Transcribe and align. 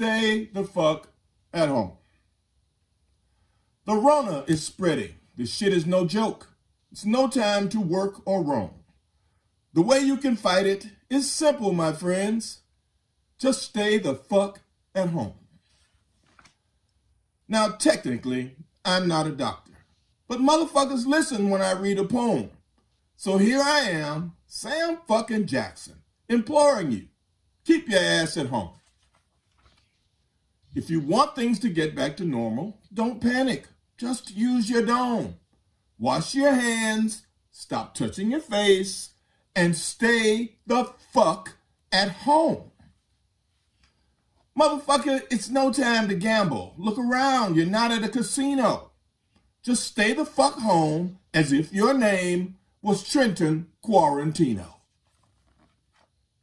stay 0.00 0.46
the 0.54 0.64
fuck 0.64 1.08
at 1.52 1.68
home. 1.68 1.92
The 3.84 3.94
Rona 3.94 4.44
is 4.46 4.64
spreading. 4.64 5.16
This 5.36 5.54
shit 5.54 5.74
is 5.74 5.84
no 5.84 6.06
joke. 6.06 6.48
It's 6.90 7.04
no 7.04 7.28
time 7.28 7.68
to 7.68 7.78
work 7.78 8.26
or 8.26 8.42
roam. 8.42 8.70
The 9.74 9.82
way 9.82 9.98
you 9.98 10.16
can 10.16 10.36
fight 10.36 10.64
it 10.64 10.86
is 11.10 11.30
simple, 11.30 11.72
my 11.72 11.92
friends. 11.92 12.60
Just 13.38 13.60
stay 13.60 13.98
the 13.98 14.14
fuck 14.14 14.62
at 14.94 15.10
home. 15.10 15.34
Now, 17.46 17.68
technically, 17.68 18.56
I'm 18.82 19.06
not 19.06 19.26
a 19.26 19.32
doctor, 19.32 19.72
but 20.26 20.38
motherfuckers 20.38 21.04
listen 21.04 21.50
when 21.50 21.60
I 21.60 21.72
read 21.72 21.98
a 21.98 22.04
poem. 22.04 22.48
So 23.18 23.36
here 23.36 23.60
I 23.62 23.80
am, 23.80 24.32
Sam 24.46 25.00
fucking 25.06 25.44
Jackson, 25.44 25.96
imploring 26.26 26.90
you, 26.90 27.08
keep 27.66 27.86
your 27.86 28.00
ass 28.00 28.38
at 28.38 28.46
home. 28.46 28.79
If 30.74 30.88
you 30.88 31.00
want 31.00 31.34
things 31.34 31.58
to 31.60 31.68
get 31.68 31.96
back 31.96 32.16
to 32.18 32.24
normal, 32.24 32.78
don't 32.94 33.20
panic. 33.20 33.66
Just 33.98 34.36
use 34.36 34.70
your 34.70 34.86
dome. 34.86 35.36
Wash 35.98 36.34
your 36.34 36.52
hands, 36.52 37.26
stop 37.50 37.94
touching 37.94 38.30
your 38.30 38.40
face, 38.40 39.10
and 39.54 39.76
stay 39.76 40.56
the 40.66 40.84
fuck 41.12 41.56
at 41.92 42.10
home. 42.10 42.70
Motherfucker, 44.58 45.22
it's 45.30 45.50
no 45.50 45.72
time 45.72 46.08
to 46.08 46.14
gamble. 46.14 46.74
Look 46.78 46.98
around, 46.98 47.56
you're 47.56 47.66
not 47.66 47.90
at 47.90 48.04
a 48.04 48.08
casino. 48.08 48.92
Just 49.62 49.84
stay 49.84 50.12
the 50.12 50.24
fuck 50.24 50.54
home 50.54 51.18
as 51.34 51.52
if 51.52 51.72
your 51.72 51.94
name 51.94 52.56
was 52.80 53.10
Quentin 53.10 53.66
Quarantino. 53.84 54.79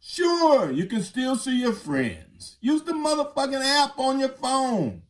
Sure, 0.09 0.71
you 0.71 0.85
can 0.85 1.03
still 1.03 1.35
see 1.35 1.59
your 1.59 1.73
friends. 1.73 2.55
Use 2.61 2.81
the 2.83 2.93
motherfucking 2.93 3.61
app 3.61 3.99
on 3.99 4.21
your 4.21 4.29
phone. 4.29 5.01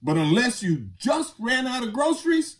But 0.00 0.16
unless 0.16 0.62
you 0.62 0.90
just 0.96 1.34
ran 1.40 1.66
out 1.66 1.82
of 1.82 1.92
groceries, 1.92 2.58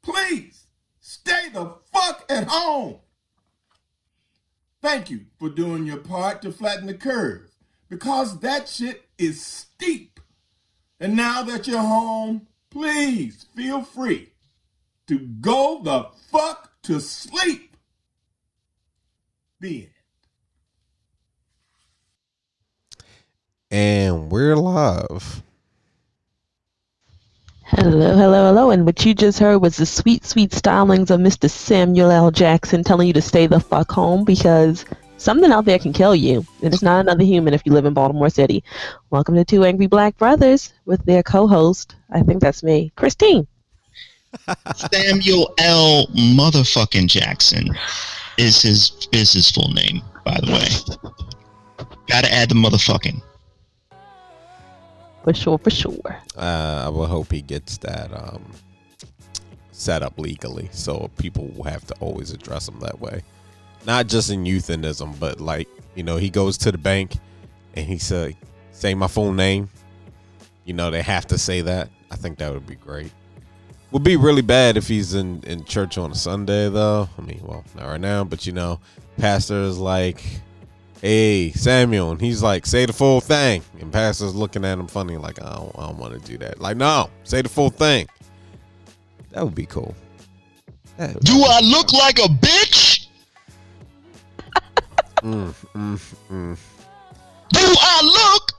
please 0.00 0.68
stay 1.00 1.50
the 1.52 1.74
fuck 1.92 2.24
at 2.30 2.48
home. 2.48 3.00
Thank 4.80 5.10
you 5.10 5.26
for 5.38 5.50
doing 5.50 5.84
your 5.84 5.98
part 5.98 6.40
to 6.42 6.50
flatten 6.50 6.86
the 6.86 6.94
curve 6.94 7.50
because 7.90 8.40
that 8.40 8.66
shit 8.66 9.06
is 9.18 9.44
steep. 9.44 10.20
And 10.98 11.14
now 11.14 11.42
that 11.42 11.66
you're 11.66 11.78
home, 11.78 12.46
please 12.70 13.44
feel 13.54 13.82
free 13.82 14.32
to 15.08 15.18
go 15.18 15.82
the 15.82 16.06
fuck 16.32 16.72
to 16.84 16.98
sleep. 17.00 17.76
The 19.60 19.82
end. 19.82 19.97
And 23.70 24.30
we're 24.30 24.56
live. 24.56 25.42
Hello, 27.64 28.16
hello, 28.16 28.46
hello. 28.46 28.70
And 28.70 28.86
what 28.86 29.04
you 29.04 29.14
just 29.14 29.38
heard 29.38 29.58
was 29.58 29.76
the 29.76 29.84
sweet, 29.84 30.24
sweet 30.24 30.52
stylings 30.52 31.10
of 31.10 31.20
Mr. 31.20 31.50
Samuel 31.50 32.10
L. 32.10 32.30
Jackson 32.30 32.82
telling 32.82 33.08
you 33.08 33.12
to 33.12 33.20
stay 33.20 33.46
the 33.46 33.60
fuck 33.60 33.92
home 33.92 34.24
because 34.24 34.86
something 35.18 35.52
out 35.52 35.66
there 35.66 35.78
can 35.78 35.92
kill 35.92 36.14
you. 36.14 36.46
And 36.62 36.72
it's 36.72 36.82
not 36.82 37.00
another 37.00 37.24
human 37.24 37.52
if 37.52 37.60
you 37.66 37.72
live 37.72 37.84
in 37.84 37.92
Baltimore 37.92 38.30
City. 38.30 38.64
Welcome 39.10 39.34
to 39.34 39.44
Two 39.44 39.64
Angry 39.64 39.86
Black 39.86 40.16
Brothers 40.16 40.72
with 40.86 41.04
their 41.04 41.22
co 41.22 41.46
host, 41.46 41.94
I 42.10 42.22
think 42.22 42.40
that's 42.40 42.62
me, 42.62 42.90
Christine. 42.96 43.46
Samuel 44.76 45.52
L. 45.58 46.06
Motherfucking 46.16 47.08
Jackson 47.08 47.68
is 48.38 48.62
his 48.62 49.08
is 49.12 49.34
his 49.34 49.50
full 49.50 49.68
name, 49.74 50.00
by 50.24 50.38
the 50.40 50.52
way. 50.52 51.90
Gotta 52.06 52.32
add 52.32 52.48
the 52.48 52.54
motherfucking. 52.54 53.20
For 55.28 55.34
sure, 55.34 55.58
for 55.58 55.68
sure. 55.68 56.22
Uh, 56.38 56.84
I 56.86 56.88
will 56.88 57.04
hope 57.04 57.30
he 57.30 57.42
gets 57.42 57.76
that 57.78 58.10
um, 58.14 58.50
set 59.72 60.02
up 60.02 60.18
legally, 60.18 60.70
so 60.72 61.10
people 61.18 61.48
will 61.48 61.64
have 61.64 61.86
to 61.88 61.94
always 62.00 62.30
address 62.32 62.66
him 62.66 62.80
that 62.80 62.98
way. 62.98 63.20
Not 63.84 64.06
just 64.06 64.30
in 64.30 64.44
euthanism, 64.44 65.20
but 65.20 65.38
like 65.38 65.68
you 65.94 66.02
know, 66.02 66.16
he 66.16 66.30
goes 66.30 66.56
to 66.58 66.72
the 66.72 66.78
bank 66.78 67.18
and 67.74 67.84
he 67.84 67.98
said, 67.98 68.36
"Say 68.72 68.94
my 68.94 69.06
full 69.06 69.34
name." 69.34 69.68
You 70.64 70.72
know, 70.72 70.90
they 70.90 71.02
have 71.02 71.26
to 71.26 71.36
say 71.36 71.60
that. 71.60 71.90
I 72.10 72.16
think 72.16 72.38
that 72.38 72.50
would 72.50 72.66
be 72.66 72.76
great. 72.76 73.12
Would 73.90 74.04
be 74.04 74.16
really 74.16 74.40
bad 74.40 74.78
if 74.78 74.88
he's 74.88 75.12
in 75.12 75.42
in 75.42 75.62
church 75.66 75.98
on 75.98 76.10
a 76.10 76.14
Sunday, 76.14 76.70
though. 76.70 77.06
I 77.18 77.20
mean, 77.20 77.42
well, 77.44 77.64
not 77.76 77.84
right 77.84 78.00
now, 78.00 78.24
but 78.24 78.46
you 78.46 78.52
know, 78.52 78.80
pastor 79.18 79.60
is 79.60 79.76
like, 79.76 80.24
"Hey, 81.00 81.52
Samuel," 81.52 82.10
and 82.12 82.20
he's 82.20 82.42
like, 82.42 82.66
"Say 82.66 82.86
the 82.86 82.92
full 82.92 83.20
thing," 83.20 83.62
and 83.80 83.92
pastor's 83.92 84.34
looking 84.34 84.64
at 84.64 84.78
him 84.78 84.86
funny, 84.88 85.16
like, 85.16 85.40
"I 85.42 85.54
don't, 85.56 85.72
I 85.78 85.86
don't 85.86 85.98
want 85.98 86.14
to 86.14 86.20
do 86.30 86.38
that." 86.38 86.60
Like, 86.60 86.76
no, 86.76 87.10
say 87.24 87.42
the 87.42 87.48
full 87.48 87.70
thing. 87.70 88.08
That 89.30 89.44
would 89.44 89.54
be 89.54 89.66
cool. 89.66 89.94
That- 90.96 91.20
Do 91.20 91.44
I 91.46 91.60
look 91.62 91.92
like 91.92 92.18
a 92.18 92.28
bitch? 92.28 93.06
Mm, 95.22 95.52
mm, 95.74 96.14
mm. 96.30 96.56
Do 97.50 97.58
I 97.60 98.32
look 98.32 98.52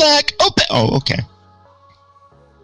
like 0.00 0.32
a 0.40 0.50
bitch? 0.50 0.66
Oh, 0.70 0.96
okay. 0.96 1.20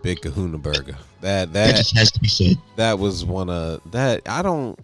Big 0.02 0.20
Kahuna 0.20 0.58
Burger. 0.58 0.96
That 1.20 1.52
That 1.52 1.66
that 1.68 1.76
just 1.76 1.96
has 1.96 2.10
to 2.10 2.20
be 2.20 2.26
said. 2.28 2.56
that 2.74 2.98
was 2.98 3.24
one 3.24 3.48
of 3.48 3.80
that. 3.92 4.22
I 4.28 4.42
don't 4.42 4.76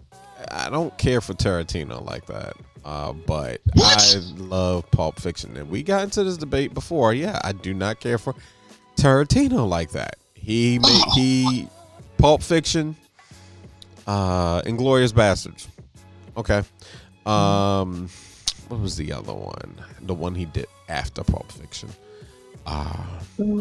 I 0.49 0.69
don't 0.69 0.97
care 0.97 1.19
for 1.19 1.33
Tarantino 1.33 2.05
like 2.05 2.25
that. 2.27 2.55
Uh, 2.85 3.13
but 3.13 3.61
What? 3.73 4.15
I 4.15 4.19
love 4.43 4.89
Pulp 4.91 5.19
Fiction, 5.19 5.55
and 5.57 5.69
we 5.69 5.83
got 5.83 6.03
into 6.03 6.23
this 6.23 6.37
debate 6.37 6.73
before. 6.73 7.13
Yeah, 7.13 7.39
I 7.43 7.53
do 7.53 7.73
not 7.73 7.99
care 7.99 8.17
for 8.17 8.35
Tarantino 8.97 9.67
like 9.67 9.91
that. 9.91 10.17
He 10.33 10.79
made 10.79 10.89
Oh. 11.07 11.11
he 11.15 11.67
Pulp 12.17 12.43
Fiction, 12.43 12.95
uh, 14.07 14.61
Inglorious 14.65 15.11
Bastards. 15.11 15.67
Okay, 16.35 16.61
um, 17.25 18.09
what 18.67 18.79
was 18.81 18.97
the 18.97 19.13
other 19.13 19.33
one? 19.33 19.75
The 20.01 20.13
one 20.13 20.35
he 20.35 20.45
did 20.45 20.67
after 20.89 21.23
Pulp 21.23 21.51
Fiction. 21.51 21.89
Uh, 22.65 22.93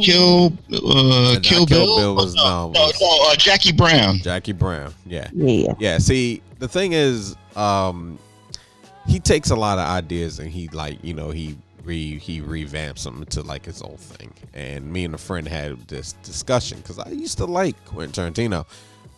Kill, 0.00 0.52
uh, 0.72 1.32
not 1.34 1.42
Kill 1.42 1.66
Kill 1.66 1.66
Bill. 1.66 1.96
Bill 1.96 2.14
was- 2.14 2.34
no, 2.34 2.42
no, 2.44 2.72
no, 2.72 2.80
was- 2.86 3.00
no, 3.00 3.30
uh, 3.32 3.36
Jackie 3.36 3.72
Brown. 3.72 4.18
Jackie 4.18 4.52
Brown. 4.52 4.94
Yeah. 5.06 5.28
Yeah. 5.34 5.74
Yeah, 5.80 5.98
see, 5.98 6.40
the 6.60 6.68
thing 6.68 6.92
is, 6.92 7.34
um, 7.56 8.18
he 9.06 9.20
takes 9.20 9.50
a 9.50 9.56
lot 9.56 9.78
of 9.78 9.86
ideas 9.86 10.38
and 10.38 10.50
he 10.50 10.68
like, 10.68 11.02
you 11.02 11.14
know, 11.14 11.30
he 11.30 11.56
re 11.84 12.18
he 12.18 12.40
revamps 12.40 13.04
them 13.04 13.18
into 13.22 13.42
like 13.42 13.64
his 13.64 13.82
own 13.82 13.96
thing. 13.96 14.32
And 14.54 14.92
me 14.92 15.04
and 15.04 15.14
a 15.14 15.18
friend 15.18 15.46
had 15.46 15.78
this 15.88 16.12
discussion 16.24 16.78
because 16.78 16.98
I 16.98 17.08
used 17.10 17.38
to 17.38 17.46
like 17.46 17.82
Quentin 17.84 18.32
Tarantino. 18.32 18.66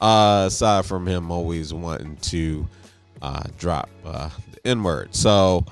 Uh, 0.01 0.45
aside 0.49 0.85
from 0.85 1.07
him 1.07 1.31
always 1.31 1.73
wanting 1.73 2.17
to 2.17 2.67
uh, 3.23 3.45
drop 3.57 3.89
uh, 4.05 4.29
the 4.53 4.69
N 4.69 4.83
word, 4.83 5.15
so 5.15 5.65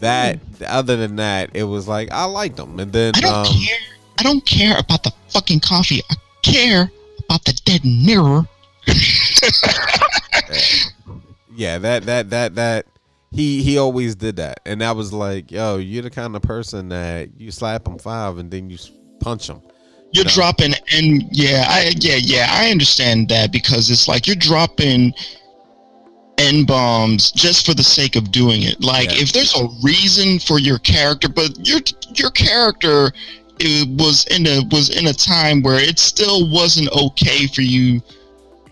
that 0.00 0.38
other 0.66 0.96
than 0.96 1.16
that, 1.16 1.50
it 1.54 1.64
was 1.64 1.86
like 1.86 2.10
I 2.10 2.24
liked 2.24 2.58
him. 2.58 2.80
And 2.80 2.92
then 2.92 3.12
I 3.16 3.20
don't 3.20 3.34
um, 3.34 3.46
care. 3.46 3.78
I 4.18 4.22
don't 4.22 4.44
care 4.44 4.78
about 4.78 5.04
the 5.04 5.12
fucking 5.28 5.60
coffee. 5.60 6.00
I 6.10 6.16
care 6.42 6.90
about 7.24 7.44
the 7.44 7.52
dead 7.64 7.84
mirror. 7.84 8.48
yeah 11.54 11.76
that 11.76 12.04
that 12.04 12.30
that 12.30 12.54
that 12.54 12.86
he 13.30 13.62
he 13.62 13.76
always 13.78 14.14
did 14.16 14.36
that 14.36 14.60
and 14.66 14.82
I 14.82 14.92
was 14.92 15.12
like 15.12 15.50
yo 15.50 15.76
you're 15.76 16.02
the 16.02 16.10
kind 16.10 16.34
of 16.34 16.42
person 16.42 16.88
that 16.88 17.38
you 17.38 17.50
slap 17.50 17.86
him 17.86 17.98
five 17.98 18.38
and 18.38 18.50
then 18.50 18.70
you 18.70 18.78
punch 19.20 19.48
him 19.48 19.60
You're 20.12 20.24
No. 20.24 20.30
dropping 20.30 20.72
and 20.94 21.24
yeah, 21.30 21.66
I 21.68 21.92
yeah, 21.98 22.16
yeah, 22.16 22.46
I 22.50 22.70
understand 22.70 23.28
that 23.28 23.52
because 23.52 23.90
it's 23.90 24.08
like 24.08 24.26
you're 24.26 24.36
dropping 24.36 25.12
N 26.38 26.64
bombs 26.64 27.32
just 27.32 27.66
for 27.66 27.74
the 27.74 27.82
sake 27.82 28.14
of 28.16 28.30
doing 28.30 28.62
it. 28.62 28.80
Like 28.80 29.10
Yeah. 29.10 29.22
if 29.22 29.32
there's 29.32 29.54
a 29.56 29.68
reason 29.82 30.38
for 30.38 30.58
your 30.58 30.78
character, 30.78 31.28
but 31.28 31.66
your 31.66 31.80
your 32.14 32.30
character 32.30 33.12
it 33.60 33.88
was 34.00 34.24
in 34.28 34.46
a 34.46 34.62
was 34.70 34.88
in 34.96 35.08
a 35.08 35.12
time 35.12 35.62
where 35.62 35.80
it 35.80 35.98
still 35.98 36.48
wasn't 36.50 36.88
okay 36.92 37.46
for 37.48 37.62
you 37.62 38.00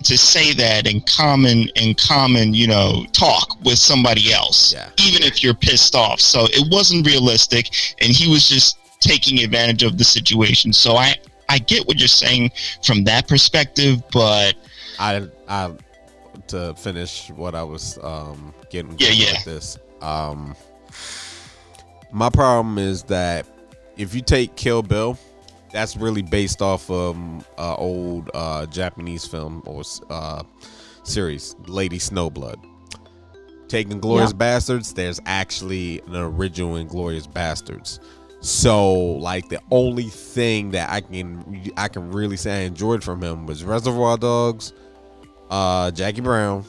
to 0.04 0.16
say 0.18 0.52
that 0.54 0.86
in 0.86 1.00
common 1.02 1.68
in 1.76 1.94
common, 1.94 2.54
you 2.54 2.66
know, 2.66 3.04
talk 3.12 3.56
with 3.64 3.78
somebody 3.78 4.32
else. 4.32 4.72
Yeah. 4.72 4.90
Even 5.00 5.22
if 5.22 5.42
you're 5.42 5.54
pissed 5.54 5.94
off. 5.94 6.20
So 6.20 6.46
it 6.50 6.72
wasn't 6.72 7.06
realistic 7.06 7.70
and 8.00 8.10
he 8.12 8.30
was 8.30 8.48
just 8.48 8.78
taking 9.00 9.40
advantage 9.40 9.82
of 9.82 9.98
the 9.98 10.04
situation. 10.04 10.72
So 10.72 10.96
I 10.96 11.16
I 11.48 11.58
get 11.58 11.86
what 11.86 11.98
you're 11.98 12.08
saying 12.08 12.50
from 12.84 13.04
that 13.04 13.28
perspective, 13.28 14.02
but 14.12 14.54
I 14.98 15.28
I 15.48 15.72
to 16.48 16.74
finish 16.74 17.30
what 17.30 17.54
I 17.54 17.62
was 17.62 17.98
um 18.02 18.54
getting 18.70 18.94
Yeah, 18.98 19.10
yeah. 19.10 19.32
with 19.32 19.44
this 19.44 19.78
um 20.02 20.54
my 22.12 22.30
problem 22.30 22.78
is 22.78 23.02
that 23.04 23.46
if 23.96 24.14
you 24.14 24.20
take 24.20 24.56
Kill 24.56 24.82
Bill 24.82 25.18
that's 25.76 25.94
really 25.94 26.22
based 26.22 26.62
off 26.62 26.90
of 26.90 27.16
uh, 27.58 27.74
old 27.74 28.30
uh, 28.32 28.64
Japanese 28.64 29.26
film 29.26 29.62
or 29.66 29.82
uh, 30.08 30.42
series, 31.02 31.54
Lady 31.66 31.98
Snowblood. 31.98 32.56
Taking 33.68 34.00
Glorious 34.00 34.30
Yeah. 34.30 34.36
Bastards, 34.38 34.94
there's 34.94 35.20
actually 35.26 36.00
an 36.06 36.16
original 36.16 36.76
Inglorious 36.76 37.26
Bastards. 37.26 38.00
So 38.40 38.94
like 38.94 39.50
the 39.50 39.60
only 39.70 40.04
thing 40.04 40.70
that 40.70 40.88
I 40.88 41.02
can 41.02 41.70
I 41.76 41.88
can 41.88 42.10
really 42.10 42.38
say 42.38 42.62
I 42.62 42.66
enjoyed 42.66 43.04
from 43.04 43.22
him 43.22 43.44
was 43.44 43.62
Reservoir 43.62 44.16
Dogs, 44.16 44.72
uh, 45.50 45.90
Jackie 45.90 46.22
Brown, 46.22 46.64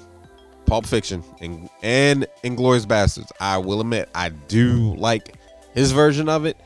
Pulp 0.65 0.85
Fiction, 0.85 1.23
and 1.39 1.69
and 1.81 2.27
Inglorious 2.43 2.85
Bastards. 2.85 3.31
I 3.39 3.57
will 3.57 3.79
admit 3.79 4.09
I 4.13 4.29
do 4.29 4.95
like 4.95 5.35
his 5.73 5.93
version 5.93 6.27
of 6.27 6.45
it, 6.45 6.57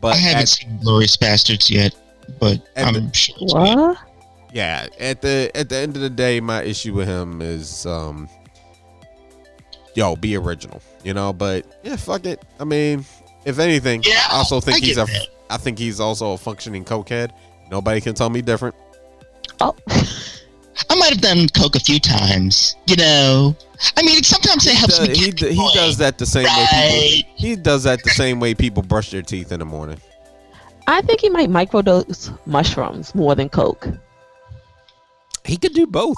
but 0.00 0.14
I 0.14 0.18
haven't 0.18 0.42
at- 0.42 0.48
seen 0.48 0.78
Glorious 0.82 1.16
Bastards 1.16 1.70
yet, 1.70 1.94
but 2.38 2.60
I'm 2.76 3.12
sure. 3.12 3.36
it's 3.40 3.52
good. 3.52 3.58
What? 3.58 3.98
yeah, 4.52 4.86
at 4.98 5.20
the 5.22 5.50
at 5.54 5.68
the 5.68 5.76
end 5.76 5.96
of 5.96 6.02
the 6.02 6.10
day, 6.10 6.40
my 6.40 6.62
issue 6.62 6.94
with 6.94 7.08
him 7.08 7.40
is 7.42 7.86
um 7.86 8.28
yo, 9.94 10.16
be 10.16 10.36
original, 10.36 10.80
you 11.04 11.12
know, 11.14 11.32
but 11.32 11.66
yeah, 11.82 11.96
fuck 11.96 12.24
it. 12.24 12.42
I 12.58 12.64
mean, 12.64 13.04
if 13.44 13.58
anything, 13.58 14.02
Yeah, 14.04 14.22
I 14.30 14.36
also 14.36 14.60
think 14.60 14.76
I 14.82 14.86
he's 14.86 14.96
get 14.96 15.08
a 15.08 15.12
that. 15.12 15.26
I 15.50 15.56
think 15.56 15.78
he's 15.78 15.98
also 16.00 16.32
a 16.32 16.38
functioning 16.38 16.84
cokehead. 16.84 17.30
Nobody 17.70 18.00
can 18.00 18.14
tell 18.14 18.30
me 18.30 18.40
different. 18.42 18.74
Oh, 19.60 19.74
I 20.88 20.94
might 20.96 21.10
have 21.10 21.20
done 21.20 21.48
coke 21.48 21.76
a 21.76 21.80
few 21.80 22.00
times, 22.00 22.76
you 22.86 22.96
know. 22.96 23.56
I 23.96 24.02
mean, 24.02 24.22
sometimes 24.22 24.66
it 24.66 24.74
helps 24.74 24.98
Does- 24.98 25.08
me. 25.08 25.16
he 25.16 25.24
get 25.26 25.36
d- 25.36 25.48
he 25.50 25.56
going. 25.56 25.74
does 25.74 25.96
that 25.98 26.18
the 26.18 26.26
same 26.26 26.44
way 26.44 26.48
Right. 26.72 27.24
people 27.26 27.32
he 27.36 27.56
does 27.56 27.82
that 27.84 28.02
the 28.04 28.10
same 28.10 28.40
way 28.40 28.54
people 28.54 28.82
brush 28.82 29.10
their 29.10 29.22
teeth 29.22 29.52
in 29.52 29.58
the 29.60 29.64
morning. 29.66 30.00
I 30.86 31.02
think 31.02 31.20
he 31.20 31.28
might 31.30 31.48
microdose 31.50 32.36
mushrooms 32.46 33.14
more 33.14 33.34
than 33.34 33.48
coke. 33.48 33.86
He 35.44 35.56
could 35.56 35.72
do 35.74 35.86
both. 35.86 36.16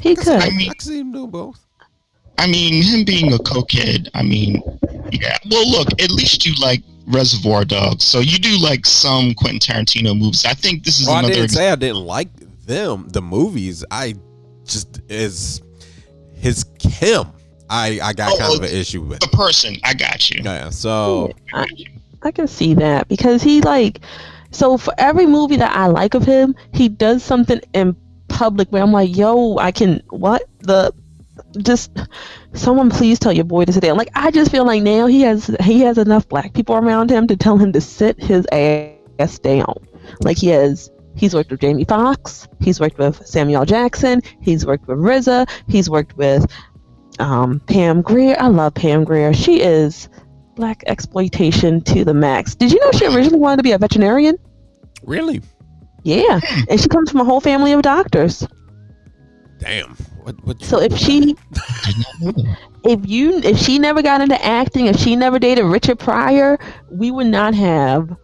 He 0.00 0.14
could. 0.16 0.28
I 0.28 0.50
mean- 0.50 0.70
I 0.70 0.72
can 0.74 0.80
see 0.80 0.98
him 1.00 1.12
do 1.12 1.26
both. 1.26 1.60
I 2.38 2.46
mean, 2.48 2.82
him 2.82 3.04
being 3.04 3.32
a 3.32 3.38
cokehead. 3.38 4.08
I 4.14 4.22
mean, 4.22 4.60
yeah. 5.12 5.38
Well, 5.50 5.70
look, 5.70 5.88
at 6.02 6.10
least 6.10 6.44
you 6.44 6.52
like 6.60 6.82
Reservoir 7.06 7.64
Dogs, 7.64 8.04
so 8.04 8.18
you 8.18 8.38
do 8.38 8.58
like 8.58 8.84
some 8.86 9.34
Quentin 9.34 9.60
Tarantino 9.60 10.18
movies. 10.18 10.44
I 10.44 10.52
think 10.54 10.82
this 10.84 10.98
is 11.00 11.06
Well, 11.06 11.16
I 11.16 11.18
another. 11.20 11.34
didn't 11.34 11.44
ex- 11.44 11.54
say 11.54 11.70
I 11.70 11.76
didn't 11.76 12.04
like 12.04 12.28
them, 12.66 13.08
the 13.08 13.22
movies. 13.22 13.84
I 13.90 14.14
just 14.64 15.00
is 15.08 15.62
his 16.34 16.64
him. 16.80 17.26
I 17.70 17.98
I 18.02 18.12
got 18.12 18.32
Oh, 18.32 18.38
kind 18.38 18.52
oh, 18.52 18.56
of 18.56 18.62
oh, 18.62 18.64
an 18.66 18.70
issue 18.74 19.02
with. 19.02 19.20
the 19.20 19.28
person. 19.28 19.76
I 19.84 19.94
got 19.94 20.30
you. 20.30 20.40
Yeah, 20.44 20.70
so 20.70 21.32
I, 21.52 21.66
I 22.22 22.30
can 22.30 22.46
see 22.46 22.74
that 22.74 23.08
because 23.08 23.42
he 23.42 23.60
like 23.62 24.00
so 24.50 24.76
for 24.78 24.94
every 24.98 25.26
movie 25.26 25.56
that 25.56 25.74
I 25.76 25.86
like 25.86 26.14
of 26.14 26.24
him, 26.24 26.54
he 26.72 26.88
does 26.88 27.22
something 27.22 27.60
in 27.72 27.96
public 28.28 28.70
where 28.70 28.82
I'm 28.82 28.92
like, 28.92 29.16
yo, 29.16 29.56
I 29.58 29.72
can 29.72 30.02
what 30.10 30.44
the 30.60 30.92
just 31.58 31.90
someone 32.52 32.90
please 32.90 33.18
tell 33.18 33.32
your 33.32 33.44
boy 33.44 33.64
to 33.64 33.72
sit 33.72 33.82
down. 33.82 33.96
Like 33.96 34.10
I 34.14 34.30
just 34.30 34.50
feel 34.50 34.64
like 34.66 34.82
now 34.82 35.06
he 35.06 35.22
has 35.22 35.46
he 35.60 35.80
has 35.80 35.98
enough 35.98 36.28
black 36.28 36.52
people 36.52 36.76
around 36.76 37.10
him 37.10 37.26
to 37.28 37.36
tell 37.36 37.58
him 37.58 37.72
to 37.72 37.80
sit 37.80 38.22
his 38.22 38.46
ass 38.52 39.38
down. 39.38 39.74
Like 40.20 40.36
he 40.38 40.48
has 40.48 40.90
he's 41.16 41.34
worked 41.34 41.50
with 41.50 41.60
Jamie 41.60 41.84
Foxx, 41.84 42.48
he's 42.60 42.80
worked 42.80 42.98
with 42.98 43.26
Samuel 43.26 43.64
Jackson, 43.64 44.22
he's 44.40 44.64
worked 44.66 44.86
with 44.88 44.98
RZA, 44.98 45.48
he's 45.68 45.88
worked 45.90 46.16
with 46.16 46.46
um, 47.18 47.60
Pam 47.60 48.02
Grier. 48.02 48.36
I 48.40 48.48
love 48.48 48.74
Pam 48.74 49.04
Grier. 49.04 49.32
She 49.32 49.60
is 49.60 50.08
blaxploitation 50.56 51.84
to 51.86 52.04
the 52.04 52.14
max. 52.14 52.54
Did 52.54 52.72
you 52.72 52.80
know 52.80 52.90
she 52.92 53.06
originally 53.06 53.38
wanted 53.38 53.58
to 53.58 53.62
be 53.62 53.72
a 53.72 53.78
veterinarian? 53.78 54.36
really, 55.04 55.40
Yeah, 56.02 56.40
and 56.68 56.80
she 56.80 56.88
comes 56.88 57.10
from 57.10 57.20
a 57.20 57.24
whole 57.24 57.40
family 57.40 57.72
of 57.72 57.82
doctors. 57.82 58.46
damn. 59.58 59.94
What 60.22 60.42
what? 60.46 60.62
So 60.62 60.80
if 60.80 60.96
she, 60.96 61.20
Did 61.20 61.36
not 61.52 62.20
know 62.20 62.32
that. 62.32 62.58
if 62.84 63.06
you, 63.08 63.38
if 63.40 63.58
she 63.58 63.78
never 63.78 64.00
got 64.02 64.22
into 64.22 64.42
acting, 64.42 64.86
if 64.86 64.96
she 64.96 65.16
never 65.16 65.38
dated 65.38 65.66
Richard 65.66 65.98
Pryor, 65.98 66.58
we 66.90 67.10
would 67.10 67.26
not 67.26 67.54
have 67.54 68.16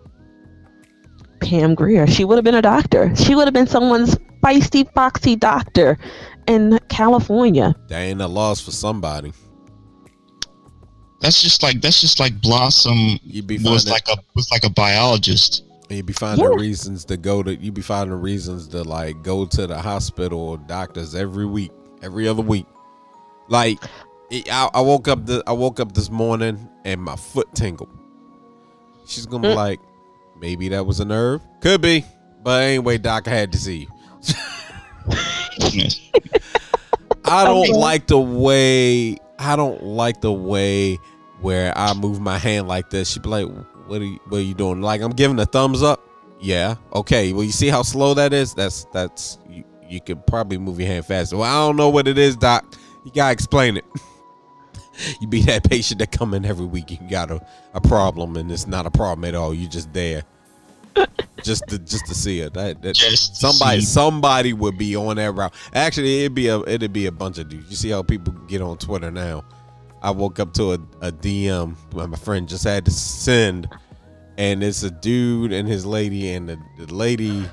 Pam 1.41 1.75
Grier. 1.75 2.07
She 2.07 2.25
would 2.25 2.37
have 2.37 2.45
been 2.45 2.55
a 2.55 2.63
doctor. 2.63 3.15
She 3.17 3.35
would 3.35 3.47
have 3.47 3.55
been 3.55 3.67
someone's 3.67 4.15
feisty, 4.43 4.91
foxy 4.95 5.37
doctor 5.37 5.99
in 6.47 6.79
California. 6.89 7.75
that 7.89 7.99
ain't 7.99 8.21
a 8.21 8.27
loss 8.27 8.61
for 8.61 8.71
somebody. 8.71 9.33
That's 11.21 11.43
just 11.43 11.63
like 11.63 11.81
that's 11.83 12.01
just 12.01 12.19
like 12.19 12.41
Blossom 12.41 13.19
You'd 13.23 13.47
be 13.47 13.59
was 13.59 13.87
like 13.89 14.09
a 14.09 14.17
was 14.35 14.51
like 14.51 14.65
a 14.65 14.71
biologist. 14.71 15.65
you'd 15.91 16.07
be 16.07 16.13
finding 16.15 16.45
Yeah. 16.47 16.55
reasons 16.57 17.05
to 17.07 17.17
go 17.19 17.43
to. 17.43 17.55
You'd 17.55 17.75
be 17.75 17.83
finding 17.83 18.19
reasons 18.19 18.67
to 18.69 18.83
like 18.83 19.23
go 19.23 19.45
to 19.45 19.67
the 19.67 19.79
hospital 19.81 20.41
or 20.41 20.57
doctors 20.59 21.15
every 21.15 21.45
week, 21.47 21.73
every 22.03 22.27
other 22.27 22.41
week. 22.43 22.67
Like 23.49 23.79
it- 24.31 24.51
I, 24.51 24.71
I 24.73 24.81
woke 24.81 25.09
up 25.09 25.27
the 25.27 25.43
I 25.47 25.53
woke 25.53 25.79
up 25.79 25.93
this 25.93 26.11
morning 26.11 26.67
and 26.87 27.03
my 27.03 27.17
foot 27.17 27.49
tingled. 27.55 27.91
She's 29.05 29.27
gonna 29.27 29.49
be 29.49 29.55
Mm. 29.55 29.57
like, 29.57 29.81
maybe 30.41 30.69
that 30.71 30.87
was 30.87 31.01
a 31.01 31.05
nerve. 31.05 31.41
Could 31.61 31.81
be, 31.81 32.05
but 32.43 32.63
anyway, 32.63 32.99
doc, 32.99 33.29
I 33.29 33.31
had 33.33 33.53
to 33.53 33.59
see 33.59 33.87
you. 33.87 33.89
I 37.25 37.45
don't 37.45 37.71
like 37.71 38.07
the 38.07 38.19
way 38.19 39.19
I 39.41 39.57
don't 39.57 39.83
like 39.83 40.21
the 40.21 40.33
way 40.33 40.97
where 41.41 41.77
I 41.77 41.95
move 41.95 42.21
my 42.21 42.37
hand 42.37 42.69
like 42.69 42.91
this. 42.91 43.11
She'd 43.11 43.23
be 43.23 43.31
like, 43.31 43.47
"What 43.87 44.03
are 44.03 44.05
you? 44.05 44.21
What 44.29 44.39
are 44.39 44.43
you 44.43 44.55
doing?" 44.55 44.83
Like 44.83 45.01
I'm 45.01 45.13
giving 45.13 45.39
a 45.41 45.47
thumbs 45.47 45.83
up. 45.83 46.07
Yeah. 46.41 46.77
Okay. 46.95 47.33
Well, 47.33 47.45
you 47.45 47.53
see 47.53 47.69
how 47.69 47.83
slow 47.83 48.13
that 48.15 48.35
is. 48.35 48.53
That's 48.55 48.85
that's 48.93 49.39
you. 49.49 49.65
You 49.89 50.01
could 50.01 50.25
probably 50.27 50.59
move 50.59 50.79
your 50.79 50.89
hand 50.89 51.07
faster. 51.07 51.39
Well, 51.39 51.51
I 51.51 51.67
don't 51.67 51.77
know 51.77 51.89
what 51.89 52.07
it 52.07 52.19
is, 52.19 52.37
doc. 52.37 52.77
You 53.05 53.11
gotta 53.13 53.33
explain 53.33 53.79
it. 53.79 53.85
you 55.21 55.29
be 55.29 55.43
that 55.43 55.65
patient 55.65 56.01
that 56.01 56.13
come 56.13 56.35
in 56.35 56.45
every 56.45 56.67
week. 56.67 56.91
You 56.91 56.99
got 57.09 57.31
a, 57.31 57.45
a 57.75 57.81
problem, 57.81 58.37
and 58.37 58.51
it's 58.51 58.67
not 58.67 58.87
a 58.87 58.91
problem 58.91 59.25
at 59.25 59.35
all. 59.35 59.55
You 59.55 59.69
just 59.69 59.93
there, 59.93 60.23
just 61.43 61.67
to 61.69 61.79
just 61.79 62.07
to 62.07 62.15
see 62.15 62.41
it. 62.41 62.55
That, 62.55 62.83
that 62.83 62.97
somebody 62.97 63.81
somebody 63.81 64.53
would 64.53 64.79
be 64.79 64.97
on 64.97 65.17
that 65.17 65.33
route. 65.33 65.55
Actually, 65.75 66.21
it'd 66.21 66.35
be 66.35 66.49
a 66.49 66.61
it'd 66.61 66.93
be 66.93 67.07
a 67.07 67.13
bunch 67.13 67.39
of 67.39 67.49
dudes. 67.49 67.71
You 67.71 67.77
see 67.77 67.91
how 67.91 68.03
people 68.03 68.33
get 68.49 68.61
on 68.61 68.79
Twitter 68.79 69.11
now. 69.11 69.45
I 70.03 70.11
woke 70.11 70.41
up 70.41 70.55
to 70.55 70.73
a, 70.73 70.75
a 71.03 71.13
DM 71.13 71.77
my 71.93 72.17
friend 72.17 72.49
just 72.49 72.65
had 72.65 72.87
to 72.87 72.91
send, 72.91 73.69
and 74.39 74.63
it's 74.63 74.83
a 74.83 74.91
dude 74.91 75.53
and 75.53 75.69
his 75.69 75.85
lady, 75.85 76.33
and 76.33 76.49
the, 76.49 76.59
the 76.79 76.95
lady 76.95 77.45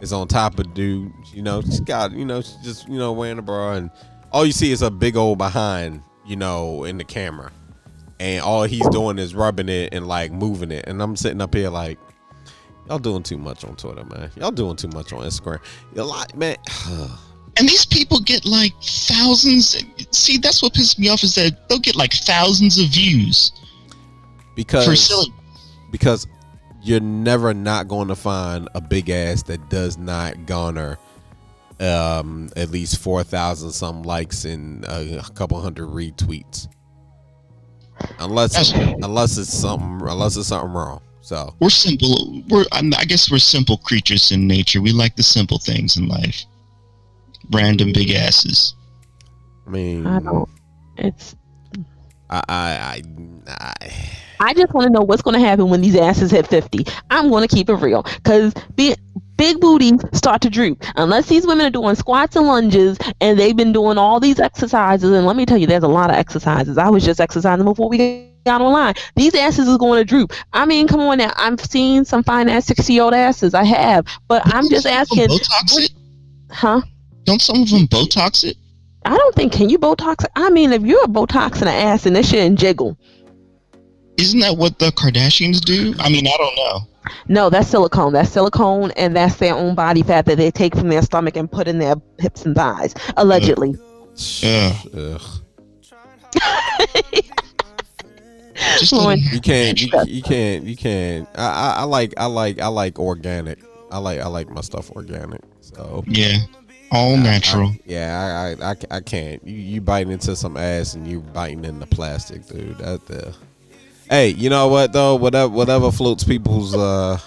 is 0.00 0.12
on 0.12 0.26
top 0.26 0.58
of 0.58 0.74
dude. 0.74 1.12
You 1.32 1.42
know, 1.42 1.62
she's 1.62 1.80
got 1.80 2.12
you 2.12 2.24
know 2.24 2.40
she's 2.42 2.56
just 2.56 2.88
you 2.88 2.98
know 2.98 3.12
wearing 3.12 3.38
a 3.38 3.42
bra, 3.42 3.74
and 3.74 3.90
all 4.32 4.44
you 4.44 4.52
see 4.52 4.72
is 4.72 4.82
a 4.82 4.90
big 4.90 5.16
old 5.16 5.38
behind 5.38 6.02
you 6.26 6.36
know 6.36 6.84
in 6.84 6.98
the 6.98 7.04
camera, 7.04 7.52
and 8.20 8.42
all 8.42 8.64
he's 8.64 8.88
doing 8.88 9.18
is 9.18 9.34
rubbing 9.34 9.68
it 9.68 9.92
and 9.92 10.06
like 10.06 10.32
moving 10.32 10.70
it, 10.70 10.86
and 10.86 11.02
I'm 11.02 11.16
sitting 11.16 11.40
up 11.40 11.54
here 11.54 11.70
like. 11.70 11.98
Y'all 12.88 12.98
doing 12.98 13.22
too 13.22 13.38
much 13.38 13.64
on 13.64 13.76
Twitter, 13.76 14.04
man. 14.04 14.28
Y'all 14.36 14.50
doing 14.50 14.74
too 14.74 14.88
much 14.88 15.12
on 15.12 15.20
Instagram. 15.20 15.60
A 15.96 16.02
lot, 16.02 16.36
man. 16.36 16.56
And 17.58 17.68
these 17.68 17.84
people 17.84 18.18
get 18.20 18.46
like 18.46 18.72
thousands. 18.82 19.76
See, 20.10 20.38
that's 20.38 20.62
what 20.62 20.72
pisses 20.72 20.98
me 20.98 21.10
off 21.10 21.22
is 21.22 21.34
that 21.34 21.68
they'll 21.68 21.78
get 21.78 21.96
like 21.96 22.14
thousands 22.14 22.78
of 22.78 22.88
views 22.88 23.52
for 24.52 24.56
because 24.56 25.06
silly. 25.06 25.32
because 25.90 26.26
you're 26.82 27.00
never 27.00 27.54
not 27.54 27.88
going 27.88 28.08
to 28.08 28.16
find 28.16 28.68
a 28.74 28.80
big 28.80 29.10
ass 29.10 29.42
that 29.44 29.68
does 29.70 29.98
not 29.98 30.46
garner 30.46 30.98
um 31.80 32.48
at 32.56 32.70
least 32.70 32.98
4000 32.98 33.70
some 33.72 34.02
likes 34.02 34.44
and 34.44 34.84
a, 34.84 35.18
a 35.20 35.22
couple 35.34 35.60
hundred 35.60 35.88
retweets 35.88 36.68
unless 38.18 38.52
That's- 38.70 38.94
unless 39.02 39.38
it's 39.38 39.52
something 39.52 40.00
unless 40.08 40.36
it's 40.36 40.48
something 40.48 40.72
wrong 40.72 41.00
so 41.24 41.54
We're 41.60 41.70
simple. 41.70 42.42
We're 42.48 42.64
I'm- 42.72 42.92
I 42.98 43.04
guess 43.04 43.30
we're 43.30 43.38
simple 43.38 43.76
creatures 43.78 44.32
in 44.32 44.48
nature. 44.48 44.82
We 44.82 44.90
like 44.90 45.14
the 45.14 45.22
simple 45.22 45.58
things 45.60 45.96
in 45.96 46.08
life. 46.08 46.44
Random 47.52 47.92
big 47.92 48.10
asses. 48.10 48.74
i 49.64 49.70
mean 49.70 50.04
I 50.04 50.18
don't. 50.18 50.48
It's. 50.98 51.36
I, 52.28 52.42
I, 52.48 53.02
I, 53.46 53.72
I 53.80 53.92
I 54.40 54.54
just 54.54 54.74
want 54.74 54.86
to 54.88 54.92
know 54.92 55.02
what's 55.02 55.22
going 55.22 55.34
to 55.34 55.46
happen 55.46 55.68
when 55.68 55.80
these 55.80 55.94
asses 55.94 56.32
hit 56.32 56.48
50. 56.48 56.86
I'm 57.08 57.28
going 57.30 57.46
to 57.46 57.54
keep 57.54 57.68
it 57.68 57.74
real 57.74 58.02
because 58.02 58.52
big, 59.42 59.60
booties 59.60 60.00
start 60.12 60.40
to 60.40 60.48
droop. 60.48 60.84
Unless 60.94 61.26
these 61.26 61.44
women 61.44 61.66
are 61.66 61.70
doing 61.70 61.96
squats 61.96 62.36
and 62.36 62.46
lunges 62.46 62.96
and 63.20 63.36
they've 63.36 63.56
been 63.56 63.72
doing 63.72 63.98
all 63.98 64.20
these 64.20 64.38
exercises. 64.38 65.10
And 65.10 65.26
let 65.26 65.34
me 65.34 65.44
tell 65.44 65.58
you, 65.58 65.66
there's 65.66 65.82
a 65.82 65.88
lot 65.88 66.10
of 66.10 66.16
exercises. 66.16 66.78
I 66.78 66.88
was 66.88 67.04
just 67.04 67.20
exercising 67.20 67.64
before 67.64 67.88
we 67.88 68.30
got 68.46 68.60
online. 68.60 68.94
These 69.16 69.34
asses 69.34 69.66
is 69.66 69.78
going 69.78 69.98
to 69.98 70.04
droop. 70.04 70.32
I 70.52 70.64
mean, 70.64 70.86
come 70.86 71.00
on 71.00 71.18
now. 71.18 71.32
I'm 71.34 71.58
seeing 71.58 72.04
some 72.04 72.22
fine 72.22 72.48
ass 72.48 72.66
60 72.66 72.92
year 72.92 73.02
old 73.02 73.14
asses. 73.14 73.52
I 73.52 73.64
have. 73.64 74.06
But 74.28 74.42
I'm 74.46 74.68
just 74.68 74.86
Don't 74.86 75.08
some 75.08 75.18
of 75.18 75.28
them 75.28 75.30
asking, 75.30 75.38
Botox 75.38 75.84
it? 75.84 75.92
huh? 76.52 76.80
Don't 77.24 77.42
some 77.42 77.62
of 77.62 77.68
them 77.68 77.88
Botox 77.88 78.44
it? 78.44 78.56
I 79.04 79.16
don't 79.16 79.34
think, 79.34 79.52
can 79.52 79.68
you 79.68 79.78
Botox? 79.80 80.22
It? 80.24 80.30
I 80.36 80.50
mean, 80.50 80.72
if 80.72 80.82
you're 80.82 81.02
a 81.02 81.08
Botox 81.08 81.56
in 81.56 81.66
an 81.66 81.74
ass 81.74 82.06
and 82.06 82.14
this 82.14 82.30
shit 82.30 82.46
and 82.46 82.56
jiggle. 82.56 82.96
Isn't 84.18 84.38
that 84.38 84.56
what 84.56 84.78
the 84.78 84.90
Kardashians 84.92 85.60
do? 85.60 85.94
I 85.98 86.08
mean, 86.10 86.28
I 86.28 86.36
don't 86.36 86.54
know. 86.54 86.91
No, 87.28 87.50
that's 87.50 87.68
silicone. 87.68 88.12
That's 88.12 88.30
silicone, 88.30 88.90
and 88.92 89.16
that's 89.16 89.36
their 89.36 89.54
own 89.54 89.74
body 89.74 90.02
fat 90.02 90.26
that 90.26 90.36
they 90.36 90.50
take 90.50 90.76
from 90.76 90.88
their 90.88 91.02
stomach 91.02 91.36
and 91.36 91.50
put 91.50 91.68
in 91.68 91.78
their 91.78 91.96
hips 92.18 92.44
and 92.44 92.54
thighs, 92.54 92.94
allegedly. 93.16 93.74
Yeah. 94.40 94.76
ugh. 94.94 95.22
Just 98.78 98.92
a 98.92 99.16
You 99.18 99.40
can't. 99.40 99.80
You, 99.80 99.88
you 100.06 100.22
can't. 100.22 100.64
You 100.64 100.76
can't. 100.76 101.28
I, 101.34 101.46
I, 101.46 101.74
I 101.80 101.84
like. 101.84 102.14
I 102.16 102.26
like. 102.26 102.60
I 102.60 102.68
like 102.68 102.98
organic. 102.98 103.58
I 103.90 103.98
like. 103.98 104.20
I 104.20 104.26
like 104.26 104.50
my 104.50 104.60
stuff 104.60 104.90
organic. 104.90 105.40
So 105.60 106.04
yeah, 106.06 106.38
all 106.90 107.16
natural. 107.16 107.68
I- 107.68 107.80
yeah, 107.86 108.56
I, 108.60 108.64
I, 108.64 108.70
I, 108.72 108.76
I 108.96 109.00
can't. 109.00 109.44
You, 109.46 109.56
you 109.56 109.80
biting 109.80 110.12
into 110.12 110.36
some 110.36 110.56
ass 110.56 110.94
and 110.94 111.06
you 111.06 111.20
biting 111.20 111.64
into 111.64 111.86
plastic, 111.86 112.46
dude. 112.46 112.78
That 112.78 113.06
the. 113.06 113.34
Hey, 114.10 114.28
you 114.30 114.50
know 114.50 114.68
what 114.68 114.92
though? 114.92 115.14
Whatever, 115.16 115.48
whatever 115.52 115.90
floats 115.90 116.24
people's 116.24 116.74
uh 116.74 117.18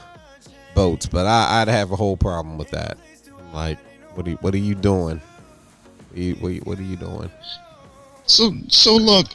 boats, 0.75 1.05
but 1.05 1.25
I, 1.25 1.61
I'd 1.61 1.67
have 1.67 1.91
a 1.91 1.95
whole 1.95 2.17
problem 2.17 2.57
with 2.57 2.69
that. 2.71 2.97
Like, 3.53 3.79
what 4.15 4.27
are 4.27 4.31
you, 4.31 4.35
what 4.37 4.53
are 4.53 4.57
you 4.59 4.75
doing? 4.75 5.21
What 6.09 6.17
are 6.17 6.19
you, 6.21 6.35
what, 6.35 6.49
are 6.49 6.53
you- 6.53 6.61
what 6.61 6.79
are 6.79 6.83
you 6.83 6.95
doing? 6.97 7.31
So 8.27 8.51
so 8.69 8.95
look, 8.95 9.27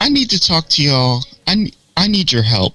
I 0.00 0.08
need 0.08 0.30
to 0.30 0.40
talk 0.40 0.68
to 0.70 0.82
y'all. 0.82 1.24
I 1.46 1.70
I 1.96 2.06
need 2.08 2.30
your 2.30 2.42
help. 2.42 2.74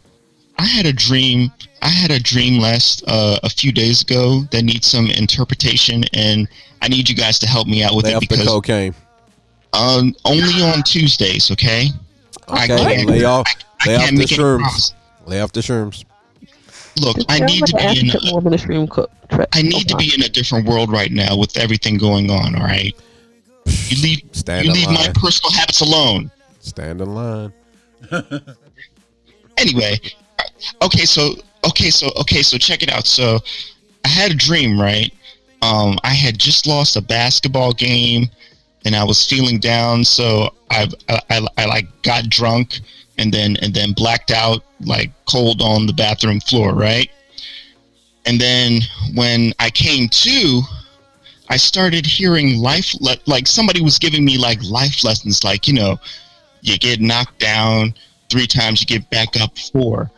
I 0.59 0.65
had 0.65 0.85
a 0.85 0.93
dream. 0.93 1.51
I 1.81 1.89
had 1.89 2.11
a 2.11 2.19
dream 2.19 2.61
last 2.61 3.03
uh, 3.07 3.39
a 3.43 3.49
few 3.49 3.71
days 3.71 4.01
ago 4.01 4.41
that 4.51 4.63
needs 4.63 4.87
some 4.87 5.07
interpretation, 5.07 6.03
and 6.13 6.47
I 6.81 6.87
need 6.87 7.09
you 7.09 7.15
guys 7.15 7.39
to 7.39 7.47
help 7.47 7.67
me 7.67 7.83
out 7.83 7.95
with 7.95 8.05
Lay 8.05 8.13
it 8.13 8.19
because 8.21 8.47
cocaine. 8.47 8.93
um 9.73 10.13
only 10.25 10.61
on 10.63 10.81
Tuesdays, 10.83 11.49
okay? 11.51 11.87
I 12.47 12.65
Okay, 12.65 12.77
can't- 12.95 13.09
lay 13.09 13.23
off, 13.23 13.45
I 13.47 13.53
lay 13.85 13.95
off 13.95 14.09
the 14.09 14.15
make 14.17 14.27
shrooms. 14.27 14.93
Lay 15.25 15.41
off 15.41 15.51
the 15.51 15.61
shrooms. 15.61 16.05
Look, 16.99 17.17
I 17.27 17.39
need 17.39 17.65
to 17.65 17.75
be 17.75 17.99
in. 17.99 18.09
A, 18.09 18.41
than 18.41 18.53
a 18.53 18.57
shroom 18.57 18.89
cook. 18.89 19.11
I 19.51 19.63
need 19.63 19.89
to 19.89 19.95
be 19.97 20.11
in 20.15 20.21
a 20.23 20.29
different 20.29 20.67
world 20.67 20.91
right 20.91 21.11
now 21.11 21.35
with 21.35 21.57
everything 21.57 21.97
going 21.97 22.29
on. 22.29 22.55
All 22.55 22.61
right, 22.61 22.93
you 23.65 24.01
leave 24.01 24.21
Stand 24.31 24.65
you 24.65 24.71
in 24.71 24.77
leave 24.77 24.89
my 24.89 25.11
personal 25.15 25.51
habits 25.53 25.81
alone. 25.81 26.29
Stand 26.59 27.01
in 27.01 27.13
line. 27.13 27.53
anyway 29.57 29.97
okay 30.81 31.05
so 31.05 31.33
okay 31.65 31.89
so 31.89 32.09
okay 32.19 32.41
so 32.41 32.57
check 32.57 32.83
it 32.83 32.91
out 32.91 33.05
so 33.05 33.39
i 34.05 34.07
had 34.07 34.31
a 34.31 34.35
dream 34.35 34.79
right 34.79 35.13
um 35.61 35.97
i 36.03 36.13
had 36.13 36.37
just 36.37 36.67
lost 36.67 36.95
a 36.95 37.01
basketball 37.01 37.73
game 37.73 38.29
and 38.85 38.95
i 38.95 39.03
was 39.03 39.25
feeling 39.25 39.59
down 39.59 40.03
so 40.03 40.49
i 40.71 40.87
i, 41.09 41.19
I, 41.29 41.47
I 41.57 41.65
like 41.65 41.87
got 42.03 42.29
drunk 42.29 42.79
and 43.17 43.33
then 43.33 43.55
and 43.61 43.73
then 43.73 43.93
blacked 43.93 44.31
out 44.31 44.63
like 44.81 45.11
cold 45.25 45.61
on 45.61 45.85
the 45.85 45.93
bathroom 45.93 46.39
floor 46.39 46.73
right? 46.73 47.09
And 48.25 48.39
then 48.39 48.81
when 49.15 49.53
i 49.59 49.69
came 49.69 50.07
to 50.07 50.61
i 51.49 51.57
started 51.57 52.05
hearing 52.05 52.57
life 52.57 52.95
le- 53.01 53.17
like 53.25 53.47
somebody 53.47 53.81
was 53.81 53.99
giving 53.99 54.23
me 54.23 54.37
like 54.37 54.63
life 54.63 55.03
lessons 55.03 55.43
like 55.43 55.67
you 55.67 55.73
know 55.73 55.99
you 56.61 56.77
get 56.77 57.01
knocked 57.01 57.39
down 57.39 57.93
three 58.29 58.47
times 58.47 58.81
you 58.81 58.87
get 58.87 59.07
back 59.11 59.39
up 59.39 59.55
four. 59.57 60.09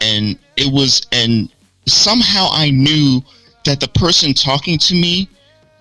And 0.00 0.38
it 0.56 0.72
was 0.72 1.06
and 1.10 1.50
somehow 1.86 2.48
i 2.52 2.70
knew 2.70 3.22
that 3.64 3.80
the 3.80 3.88
person 3.88 4.32
talking 4.32 4.78
to 4.78 4.94
me 4.94 5.28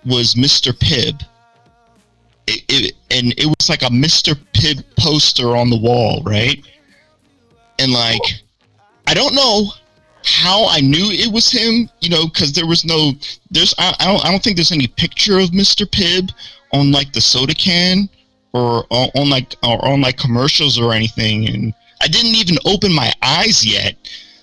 was 0.05 0.35
mr 0.35 0.71
pibb 0.73 1.21
it, 2.47 2.93
and 3.12 3.33
it 3.38 3.45
was 3.45 3.69
like 3.69 3.81
a 3.81 3.89
mr 3.89 4.35
pibb 4.53 4.83
poster 4.97 5.55
on 5.55 5.69
the 5.69 5.77
wall 5.77 6.21
right? 6.23 6.65
And 7.79 7.91
like 7.91 8.21
i 9.07 9.13
don't 9.13 9.33
know 9.33 9.67
how 10.25 10.67
i 10.69 10.79
knew 10.79 11.09
it 11.12 11.31
was 11.31 11.51
him 11.51 11.89
you 12.00 12.09
know 12.09 12.27
because 12.27 12.53
there 12.53 12.67
was 12.67 12.85
no 12.85 13.12
there's 13.51 13.73
I, 13.77 13.93
I 14.00 14.05
don't 14.05 14.25
i 14.25 14.31
don't 14.31 14.41
think 14.41 14.55
there's 14.55 14.71
any 14.71 14.88
picture 14.88 15.39
of 15.39 15.50
mr 15.50 15.85
pibb 15.85 16.31
on 16.71 16.91
like 16.91 17.12
the 17.13 17.21
soda 17.21 17.53
can 17.53 18.09
or 18.53 18.85
on, 18.89 19.09
on 19.15 19.29
like 19.29 19.55
or 19.63 19.85
on 19.85 20.01
like 20.01 20.17
commercials 20.17 20.79
or 20.79 20.93
anything 20.93 21.50
and 21.50 21.73
i 22.01 22.07
didn't 22.07 22.35
even 22.35 22.57
open 22.65 22.93
my 22.93 23.12
eyes 23.21 23.65
yet 23.65 23.95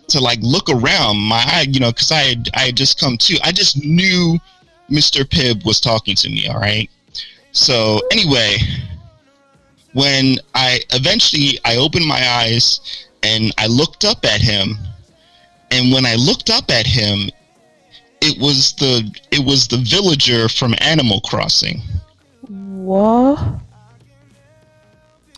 to 0.08 0.20
like 0.20 0.38
look 0.42 0.68
around 0.68 1.16
my 1.16 1.64
you 1.68 1.80
know 1.80 1.92
because 1.92 2.12
i 2.12 2.20
had 2.20 2.48
i 2.54 2.60
had 2.66 2.76
just 2.76 3.00
come 3.00 3.16
to 3.16 3.38
i 3.44 3.52
just 3.52 3.82
knew 3.82 4.38
mr 4.90 5.24
pibb 5.24 5.64
was 5.64 5.80
talking 5.80 6.16
to 6.16 6.28
me 6.28 6.46
all 6.48 6.60
right 6.60 6.90
so 7.52 8.00
anyway 8.12 8.56
when 9.92 10.36
i 10.54 10.80
eventually 10.90 11.58
i 11.64 11.76
opened 11.76 12.06
my 12.06 12.22
eyes 12.40 12.80
and 13.22 13.52
i 13.58 13.66
looked 13.66 14.04
up 14.04 14.24
at 14.24 14.40
him 14.40 14.76
and 15.70 15.92
when 15.92 16.06
i 16.06 16.14
looked 16.14 16.50
up 16.50 16.70
at 16.70 16.86
him 16.86 17.28
it 18.22 18.38
was 18.40 18.72
the 18.74 19.10
it 19.30 19.44
was 19.44 19.66
the 19.68 19.78
villager 19.78 20.48
from 20.48 20.74
animal 20.80 21.20
crossing 21.22 21.80
What? 22.48 23.38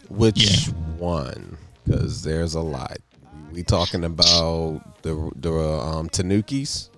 Which 0.09 0.67
Yeah. 0.69 0.73
one? 0.99 1.57
Because 1.85 2.23
there's 2.23 2.55
a 2.55 2.61
lot. 2.61 2.99
We 3.53 3.63
talking 3.63 4.05
about 4.05 5.03
the 5.03 5.31
the 5.37 5.53
um, 5.53 6.09
Tanukis? 6.09 6.89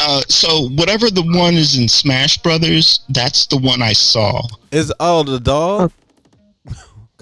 Uh, 0.00 0.22
so 0.28 0.68
whatever 0.70 1.10
the 1.10 1.22
one 1.22 1.54
is 1.54 1.76
in 1.76 1.88
Smash 1.88 2.38
Brothers, 2.38 3.00
that's 3.08 3.46
the 3.46 3.56
one 3.58 3.82
I 3.82 3.92
saw. 3.92 4.42
Is 4.70 4.92
oh 5.00 5.22
the 5.24 5.40
dog? 5.40 5.92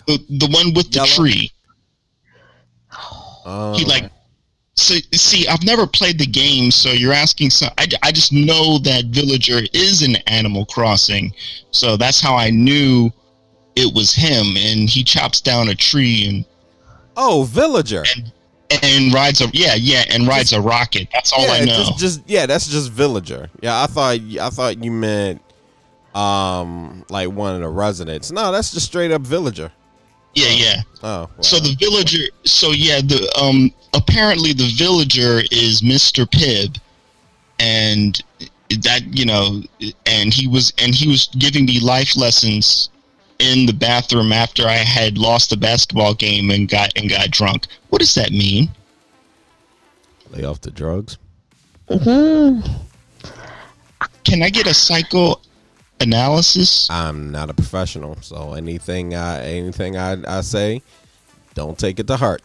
The, 0.06 0.18
the 0.28 0.48
one 0.50 0.74
with 0.74 0.90
the 0.92 0.96
Yellow? 0.98 1.08
tree. 1.08 1.50
Um, 3.44 3.74
He 3.74 3.84
like. 3.84 4.10
So 4.78 4.96
see, 5.14 5.48
I've 5.48 5.64
never 5.64 5.86
played 5.86 6.18
the 6.18 6.26
game, 6.26 6.70
so 6.70 6.90
you're 6.90 7.14
asking. 7.14 7.48
So 7.48 7.66
I, 7.78 7.86
I 8.02 8.12
just 8.12 8.30
know 8.30 8.76
that 8.80 9.06
villager 9.06 9.60
is 9.72 10.02
in 10.02 10.16
Animal 10.26 10.66
Crossing, 10.66 11.32
so 11.70 11.96
that's 11.96 12.20
how 12.20 12.36
I 12.36 12.50
knew 12.50 13.10
it 13.74 13.94
was 13.94 14.12
him. 14.14 14.54
And 14.58 14.88
he 14.88 15.02
chops 15.02 15.40
down 15.40 15.70
a 15.70 15.74
tree 15.74 16.26
and 16.28 16.44
oh 17.16 17.44
villager. 17.48 18.04
and 18.16 18.30
rides 19.14 19.40
a 19.40 19.48
yeah 19.52 19.74
yeah 19.74 20.04
and 20.10 20.26
rides 20.26 20.52
a 20.52 20.60
rocket. 20.60 21.08
That's 21.12 21.32
all 21.32 21.46
yeah, 21.46 21.52
I 21.52 21.60
know. 21.60 21.76
Just, 21.76 21.98
just 21.98 22.22
yeah, 22.26 22.46
that's 22.46 22.68
just 22.68 22.90
villager. 22.90 23.50
Yeah, 23.60 23.82
I 23.82 23.86
thought 23.86 24.18
I 24.40 24.50
thought 24.50 24.82
you 24.82 24.90
meant 24.90 25.42
um 26.14 27.04
like 27.08 27.30
one 27.30 27.54
of 27.54 27.60
the 27.60 27.68
residents. 27.68 28.30
No, 28.30 28.52
that's 28.52 28.72
just 28.72 28.86
straight 28.86 29.12
up 29.12 29.22
villager. 29.22 29.70
yeah 30.34 30.50
yeah. 30.50 30.82
Oh, 31.02 31.08
wow. 31.22 31.30
So 31.40 31.58
the 31.58 31.74
villager. 31.78 32.26
So 32.44 32.72
yeah, 32.72 33.00
the 33.00 33.32
um. 33.40 33.72
Apparently, 33.94 34.52
the 34.52 34.70
villager 34.76 35.40
is 35.50 35.82
Mister 35.82 36.26
Pibb, 36.26 36.78
and 37.58 38.22
that 38.68 39.00
you 39.10 39.24
know, 39.24 39.62
and 40.04 40.34
he 40.34 40.46
was 40.46 40.74
and 40.78 40.94
he 40.94 41.08
was 41.08 41.28
giving 41.38 41.64
me 41.64 41.80
life 41.80 42.14
lessons 42.14 42.90
in 43.38 43.66
the 43.66 43.72
bathroom 43.72 44.32
after 44.32 44.66
I 44.66 44.76
had 44.76 45.18
lost 45.18 45.50
the 45.50 45.56
basketball 45.56 46.14
game 46.14 46.50
and 46.50 46.68
got 46.68 46.92
and 46.96 47.08
got 47.08 47.30
drunk. 47.30 47.66
What 47.90 48.00
does 48.00 48.14
that 48.14 48.30
mean? 48.30 48.68
lay 50.30 50.44
off 50.44 50.60
the 50.60 50.70
drugs. 50.70 51.18
hmm 51.88 52.60
Can 54.24 54.42
I 54.42 54.50
get 54.50 54.66
a 54.66 54.74
psycho 54.74 55.40
analysis? 56.00 56.88
I'm 56.90 57.30
not 57.30 57.50
a 57.50 57.54
professional, 57.54 58.16
so 58.20 58.54
anything 58.54 59.14
I 59.14 59.44
anything 59.44 59.96
I, 59.96 60.38
I 60.38 60.40
say, 60.40 60.82
don't 61.54 61.78
take 61.78 61.98
it 61.98 62.06
to 62.08 62.16
heart. 62.16 62.42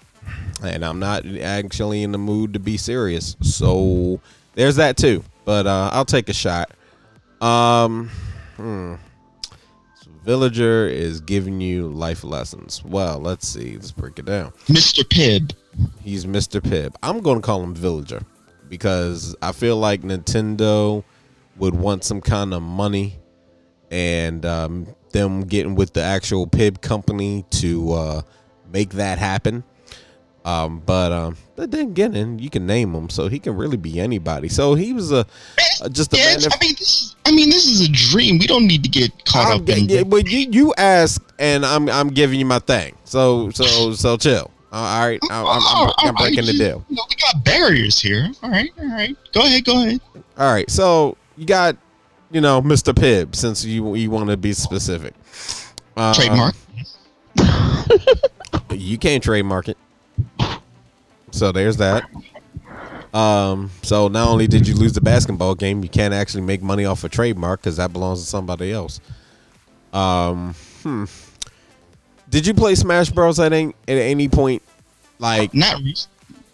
And 0.63 0.85
I'm 0.85 0.99
not 0.99 1.25
actually 1.25 2.03
in 2.03 2.11
the 2.11 2.19
mood 2.19 2.53
to 2.53 2.59
be 2.59 2.77
serious, 2.77 3.35
so 3.41 4.19
there's 4.53 4.75
that 4.75 4.95
too. 4.95 5.23
But 5.43 5.65
uh, 5.65 5.89
I'll 5.91 6.05
take 6.05 6.29
a 6.29 6.33
shot. 6.33 6.71
Um, 7.41 8.09
hmm. 8.57 8.95
Villager 10.23 10.87
is 10.87 11.19
giving 11.21 11.59
you 11.61 11.87
life 11.87 12.23
lessons. 12.23 12.83
Well, 12.85 13.19
let's 13.19 13.47
see. 13.47 13.73
Let's 13.73 13.91
break 13.91 14.19
it 14.19 14.25
down. 14.25 14.53
Mister 14.69 15.03
Pibb. 15.03 15.53
He's 16.03 16.25
Mr. 16.25 16.61
Pibb. 16.61 16.95
I'm 17.01 17.21
going 17.21 17.41
to 17.41 17.45
call 17.45 17.63
him 17.63 17.73
Villager 17.73 18.21
because 18.69 19.35
I 19.41 19.51
feel 19.51 19.77
like 19.77 20.01
Nintendo 20.01 21.03
would 21.57 21.73
want 21.73 22.03
some 22.03 22.21
kind 22.21 22.53
of 22.53 22.61
money 22.61 23.19
and 23.89 24.45
um, 24.45 24.87
them 25.11 25.41
getting 25.41 25.75
with 25.75 25.93
the 25.93 26.01
actual 26.01 26.47
Pibb 26.47 26.81
company 26.81 27.45
to 27.51 27.91
uh, 27.93 28.21
make 28.71 28.91
that 28.91 29.17
happen. 29.17 29.63
Um, 30.43 30.81
but 30.85 31.11
um, 31.11 31.37
but 31.55 31.69
then 31.69 31.89
again, 31.89 32.39
you 32.39 32.49
can 32.49 32.65
name 32.65 32.93
him, 32.95 33.09
so 33.09 33.27
he 33.27 33.37
can 33.37 33.55
really 33.55 33.77
be 33.77 33.99
anybody. 33.99 34.49
So 34.49 34.73
he 34.73 34.91
was 34.91 35.11
a, 35.11 35.25
a 35.83 35.89
just 35.89 36.13
a 36.13 36.17
Yeah, 36.17 36.37
man. 36.37 36.39
I 36.51 36.57
mean, 36.59 36.75
this 36.79 36.81
is, 36.81 37.15
I 37.25 37.31
mean, 37.31 37.49
this 37.51 37.65
is 37.67 37.87
a 37.87 37.91
dream. 37.91 38.39
We 38.39 38.47
don't 38.47 38.65
need 38.65 38.83
to 38.83 38.89
get 38.89 39.25
caught 39.25 39.53
I'm 39.53 39.61
up 39.61 39.69
in. 39.69 39.87
yeah, 39.87 40.03
but 40.03 40.27
you 40.27 40.47
you 40.49 40.73
asked, 40.77 41.21
and 41.37 41.63
I'm 41.63 41.87
I'm 41.89 42.07
giving 42.09 42.39
you 42.39 42.45
my 42.45 42.57
thing. 42.59 42.95
So 43.03 43.51
so 43.51 43.93
so 43.93 44.17
chill. 44.17 44.49
Uh, 44.71 44.75
all 44.77 45.05
right, 45.07 45.19
I'm, 45.29 45.45
I'm, 45.45 45.61
I'm, 45.61 45.91
I'm 45.97 46.15
right, 46.15 46.17
breaking 46.17 46.45
the 46.45 46.53
deal. 46.53 46.85
you 46.87 46.95
know, 46.95 47.03
we 47.09 47.15
got 47.17 47.43
barriers 47.43 47.99
here. 48.01 48.29
All 48.41 48.49
right, 48.49 48.71
all 48.79 48.87
right. 48.87 49.17
Go 49.33 49.41
ahead, 49.41 49.65
go 49.65 49.83
ahead. 49.83 49.99
All 50.37 50.51
right, 50.51 50.69
so 50.71 51.17
you 51.35 51.45
got, 51.45 51.75
you 52.31 52.39
know, 52.39 52.61
Mr. 52.61 52.93
Pibb, 52.93 53.35
since 53.35 53.65
you 53.65 53.93
you 53.95 54.09
want 54.09 54.29
to 54.29 54.37
be 54.37 54.53
specific. 54.53 55.13
Uh, 55.95 56.13
Trademark. 56.13 56.55
You 58.71 58.97
can't 58.97 59.21
trademark 59.23 59.67
it. 59.67 59.77
So 61.31 61.51
there's 61.51 61.77
that. 61.77 62.03
Um, 63.13 63.71
so 63.81 64.07
not 64.07 64.27
only 64.29 64.47
did 64.47 64.67
you 64.67 64.75
lose 64.75 64.93
the 64.93 65.01
basketball 65.01 65.55
game, 65.55 65.83
you 65.83 65.89
can't 65.89 66.13
actually 66.13 66.41
make 66.43 66.61
money 66.61 66.85
off 66.85 67.03
a 67.03 67.09
trademark 67.09 67.61
because 67.61 67.77
that 67.77 67.91
belongs 67.91 68.21
to 68.21 68.25
somebody 68.25 68.71
else. 68.71 69.01
Um, 69.91 70.55
hmm. 70.83 71.05
Did 72.29 72.47
you 72.47 72.53
play 72.53 72.75
Smash 72.75 73.09
Bros 73.09 73.39
at 73.39 73.51
any, 73.51 73.73
at 73.87 73.97
any 73.97 74.29
point 74.29 74.61
Like 75.19 75.53
Not 75.53 75.79
re- 75.79 75.95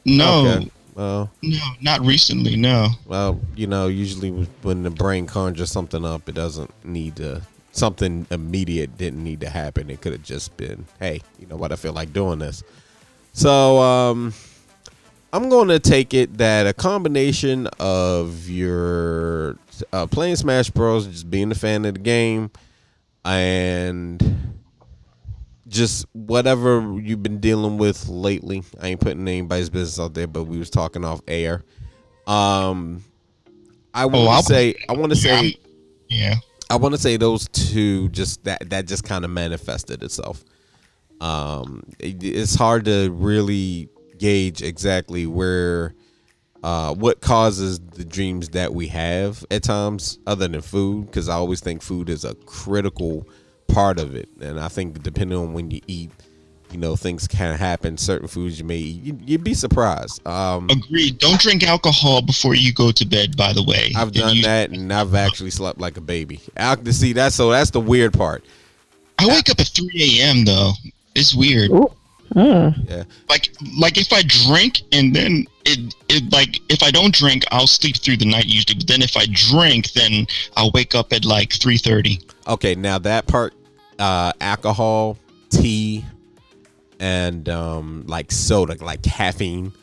no, 0.05 0.47
Okay. 0.47 0.71
Well, 0.95 1.29
no, 1.43 1.59
not 1.79 2.01
recently. 2.01 2.55
No. 2.55 2.87
well, 3.05 3.39
you 3.55 3.67
know, 3.67 3.85
usually 3.85 4.31
when 4.63 4.81
the 4.81 4.89
brain 4.89 5.27
conjures 5.27 5.69
something 5.69 6.03
up, 6.03 6.27
it 6.27 6.33
doesn't 6.33 6.71
need 6.83 7.17
to. 7.17 7.43
Something 7.71 8.25
immediate 8.31 8.97
didn't 8.97 9.23
need 9.23 9.41
to 9.41 9.49
happen. 9.49 9.91
It 9.91 10.01
could 10.01 10.13
have 10.13 10.23
just 10.23 10.57
been, 10.57 10.87
hey, 10.99 11.21
you 11.37 11.45
know 11.45 11.55
what? 11.55 11.71
I 11.71 11.75
feel 11.75 11.93
like 11.93 12.11
doing 12.11 12.39
this. 12.39 12.63
So, 13.33 13.77
um, 13.77 14.33
I'm 15.37 15.49
going 15.49 15.67
to 15.67 15.79
take 15.79 16.15
it 16.15 16.39
that 16.39 16.65
a 16.65 16.73
combination 16.73 17.67
of 17.79 18.49
your 18.49 19.55
uh, 19.93 20.07
playing 20.07 20.35
Smash 20.35 20.71
Bros, 20.71 21.05
just 21.05 21.29
being 21.29 21.51
a 21.51 21.55
fan 21.55 21.85
of 21.85 21.93
the 21.93 21.99
game, 21.99 22.49
and 23.23 24.57
just 25.67 26.07
whatever 26.13 26.97
you've 26.99 27.21
been 27.21 27.39
dealing 27.39 27.77
with 27.77 28.07
lately. 28.09 28.63
I 28.81 28.87
ain't 28.87 28.99
putting 28.99 29.27
anybody's 29.27 29.69
business 29.69 29.99
out 30.03 30.15
there, 30.15 30.25
but 30.25 30.45
we 30.45 30.57
was 30.57 30.71
talking 30.71 31.05
off 31.05 31.21
air. 31.27 31.63
Um, 32.25 33.03
I 33.93 34.07
want 34.07 34.27
Oh, 34.27 34.37
to 34.39 34.43
say, 34.43 34.73
I 34.89 34.93
want 34.93 35.13
to 35.13 35.17
Yeah, 35.19 35.39
say, 35.41 35.55
Yeah. 36.09 36.35
I 36.71 36.77
want 36.77 36.95
to 36.95 36.99
say 36.99 37.15
those 37.15 37.47
two 37.49 38.09
just 38.09 38.43
that 38.45 38.71
that 38.71 38.87
just 38.87 39.03
kind 39.03 39.23
of 39.23 39.29
manifested 39.29 40.01
itself. 40.01 40.43
Um, 41.21 41.83
it- 41.99 42.23
it's 42.23 42.55
hard 42.55 42.85
to 42.85 43.11
really 43.11 43.89
gauge 44.17 44.61
exactly 44.61 45.25
where, 45.27 45.93
uh, 46.63 46.93
what 46.93 47.21
causes 47.21 47.79
the 47.79 48.03
dreams 48.03 48.49
that 48.49 48.73
we 48.73 48.87
have 48.87 49.45
at 49.51 49.63
times, 49.63 50.19
other 50.27 50.47
than 50.47 50.61
food, 50.61 51.05
because 51.07 51.29
I 51.29 51.35
always 51.35 51.59
think 51.61 51.81
food 51.81 52.09
is 52.09 52.25
a 52.25 52.35
critical 52.45 53.27
part 53.67 53.99
of 53.99 54.15
it, 54.15 54.29
and 54.41 54.59
I 54.59 54.67
think 54.67 55.03
depending 55.03 55.37
on 55.37 55.53
when 55.53 55.69
you 55.71 55.81
eat, 55.87 56.11
you 56.71 56.77
know, 56.77 56.95
things 56.97 57.27
can 57.27 57.57
happen. 57.57 57.97
Certain 57.97 58.27
foods 58.27 58.59
you 58.59 58.65
may 58.65 58.77
eat, 58.77 59.03
you, 59.03 59.19
you'd 59.25 59.43
be 59.43 59.53
surprised. 59.53 60.25
Um, 60.27 60.67
Agreed. 60.69 61.17
Don't 61.17 61.39
drink 61.39 61.63
alcohol 61.63 62.21
before 62.21 62.55
you 62.55 62.73
go 62.73 62.91
to 62.91 63.05
bed. 63.05 63.37
By 63.37 63.53
the 63.53 63.63
way, 63.63 63.91
I've 63.95 64.11
done 64.11 64.35
you- 64.35 64.43
that, 64.43 64.71
and 64.71 64.91
I've 64.91 65.15
actually 65.15 65.51
slept 65.51 65.79
like 65.79 65.95
a 65.97 66.01
baby. 66.01 66.41
Al- 66.57 66.83
see 66.87 67.13
that, 67.13 67.33
so 67.33 67.51
that's 67.51 67.69
the 67.71 67.79
weird 67.79 68.13
part. 68.13 68.43
I 69.19 69.27
wake 69.27 69.49
up 69.49 69.59
at 69.59 69.67
3 69.67 69.89
a.m. 70.19 70.45
though. 70.45 70.71
It's 71.15 71.33
weird. 71.33 71.71
Ooh. 71.71 71.91
Mm. 72.33 72.89
Yeah. 72.89 73.03
Like, 73.29 73.51
like 73.77 73.97
if 73.97 74.11
I 74.11 74.23
drink 74.23 74.81
and 74.91 75.15
then 75.15 75.45
it, 75.65 75.95
it, 76.09 76.31
like 76.31 76.61
if 76.69 76.83
I 76.83 76.91
don't 76.91 77.13
drink, 77.13 77.45
I'll 77.51 77.67
sleep 77.67 77.97
through 77.97 78.17
the 78.17 78.25
night 78.25 78.45
usually. 78.45 78.75
But 78.75 78.87
then 78.87 79.01
if 79.01 79.15
I 79.15 79.25
drink, 79.31 79.91
then 79.93 80.27
I'll 80.55 80.71
wake 80.71 80.95
up 80.95 81.13
at 81.13 81.25
like 81.25 81.49
3:30. 81.49 82.23
Okay, 82.47 82.75
now 82.75 82.97
that 82.99 83.27
part, 83.27 83.53
uh, 83.99 84.33
alcohol, 84.39 85.17
tea, 85.49 86.05
and 86.99 87.47
um, 87.49 88.03
like 88.07 88.31
soda, 88.31 88.75
like 88.83 89.01
caffeine, 89.01 89.73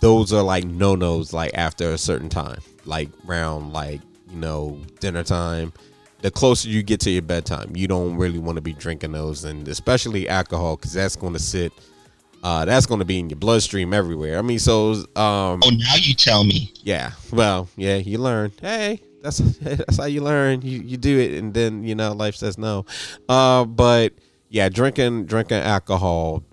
those 0.00 0.32
are 0.32 0.42
like 0.42 0.64
no 0.64 0.94
nos. 0.94 1.32
Like 1.32 1.52
after 1.54 1.92
a 1.92 1.98
certain 1.98 2.28
time, 2.28 2.60
like 2.84 3.08
around 3.26 3.72
like 3.72 4.00
you 4.30 4.36
know 4.36 4.80
dinner 5.00 5.24
time. 5.24 5.72
The 6.22 6.30
closer 6.30 6.68
you 6.68 6.82
get 6.82 7.00
to 7.00 7.10
your 7.10 7.22
bedtime, 7.22 7.76
you 7.76 7.86
don't 7.86 8.16
really 8.16 8.38
want 8.38 8.56
to 8.56 8.62
be 8.62 8.72
drinking 8.72 9.12
those, 9.12 9.44
and 9.44 9.68
especially 9.68 10.28
alcohol, 10.28 10.76
because 10.76 10.92
that's 10.94 11.14
going 11.16 11.34
to 11.34 11.38
sit. 11.38 11.72
Uh, 12.42 12.64
that's 12.64 12.86
going 12.86 13.00
to 13.00 13.04
be 13.04 13.18
in 13.18 13.28
your 13.28 13.38
bloodstream 13.38 13.92
everywhere. 13.92 14.38
I 14.38 14.42
mean, 14.42 14.58
so 14.58 14.92
um, 14.92 15.60
Oh, 15.64 15.70
now 15.70 15.94
you 15.96 16.14
tell 16.14 16.44
me. 16.44 16.72
yeah. 16.82 17.12
Well, 17.32 17.68
yeah, 17.76 17.96
you 17.96 18.18
learn. 18.18 18.52
Hey, 18.60 19.02
that's 19.22 19.38
that's 19.60 19.98
how 19.98 20.04
you 20.06 20.22
learn. 20.22 20.62
You 20.62 20.80
you 20.80 20.96
do 20.96 21.18
it, 21.18 21.32
and 21.38 21.52
then 21.52 21.84
you 21.84 21.94
know 21.94 22.12
life 22.12 22.36
says 22.36 22.56
no. 22.56 22.86
Uh, 23.28 23.64
but 23.64 24.12
yeah, 24.48 24.68
drinking 24.68 25.26
drinking 25.26 25.58
alcohol 25.58 26.44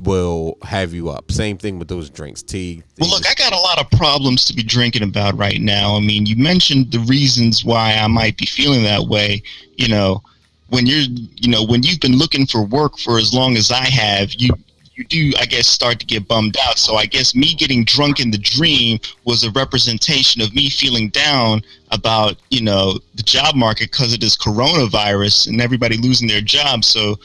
will 0.00 0.58
have 0.62 0.92
you 0.92 1.08
up. 1.08 1.30
Same 1.30 1.58
thing 1.58 1.78
with 1.78 1.88
those 1.88 2.10
drinks, 2.10 2.42
tea. 2.42 2.82
Well, 2.98 3.10
look, 3.10 3.26
I 3.26 3.34
got 3.34 3.52
a 3.52 3.58
lot 3.58 3.80
of 3.80 3.90
problems 3.98 4.44
to 4.46 4.54
be 4.54 4.62
drinking 4.62 5.02
about 5.02 5.36
right 5.36 5.60
now. 5.60 5.96
I 5.96 6.00
mean, 6.00 6.26
you 6.26 6.36
mentioned 6.36 6.92
the 6.92 7.00
reasons 7.00 7.64
why 7.64 7.94
I 7.94 8.06
might 8.06 8.36
be 8.36 8.46
feeling 8.46 8.82
that 8.84 9.02
way. 9.02 9.42
You 9.76 9.88
know, 9.88 10.22
when 10.68 10.86
you're, 10.86 11.04
you 11.36 11.50
know, 11.50 11.64
when 11.64 11.82
you've 11.82 12.00
been 12.00 12.16
looking 12.16 12.46
for 12.46 12.62
work 12.62 12.98
for 12.98 13.18
as 13.18 13.32
long 13.32 13.56
as 13.56 13.70
I 13.70 13.84
have, 13.84 14.34
you 14.34 14.50
you 14.98 15.04
do, 15.04 15.32
I 15.38 15.46
guess, 15.46 15.68
start 15.68 16.00
to 16.00 16.06
get 16.06 16.26
bummed 16.26 16.56
out. 16.66 16.76
So 16.76 16.96
I 16.96 17.06
guess 17.06 17.34
me 17.34 17.54
getting 17.54 17.84
drunk 17.84 18.18
in 18.18 18.32
the 18.32 18.38
dream 18.38 18.98
was 19.24 19.44
a 19.44 19.50
representation 19.52 20.42
of 20.42 20.54
me 20.54 20.68
feeling 20.68 21.08
down 21.10 21.62
about, 21.92 22.36
you 22.50 22.62
know, 22.62 22.98
the 23.14 23.22
job 23.22 23.54
market 23.54 23.92
because 23.92 24.12
of 24.12 24.18
this 24.18 24.36
coronavirus 24.36 25.46
and 25.46 25.60
everybody 25.60 25.96
losing 25.96 26.26
their 26.26 26.40
jobs. 26.40 26.88
So, 26.88 27.16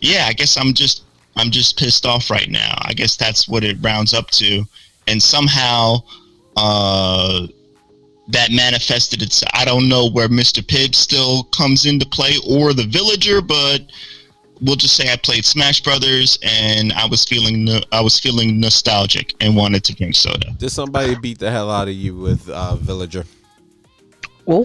yeah, 0.00 0.26
I 0.26 0.32
guess 0.32 0.56
I'm 0.56 0.74
just 0.74 1.04
I'm 1.36 1.50
just 1.50 1.78
pissed 1.78 2.04
off 2.06 2.30
right 2.30 2.48
now. 2.50 2.74
I 2.82 2.92
guess 2.92 3.16
that's 3.16 3.48
what 3.48 3.64
it 3.64 3.76
rounds 3.80 4.12
up 4.14 4.30
to. 4.32 4.64
And 5.06 5.22
somehow 5.22 5.96
uh, 6.56 7.46
that 8.28 8.50
manifested 8.50 9.22
itself. 9.22 9.50
I 9.54 9.64
don't 9.64 9.88
know 9.88 10.10
where 10.10 10.28
Mr. 10.28 10.62
Pibb 10.62 10.94
still 10.94 11.44
comes 11.44 11.86
into 11.86 12.06
play 12.06 12.34
or 12.48 12.72
the 12.72 12.84
villager, 12.84 13.40
but 13.40 13.80
we'll 14.60 14.76
just 14.76 14.94
say 14.96 15.10
I 15.12 15.16
played 15.16 15.44
Smash 15.44 15.80
Brothers 15.82 16.38
and 16.42 16.92
I 16.92 17.06
was 17.06 17.24
feeling 17.24 17.64
no- 17.64 17.80
I 17.90 18.00
was 18.00 18.20
feeling 18.20 18.60
nostalgic 18.60 19.34
and 19.40 19.56
wanted 19.56 19.82
to 19.84 19.94
drink 19.94 20.14
soda. 20.14 20.52
Did 20.58 20.70
somebody 20.70 21.14
beat 21.16 21.38
the 21.38 21.50
hell 21.50 21.70
out 21.70 21.88
of 21.88 21.94
you 21.94 22.14
with 22.14 22.48
uh, 22.48 22.76
Villager? 22.76 23.24
Well, 24.44 24.64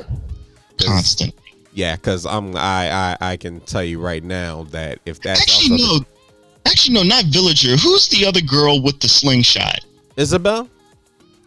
'Cause- 0.77 0.87
Constant. 0.87 1.33
Yeah, 1.73 1.95
because 1.95 2.25
I'm 2.25 2.55
I, 2.55 2.89
I 2.91 3.17
I 3.33 3.37
can 3.37 3.59
tell 3.61 3.83
you 3.83 3.99
right 3.99 4.23
now 4.23 4.63
that 4.71 4.99
if 5.05 5.21
that's 5.21 5.41
Actually, 5.41 5.77
no. 5.77 5.99
Actually, 6.67 6.93
no, 6.95 7.03
not 7.03 7.25
villager. 7.25 7.75
Who's 7.77 8.07
the 8.09 8.25
other 8.25 8.41
girl 8.41 8.81
with 8.81 8.99
the 8.99 9.07
slingshot? 9.07 9.85
Isabelle. 10.17 10.67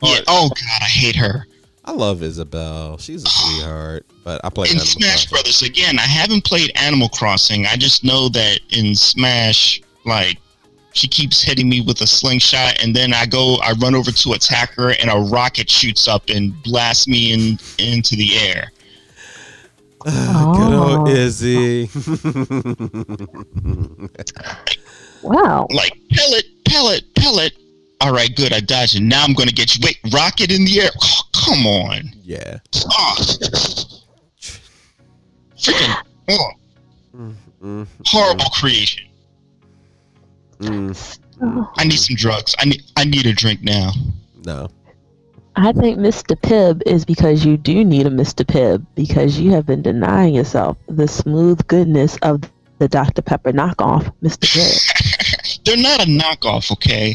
Yeah. 0.03 0.21
Oh 0.29 0.49
God, 0.49 0.83
I 0.83 0.87
hate 0.87 1.17
her. 1.17 1.47
I 1.85 1.93
love 1.93 2.23
Isabelle. 2.23 2.97
She's 2.99 3.25
a 3.25 3.29
sweetheart, 3.29 4.07
but 4.25 4.41
I 4.45 4.49
play 4.51 4.67
in 4.69 4.73
Animal 4.73 4.87
Smash 4.87 5.27
Crossing. 5.27 5.31
Brothers 5.31 5.63
again, 5.63 5.99
I 5.99 6.03
haven't 6.03 6.45
played 6.45 6.73
Animal 6.77 7.09
Crossing. 7.09 7.67
I 7.67 7.77
just 7.77 8.05
know 8.05 8.29
that 8.31 8.61
in 8.71 8.95
Smash, 8.95 9.83
like 10.07 10.39
she 10.93 11.07
keeps 11.09 11.43
hitting 11.43 11.69
me 11.69 11.81
with 11.81 12.01
a 12.01 12.07
slingshot, 12.07 12.83
and 12.83 12.95
then 12.97 13.13
I 13.13 13.27
go, 13.27 13.57
I 13.63 13.73
run 13.81 13.95
over 13.95 14.11
to 14.11 14.33
attack 14.33 14.73
her, 14.75 14.91
and 14.91 15.11
a 15.11 15.17
rocket 15.17 15.69
shoots 15.71 16.09
up 16.09 16.29
and 16.29 16.61
blasts 16.63 17.07
me 17.07 17.33
in 17.33 17.59
into 17.79 18.17
the 18.17 18.37
air. 18.39 18.73
Good 20.05 20.73
old 20.73 21.09
Oh. 21.09 21.11
Izzy. 21.11 21.91
wow. 25.23 25.67
Like 25.71 25.93
pellet, 26.13 26.45
pellet, 26.67 27.15
pellet. 27.15 27.53
All 28.01 28.13
right, 28.13 28.35
good. 28.35 28.53
I 28.53 28.61
dodged 28.61 28.97
it. 28.97 29.01
Now 29.03 29.25
I'm 29.25 29.35
gonna 29.35 29.51
get 29.53 29.77
you. 29.77 29.83
Wait, 29.85 29.99
rocket 30.13 30.51
in 30.51 30.65
the 30.65 30.81
air. 30.83 30.91
Oh, 31.03 31.21
come 31.35 31.67
on. 31.67 32.03
yeah. 32.23 32.59
Oh. 32.91 33.15
Freaking 35.57 35.95
oh, 36.29 36.51
Mm, 37.63 37.87
horrible 38.07 38.47
creation. 38.55 39.05
mm, 40.61 41.19
I 41.77 41.85
need 41.85 41.99
some 41.99 42.17
drugs. 42.17 42.55
I 42.59 42.65
need 42.65 42.83
I 42.97 43.05
need 43.05 43.27
a 43.27 43.35
drink 43.35 43.61
now. 43.63 43.91
no. 44.47 44.69
I 45.57 45.73
think 45.73 45.99
Mr. 45.99 46.37
Pibb 46.41 46.81
is 46.87 47.05
because 47.05 47.45
you 47.45 47.59
do 47.59 47.85
need 47.85 48.07
a 48.07 48.11
Mr. 48.11 48.47
Pibb 48.47 48.87
because 48.95 49.39
you 49.39 49.51
have 49.51 49.67
been 49.67 49.83
denying 49.83 50.33
yourself 50.35 50.79
the 50.89 51.07
smooth 51.09 51.67
goodness 51.67 52.17
of 52.23 52.41
the 52.81 52.89
Dr. 52.89 53.23
Pepper 53.23 53.53
knockoff, 53.53 54.13
Mr. 54.23 54.47
Pibb. 54.51 55.63
They're 55.65 55.77
not 55.77 56.03
a 56.03 56.07
knockoff, 56.07 56.73
okay? 56.73 57.15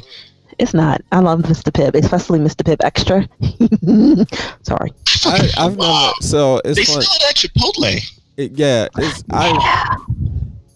it's 0.58 0.73
not. 0.73 1.01
I 1.12 1.19
love 1.19 1.41
Mr. 1.41 1.69
Pibb, 1.69 1.95
especially 2.01 2.39
Mr. 2.39 2.63
Pibb 2.63 2.82
Extra. 2.82 3.28
Sorry. 4.63 4.91
I, 5.25 5.49
I've 5.65 5.75
Wow. 5.75 6.12
never. 6.12 6.13
So 6.21 6.62
it's 6.63 6.78
They 6.80 6.86
fun. 6.86 7.01
sell 7.01 7.15
it 7.17 7.23
at 7.30 7.36
Chipotle. 7.36 7.99
It, 8.38 8.51
yeah, 8.54 8.88
it's 8.97 9.21
I. 9.32 9.97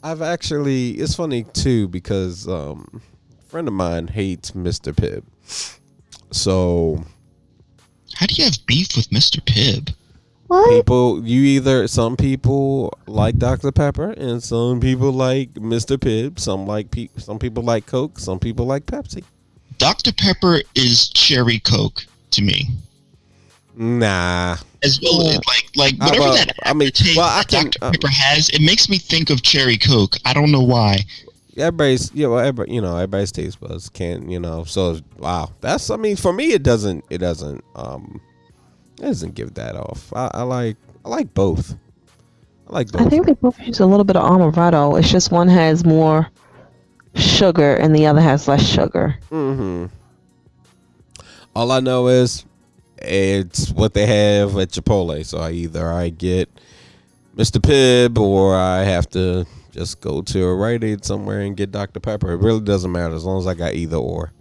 I've 0.04 0.22
actually. 0.22 0.92
It's 0.92 1.16
funny 1.16 1.44
too 1.54 1.88
because 1.88 2.46
um, 2.50 3.02
a 3.40 3.44
friend 3.50 3.70
of 3.70 3.74
mine 3.74 4.08
hates 4.10 4.52
Mr. 4.52 4.92
Pibb. 4.94 5.24
So 6.32 7.06
How 8.16 8.26
do 8.26 8.36
you 8.36 8.44
have 8.46 8.58
beef 8.66 8.90
with 8.98 9.10
Mr. 9.12 9.40
Pibb? 9.42 9.94
What? 10.50 10.70
people, 10.72 11.24
you 11.26 11.42
either 11.44 11.88
some 11.88 12.18
people 12.18 12.98
like 13.08 13.38
Dr 13.38 13.72
Pepper 13.72 14.12
and 14.12 14.42
some 14.44 14.80
people 14.80 15.12
like 15.12 15.54
Mr. 15.54 15.96
Pibb. 15.98 16.40
Some 16.40 16.66
like 16.66 16.90
pe- 16.92 17.10
some 17.18 17.38
people 17.40 17.64
like 17.64 17.86
Coke. 17.86 18.20
Some 18.20 18.40
people 18.40 18.66
like 18.66 18.86
Pepsi. 18.88 19.24
Dr. 19.78 20.12
Pepper 20.12 20.62
is 20.76 21.10
cherry 21.10 21.60
Coke 21.60 22.04
to 22.32 22.42
me. 22.42 22.68
Nah, 23.76 24.58
As 24.84 25.00
well 25.02 25.24
Yeah. 25.24 25.30
as 25.38 25.40
like 25.48 25.70
like 25.76 25.98
whatever 26.00 26.20
well, 26.22 26.34
that 26.36 26.54
I 26.64 26.74
mean, 26.74 26.92
taste 26.92 27.16
well, 27.16 27.28
I 27.28 27.40
that 27.44 27.48
can- 27.50 27.66
Dr. 27.66 27.78
uh, 27.86 27.92
Pepper 27.92 28.08
has, 28.10 28.50
it 28.50 28.62
makes 28.62 28.90
me 28.90 28.98
think 28.98 29.30
of 29.30 29.42
cherry 29.42 29.78
Coke. 29.78 30.16
I 30.26 30.34
don't 30.34 30.52
know 30.52 30.62
why. 30.64 31.06
everybody's 31.58 32.14
you 32.14 32.28
know 32.28 32.38
everybody 32.38 32.74
you 32.74 32.82
know 32.82 32.96
everybody's 32.96 33.32
taste 33.32 33.60
buds 33.60 33.90
can't 33.90 34.30
you 34.30 34.40
know 34.40 34.64
so 34.64 34.98
wow 35.18 35.52
that's 35.60 35.90
I 35.90 35.98
mean 35.98 36.16
for 36.16 36.32
me 36.32 36.54
it 36.54 36.64
doesn't 36.64 37.04
it 37.10 37.18
doesn't 37.18 37.64
um 37.76 38.22
it 39.00 39.06
doesn't 39.06 39.36
give 39.36 39.54
that 39.56 39.76
off 39.76 40.12
I, 40.14 40.30
I 40.34 40.44
like 40.44 40.78
I 41.06 41.10
like 41.10 41.34
both 41.34 41.76
I 42.70 42.74
like 42.74 42.92
both. 42.92 43.02
I 43.02 43.10
think 43.10 43.26
they 43.26 43.34
both 43.34 43.60
use 43.60 43.80
a 43.80 43.86
little 43.86 44.04
bit 44.04 44.16
of 44.16 44.24
Amaretto. 44.24 45.00
It's 45.00 45.10
just 45.10 45.32
one 45.32 45.48
has 45.48 45.84
more 45.84 46.30
sugar 47.16 47.76
and 47.76 47.96
the 47.96 48.06
other 48.06 48.22
has 48.22 48.48
less 48.48 48.64
sugar. 48.64 49.18
Mm-hmm. 49.32 49.88
All 51.56 51.72
I 51.72 51.80
know 51.80 52.08
is 52.08 52.46
it's 52.98 53.72
what 53.72 53.94
they 53.94 54.06
have 54.06 54.56
at 54.58 54.70
Chipotle. 54.70 55.26
So 55.26 55.40
I 55.40 55.52
either 55.52 55.92
I 55.92 56.10
get 56.10 56.50
Mr. 57.36 57.58
Pibb 57.58 58.20
or 58.20 58.56
I 58.56 58.84
have 58.84 59.10
to 59.12 59.48
just 59.72 60.00
go 60.00 60.22
to 60.22 60.44
a 60.44 60.56
Rite 60.56 60.84
Aid 60.84 61.04
somewhere 61.04 61.42
and 61.42 61.58
get 61.58 61.72
Dr. 61.72 62.00
Pepper. 62.00 62.34
It 62.34 62.38
really 62.38 62.62
doesn't 62.62 62.92
matter 62.92 63.16
as 63.16 63.26
long 63.26 63.40
as 63.40 63.48
I 63.48 63.56
got 63.56 63.74
either 63.74 63.98
or. 63.98 64.32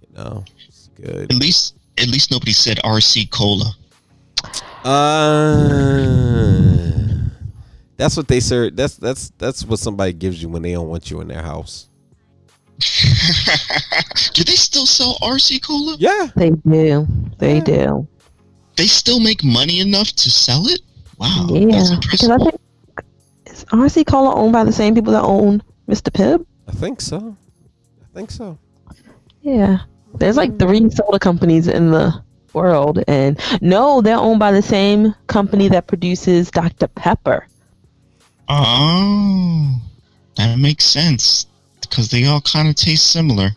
You 0.00 0.16
know, 0.16 0.44
it's 0.66 0.90
good. 0.96 1.32
At 1.32 1.38
least, 1.38 1.76
at 2.00 2.08
least 2.08 2.30
nobody 2.30 2.52
said 2.52 2.78
RC 2.84 3.30
Cola. 3.30 3.74
Uh, 4.84 6.08
that's 7.96 8.16
what 8.16 8.28
they 8.28 8.40
serve. 8.40 8.76
That's 8.76 8.96
that's 8.96 9.30
that's 9.38 9.64
what 9.64 9.78
somebody 9.78 10.12
gives 10.12 10.40
you 10.42 10.48
when 10.48 10.62
they 10.62 10.72
don't 10.72 10.88
want 10.88 11.10
you 11.10 11.20
in 11.20 11.28
their 11.28 11.42
house. 11.42 11.88
do 14.34 14.44
they 14.44 14.52
still 14.54 14.86
sell 14.86 15.16
RC 15.20 15.64
Cola? 15.66 15.96
Yeah, 15.98 16.28
They 16.36 16.50
do. 16.50 17.06
They 17.38 17.56
Yeah. 17.56 17.64
do. 17.64 18.08
They 18.76 18.86
still 18.86 19.18
make 19.18 19.42
money 19.42 19.80
enough 19.80 20.12
to 20.12 20.30
sell 20.30 20.68
it? 20.68 20.80
Wow. 21.18 21.48
that's 21.50 21.60
yeah. 21.60 21.94
impressive. 21.94 22.00
Because 22.02 22.30
I 22.30 22.38
think 22.38 22.54
is 23.46 23.64
RC 23.64 24.06
Cola 24.06 24.32
owned 24.36 24.52
by 24.52 24.62
the 24.62 24.72
same 24.72 24.94
people 24.94 25.12
that 25.12 25.24
own 25.24 25.60
Mr. 25.88 26.10
Pibb? 26.12 26.46
I 26.68 26.72
think 26.72 27.00
so. 27.00 27.36
I 28.00 28.14
think 28.14 28.30
so. 28.30 28.56
Yeah. 29.42 29.78
There's 30.18 30.36
like 30.36 30.58
three 30.58 30.90
soda 30.90 31.18
companies 31.18 31.68
in 31.68 31.90
the 31.90 32.22
world 32.52 33.02
and 33.06 33.38
no, 33.60 34.00
they're 34.00 34.16
owned 34.16 34.40
by 34.40 34.52
the 34.52 34.62
same 34.62 35.14
company 35.26 35.68
that 35.68 35.86
produces 35.86 36.50
Dr. 36.50 36.88
Pepper. 36.88 37.46
Oh, 38.48 39.80
that 40.36 40.58
makes 40.58 40.84
sense 40.84 41.46
because 41.80 42.10
they 42.10 42.24
all 42.24 42.40
kind 42.40 42.68
of 42.68 42.74
taste 42.74 43.10
similar. 43.10 43.50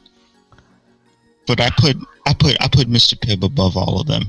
But 1.47 1.61
I 1.61 1.69
put 1.77 1.97
I 2.25 2.33
put 2.33 2.57
I 2.61 2.67
put 2.67 2.87
Mr. 2.87 3.15
Pibb 3.15 3.43
above 3.43 3.77
all 3.77 3.99
of 3.99 4.07
them. 4.07 4.23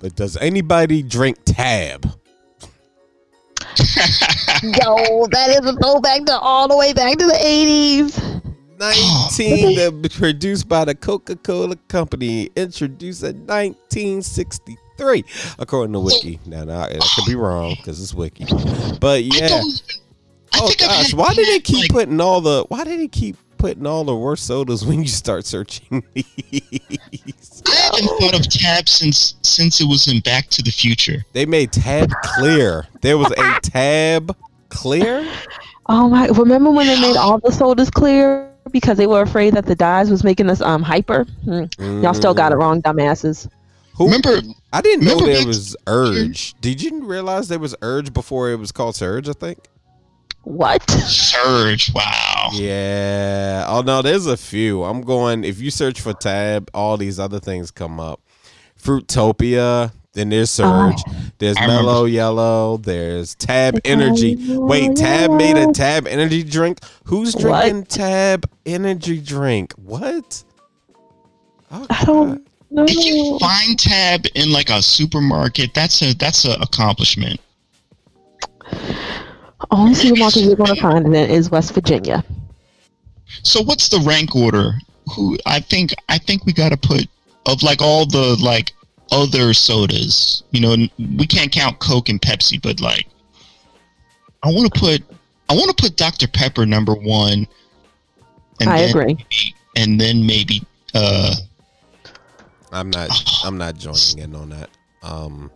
But 0.00 0.16
does 0.16 0.36
anybody 0.36 1.02
drink 1.02 1.38
Tab? 1.44 2.04
Yo, 4.62 5.26
that 5.30 5.48
is 5.50 5.66
a 5.66 5.72
throwback 5.76 6.24
to 6.26 6.38
all 6.38 6.68
the 6.68 6.76
way 6.76 6.92
back 6.92 7.18
to 7.18 7.26
the 7.26 7.32
80s. 7.32 8.31
19 8.82 9.76
that 9.76 9.94
was 9.94 10.16
produced 10.16 10.68
by 10.68 10.84
the 10.84 10.94
Coca-Cola 10.94 11.76
Company, 11.86 12.50
introduced 12.56 13.22
in 13.22 13.46
1963, 13.46 15.24
according 15.60 15.92
to 15.92 16.00
oh. 16.00 16.02
Wiki. 16.02 16.40
Now, 16.46 16.64
now 16.64 16.80
I 16.80 16.98
could 17.14 17.26
be 17.26 17.36
wrong 17.36 17.76
because 17.76 18.02
it's 18.02 18.12
Wiki, 18.12 18.44
but 19.00 19.22
yeah. 19.22 19.62
Oh 20.54 20.72
gosh, 20.78 21.14
why 21.14 21.32
did 21.32 21.46
they 21.46 21.60
keep 21.60 21.90
putting 21.90 22.20
all 22.20 22.40
the? 22.40 22.64
Why 22.68 22.84
did 22.84 22.98
they 22.98 23.08
keep 23.08 23.36
putting 23.56 23.86
all 23.86 24.04
the 24.04 24.14
worst 24.14 24.46
sodas 24.46 24.84
when 24.84 25.00
you 25.00 25.08
start 25.08 25.46
searching 25.46 26.02
these? 26.14 27.62
I 27.66 27.74
haven't 27.74 28.08
thought 28.20 28.34
of 28.34 28.48
Tab 28.50 28.88
since 28.88 29.36
since 29.42 29.80
it 29.80 29.86
was 29.86 30.08
in 30.08 30.20
Back 30.20 30.48
to 30.48 30.62
the 30.62 30.72
Future. 30.72 31.24
They 31.32 31.46
made 31.46 31.72
Tab 31.72 32.10
Clear. 32.22 32.86
There 33.00 33.16
was 33.16 33.30
a 33.38 33.60
Tab 33.62 34.36
Clear. 34.68 35.26
Oh 35.86 36.10
my! 36.10 36.26
Remember 36.26 36.70
when 36.70 36.86
they 36.86 37.00
made 37.00 37.16
all 37.16 37.38
the 37.38 37.50
sodas 37.50 37.88
clear 37.88 38.51
because 38.70 38.96
they 38.96 39.06
were 39.06 39.22
afraid 39.22 39.54
that 39.54 39.66
the 39.66 39.74
dyes 39.74 40.10
was 40.10 40.24
making 40.24 40.48
us 40.50 40.60
um 40.60 40.82
hyper? 40.82 41.24
Hmm. 41.44 41.64
Y'all 42.02 42.14
still 42.14 42.34
got 42.34 42.52
it 42.52 42.56
wrong, 42.56 42.82
dumbasses. 42.82 43.48
Who? 43.96 44.06
Remember, 44.06 44.40
I 44.72 44.80
didn't 44.80 45.04
know 45.04 45.18
there 45.20 45.46
was 45.46 45.76
Urge. 45.86 46.54
Did 46.60 46.82
you 46.82 47.04
realize 47.04 47.48
there 47.48 47.58
was 47.58 47.74
Urge 47.82 48.12
before 48.12 48.50
it 48.50 48.56
was 48.56 48.72
called 48.72 48.96
Surge? 48.96 49.28
I 49.28 49.32
think. 49.32 49.58
What? 50.44 50.88
Surge. 50.90 51.92
Wow. 51.94 52.50
Yeah. 52.52 53.66
Oh 53.68 53.82
no, 53.82 54.02
there's 54.02 54.26
a 54.26 54.36
few. 54.36 54.82
I'm 54.84 55.02
going. 55.02 55.44
If 55.44 55.60
you 55.60 55.70
search 55.70 56.00
for 56.00 56.12
Tab, 56.12 56.70
all 56.74 56.96
these 56.96 57.20
other 57.20 57.38
things 57.38 57.70
come 57.70 58.00
up. 58.00 58.20
Fruitopia. 58.80 59.92
Then 60.14 60.28
there's 60.28 60.58
uh-huh. 60.60 60.92
Surge. 60.92 61.14
there's 61.38 61.56
I 61.56 61.62
remember. 61.62 61.84
Mellow 61.84 62.04
Yellow. 62.04 62.76
There's 62.76 63.34
Tab 63.34 63.76
It's 63.76 63.88
Energy. 63.88 64.36
Mellow 64.36 64.66
Wait, 64.66 64.96
Tab 64.96 65.30
made 65.32 65.56
a 65.56 65.72
Tab 65.72 66.06
Energy 66.06 66.42
drink. 66.42 66.80
Who's 67.04 67.34
What? 67.34 67.42
drinking 67.42 67.84
Tab 67.86 68.50
Energy 68.66 69.20
drink? 69.20 69.72
What? 69.74 70.44
Oh, 71.70 71.86
I 71.88 72.04
don't 72.04 72.46
know. 72.70 72.84
If 72.86 73.04
you 73.04 73.38
find 73.38 73.78
Tab 73.78 74.26
in 74.34 74.52
like 74.52 74.68
a 74.68 74.82
supermarket, 74.82 75.72
that's 75.74 76.02
a 76.02 76.14
that's 76.14 76.44
a 76.44 76.52
accomplishment. 76.60 77.40
Only 79.70 79.94
supermarket 79.94 80.42
you're 80.42 80.56
going 80.56 80.74
to 80.74 80.80
find 80.80 81.06
it 81.06 81.06
in 81.06 81.30
is 81.30 81.50
West 81.50 81.72
Virginia. 81.72 82.22
So 83.42 83.62
what's 83.62 83.88
the 83.88 83.98
rank 84.00 84.36
order? 84.36 84.72
Who 85.14 85.38
I 85.46 85.60
think 85.60 85.94
I 86.10 86.18
think 86.18 86.44
we 86.44 86.52
got 86.52 86.70
to 86.70 86.76
put 86.76 87.06
of 87.46 87.62
like 87.62 87.80
all 87.80 88.04
the 88.04 88.36
like 88.42 88.72
other 89.12 89.52
sodas. 89.54 90.42
You 90.50 90.60
know, 90.60 90.76
we 91.16 91.26
can't 91.26 91.52
count 91.52 91.78
Coke 91.78 92.08
and 92.08 92.20
Pepsi, 92.20 92.60
but 92.60 92.80
like 92.80 93.06
I 94.42 94.48
want 94.50 94.72
to 94.72 94.80
put 94.80 95.02
I 95.48 95.54
want 95.54 95.76
to 95.76 95.82
put 95.82 95.96
Dr 95.96 96.26
Pepper 96.28 96.64
number 96.66 96.94
1 96.94 97.46
and 98.60 98.70
I 98.70 98.78
then 98.80 98.90
agree. 98.90 99.04
maybe- 99.14 99.54
and 99.76 100.00
then 100.00 100.26
maybe 100.26 100.62
uh 100.94 101.34
I'm 102.72 102.90
not. 102.90 103.10
I'm 103.44 103.58
not 103.58 103.76
joining 103.76 104.18
in 104.18 104.34
on 104.34 104.48
that. 104.50 104.70
Um, 105.02 105.50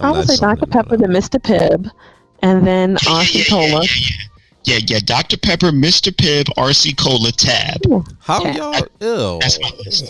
I 0.00 0.08
I'm 0.10 0.16
would 0.16 0.28
say 0.28 0.36
Dr. 0.36 0.66
Pepper, 0.66 0.96
that. 0.96 1.06
then 1.06 1.10
Mr. 1.16 1.40
Pibb, 1.40 1.90
and 2.42 2.66
then 2.66 2.90
yeah, 3.02 3.08
RC 3.22 3.34
yeah, 3.34 3.40
yeah, 3.40 3.48
Cola. 3.70 3.84
yeah, 3.84 3.88
yeah, 4.64 4.74
yeah, 4.74 4.78
yeah, 4.88 4.98
Dr 5.04 5.36
Pepper, 5.38 5.68
Mr 5.68 6.12
Pibb, 6.14 6.44
RC 6.58 6.98
Cola, 6.98 7.30
Tab. 7.32 7.80
How 8.20 8.40
Tab. 8.42 8.56
y'all? 8.56 8.74
Ew. 9.34 9.38
That's 9.40 9.58
my 9.60 9.70
list. 9.84 10.04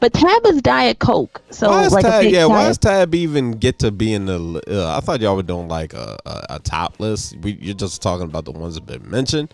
But 0.00 0.14
Tab 0.14 0.46
is 0.46 0.62
Diet 0.62 0.98
Coke, 0.98 1.42
so 1.50 1.68
why 1.68 1.84
is 1.84 1.92
like 1.92 2.04
a 2.04 2.08
Tab? 2.08 2.22
fake 2.22 2.32
Yeah, 2.32 2.46
why 2.46 2.64
does 2.66 2.78
Tab 2.78 3.14
even 3.14 3.52
get 3.52 3.78
to 3.80 3.90
be 3.90 4.14
in 4.14 4.24
the? 4.26 4.62
Uh, 4.66 4.96
I 4.96 5.00
thought 5.00 5.20
y'all 5.20 5.36
were 5.36 5.42
doing 5.42 5.68
like 5.68 5.92
a, 5.92 6.18
a, 6.24 6.46
a 6.50 6.58
top 6.60 6.98
list. 7.00 7.36
We, 7.42 7.52
you're 7.60 7.74
just 7.74 8.00
talking 8.00 8.24
about 8.24 8.46
the 8.46 8.52
ones 8.52 8.76
that 8.76 8.86
been 8.86 9.08
mentioned. 9.10 9.52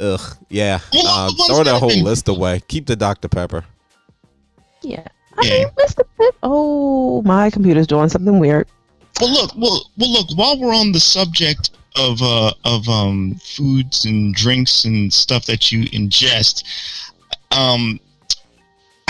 Ugh. 0.00 0.20
Yeah. 0.50 0.80
Well, 0.92 1.06
Uh, 1.06 1.30
throw 1.46 1.56
that 1.58 1.64
that 1.64 1.70
have 1.72 1.80
whole 1.80 1.88
been- 1.90 2.04
list 2.04 2.28
away. 2.28 2.60
Keep 2.68 2.86
the 2.86 2.96
Dr 2.96 3.28
Pepper. 3.28 3.64
Yeah. 4.82 5.06
I 5.38 5.42
Yeah. 5.46 5.58
mean, 5.64 5.68
Mr. 5.78 6.04
Pibb. 6.18 6.32
Oh, 6.42 7.22
my 7.22 7.48
computer's 7.50 7.86
doing 7.86 8.08
something 8.10 8.38
weird. 8.38 8.66
Well, 9.20 9.30
look, 9.32 9.52
well, 9.56 9.82
well, 9.98 10.10
look. 10.12 10.26
While 10.36 10.58
we're 10.60 10.74
on 10.74 10.92
the 10.92 11.00
subject 11.00 11.70
of 11.96 12.20
uh, 12.22 12.52
of 12.64 12.88
um, 12.88 13.34
foods 13.42 14.04
and 14.04 14.34
drinks 14.34 14.84
and 14.84 15.12
stuff 15.12 15.46
that 15.46 15.70
you 15.72 15.84
ingest, 15.90 16.64
um, 17.50 17.98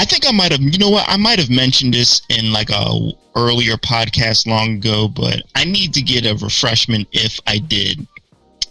I 0.00 0.04
think 0.06 0.26
I 0.26 0.32
might 0.32 0.50
have. 0.50 0.62
You 0.62 0.78
know 0.78 0.88
what? 0.88 1.06
I 1.06 1.18
might 1.18 1.38
have 1.38 1.50
mentioned 1.50 1.92
this 1.92 2.22
in 2.30 2.54
like 2.54 2.70
a 2.70 3.12
earlier 3.36 3.76
podcast 3.76 4.46
long 4.46 4.76
ago, 4.76 5.08
but 5.08 5.42
I 5.54 5.64
need 5.64 5.92
to 5.92 6.00
get 6.00 6.24
a 6.24 6.34
refreshment 6.42 7.06
if 7.12 7.38
I 7.46 7.58
did, 7.58 8.06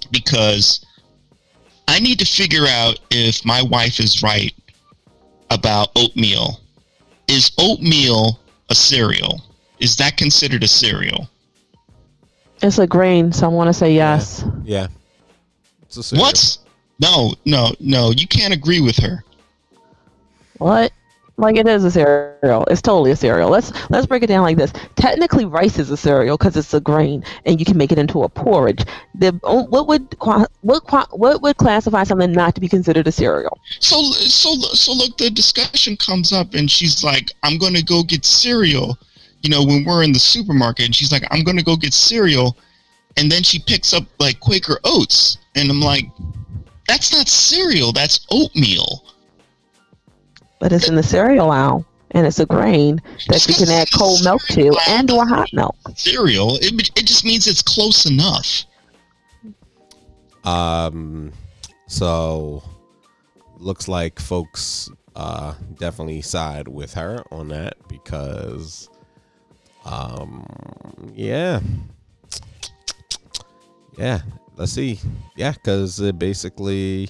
because 0.10 0.84
I 1.88 2.00
need 2.00 2.18
to 2.18 2.26
figure 2.26 2.66
out 2.66 3.00
if 3.12 3.46
my 3.46 3.62
wife 3.62 4.00
is 4.00 4.24
right 4.24 4.56
about 5.52 5.90
oatmeal. 5.96 6.62
Is 7.28 7.52
oatmeal 7.60 8.40
a 8.72 8.74
cereal? 8.74 9.44
Is 9.78 9.96
that 9.98 10.18
considered 10.18 10.64
a 10.64 10.68
cereal? 10.68 11.30
It's 12.64 12.80
a 12.80 12.88
grain, 12.88 13.32
so 13.32 13.46
I 13.46 13.50
want 13.50 13.68
to 13.68 13.74
say 13.74 13.94
yes. 13.94 14.44
Yeah. 14.64 14.88
It's 15.84 16.12
a. 16.12 16.18
What? 16.18 16.58
No, 17.00 17.36
no, 17.46 17.72
no. 17.80 18.10
You 18.10 18.28
can't 18.28 18.52
agree 18.52 18.82
with 18.82 18.98
her. 18.98 19.24
What? 20.58 20.92
Like 21.40 21.56
it 21.56 21.70
is 21.70 21.86
a 21.86 21.92
cereal. 21.92 22.66
It's 22.66 22.82
totally 22.82 23.12
a 23.12 23.16
cereal. 23.16 23.50
Let's 23.50 23.72
let's 23.90 24.06
break 24.06 24.24
it 24.24 24.28
down 24.28 24.44
like 24.44 24.58
this. 24.58 24.74
Technically, 24.98 25.46
rice 25.46 25.80
is 25.80 25.90
a 25.90 25.96
cereal 25.96 26.38
because 26.38 26.58
it's 26.58 26.74
a 26.74 26.82
grain, 26.82 27.24
and 27.46 27.62
you 27.62 27.66
can 27.66 27.78
make 27.78 27.94
it 27.94 27.98
into 27.98 28.24
a 28.24 28.30
porridge. 28.30 28.84
The 29.16 29.40
oh, 29.44 29.64
what 29.68 29.88
would 29.88 30.18
what 30.20 31.18
what 31.18 31.42
would 31.42 31.56
classify 31.56 32.04
something 32.04 32.34
not 32.34 32.56
to 32.56 32.62
be 32.62 32.68
considered 32.68 33.08
a 33.08 33.12
cereal? 33.14 33.58
So, 33.80 34.04
so, 34.04 34.54
so 34.56 34.92
look. 34.92 35.18
The 35.18 35.30
discussion 35.30 35.96
comes 35.96 36.34
up, 36.34 36.56
and 36.56 36.70
she's 36.70 37.06
like, 37.06 37.32
"I'm 37.44 37.58
going 37.58 37.74
to 37.74 37.84
go 37.84 38.04
get 38.04 38.26
cereal." 38.26 38.98
You 39.42 39.50
know, 39.50 39.64
when 39.64 39.86
we're 39.86 40.04
in 40.04 40.12
the 40.12 40.20
supermarket, 40.20 40.88
and 40.88 40.96
she's 40.96 41.14
like, 41.14 41.24
"I'm 41.32 41.46
going 41.46 41.58
to 41.58 41.64
go 41.64 41.78
get 41.78 41.94
cereal," 41.94 42.58
and 43.16 43.32
then 43.32 43.44
she 43.44 43.60
picks 43.60 43.94
up 43.94 44.04
like 44.20 44.42
Quaker 44.42 44.78
Oats, 44.84 45.38
and 45.56 45.72
I'm 45.72 45.80
like, 45.80 46.04
"That's 46.90 47.14
not 47.14 47.30
cereal. 47.30 47.94
That's 47.94 48.28
oatmeal." 48.30 49.06
But 50.60 50.74
it's 50.74 50.90
in 50.90 50.96
the 50.96 51.04
cereal 51.04 51.52
aisle, 51.52 51.86
and 52.12 52.28
it's 52.28 52.40
a 52.40 52.46
grain 52.46 53.02
that 53.28 53.48
you 53.48 53.54
can 53.56 53.70
add 53.70 53.88
cold 53.98 54.24
milk 54.24 54.42
to 54.48 54.76
and 54.90 55.10
or 55.12 55.26
hot 55.26 55.50
milk. 55.54 55.76
Cereal. 55.96 56.56
It, 56.58 56.90
it 56.98 57.06
just 57.06 57.24
means 57.24 57.48
it's 57.48 57.62
close 57.62 58.06
enough. 58.06 58.66
Um, 60.44 61.32
so 61.88 62.64
looks 63.58 63.88
like 63.88 64.20
folks 64.20 64.90
uh 65.16 65.54
definitely 65.80 66.22
side 66.22 66.68
with 66.68 66.94
her 66.94 67.22
on 67.30 67.50
that 67.50 67.76
because 67.90 68.90
um 69.86 70.46
yeah 71.14 71.60
yeah 73.98 74.22
let's 74.56 74.72
see 74.72 74.98
yeah 75.36 75.52
because 75.52 76.00
it 76.00 76.18
basically 76.18 77.10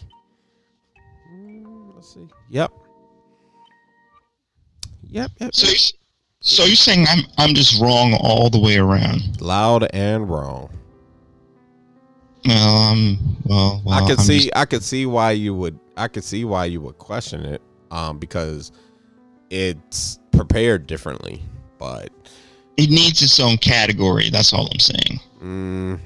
let's 2.00 2.14
see. 2.14 2.28
Yep. 2.50 2.72
Yep. 5.10 5.32
Yep. 5.40 5.56
So, 5.56 5.68
yep. 5.68 5.76
you- 5.76 5.98
so 6.42 6.64
you're 6.64 6.76
saying 6.76 7.06
I'm 7.10 7.26
I'm 7.38 7.54
just 7.54 7.82
wrong 7.82 8.14
all 8.22 8.50
the 8.50 8.60
way 8.60 8.78
around? 8.78 9.42
Loud 9.42 9.88
and 9.94 10.30
wrong. 10.30 10.70
Well, 12.46 12.78
um, 12.78 13.38
well, 13.44 13.82
well 13.84 14.04
I 14.04 14.08
could 14.08 14.20
see. 14.22 14.38
just- 14.40 14.52
I 14.56 14.66
could 14.66 14.84
see 14.84 15.06
why 15.06 15.32
you 15.32 15.54
would. 15.54 15.78
I 15.98 16.08
could 16.08 16.24
see 16.24 16.46
why 16.46 16.66
you 16.66 16.80
would 16.82 16.98
question 16.98 17.42
it. 17.44 17.62
Um, 17.92 18.20
because 18.20 18.72
it's 19.50 20.20
prepared 20.32 20.88
differently. 20.88 21.42
But 21.78 22.10
it 22.78 22.90
needs 22.90 23.22
its 23.22 23.40
own 23.40 23.58
category. 23.58 24.30
That's 24.30 24.54
all 24.54 24.70
I'm 24.72 24.80
saying. 24.80 25.20
mm, 25.44 26.00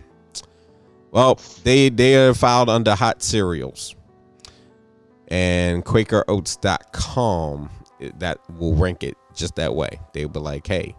well, 1.11 1.39
they 1.63 1.89
they 1.89 2.15
are 2.15 2.33
filed 2.33 2.69
under 2.69 2.95
hot 2.95 3.21
cereals, 3.21 3.95
and 5.27 5.85
QuakerOats.com 5.85 7.65
it- 7.65 7.82
that 8.17 8.39
will 8.57 8.75
rank 8.75 9.03
it 9.03 9.17
just 9.33 9.55
that 9.55 9.75
way. 9.75 9.99
They'll 10.13 10.29
be 10.29 10.39
like, 10.39 10.67
hey, 10.67 10.95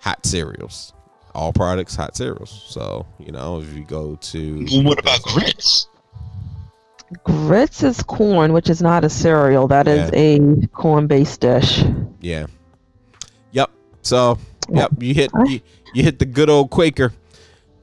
hot 0.00 0.24
cereals, 0.26 0.92
all 1.34 1.52
products 1.52 1.94
hot 1.94 2.16
cereals. 2.16 2.64
So 2.66 3.06
you 3.18 3.32
know, 3.32 3.60
if 3.60 3.72
you 3.74 3.84
go 3.84 4.16
to 4.16 4.66
Well, 4.70 4.84
what 4.84 4.98
about 4.98 5.22
grits? 5.22 5.88
Grits 7.22 7.84
is 7.84 8.02
corn, 8.02 8.52
which 8.52 8.68
is 8.68 8.82
not 8.82 9.04
a 9.04 9.08
cereal. 9.08 9.68
That 9.68 9.86
is 9.86 10.10
a 10.12 10.66
corn-based 10.68 11.40
dish. 11.40 11.84
Yeah. 12.20 12.46
Yep. 13.52 13.70
So, 14.02 14.38
yep, 14.68 14.90
you 14.98 15.14
hit 15.14 15.30
you, 15.44 15.60
you 15.94 16.02
hit 16.02 16.18
the 16.18 16.24
good 16.24 16.50
old 16.50 16.70
Quaker. 16.70 17.12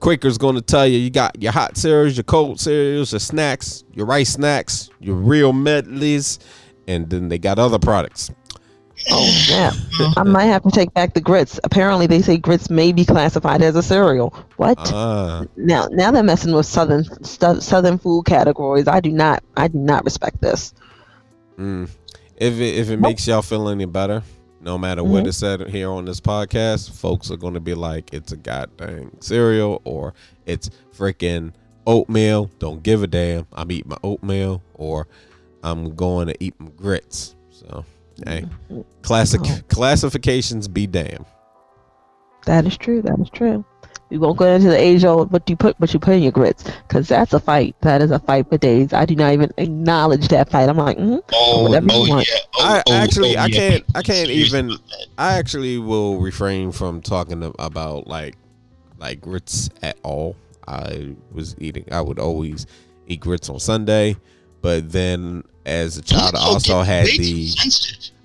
Quaker's 0.01 0.37
going 0.37 0.55
to 0.55 0.61
tell 0.61 0.85
you 0.85 0.97
you 0.97 1.09
got 1.09 1.41
your 1.41 1.53
hot 1.53 1.77
cereals, 1.77 2.17
your 2.17 2.25
cold 2.25 2.59
cereals, 2.59 3.13
your 3.13 3.21
snacks, 3.21 3.85
your 3.93 4.05
rice 4.05 4.31
snacks, 4.31 4.89
your 4.99 5.15
real 5.15 5.53
medleys, 5.53 6.39
and 6.87 7.09
then 7.09 7.29
they 7.29 7.37
got 7.37 7.59
other 7.59 7.79
products. 7.79 8.31
Oh, 9.09 9.45
yeah. 9.49 9.71
I 10.15 10.23
might 10.23 10.45
have 10.45 10.63
to 10.63 10.69
take 10.69 10.93
back 10.93 11.13
the 11.13 11.19
grits. 11.19 11.59
Apparently, 11.63 12.07
they 12.07 12.21
say 12.21 12.37
grits 12.37 12.69
may 12.69 12.91
be 12.91 13.03
classified 13.03 13.61
as 13.61 13.75
a 13.75 13.83
cereal. 13.83 14.29
What? 14.57 14.77
Ah, 14.93 15.45
now, 15.57 15.87
now 15.91 16.11
they're 16.11 16.23
messing 16.23 16.53
with 16.53 16.65
southern 16.65 17.03
stu- 17.23 17.59
southern 17.59 17.97
food 17.97 18.25
categories. 18.25 18.87
I 18.87 18.99
do 18.99 19.11
not, 19.11 19.43
I 19.57 19.67
do 19.67 19.77
not 19.79 20.05
respect 20.05 20.41
this. 20.41 20.73
mm. 21.57 21.89
If 22.37 22.55
it, 22.59 22.75
if 22.75 22.89
it 22.89 22.97
makes 22.97 23.27
y'all 23.27 23.41
feel 23.41 23.69
any 23.69 23.85
better, 23.85 24.23
no 24.59 24.77
matter 24.77 25.03
what 25.03 25.27
is 25.27 25.37
said 25.37 25.69
here 25.69 25.91
on 25.91 26.05
this 26.05 26.19
podcast, 26.19 26.91
folks 26.91 27.29
are 27.29 27.37
going 27.37 27.53
to 27.53 27.59
be 27.59 27.73
like, 27.73 28.13
it's 28.13 28.31
a 28.31 28.37
goddamn 28.37 29.11
cereal 29.21 29.81
or 29.83 30.13
it's 30.45 30.69
freaking 30.95 31.53
oatmeal. 31.85 32.49
Don't 32.59 32.81
give 32.81 33.03
a 33.03 33.07
damn. 33.07 33.45
I'm 33.53 33.71
eating 33.71 33.89
my 33.89 33.97
oatmeal 34.03 34.63
or 34.73 35.07
I'm 35.63 35.95
going 35.95 36.27
to 36.27 36.35
eat 36.43 36.53
my 36.59 36.69
grits. 36.71 37.35
So, 37.49 37.85
hey, 38.25 38.45
classic 39.01 39.41
Oh. 39.43 39.59
classifications 39.69 40.67
be 40.67 40.87
damned. 40.87 41.25
That 42.45 42.65
is 42.65 42.77
true. 42.77 43.01
That 43.01 43.17
is 43.19 43.29
true. 43.29 43.63
We 44.09 44.17
won't 44.19 44.37
go 44.37 44.45
into 44.45 44.67
the 44.67 44.77
age 44.77 45.05
old 45.05 45.31
what 45.31 45.49
you 45.49 45.55
put 45.55 45.79
what 45.79 45.91
you 45.93 45.99
put 45.99 46.13
in 46.15 46.21
your 46.21 46.31
grits 46.31 46.63
because 46.87 47.07
that's 47.07 47.33
a 47.33 47.39
fight. 47.39 47.75
That 47.81 48.01
is 48.01 48.11
a 48.11 48.19
fight 48.19 48.47
for 48.49 48.57
days. 48.57 48.93
I 48.93 49.05
do 49.05 49.15
not 49.15 49.33
even 49.33 49.51
acknowledge 49.57 50.27
that 50.27 50.51
fight. 50.51 50.69
I'm 50.69 50.77
like, 50.77 50.97
mm 50.99 51.21
Oh, 51.33 51.63
Whatever 51.63 51.85
you 51.87 51.91
oh 51.93 52.09
want. 52.09 52.27
yeah. 52.27 52.35
Oh, 52.55 52.63
I 52.63 52.83
oh, 52.85 52.93
actually, 52.93 53.37
oh, 53.37 53.41
I 53.41 53.49
can't, 53.49 53.83
I 53.95 54.03
can't 54.03 54.27
Serious 54.27 54.53
even. 54.53 54.77
I 55.17 55.33
actually 55.39 55.79
will 55.79 56.19
refrain 56.19 56.71
from 56.71 57.01
talking 57.01 57.51
about 57.57 58.05
like 58.05 58.35
like 58.99 59.19
grits 59.21 59.69
at 59.81 59.97
all. 60.03 60.35
I 60.67 61.15
was 61.31 61.55
eating. 61.59 61.85
I 61.91 62.01
would 62.01 62.19
always 62.19 62.67
eat 63.07 63.19
grits 63.21 63.49
on 63.49 63.59
Sunday, 63.59 64.15
but 64.61 64.91
then 64.91 65.43
as 65.65 65.97
a 65.97 66.01
child, 66.01 66.35
I 66.35 66.39
also 66.39 66.81
had 66.81 67.05
the. 67.07 67.49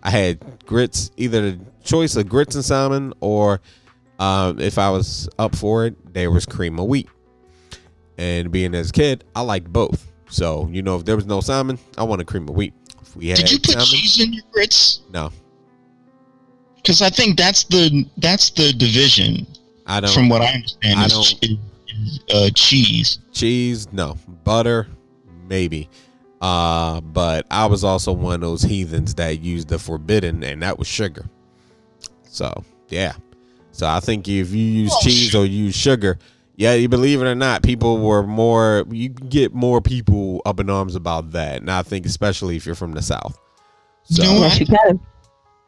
I 0.02 0.10
had 0.10 0.38
grits, 0.66 1.10
either 1.16 1.50
the 1.52 1.58
choice 1.82 2.14
of 2.16 2.28
grits 2.28 2.54
and 2.54 2.64
salmon, 2.64 3.12
or 3.20 3.60
um, 4.18 4.58
if 4.60 4.78
I 4.78 4.90
was 4.90 5.28
up 5.38 5.56
for 5.56 5.86
it, 5.86 6.14
there 6.14 6.30
was 6.30 6.46
cream 6.46 6.78
of 6.78 6.86
wheat. 6.86 7.08
And 8.16 8.50
being 8.50 8.74
as 8.74 8.90
a 8.90 8.92
kid, 8.92 9.24
I 9.34 9.40
liked 9.42 9.72
both. 9.72 10.10
So 10.30 10.68
you 10.72 10.82
know, 10.82 10.96
if 10.96 11.04
there 11.04 11.16
was 11.16 11.26
no 11.26 11.40
salmon, 11.40 11.78
I 11.96 12.04
wanted 12.04 12.26
cream 12.26 12.48
of 12.48 12.54
wheat. 12.54 12.74
If 13.02 13.16
we 13.16 13.28
had 13.28 13.38
Did 13.38 13.50
you 13.52 13.58
put 13.58 13.70
salmon, 13.72 13.86
cheese 13.86 14.20
in 14.24 14.32
your 14.32 14.44
grits? 14.52 15.00
no, 15.12 15.30
Because 16.76 17.02
I 17.02 17.10
think 17.10 17.36
that's 17.38 17.64
the 17.64 18.06
that's 18.18 18.50
the 18.50 18.72
division. 18.72 19.46
I 19.86 20.00
don't. 20.00 20.12
From 20.12 20.28
what 20.28 20.42
I 20.42 20.48
understand, 20.52 20.98
I 21.00 21.06
is, 21.06 21.12
don't- 21.34 21.58
uh, 22.32 22.50
cheese. 22.54 23.18
cheese 23.32 23.90
no 23.92 24.16
butter 24.44 24.86
maybe 25.48 25.88
uh 26.40 27.00
but 27.00 27.46
i 27.50 27.66
was 27.66 27.82
also 27.82 28.12
one 28.12 28.34
of 28.36 28.40
those 28.40 28.62
heathens 28.62 29.14
that 29.16 29.40
used 29.40 29.68
the 29.68 29.78
forbidden 29.78 30.42
and 30.44 30.62
that 30.62 30.78
was 30.78 30.86
sugar. 30.86 31.24
So 32.24 32.62
yeah. 32.88 33.14
So 33.72 33.86
i 33.86 34.00
think 34.00 34.28
if 34.28 34.50
you 34.50 34.64
use 34.64 34.92
Oh, 34.94 35.00
cheese 35.02 35.34
or 35.34 35.44
use 35.44 35.74
sugar 35.74 36.18
yeah 36.56 36.74
you 36.74 36.88
believe 36.88 37.20
it 37.22 37.26
or 37.26 37.34
not 37.34 37.62
people 37.62 37.98
were 37.98 38.22
more 38.22 38.84
you 38.90 39.08
get 39.08 39.52
more 39.54 39.80
people 39.80 40.42
up 40.46 40.60
in 40.60 40.70
arms 40.70 40.94
about 40.94 41.32
that. 41.32 41.60
And 41.60 41.70
i 41.70 41.82
think 41.82 42.06
especially 42.06 42.56
if 42.56 42.66
you're 42.66 42.74
from 42.74 42.92
the 42.92 43.02
south. 43.02 43.38
So 44.04 44.22
No, 44.22 44.32
yes, 44.40 44.60
you. 44.60 45.00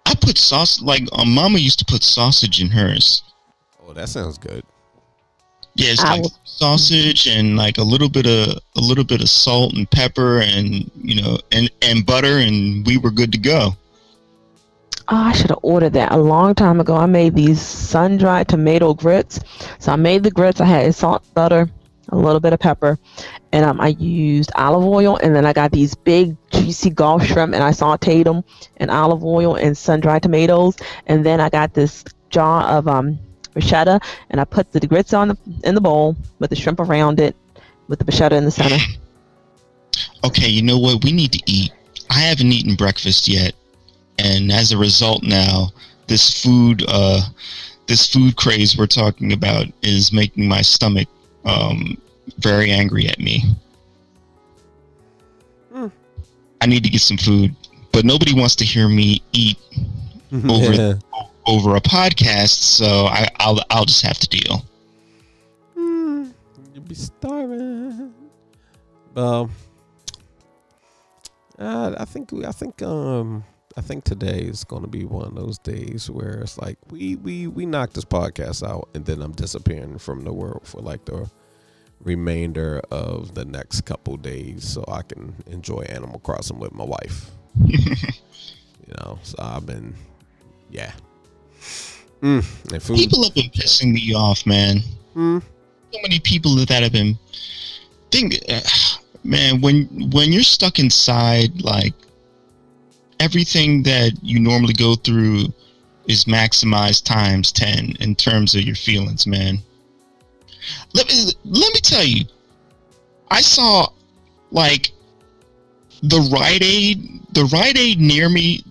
I 0.06 0.14
put 0.14 0.38
sauce 0.38 0.80
like 0.83 1.02
uh, 1.12 1.24
Mama 1.24 1.59
used 1.59 1.78
to 1.80 1.85
put 1.85 2.02
sausage 2.02 2.61
in 2.61 2.68
hers. 2.70 3.22
oh 3.87 3.92
that 3.92 4.09
sounds 4.09 4.38
good 4.38 4.64
Yeah, 5.81 5.93
it's 5.93 6.03
like 6.03 6.25
sausage 6.45 7.27
and 7.27 7.57
like 7.57 7.79
a 7.79 7.83
little 7.83 8.11
bit 8.11 8.27
of 8.27 8.59
a 8.77 8.81
little 8.81 9.05
bit 9.05 9.23
of 9.23 9.31
salt 9.31 9.73
and 9.73 9.90
pepper 9.90 10.40
and 10.40 10.90
you 11.03 11.21
know 11.21 11.38
and 11.53 11.71
and 11.81 12.05
butter 12.05 12.37
and 12.37 12.87
we 12.87 12.99
were 12.99 13.11
good 13.11 13.33
to 13.33 13.38
go. 13.38 13.75
Oh, 15.09 15.16
I 15.16 15.33
should 15.33 15.49
have 15.49 15.59
ordered 15.62 15.95
that 15.95 16.12
a 16.12 16.19
long 16.19 16.55
time 16.55 16.81
ago. 16.81 16.95
I 16.95 17.07
made 17.07 17.35
these 17.35 17.61
sun-dried 17.61 18.47
tomato 18.47 18.93
grits. 18.95 19.40
So 19.79 19.90
I 19.90 19.97
made 19.97 20.23
the 20.23 20.31
grits. 20.31 20.61
I 20.61 20.66
had 20.66 20.95
salt, 20.95 21.25
butter, 21.35 21.69
a 22.11 22.16
little 22.16 22.38
bit 22.40 22.53
of 22.53 22.61
pepper, 22.61 22.97
and 23.51 23.64
um, 23.64 23.81
I 23.81 23.88
used 23.88 24.53
olive 24.55 24.85
oil. 24.85 25.16
And 25.16 25.35
then 25.35 25.47
I 25.47 25.53
got 25.53 25.73
these 25.73 25.97
big, 25.97 26.37
juicy 26.53 26.90
Gulf 26.90 27.25
shrimp, 27.25 27.55
and 27.55 27.64
I 27.64 27.71
sautéed 27.71 28.25
them 28.25 28.45
in 28.77 28.88
olive 28.90 29.25
oil 29.25 29.57
and 29.57 29.77
sun-dried 29.77 30.23
tomatoes. 30.23 30.77
And 31.07 31.27
then 31.27 31.40
I 31.40 31.49
got 31.49 31.75
this 31.75 32.05
jar 32.29 32.64
of 32.64 32.87
um, 32.87 33.19
bruschetta, 33.55 34.01
and 34.31 34.41
I 34.41 34.45
put 34.45 34.73
the 34.73 34.81
grits 34.87 35.13
on 35.13 35.29
the, 35.29 35.39
in 35.65 35.75
the 35.75 35.81
bowl 35.81 36.17
with 36.39 36.51
the 36.51 36.57
shrimp 36.57 36.81
around 36.81 37.21
it, 37.21 37.37
with 37.89 37.99
the 37.99 38.05
bruschetta 38.05 38.33
in 38.33 38.45
the 38.45 38.51
center. 38.51 38.77
Okay, 40.25 40.49
you 40.49 40.63
know 40.63 40.79
what? 40.79 41.03
We 41.03 41.13
need 41.13 41.33
to 41.33 41.41
eat. 41.47 41.73
I 42.11 42.21
haven't 42.21 42.53
eaten 42.53 42.75
breakfast 42.75 43.27
yet, 43.27 43.55
and 44.19 44.53
as 44.53 44.71
a 44.73 44.79
result, 44.79 45.23
now 45.23 45.69
this 46.07 46.43
food, 46.43 46.85
uh, 46.89 47.21
this 47.87 48.07
food 48.07 48.37
craze 48.37 48.77
we're 48.77 48.87
talking 48.87 49.33
about 49.33 49.67
is 49.83 50.13
making 50.13 50.47
my 50.49 50.61
stomach 50.63 51.09
um, 51.45 51.97
very 52.39 52.71
angry 52.71 53.09
at 53.09 53.19
me. 53.19 53.43
Hmm. 55.73 55.87
I 56.61 56.67
need 56.67 56.85
to 56.85 56.91
get 56.91 57.01
some 57.01 57.17
food, 57.17 57.55
but 57.93 58.05
nobody 58.05 58.35
wants 58.35 58.57
to 58.57 58.65
hear 58.65 58.89
me 58.89 59.23
eat 59.33 59.59
Over- 60.33 60.73
Yeah. 60.73 60.95
Over 61.46 61.76
a 61.76 61.81
podcast, 61.81 62.48
so 62.50 63.07
I, 63.07 63.29
I'll 63.38 63.61
I'll 63.70 63.85
just 63.85 64.03
have 64.03 64.18
to 64.18 64.29
deal. 64.29 64.64
Mm, 65.76 66.33
You'll 66.74 66.85
be 66.85 66.94
starving. 66.94 68.12
Um, 69.16 69.50
uh, 71.59 71.94
I 71.98 72.05
think 72.05 72.33
we- 72.33 72.46
I 72.46 72.53
think 72.53 72.81
um 72.83 73.44
I 73.76 73.81
think 73.83 74.05
today 74.05 74.40
is 74.40 74.64
going 74.64 74.83
to 74.83 74.88
be 74.88 75.05
one 75.05 75.26
of 75.26 75.35
those 75.35 75.59
days 75.59 76.11
where 76.11 76.40
it's 76.40 76.59
like 76.59 76.79
we 76.90 77.16
we 77.16 77.46
we 77.46 77.66
knock 77.66 77.92
this 77.92 78.05
podcast 78.05 78.66
out 78.66 78.88
and 78.94 79.05
then 79.07 79.22
I'm 79.22 79.33
disappearing 79.33 79.98
from 79.98 80.24
the 80.24 80.33
world 80.33 80.62
for 80.64 80.81
like 80.81 81.05
the 81.05 81.31
remainder 82.00 82.81
of 82.90 83.35
the 83.35 83.44
next 83.44 83.83
couple 83.83 84.16
days 84.16 84.64
so 84.64 84.85
I 84.88 85.03
can 85.03 85.35
enjoy 85.46 85.83
Animal 85.83 86.18
Crossing 86.20 86.59
with 86.59 86.72
my 86.72 86.85
wife. 86.85 87.31
you 87.66 87.79
know, 88.98 89.18
so 89.22 89.37
I've 89.38 89.66
been 89.66 89.94
yeah. 90.70 90.92
Mm. 92.22 92.96
People 92.96 93.24
have 93.24 93.35
been 93.35 93.50
pissing 93.50 93.92
me 93.92 94.14
off, 94.14 94.46
man. 94.46 94.80
Mm. 95.16 95.42
so 95.92 95.98
many 96.02 96.20
people 96.20 96.54
that 96.54 96.83
have 96.83 96.92
been 96.92 97.18
think 98.11 98.35
uh, 98.48 98.61
man 99.24 99.61
when 99.61 99.87
when 100.11 100.33
you're 100.33 100.42
stuck 100.42 100.78
inside 100.78 101.61
like 101.62 101.94
everything 103.18 103.83
that 103.83 104.12
you 104.22 104.38
normally 104.40 104.72
go 104.72 104.94
through 104.94 105.46
is 106.06 106.24
maximized 106.24 107.04
times 107.04 107.52
10 107.52 107.96
in 108.00 108.14
terms 108.14 108.54
of 108.54 108.62
your 108.62 108.74
feelings 108.74 109.26
man 109.26 109.59
let 110.94 111.06
me 111.09 111.14
let 111.44 111.74
me 111.74 111.80
tell 111.80 112.04
you 112.04 112.24
i 113.30 113.40
saw 113.40 113.87
like 114.50 114.90
the 116.02 116.20
Rite 116.33 116.62
Aid 116.62 117.20
the 117.33 117.44
Rite 117.46 117.78
Aid 117.78 118.00
near 118.00 118.28
me 118.28 118.64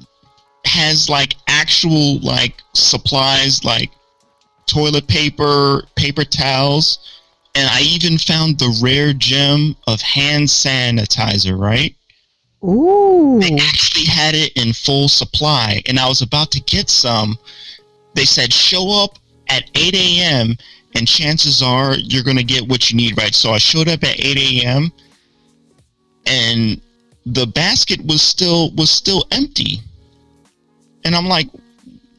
has 0.66 1.10
like 1.10 1.36
actual 1.60 2.20
like 2.20 2.62
supplies 2.74 3.64
like 3.64 3.92
toilet 4.66 5.08
paper, 5.08 5.84
paper 5.96 6.24
towels, 6.24 7.00
and 7.56 7.68
I 7.72 7.82
even 7.82 8.18
found 8.18 8.60
the 8.60 8.80
rare 8.84 9.14
gem 9.14 9.76
of 9.88 10.02
hand 10.02 10.48
sanitizer, 10.48 11.60
right? 11.60 11.96
Ooh. 12.64 13.40
They 13.42 13.56
actually 13.56 14.06
had 14.06 14.36
it 14.36 14.54
in 14.56 14.74
full 14.74 15.10
supply, 15.10 15.82
and 15.88 16.00
I 16.00 16.08
was 16.08 16.22
about 16.22 16.52
to 16.52 16.62
get 16.62 16.90
some. 16.90 17.38
They 18.14 18.26
said, 18.26 18.54
show 18.54 19.04
up 19.04 19.18
at 19.50 19.70
8 19.76 19.96
a.m., 19.96 20.56
and 20.96 21.08
chances 21.08 21.62
are 21.62 21.96
you're 21.96 22.24
going 22.24 22.38
to 22.38 22.44
get 22.44 22.68
what 22.68 22.90
you 22.90 22.98
need, 22.98 23.18
right? 23.18 23.34
So 23.34 23.52
I 23.52 23.60
showed 23.60 23.88
up 23.88 24.04
at 24.04 24.20
8 24.20 24.64
a.m., 24.64 24.92
and 26.26 26.82
the 27.26 27.48
basket 27.48 28.04
was 28.06 28.22
still 28.22 28.72
was 28.76 28.90
still 28.90 29.26
empty 29.32 29.82
and 31.06 31.16
i'm 31.16 31.26
like 31.26 31.48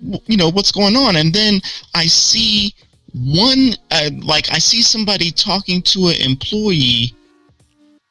you 0.01 0.37
know 0.37 0.49
what's 0.51 0.73
going 0.73 0.97
on? 0.97 1.17
And 1.17 1.33
then 1.33 1.61
i 1.95 2.07
see 2.07 2.75
one 3.13 3.75
uh, 3.91 4.11
like 4.23 4.51
i 4.51 4.59
see 4.59 4.83
somebody 4.83 5.31
talking 5.31 5.83
to 5.83 6.09
an 6.09 6.21
employee 6.21 7.15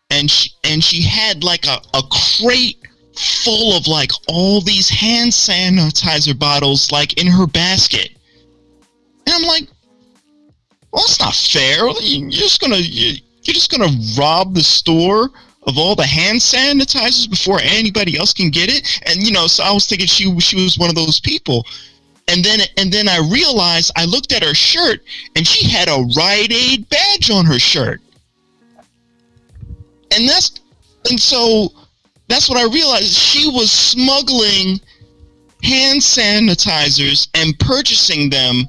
and 0.09 0.29
she 0.29 0.51
and 0.63 0.83
she 0.83 1.01
had 1.01 1.43
like 1.43 1.65
a, 1.65 1.79
a 1.93 2.01
crate 2.11 2.77
full 3.15 3.75
of 3.75 3.87
like 3.87 4.11
all 4.27 4.61
these 4.61 4.89
hand 4.89 5.31
sanitizer 5.31 6.37
bottles 6.37 6.91
like 6.91 7.19
in 7.21 7.27
her 7.27 7.47
basket. 7.47 8.11
And 9.25 9.35
i'm 9.35 9.43
like 9.43 9.67
well 10.91 11.03
it's 11.03 11.19
not 11.19 11.35
fair. 11.35 11.87
You're 12.01 12.29
just 12.29 12.61
gonna 12.61 12.77
you're 12.77 13.19
just 13.43 13.71
gonna 13.71 13.91
rob 14.17 14.53
the 14.53 14.63
store 14.63 15.29
of 15.69 15.77
all 15.77 15.95
the 15.95 16.05
hand 16.05 16.39
sanitizers 16.39 17.29
before 17.29 17.59
anybody 17.61 18.17
else 18.17 18.33
can 18.33 18.49
get 18.49 18.69
it. 18.69 18.99
And 19.05 19.25
you 19.25 19.31
know, 19.31 19.47
so 19.47 19.63
I 19.63 19.71
was 19.71 19.85
thinking 19.85 20.07
she 20.07 20.37
she 20.39 20.61
was 20.61 20.77
one 20.77 20.89
of 20.89 20.95
those 20.95 21.19
people. 21.19 21.65
And 22.27 22.43
then 22.43 22.59
and 22.77 22.91
then 22.91 23.07
I 23.07 23.19
realized 23.31 23.91
I 23.95 24.05
looked 24.05 24.33
at 24.33 24.43
her 24.43 24.53
shirt 24.53 25.01
and 25.35 25.47
she 25.47 25.69
had 25.69 25.87
a 25.87 26.03
Rite 26.17 26.51
Aid 26.51 26.89
badge 26.89 27.29
on 27.29 27.45
her 27.45 27.59
shirt. 27.59 28.01
And 30.11 30.27
that's 30.27 30.59
and 31.09 31.19
so 31.19 31.69
that's 32.27 32.49
what 32.49 32.57
I 32.57 32.65
realized. 32.73 33.13
She 33.13 33.47
was 33.47 33.71
smuggling 33.71 34.81
hand 35.63 36.01
sanitizers 36.01 37.27
and 37.35 37.57
purchasing 37.59 38.29
them 38.29 38.67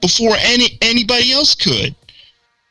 before 0.00 0.34
any 0.40 0.78
anybody 0.82 1.32
else 1.32 1.54
could 1.54 1.94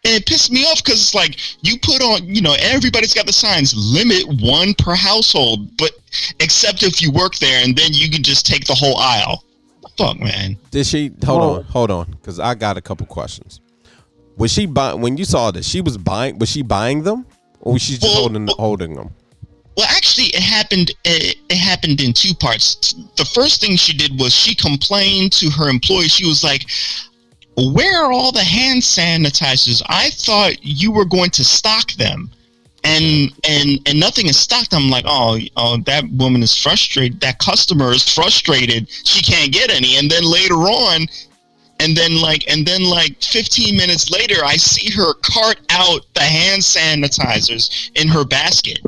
and 0.04 0.14
it 0.16 0.26
pissed 0.26 0.52
me 0.52 0.64
off 0.66 0.84
because 0.84 1.00
it's 1.02 1.14
like 1.16 1.38
you 1.64 1.78
put 1.80 2.02
on 2.02 2.24
you 2.34 2.42
know 2.42 2.56
everybody's 2.60 3.14
got 3.14 3.26
the 3.26 3.34
signs 3.34 3.74
limit 3.76 4.24
one 4.42 4.74
per 4.76 4.96
household 4.96 5.76
but 5.78 5.92
except 6.40 6.84
if 6.84 7.02
you 7.02 7.12
work 7.12 7.36
there 7.36 7.64
and 7.64 7.76
then 7.78 7.92
you 7.94 8.10
can 8.10 8.24
just 8.24 8.46
take 8.46 8.66
the 8.66 8.74
whole 8.74 8.98
aisle 8.98 9.44
fuck 9.98 10.20
man 10.20 10.58
Did 10.72 10.86
she 10.88 11.12
hold 11.24 11.42
on, 11.60 11.64
hold 11.66 11.92
on, 11.92 12.12
because 12.12 12.40
I 12.40 12.56
got 12.56 12.78
a 12.78 12.82
couple 12.82 13.06
questions. 13.06 13.60
Was 14.38 14.52
she 14.52 14.66
buying 14.66 15.02
when 15.02 15.18
you 15.18 15.26
saw 15.26 15.52
this? 15.52 15.68
She 15.68 15.82
was 15.82 15.98
buying. 15.98 16.40
Was 16.40 16.50
she 16.50 16.62
buying 16.64 17.04
them, 17.04 17.26
or 17.60 17.74
was 17.74 17.82
she 17.84 17.94
just 17.94 18.04
Well, 18.04 18.14
holding 18.16 18.46
well- 18.46 18.56
holding 18.58 18.96
them? 18.96 19.12
well 19.78 19.88
actually 19.90 20.26
it 20.28 20.42
happened 20.42 20.92
it, 21.06 21.38
it 21.50 21.56
happened 21.58 22.02
in 22.02 22.12
two 22.14 22.34
parts 22.34 22.94
the 23.16 23.24
first 23.26 23.62
thing 23.62 23.76
she 23.78 23.94
did 23.94 24.20
was 24.20 24.34
she 24.36 24.54
complained 24.54 25.32
to 25.32 25.50
her 25.50 25.70
employee 25.70 26.10
she 26.10 26.26
was 26.28 26.44
like 26.44 26.66
where 27.58 28.04
are 28.04 28.12
all 28.12 28.32
the 28.32 28.44
hand 28.44 28.82
sanitizers? 28.82 29.82
I 29.88 30.10
thought 30.12 30.64
you 30.64 30.92
were 30.92 31.06
going 31.06 31.32
to 31.32 31.44
stock 31.44 31.92
them. 31.94 32.30
And 32.84 33.32
and 33.48 33.80
and 33.86 34.00
nothing 34.00 34.26
is 34.26 34.40
stocked. 34.40 34.74
I'm 34.74 34.90
like 34.90 35.06
oh, 35.08 35.38
oh 35.56 35.78
that 35.86 36.04
woman 36.14 36.42
is 36.42 36.58
frustrated. 36.58 37.20
That 37.20 37.38
customer 37.38 37.92
is 37.92 38.12
frustrated. 38.12 38.90
She 38.90 39.22
can't 39.22 39.54
get 39.54 39.70
any. 39.70 39.98
And 39.98 40.10
then 40.10 40.24
later 40.24 40.56
on 40.56 41.08
and 41.82 41.98
then 41.98 42.20
like 42.22 42.50
and 42.50 42.66
then 42.66 42.84
like 42.84 43.22
15 43.24 43.76
minutes 43.76 44.12
later 44.12 44.46
i 44.46 44.56
see 44.56 44.92
her 44.92 45.16
cart 45.16 45.60
out 45.72 46.06
the 46.14 46.22
hand 46.22 46.62
sanitizers 46.62 47.92
in 47.96 48.08
her 48.08 48.24
basket. 48.24 48.80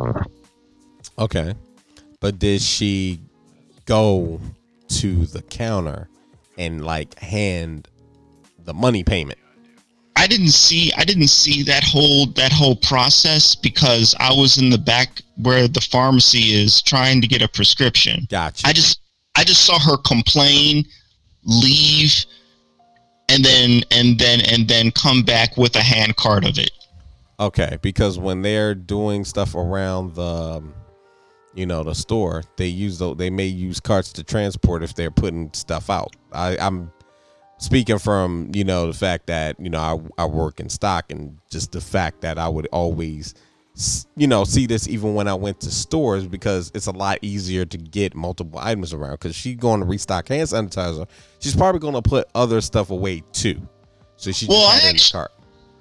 Okay, 1.20 1.54
but 2.20 2.40
did 2.40 2.62
she 2.62 3.20
go 3.86 4.40
to 4.88 5.26
the 5.26 5.42
counter 5.44 6.08
and 6.58 6.86
like 6.86 7.18
hand 7.20 7.88
the 8.66 8.74
money 8.74 9.04
payment? 9.04 9.40
I 10.16 10.28
didn't 10.28 10.52
see 10.52 10.92
I 10.96 11.04
didn't 11.04 11.30
see 11.30 11.64
that 11.64 11.84
whole 11.84 12.28
that 12.28 12.52
whole 12.52 12.76
process 12.76 13.56
because 13.56 14.16
I 14.20 14.32
was 14.32 14.58
in 14.58 14.70
the 14.70 14.78
back 14.78 15.22
where 15.38 15.68
the 15.68 15.82
pharmacy 15.82 16.54
is 16.54 16.82
trying 16.82 17.22
to 17.22 17.28
get 17.28 17.42
a 17.42 17.48
prescription. 17.48 18.28
Gotcha. 18.30 18.68
I 18.68 18.74
just 18.74 19.02
I 19.36 19.44
just 19.44 19.66
saw 19.66 19.80
her 19.80 19.98
complain, 19.98 20.86
leave, 21.44 22.26
and 23.30 23.44
then 23.44 23.82
and 23.92 24.20
then 24.20 24.42
and 24.42 24.68
then 24.68 24.92
come 24.92 25.24
back 25.24 25.58
with 25.58 25.76
a 25.76 25.82
hand 25.82 26.16
cart 26.16 26.46
of 26.46 26.58
it. 26.58 26.72
Okay, 27.40 27.78
because 27.82 28.20
when 28.20 28.42
they're 28.42 28.76
doing 28.76 29.26
stuff 29.26 29.56
around 29.56 30.14
the, 30.14 30.24
um, 30.24 30.74
you 31.56 31.66
know, 31.66 31.84
the 31.84 31.96
store, 31.96 32.44
they 32.58 32.68
use 32.68 33.00
those. 33.00 33.18
They 33.18 33.30
may 33.30 33.48
use 33.48 33.80
carts 33.80 34.14
to 34.14 34.24
transport 34.24 34.84
if 34.84 34.94
they're 34.94 35.12
putting 35.12 35.52
stuff 35.54 35.90
out. 35.90 36.16
I, 36.32 36.58
I'm 36.58 36.92
speaking 37.58 38.00
from 38.00 38.52
you 38.54 38.64
know 38.64 38.88
the 38.88 38.94
fact 38.98 39.28
that 39.28 39.60
you 39.60 39.70
know 39.70 40.10
I, 40.18 40.24
I 40.24 40.26
work 40.26 40.60
in 40.60 40.70
stock 40.70 41.12
and 41.12 41.38
just 41.50 41.72
the 41.72 41.82
fact 41.82 42.22
that 42.22 42.38
I 42.38 42.48
would 42.50 42.68
always, 42.72 43.36
you 44.16 44.28
know, 44.28 44.44
see 44.44 44.66
this 44.66 44.88
even 44.88 45.14
when 45.16 45.28
I 45.28 45.34
went 45.34 45.60
to 45.62 45.72
stores 45.72 46.28
because 46.28 46.72
it's 46.76 46.88
a 46.88 46.92
lot 46.92 47.20
easier 47.22 47.66
to 47.66 47.78
get 47.78 48.16
multiple 48.16 48.60
items 48.60 48.94
around. 48.94 49.14
Because 49.14 49.36
she's 49.36 49.56
going 49.56 49.80
to 49.80 49.86
restock 49.86 50.28
hand 50.28 50.48
sanitizer, 50.50 51.08
she's 51.40 51.56
probably 51.56 51.80
going 51.80 51.94
to 51.96 52.02
put 52.02 52.28
other 52.36 52.62
stuff 52.62 52.90
away 52.90 53.24
too. 53.32 53.62
So 54.18 54.32
she 54.32 54.46
Well, 54.48 54.70
just 54.72 54.84
had 54.84 54.90
in 54.92 54.96
the 54.98 55.10
cart, 55.12 55.32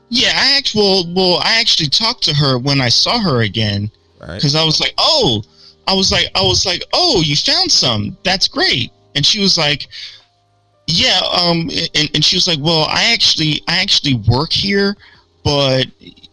Yeah, 0.08 0.32
I 0.34 0.56
actually 0.56 0.82
well, 0.82 1.04
well 1.14 1.38
I 1.42 1.60
actually 1.60 1.88
talked 1.88 2.22
to 2.24 2.34
her 2.34 2.58
when 2.58 2.80
I 2.80 2.88
saw 2.88 3.18
her 3.20 3.42
again 3.42 3.90
right? 4.20 4.36
because 4.36 4.54
I 4.54 4.64
was 4.64 4.80
like, 4.80 4.94
oh, 4.98 5.42
I 5.86 5.94
was 5.94 6.12
like, 6.12 6.26
I 6.34 6.42
was 6.42 6.64
like, 6.64 6.84
oh, 6.92 7.22
you 7.24 7.36
found 7.36 7.70
some. 7.70 8.16
That's 8.22 8.48
great. 8.48 8.90
And 9.14 9.26
she 9.26 9.40
was 9.40 9.58
like, 9.58 9.88
yeah. 10.92 11.20
Um, 11.32 11.70
and, 11.94 12.10
and 12.14 12.24
she 12.24 12.36
was 12.36 12.46
like, 12.46 12.58
well, 12.60 12.86
I 12.90 13.12
actually, 13.12 13.62
I 13.68 13.80
actually 13.80 14.22
work 14.28 14.52
here, 14.52 14.96
but 15.44 15.86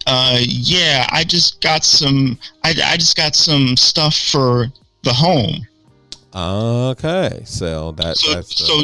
uh, 0.08 0.38
yeah, 0.42 1.08
I 1.12 1.24
just 1.24 1.62
got 1.62 1.84
some, 1.84 2.38
I, 2.64 2.70
I 2.84 2.98
just 2.98 3.16
got 3.16 3.36
some 3.36 3.78
stuff 3.78 4.16
for 4.16 4.68
the 5.04 5.14
home. 5.14 5.66
Okay, 6.36 7.42
so 7.46 7.92
that 7.94 8.18
So, 8.18 8.34
that's 8.34 8.50
the, 8.50 8.66
so, 8.66 8.84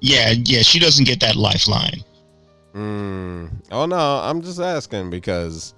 yeah, 0.00 0.34
yeah, 0.44 0.62
she 0.62 0.78
doesn't 0.78 1.04
get 1.04 1.20
that 1.20 1.36
lifeline. 1.36 2.04
Mm, 2.74 3.50
oh 3.72 3.86
no, 3.86 3.96
I'm 3.96 4.40
just 4.42 4.60
asking 4.60 5.10
because, 5.10 5.74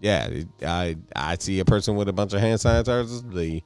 yeah, 0.00 0.28
I 0.66 0.96
I 1.14 1.36
see 1.38 1.60
a 1.60 1.64
person 1.64 1.94
with 1.94 2.08
a 2.08 2.12
bunch 2.12 2.32
of 2.32 2.40
hand 2.40 2.58
sanitizers. 2.58 3.32
The 3.32 3.62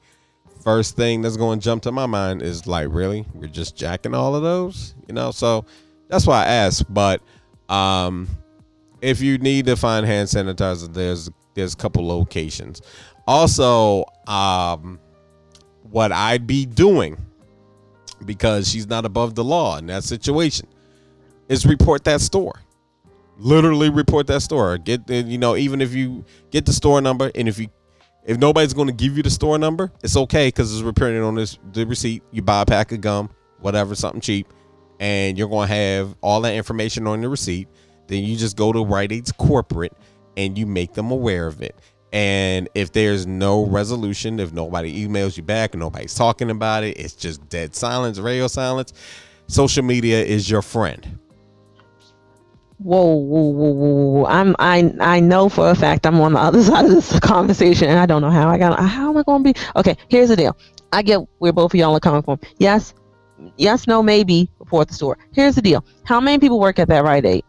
first 0.67 0.97
thing 0.97 1.21
that's 1.21 1.37
going 1.37 1.57
to 1.57 1.63
jump 1.63 1.81
to 1.81 1.93
my 1.93 2.05
mind 2.05 2.41
is 2.41 2.67
like, 2.67 2.89
really, 2.89 3.25
you're 3.39 3.47
just 3.47 3.77
jacking 3.77 4.13
all 4.13 4.35
of 4.35 4.43
those, 4.43 4.95
you 5.07 5.13
know? 5.13 5.31
So 5.31 5.63
that's 6.09 6.27
why 6.27 6.43
I 6.43 6.45
asked. 6.45 6.93
But 6.93 7.21
um, 7.69 8.27
if 9.01 9.21
you 9.21 9.37
need 9.37 9.65
to 9.67 9.77
find 9.77 10.05
hand 10.05 10.27
sanitizer, 10.27 10.93
there's 10.93 11.29
there's 11.53 11.73
a 11.73 11.77
couple 11.77 12.05
locations. 12.05 12.81
Also, 13.25 14.03
um, 14.27 14.99
what 15.83 16.11
I'd 16.11 16.45
be 16.45 16.65
doing 16.65 17.17
because 18.25 18.69
she's 18.69 18.87
not 18.87 19.05
above 19.05 19.35
the 19.35 19.45
law 19.45 19.77
in 19.77 19.85
that 19.87 20.03
situation 20.03 20.67
is 21.47 21.65
report 21.65 22.03
that 22.03 22.19
store 22.19 22.59
literally 23.37 23.89
report 23.89 24.25
that 24.25 24.41
store 24.41 24.75
get 24.79 25.07
you 25.07 25.37
know 25.37 25.55
even 25.55 25.79
if 25.81 25.93
you 25.93 26.25
get 26.49 26.65
the 26.65 26.73
store 26.73 26.99
number 26.99 27.31
and 27.35 27.47
if 27.47 27.59
you 27.59 27.67
if 28.27 28.37
nobody's 28.37 28.73
going 28.73 28.87
to 28.87 28.93
give 28.93 29.17
you 29.17 29.23
the 29.23 29.29
store 29.29 29.57
number 29.57 29.91
it's 30.03 30.15
okay 30.15 30.49
because 30.49 30.71
it's 30.71 30.83
reported 30.83 31.23
on 31.23 31.33
this 31.33 31.57
the 31.71 31.85
receipt. 31.85 32.21
You 32.31 32.43
buy 32.43 32.61
a 32.61 32.65
pack 32.65 32.91
of 32.91 33.01
gum 33.01 33.29
whatever 33.59 33.95
something 33.95 34.21
cheap 34.21 34.53
and 34.99 35.37
you're 35.37 35.47
going 35.47 35.67
to 35.67 35.73
have 35.73 36.15
all 36.21 36.41
that 36.41 36.53
information 36.53 37.07
on 37.07 37.21
the 37.21 37.29
receipt. 37.29 37.67
Then 38.07 38.23
you 38.23 38.35
just 38.35 38.55
go 38.55 38.71
to 38.71 38.85
Rite 38.85 39.11
Aid's 39.11 39.31
corporate 39.31 39.93
and 40.35 40.57
you 40.57 40.65
make 40.65 40.93
them 40.93 41.11
aware 41.11 41.47
of 41.47 41.61
it. 41.61 41.75
And 42.13 42.69
if 42.75 42.91
there's 42.91 43.25
no 43.25 43.65
resolution 43.65 44.39
if 44.39 44.53
nobody 44.53 45.07
emails 45.07 45.37
you 45.37 45.43
back 45.43 45.73
nobody's 45.73 46.13
talking 46.13 46.51
about 46.51 46.83
it 46.83 46.97
it's 46.97 47.13
just 47.13 47.47
dead 47.49 47.73
silence 47.73 48.19
radio 48.19 48.47
silence. 48.47 48.93
Social 49.47 49.83
media 49.83 50.21
is 50.21 50.49
your 50.49 50.61
friend 50.61 51.19
Whoa, 52.79 53.15
whoa, 53.15 53.41
whoa, 53.41 53.71
whoa, 53.71 53.93
whoa! 54.11 54.25
I'm 54.25 54.55
I 54.59 54.93
I 54.99 55.19
know 55.19 55.49
for 55.49 55.69
a 55.69 55.75
fact 55.75 56.05
I'm 56.05 56.19
on 56.21 56.33
the 56.33 56.39
other 56.47 56.61
side 56.61 56.85
of 56.85 56.91
this 56.91 57.19
conversation, 57.19 57.89
and 57.89 57.97
I 57.97 58.05
don't 58.05 58.21
know 58.21 58.29
how 58.29 58.49
I 58.49 58.57
got. 58.57 58.79
How 58.79 59.09
am 59.09 59.17
I 59.17 59.23
going 59.23 59.43
to 59.43 59.53
be? 59.53 59.59
Okay, 59.75 59.95
here's 60.09 60.29
the 60.29 60.35
deal. 60.35 60.55
I 60.93 61.01
get 61.01 61.19
where 61.39 61.51
both 61.51 61.73
of 61.73 61.79
y'all 61.79 61.95
are 61.95 61.99
coming 61.99 62.21
from. 62.21 62.39
Yes, 62.59 62.93
yes, 63.57 63.87
no, 63.87 64.03
maybe 64.03 64.49
report 64.59 64.89
the 64.89 64.93
store. 64.93 65.17
Here's 65.33 65.55
the 65.55 65.61
deal. 65.61 65.83
How 66.03 66.19
many 66.19 66.37
people 66.39 66.59
work 66.59 66.77
at 66.77 66.87
that 66.89 67.03
Rite 67.03 67.25
Aid? 67.25 67.43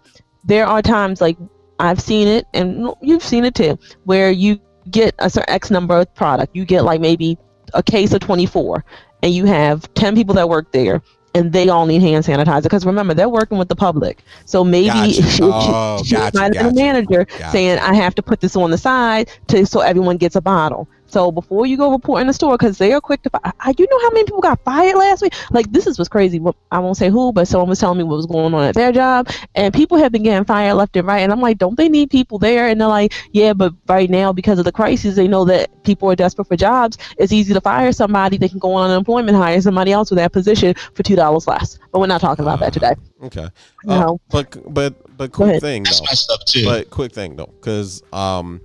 There 0.44 0.66
are 0.66 0.80
times 0.80 1.20
like 1.20 1.36
I've 1.78 2.00
seen 2.00 2.26
it, 2.26 2.46
and 2.54 2.88
you've 3.02 3.22
seen 3.22 3.44
it 3.44 3.54
too, 3.54 3.78
where 4.04 4.30
you 4.30 4.58
get 4.90 5.14
a 5.18 5.28
certain 5.28 5.52
X 5.52 5.70
number 5.70 5.98
of 5.98 6.14
product. 6.14 6.56
You 6.56 6.64
get 6.64 6.84
like 6.84 7.02
maybe 7.02 7.36
a 7.74 7.82
case 7.82 8.14
of 8.14 8.20
24, 8.20 8.82
and 9.22 9.34
you 9.34 9.44
have 9.44 9.92
10 9.92 10.14
people 10.14 10.34
that 10.36 10.48
work 10.48 10.72
there, 10.72 11.02
and 11.34 11.52
they 11.52 11.68
all 11.68 11.86
need 11.86 12.02
hand 12.02 12.24
sanitizer. 12.24 12.64
Because 12.64 12.84
remember, 12.86 13.14
they're 13.14 13.28
working 13.28 13.58
with 13.58 13.68
the 13.68 13.76
public, 13.76 14.22
so 14.44 14.64
maybe 14.64 15.12
Gotcha. 15.12 15.22
she, 15.30 15.42
Oh, 15.44 16.02
she 16.04 16.14
gotcha, 16.14 16.36
might 16.38 16.54
have 16.56 16.66
a 16.66 16.70
gotcha. 16.70 16.74
manager 16.74 17.24
Gotcha. 17.24 17.50
saying, 17.50 17.78
"I 17.78 17.94
have 17.94 18.14
to 18.16 18.22
put 18.22 18.40
this 18.40 18.56
on 18.56 18.70
the 18.70 18.78
side 18.78 19.28
to 19.48 19.66
so 19.66 19.80
everyone 19.80 20.16
gets 20.16 20.36
a 20.36 20.40
bottle." 20.40 20.88
So 21.08 21.32
before 21.32 21.66
you 21.66 21.76
go 21.76 21.90
report 21.90 22.20
in 22.20 22.26
the 22.26 22.32
store, 22.32 22.56
because 22.56 22.78
they 22.78 22.92
are 22.92 23.00
quick 23.00 23.22
to 23.22 23.30
fire. 23.30 23.52
You 23.76 23.86
know 23.90 23.98
how 24.00 24.10
many 24.10 24.24
people 24.24 24.40
got 24.40 24.62
fired 24.64 24.96
last 24.96 25.22
week? 25.22 25.34
Like 25.50 25.72
this 25.72 25.86
is 25.86 25.98
what's 25.98 26.08
crazy. 26.08 26.40
I 26.70 26.78
won't 26.78 26.96
say 26.96 27.08
who, 27.10 27.32
but 27.32 27.48
someone 27.48 27.68
was 27.68 27.80
telling 27.80 27.98
me 27.98 28.04
what 28.04 28.16
was 28.16 28.26
going 28.26 28.54
on 28.54 28.62
at 28.64 28.74
their 28.74 28.92
job, 28.92 29.28
and 29.54 29.72
people 29.74 29.98
have 29.98 30.12
been 30.12 30.22
getting 30.22 30.44
fired 30.44 30.74
left 30.74 30.96
and 30.96 31.06
right. 31.06 31.20
And 31.20 31.32
I'm 31.32 31.40
like, 31.40 31.58
don't 31.58 31.76
they 31.76 31.88
need 31.88 32.10
people 32.10 32.38
there? 32.38 32.68
And 32.68 32.80
they're 32.80 32.88
like, 32.88 33.12
yeah, 33.32 33.52
but 33.52 33.72
right 33.88 34.08
now 34.10 34.32
because 34.32 34.58
of 34.58 34.64
the 34.64 34.72
crisis, 34.72 35.16
they 35.16 35.28
know 35.28 35.44
that 35.46 35.82
people 35.84 36.10
are 36.10 36.16
desperate 36.16 36.46
for 36.46 36.56
jobs. 36.56 36.98
It's 37.16 37.32
easy 37.32 37.54
to 37.54 37.60
fire 37.60 37.90
somebody. 37.92 38.36
They 38.36 38.48
can 38.48 38.58
go 38.58 38.74
on 38.74 38.90
unemployment, 38.90 39.36
hire 39.36 39.60
somebody 39.60 39.92
else 39.92 40.10
with 40.10 40.18
that 40.18 40.32
position 40.32 40.74
for 40.94 41.02
two 41.02 41.16
dollars 41.16 41.46
less. 41.46 41.78
But 41.90 42.00
we're 42.00 42.06
not 42.06 42.20
talking 42.20 42.44
about 42.44 42.60
that 42.60 42.72
today. 42.72 42.94
Okay. 43.22 43.48
No. 43.84 44.14
Uh, 44.14 44.16
but 44.30 44.74
but 44.74 45.16
but 45.16 45.32
quick 45.32 45.50
ahead. 45.50 45.62
thing 45.62 45.82
That's 45.84 46.00
though. 46.00 46.04
messed 46.10 46.30
up 46.30 46.44
too. 46.44 46.64
But 46.64 46.90
quick 46.90 47.12
thing 47.12 47.36
though, 47.36 47.52
because 47.60 48.02
um, 48.12 48.60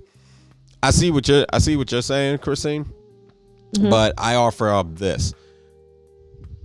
I 0.84 0.90
see 0.90 1.10
what 1.10 1.26
you're 1.28 1.46
I 1.52 1.58
see 1.58 1.76
what 1.76 1.90
you're 1.90 2.02
saying, 2.02 2.38
Christine. 2.38 2.86
Mhm. 3.74 3.90
But 3.90 4.14
I 4.18 4.34
offer 4.36 4.68
up 4.70 4.96
this: 4.96 5.34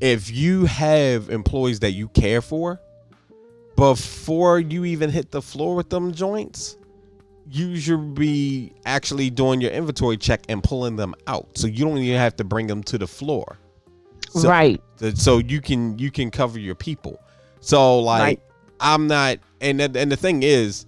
if 0.01 0.29
you 0.31 0.65
have 0.65 1.29
employees 1.29 1.79
that 1.79 1.91
you 1.91 2.07
care 2.09 2.41
for, 2.41 2.79
before 3.75 4.59
you 4.59 4.85
even 4.85 5.09
hit 5.09 5.31
the 5.31 5.41
floor 5.41 5.75
with 5.75 5.89
them 5.89 6.11
joints, 6.11 6.77
you 7.49 7.77
should 7.77 8.13
be 8.13 8.73
actually 8.85 9.29
doing 9.29 9.61
your 9.61 9.71
inventory 9.71 10.17
check 10.17 10.41
and 10.49 10.61
pulling 10.63 10.95
them 10.97 11.15
out, 11.27 11.57
so 11.57 11.67
you 11.67 11.85
don't 11.85 11.97
even 11.97 12.17
have 12.19 12.35
to 12.35 12.43
bring 12.43 12.67
them 12.67 12.83
to 12.83 12.97
the 12.97 13.07
floor. 13.07 13.57
So- 14.31 14.49
right. 14.49 14.81
So 15.15 15.37
you 15.39 15.61
can 15.61 15.97
you 15.97 16.11
can 16.11 16.29
cover 16.29 16.59
your 16.59 16.75
people 16.75 17.19
so 17.61 17.99
like 17.99 18.21
Right. 18.21 18.39
i'm 18.79 19.07
not 19.07 19.37
and 19.59 19.81
and 19.81 20.11
the 20.11 20.15
thing 20.17 20.43
is 20.43 20.85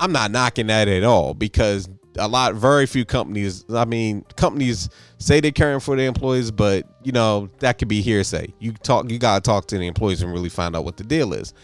i'm 0.00 0.12
not 0.12 0.30
knocking 0.30 0.66
that 0.68 0.88
at 0.88 1.04
all 1.04 1.34
because 1.34 1.88
a 2.18 2.26
lot 2.26 2.54
very 2.54 2.86
few 2.86 3.04
companies 3.04 3.64
i 3.74 3.84
mean 3.84 4.24
companies 4.36 4.88
say 5.18 5.40
they're 5.40 5.50
caring 5.50 5.80
for 5.80 5.96
their 5.96 6.08
employees 6.08 6.50
but 6.50 6.86
you 7.04 7.12
know 7.12 7.48
that 7.58 7.78
could 7.78 7.88
be 7.88 8.00
hearsay 8.00 8.52
you 8.58 8.72
talk 8.72 9.08
you 9.10 9.18
gotta 9.18 9.40
talk 9.40 9.66
to 9.66 9.78
the 9.78 9.86
employees 9.86 10.22
and 10.22 10.32
really 10.32 10.48
find 10.48 10.74
out 10.74 10.84
what 10.84 10.96
the 10.96 11.04
deal 11.04 11.32
is 11.32 11.54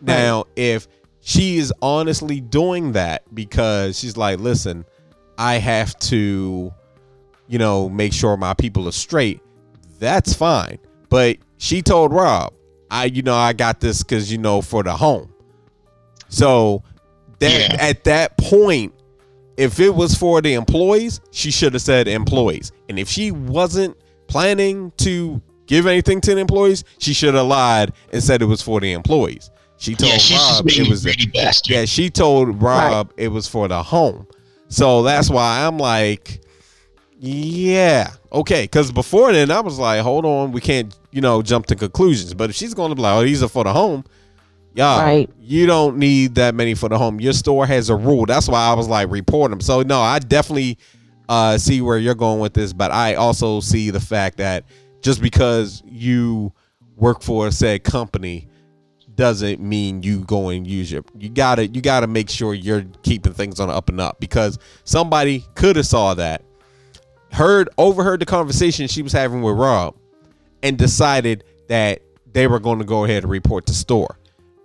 now 0.00 0.44
if 0.56 0.88
she 1.20 1.58
is 1.58 1.72
honestly 1.82 2.40
doing 2.40 2.92
that 2.92 3.22
because 3.34 3.98
she's 3.98 4.16
like 4.16 4.38
listen 4.38 4.84
i 5.36 5.54
have 5.54 5.98
to 5.98 6.72
you 7.48 7.58
know 7.58 7.88
make 7.88 8.12
sure 8.12 8.36
my 8.36 8.54
people 8.54 8.88
are 8.88 8.92
straight 8.92 9.40
that's 9.98 10.34
fine. 10.34 10.78
But 11.08 11.38
she 11.58 11.82
told 11.82 12.12
Rob, 12.12 12.52
I 12.90 13.06
you 13.06 13.22
know 13.22 13.34
I 13.34 13.52
got 13.52 13.80
this 13.80 14.02
because 14.02 14.30
you 14.30 14.38
know 14.38 14.62
for 14.62 14.82
the 14.82 14.96
home. 14.96 15.32
So 16.28 16.82
that 17.40 17.50
Yeah. 17.72 17.76
at 17.80 18.04
that 18.04 18.36
point, 18.38 18.92
if 19.56 19.80
it 19.80 19.94
was 19.94 20.14
for 20.14 20.40
the 20.40 20.54
employees, 20.54 21.20
she 21.30 21.50
should 21.50 21.72
have 21.72 21.82
said 21.82 22.06
employees. 22.08 22.72
And 22.88 22.98
if 22.98 23.08
she 23.08 23.30
wasn't 23.32 23.96
planning 24.28 24.92
to 24.98 25.40
give 25.66 25.86
anything 25.86 26.20
to 26.22 26.34
the 26.34 26.40
employees, 26.40 26.84
she 26.98 27.12
should 27.12 27.34
have 27.34 27.46
lied 27.46 27.92
and 28.12 28.22
said 28.22 28.40
it 28.42 28.46
was 28.46 28.62
for 28.62 28.80
the 28.80 28.92
employees. 28.92 29.50
She 29.76 29.94
told 29.94 30.12
yeah, 30.30 30.36
Rob 30.36 30.68
it 30.68 30.88
was 30.88 31.04
a 31.04 31.08
greedy 31.08 31.26
bastard. 31.26 31.70
yeah, 31.74 31.84
she 31.84 32.10
told 32.10 32.60
Rob 32.60 33.12
it 33.16 33.28
was 33.28 33.46
for 33.46 33.68
the 33.68 33.82
home. 33.82 34.26
So 34.68 35.02
that's 35.02 35.30
why 35.30 35.64
I'm 35.64 35.78
like, 35.78 36.40
yeah, 37.20 38.12
okay. 38.32 38.64
Because 38.64 38.92
before 38.92 39.32
then, 39.32 39.50
I 39.50 39.60
was 39.60 39.78
like, 39.78 40.00
hold 40.02 40.24
on, 40.24 40.52
we 40.52 40.60
can't, 40.60 40.96
you 41.10 41.20
know, 41.20 41.42
jump 41.42 41.66
to 41.66 41.76
conclusions. 41.76 42.34
But 42.34 42.50
if 42.50 42.56
she's 42.56 42.74
going 42.74 42.90
to 42.90 42.94
be 42.96 43.02
like, 43.02 43.16
oh, 43.16 43.24
these 43.24 43.42
are 43.42 43.48
for 43.48 43.64
the 43.64 43.72
home, 43.72 44.04
yeah, 44.74 45.02
Right. 45.02 45.30
you 45.40 45.66
don't 45.66 45.98
need 45.98 46.36
that 46.36 46.54
many 46.54 46.74
for 46.74 46.88
the 46.88 46.98
home. 46.98 47.20
Your 47.20 47.32
store 47.32 47.66
has 47.66 47.90
a 47.90 47.96
rule. 47.96 48.26
That's 48.26 48.48
why 48.48 48.66
I 48.66 48.74
was 48.74 48.88
like, 48.88 49.10
report 49.10 49.50
them. 49.50 49.60
So 49.60 49.82
no, 49.82 50.00
I 50.00 50.18
definitely 50.18 50.78
uh, 51.28 51.58
see 51.58 51.80
where 51.80 51.98
you're 51.98 52.14
going 52.14 52.40
with 52.40 52.54
this, 52.54 52.72
but 52.72 52.90
I 52.90 53.14
also 53.14 53.60
see 53.60 53.90
the 53.90 54.00
fact 54.00 54.38
that 54.38 54.64
just 55.02 55.20
because 55.20 55.82
you 55.86 56.52
work 56.96 57.22
for 57.22 57.46
a 57.46 57.52
said 57.52 57.84
company 57.84 58.48
doesn't 59.14 59.60
mean 59.60 60.02
you 60.02 60.20
go 60.20 60.48
and 60.48 60.64
use 60.64 60.92
your 60.92 61.02
you 61.18 61.28
gotta 61.28 61.66
you 61.66 61.80
gotta 61.80 62.06
make 62.06 62.30
sure 62.30 62.54
you're 62.54 62.84
keeping 63.02 63.32
things 63.32 63.58
on 63.58 63.66
the 63.66 63.74
up 63.74 63.88
and 63.88 64.00
up 64.00 64.20
because 64.20 64.58
somebody 64.84 65.44
could 65.56 65.74
have 65.74 65.86
saw 65.86 66.14
that 66.14 66.44
heard 67.32 67.68
overheard 67.78 68.20
the 68.20 68.26
conversation 68.26 68.86
she 68.86 69.02
was 69.02 69.12
having 69.12 69.42
with 69.42 69.56
rob 69.56 69.96
and 70.62 70.78
decided 70.78 71.42
that 71.68 72.00
they 72.32 72.46
were 72.46 72.60
going 72.60 72.78
to 72.78 72.84
go 72.84 73.04
ahead 73.04 73.24
and 73.24 73.30
report 73.30 73.66
the 73.66 73.72
store 73.72 74.17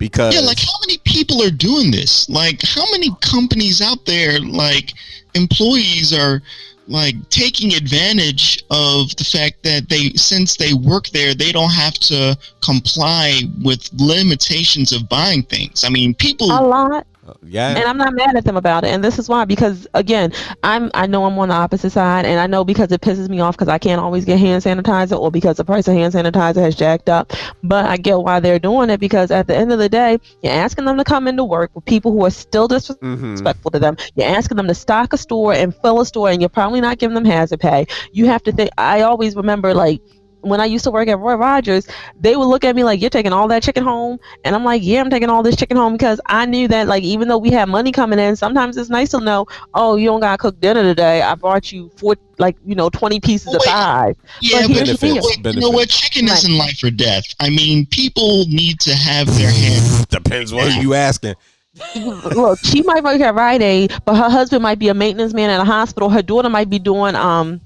because 0.03 0.35
Yeah, 0.35 0.41
like 0.41 0.59
how 0.59 0.77
many 0.85 0.97
people 1.05 1.41
are 1.41 1.49
doing 1.49 1.89
this? 1.89 2.29
Like 2.29 2.59
how 2.61 2.83
many 2.91 3.09
companies 3.21 3.81
out 3.81 4.05
there, 4.05 4.37
like 4.41 4.91
employees 5.33 6.11
are 6.11 6.41
like 6.89 7.15
taking 7.29 7.73
advantage 7.73 8.61
of 8.69 9.15
the 9.15 9.23
fact 9.23 9.63
that 9.63 9.87
they 9.87 10.09
since 10.15 10.57
they 10.57 10.73
work 10.73 11.07
there, 11.09 11.33
they 11.33 11.53
don't 11.53 11.71
have 11.71 11.93
to 12.11 12.37
comply 12.61 13.43
with 13.63 13.89
limitations 13.93 14.91
of 14.91 15.07
buying 15.07 15.43
things. 15.43 15.85
I 15.85 15.89
mean, 15.89 16.13
people 16.15 16.47
A 16.51 16.59
lot. 16.59 17.07
Yeah 17.43 17.69
and 17.69 17.85
I'm 17.85 17.97
not 17.97 18.13
mad 18.13 18.35
at 18.35 18.45
them 18.45 18.57
about 18.57 18.83
it. 18.83 18.89
And 18.89 19.03
this 19.03 19.19
is 19.19 19.29
why, 19.29 19.45
because 19.45 19.87
again, 19.93 20.33
I'm 20.63 20.91
I 20.93 21.07
know 21.07 21.25
I'm 21.25 21.37
on 21.39 21.49
the 21.49 21.55
opposite 21.55 21.91
side, 21.91 22.25
and 22.25 22.39
I 22.39 22.47
know 22.47 22.63
because 22.63 22.91
it 22.91 23.01
pisses 23.01 23.29
me 23.29 23.39
off 23.39 23.55
because 23.55 23.69
I 23.69 23.77
can't 23.77 24.01
always 24.01 24.25
get 24.25 24.39
hand 24.39 24.63
sanitizer, 24.63 25.17
or 25.19 25.31
because 25.31 25.57
the 25.57 25.65
price 25.65 25.87
of 25.87 25.93
hand 25.93 26.13
sanitizer 26.13 26.61
has 26.61 26.75
jacked 26.75 27.09
up. 27.09 27.33
But 27.63 27.85
I 27.85 27.97
get 27.97 28.19
why 28.19 28.39
they're 28.39 28.59
doing 28.59 28.89
it 28.89 28.99
because 28.99 29.31
at 29.31 29.47
the 29.47 29.55
end 29.55 29.71
of 29.71 29.79
the 29.79 29.89
day, 29.89 30.19
you're 30.41 30.53
asking 30.53 30.85
them 30.85 30.97
to 30.97 31.03
come 31.03 31.27
into 31.27 31.43
work 31.43 31.71
with 31.73 31.85
people 31.85 32.11
who 32.11 32.25
are 32.25 32.31
still 32.31 32.67
disrespectful 32.67 33.07
mm-hmm. 33.07 33.69
to 33.69 33.79
them. 33.79 33.97
You're 34.15 34.27
asking 34.27 34.57
them 34.57 34.67
to 34.67 34.75
stock 34.75 35.13
a 35.13 35.17
store 35.17 35.53
and 35.53 35.75
fill 35.75 36.01
a 36.01 36.05
store, 36.05 36.29
and 36.29 36.41
you're 36.41 36.49
probably 36.49 36.81
not 36.81 36.97
giving 36.97 37.15
them 37.15 37.25
hazard 37.25 37.59
pay. 37.59 37.87
You 38.11 38.25
have 38.27 38.43
to 38.43 38.51
think. 38.51 38.71
I 38.77 39.01
always 39.01 39.35
remember 39.35 39.73
like. 39.73 40.01
When 40.43 40.59
I 40.61 40.65
used 40.65 40.83
to 40.85 40.91
work 40.91 41.07
at 41.07 41.17
Roy 41.19 41.35
Rogers, 41.35 41.87
they 42.19 42.35
would 42.35 42.45
look 42.45 42.63
at 42.63 42.75
me 42.75 42.83
like, 42.83 43.01
"You're 43.01 43.09
taking 43.09 43.33
all 43.33 43.47
that 43.47 43.63
chicken 43.63 43.83
home," 43.83 44.19
and 44.43 44.55
I'm 44.55 44.63
like, 44.63 44.81
"Yeah, 44.83 45.01
I'm 45.01 45.09
taking 45.09 45.29
all 45.29 45.41
this 45.41 45.55
chicken 45.55 45.77
home 45.77 45.93
because 45.93 46.19
I 46.27 46.45
knew 46.45 46.67
that, 46.67 46.87
like, 46.87 47.03
even 47.03 47.27
though 47.27 47.37
we 47.37 47.49
had 47.49 47.69
money 47.69 47.91
coming 47.91 48.19
in, 48.19 48.35
sometimes 48.35 48.77
it's 48.77 48.89
nice 48.89 49.09
to 49.11 49.19
know, 49.19 49.45
oh, 49.73 49.95
you 49.95 50.07
don't 50.07 50.19
gotta 50.19 50.37
cook 50.37 50.59
dinner 50.59 50.83
today. 50.83 51.21
I 51.21 51.35
brought 51.35 51.71
you 51.71 51.89
four, 51.95 52.15
like, 52.39 52.55
you 52.65 52.75
know, 52.75 52.89
20 52.89 53.19
pieces 53.19 53.47
Well, 53.47 53.55
of 53.57 53.61
wait. 53.61 53.69
pie. 53.69 54.15
yeah, 54.41 54.61
but 54.61 54.67
but, 54.67 54.75
here's 54.87 54.99
the 54.99 55.07
deal. 55.07 55.15
what- 55.23 55.55
you 55.55 55.61
know 55.61 55.69
what? 55.69 55.89
Chicken 55.89 56.25
Right. 56.27 56.37
isn't 56.37 56.57
life 56.57 56.83
or 56.83 56.91
death. 56.91 57.23
I 57.39 57.49
mean, 57.49 57.85
people 57.87 58.45
need 58.47 58.79
to 58.81 58.93
have 58.93 59.27
their 59.37 59.51
hands. 59.51 60.05
depends 60.09 60.53
what 60.53 60.81
you 60.81 60.93
asking 60.93 61.35
Look, 61.95 62.59
she 62.63 62.83
might 62.83 63.03
work 63.03 63.19
at 63.21 63.33
Rite 63.33 63.61
Aid, 63.63 63.93
but 64.05 64.15
her 64.15 64.29
husband 64.29 64.61
might 64.61 64.77
be 64.77 64.89
a 64.89 64.93
maintenance 64.93 65.33
man 65.33 65.49
at 65.49 65.59
a 65.59 65.63
hospital. 65.65 66.09
Her 66.09 66.21
daughter 66.21 66.49
might 66.49 66.69
be 66.69 66.77
doing 66.77 67.15
um 67.15 67.61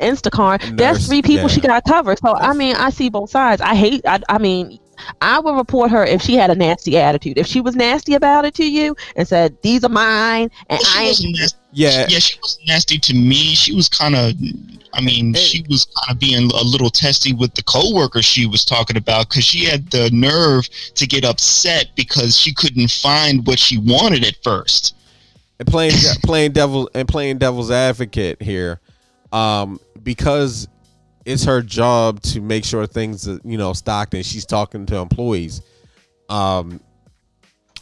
Instacart. 0.00 0.60
Nurse, 0.62 0.72
That's 0.76 1.06
three 1.06 1.22
people 1.22 1.48
she 1.48 1.60
got 1.60 1.84
covered. 1.84 2.18
So 2.18 2.34
I 2.34 2.52
mean, 2.54 2.76
I 2.76 2.90
see 2.90 3.08
both 3.10 3.30
sides. 3.30 3.60
I 3.62 3.74
hate. 3.74 4.02
I, 4.06 4.20
I 4.28 4.38
mean, 4.38 4.78
I 5.22 5.38
would 5.38 5.54
report 5.56 5.90
her 5.90 6.04
if 6.04 6.22
she 6.22 6.34
had 6.34 6.50
a 6.50 6.54
nasty 6.54 6.98
attitude. 6.98 7.38
If 7.38 7.46
she 7.46 7.60
was 7.60 7.74
nasty 7.76 8.14
about 8.14 8.44
it 8.44 8.54
to 8.54 8.70
you 8.70 8.96
and 9.16 9.26
said 9.26 9.56
these 9.62 9.84
are 9.84 9.88
mine 9.88 10.50
and 10.68 10.78
Well, 10.78 10.80
she 10.80 10.98
I 10.98 11.02
ain't 11.02 11.10
wasn't 11.10 11.38
nasty. 11.38 11.58
yeah 11.72 12.06
yeah, 12.08 12.18
she 12.18 12.38
was 12.40 12.58
nasty 12.66 12.98
to 12.98 13.14
me. 13.14 13.54
She 13.54 13.74
was 13.74 13.88
kind 13.88 14.14
of, 14.14 14.34
I 14.92 15.00
mean, 15.00 15.32
Hey. 15.34 15.40
she 15.40 15.64
was 15.70 15.86
kind 15.86 16.10
of 16.14 16.18
being 16.18 16.50
a 16.50 16.62
little 16.64 16.90
testy 16.90 17.32
with 17.32 17.54
the 17.54 17.62
coworker 17.62 18.20
she 18.20 18.46
was 18.46 18.64
talking 18.64 18.96
about 18.98 19.28
because 19.30 19.44
she 19.44 19.64
had 19.64 19.90
the 19.90 20.10
nerve 20.12 20.68
to 20.96 21.06
get 21.06 21.24
upset 21.24 21.86
because 21.96 22.36
she 22.36 22.52
couldn't 22.52 22.90
find 22.90 23.46
what 23.46 23.58
she 23.58 23.78
wanted 23.78 24.24
at 24.24 24.34
first. 24.44 24.94
and 25.58 25.66
playing 25.68 25.94
playing 26.24 26.52
devil 26.52 26.90
and 26.94 27.08
playing 27.08 27.38
devil's 27.38 27.70
advocate 27.70 28.40
here 28.42 28.80
um 29.32 29.78
because 30.02 30.68
it's 31.24 31.44
her 31.44 31.62
job 31.62 32.20
to 32.22 32.40
make 32.40 32.64
sure 32.64 32.86
things 32.86 33.26
you 33.44 33.58
know 33.58 33.72
stocked 33.72 34.14
and 34.14 34.24
she's 34.24 34.46
talking 34.46 34.86
to 34.86 34.96
employees. 34.96 35.62
Um 36.28 36.80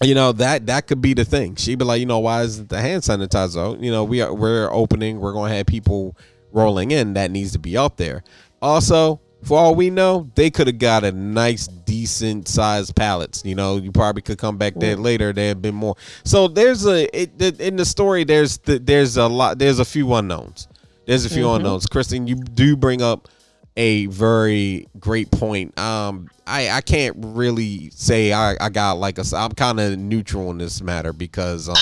you 0.03 0.15
know 0.15 0.33
that 0.33 0.67
that 0.67 0.87
could 0.87 1.01
be 1.01 1.15
the 1.15 1.25
thing. 1.25 1.57
She'd 1.57 1.79
be 1.79 1.85
like 1.85 2.01
you 2.01 2.07
know 2.07 2.19
why 2.19 2.43
isn't 2.43 2.69
the 2.69 2.81
hand 2.81 3.03
sanitizer 3.03 3.83
you 3.83 3.91
know 3.91 4.05
we 4.05 4.21
are 4.21 4.33
we're 4.33 4.71
opening 4.73 5.21
we're 5.21 5.33
going 5.33 5.51
to 5.51 5.57
have 5.57 5.67
people 5.67 6.17
rolling 6.53 6.91
in 6.91 7.15
that 7.15 7.31
needs 7.31 7.53
to 7.53 7.59
be 7.59 7.77
up 7.77 7.97
there. 7.97 8.23
Also 8.61 9.21
for 9.45 9.57
all 9.57 9.75
we 9.75 9.89
know 9.89 10.29
they 10.35 10.51
could 10.51 10.67
have 10.67 10.79
got 10.79 11.05
a 11.05 11.13
nice 11.13 11.69
decent 11.69 12.49
sized 12.49 12.95
pallets 12.97 13.45
you 13.45 13.55
know? 13.55 13.77
You 13.77 13.93
probably 13.93 14.23
could 14.23 14.39
come 14.39 14.59
back 14.59 14.75
there 14.75 14.97
later 14.97 15.33
there 15.33 15.49
have 15.49 15.63
been 15.63 15.77
more. 15.77 15.97
So 16.25 16.49
there's 16.49 16.87
a 16.87 17.09
it, 17.17 17.61
in 17.61 17.77
the 17.77 17.85
story 17.85 18.25
there's 18.25 18.59
the, 18.59 18.79
there's 18.79 19.17
a 19.17 19.29
lot 19.29 19.59
there's 19.59 19.79
a 19.79 19.85
few 19.85 20.13
unknowns 20.15 20.69
there's 21.09 21.25
a 21.25 21.31
few 21.31 21.45
Mhm. 21.45 21.57
unknowns 21.57 21.87
kristen 21.87 22.27
you 22.27 22.37
do 22.37 22.77
bring 22.77 23.03
up 23.03 23.29
a 23.77 24.07
very 24.07 24.87
great 25.01 25.31
point 25.31 25.77
um 25.79 26.29
i 26.47 26.69
i 26.71 26.81
can't 26.81 27.17
really 27.19 27.91
say 27.95 28.33
i 28.33 28.57
i 28.61 28.69
got 28.69 28.99
like 28.99 29.19
a 29.19 29.25
i'm 29.35 29.53
kind 29.53 29.81
of 29.81 29.99
neutral 29.99 30.51
in 30.51 30.59
this 30.59 30.83
matter 30.83 31.13
because 31.13 31.69
um 31.69 31.77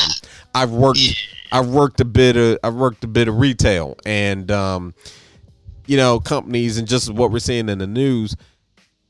i've 0.55 0.71
worked 0.71 1.01
I've 1.53 1.69
worked 1.69 2.01
a 2.01 2.05
bit 2.05 2.37
of 2.37 2.59
I've 2.65 2.75
worked 2.75 3.05
a 3.05 3.07
bit 3.07 3.29
of 3.29 3.39
retail 3.39 3.97
and 4.05 4.51
um 4.51 4.95
you 5.87 5.97
know 5.97 6.19
companies 6.19 6.77
and 6.77 6.89
just 6.89 7.09
what 7.13 7.31
we're 7.31 7.39
seeing 7.39 7.69
in 7.69 7.79
the 7.79 7.87
news 7.87 8.37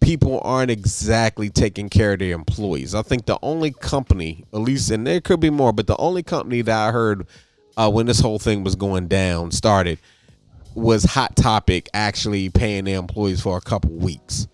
people 0.01 0.41
aren't 0.45 0.71
exactly 0.71 1.49
taking 1.49 1.89
care 1.89 2.13
of 2.13 2.19
their 2.21 2.35
employees. 2.35 2.95
I 2.95 3.01
think 3.03 3.25
the 3.27 3.39
only 3.43 3.73
company, 3.73 4.45
at 4.53 4.61
least 4.61 4.91
and 4.91 5.05
there 5.07 5.21
could 5.23 5.41
be 5.41 5.51
more, 5.51 5.73
but 5.73 5.87
the 5.89 5.97
only 5.97 6.23
company 6.23 6.61
that 6.63 6.89
I 6.89 6.93
heard 6.93 7.27
uh, 7.77 7.91
when 7.91 8.07
this 8.07 8.21
whole 8.21 8.39
thing 8.39 8.65
was 8.65 8.75
going 8.75 9.09
down 9.09 9.51
started 9.51 9.99
was 10.75 11.05
Hot 11.05 11.35
Topic 11.37 11.89
actually 11.95 12.51
paying 12.51 12.85
their 12.85 12.99
employees 12.99 13.41
for 13.41 13.57
a 13.57 13.61
couple 13.61 13.91
weeks. 13.93 14.47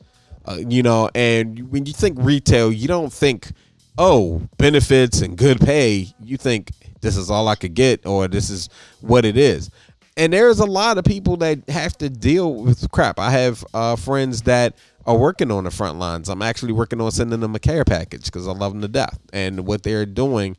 Uh, 0.45 0.59
you 0.69 0.83
know, 0.83 1.11
and 1.15 1.71
when 1.71 1.85
you 1.87 1.93
think 1.93 2.17
retail, 2.21 2.73
you 2.73 2.89
don't 2.89 3.13
think, 3.13 3.53
oh, 3.99 4.43
benefits 4.57 5.21
and 5.21 5.37
good 5.37 5.61
pay. 5.61 6.13
You 6.21 6.37
think 6.37 6.71
this 7.01 7.17
is 7.17 7.31
all 7.31 7.49
I 7.49 7.57
could 7.57 7.75
get 7.75 8.07
or 8.07 8.29
this 8.29 8.51
is 8.51 8.69
what 9.01 9.25
it 9.25 9.37
is. 9.37 9.71
And 10.17 10.33
there's 10.33 10.61
a 10.61 10.67
lot 10.67 10.99
of 10.99 11.05
people 11.05 11.37
that 11.39 11.69
have 11.69 11.97
to 11.99 12.09
deal 12.09 12.55
with 12.55 12.91
crap. 12.91 13.19
I 13.19 13.31
have 13.31 13.65
uh, 13.73 13.97
friends 13.97 14.43
that 14.43 14.77
are 15.07 15.17
working 15.17 15.51
on 15.51 15.65
the 15.65 15.71
front 15.71 15.99
lines. 15.99 16.29
I'm 16.29 16.43
actually 16.43 16.73
working 16.73 17.01
on 17.01 17.11
sending 17.11 17.41
them 17.41 17.55
a 17.55 17.59
care 17.59 17.85
package 17.85 18.27
because 18.27 18.47
I 18.47 18.53
love 18.53 18.73
them 18.73 18.83
to 18.83 18.89
death. 18.89 19.19
And 19.33 19.67
what 19.67 19.83
they're 19.83 20.07
doing 20.07 20.57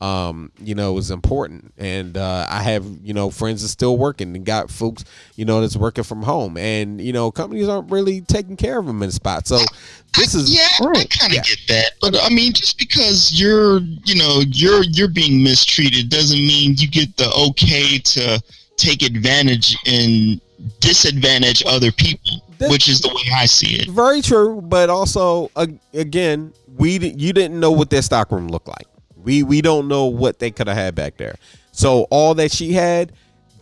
um, 0.00 0.52
you 0.58 0.74
know, 0.74 0.98
is 0.98 1.10
important. 1.10 1.72
And 1.78 2.16
uh, 2.16 2.46
I 2.48 2.62
have, 2.62 2.84
you 3.02 3.14
know, 3.14 3.30
friends 3.30 3.62
that 3.62 3.68
still 3.68 3.96
working 3.96 4.36
and 4.36 4.44
got 4.44 4.70
folks, 4.70 5.04
you 5.36 5.44
know, 5.44 5.60
that's 5.60 5.76
working 5.76 6.04
from 6.04 6.22
home. 6.22 6.56
And, 6.56 7.00
you 7.00 7.12
know, 7.12 7.30
companies 7.30 7.68
aren't 7.68 7.90
really 7.90 8.20
taking 8.20 8.56
care 8.56 8.78
of 8.78 8.86
them 8.86 9.02
in 9.02 9.10
spots. 9.10 9.48
So 9.48 9.58
this 10.16 10.34
is 10.34 10.54
yeah, 10.54 10.66
I 10.80 11.04
kind 11.04 11.32
of 11.32 11.36
yeah. 11.36 11.42
get 11.42 11.58
that. 11.68 11.92
But 12.00 12.16
I 12.22 12.28
mean, 12.28 12.52
just 12.52 12.78
because 12.78 13.38
you're, 13.40 13.80
you 14.04 14.16
know, 14.16 14.42
you're 14.46 14.84
you're 14.84 15.08
being 15.08 15.42
mistreated 15.42 16.10
doesn't 16.10 16.38
mean 16.38 16.74
you 16.76 16.88
get 16.88 17.16
the 17.16 17.30
okay 17.48 17.98
to 17.98 18.42
take 18.76 19.02
advantage 19.02 19.76
and 19.86 20.40
disadvantage 20.80 21.62
other 21.66 21.92
people. 21.92 22.42
That's 22.58 22.72
which 22.72 22.88
is 22.88 23.00
the 23.00 23.08
way 23.08 23.30
I 23.34 23.46
see 23.46 23.76
it. 23.76 23.88
Very 23.88 24.22
true, 24.22 24.62
but 24.62 24.88
also 24.88 25.50
again, 25.92 26.52
we 26.76 26.92
you 26.92 27.32
didn't 27.32 27.60
know 27.60 27.70
what 27.72 27.90
their 27.90 28.02
stockroom 28.02 28.48
looked 28.48 28.68
like. 28.68 28.86
We 29.26 29.42
we 29.42 29.60
don't 29.60 29.88
know 29.88 30.06
what 30.06 30.38
they 30.38 30.50
could 30.52 30.68
have 30.68 30.76
had 30.76 30.94
back 30.94 31.16
there. 31.16 31.34
So 31.72 32.06
all 32.10 32.34
that 32.36 32.52
she 32.52 32.72
had, 32.72 33.12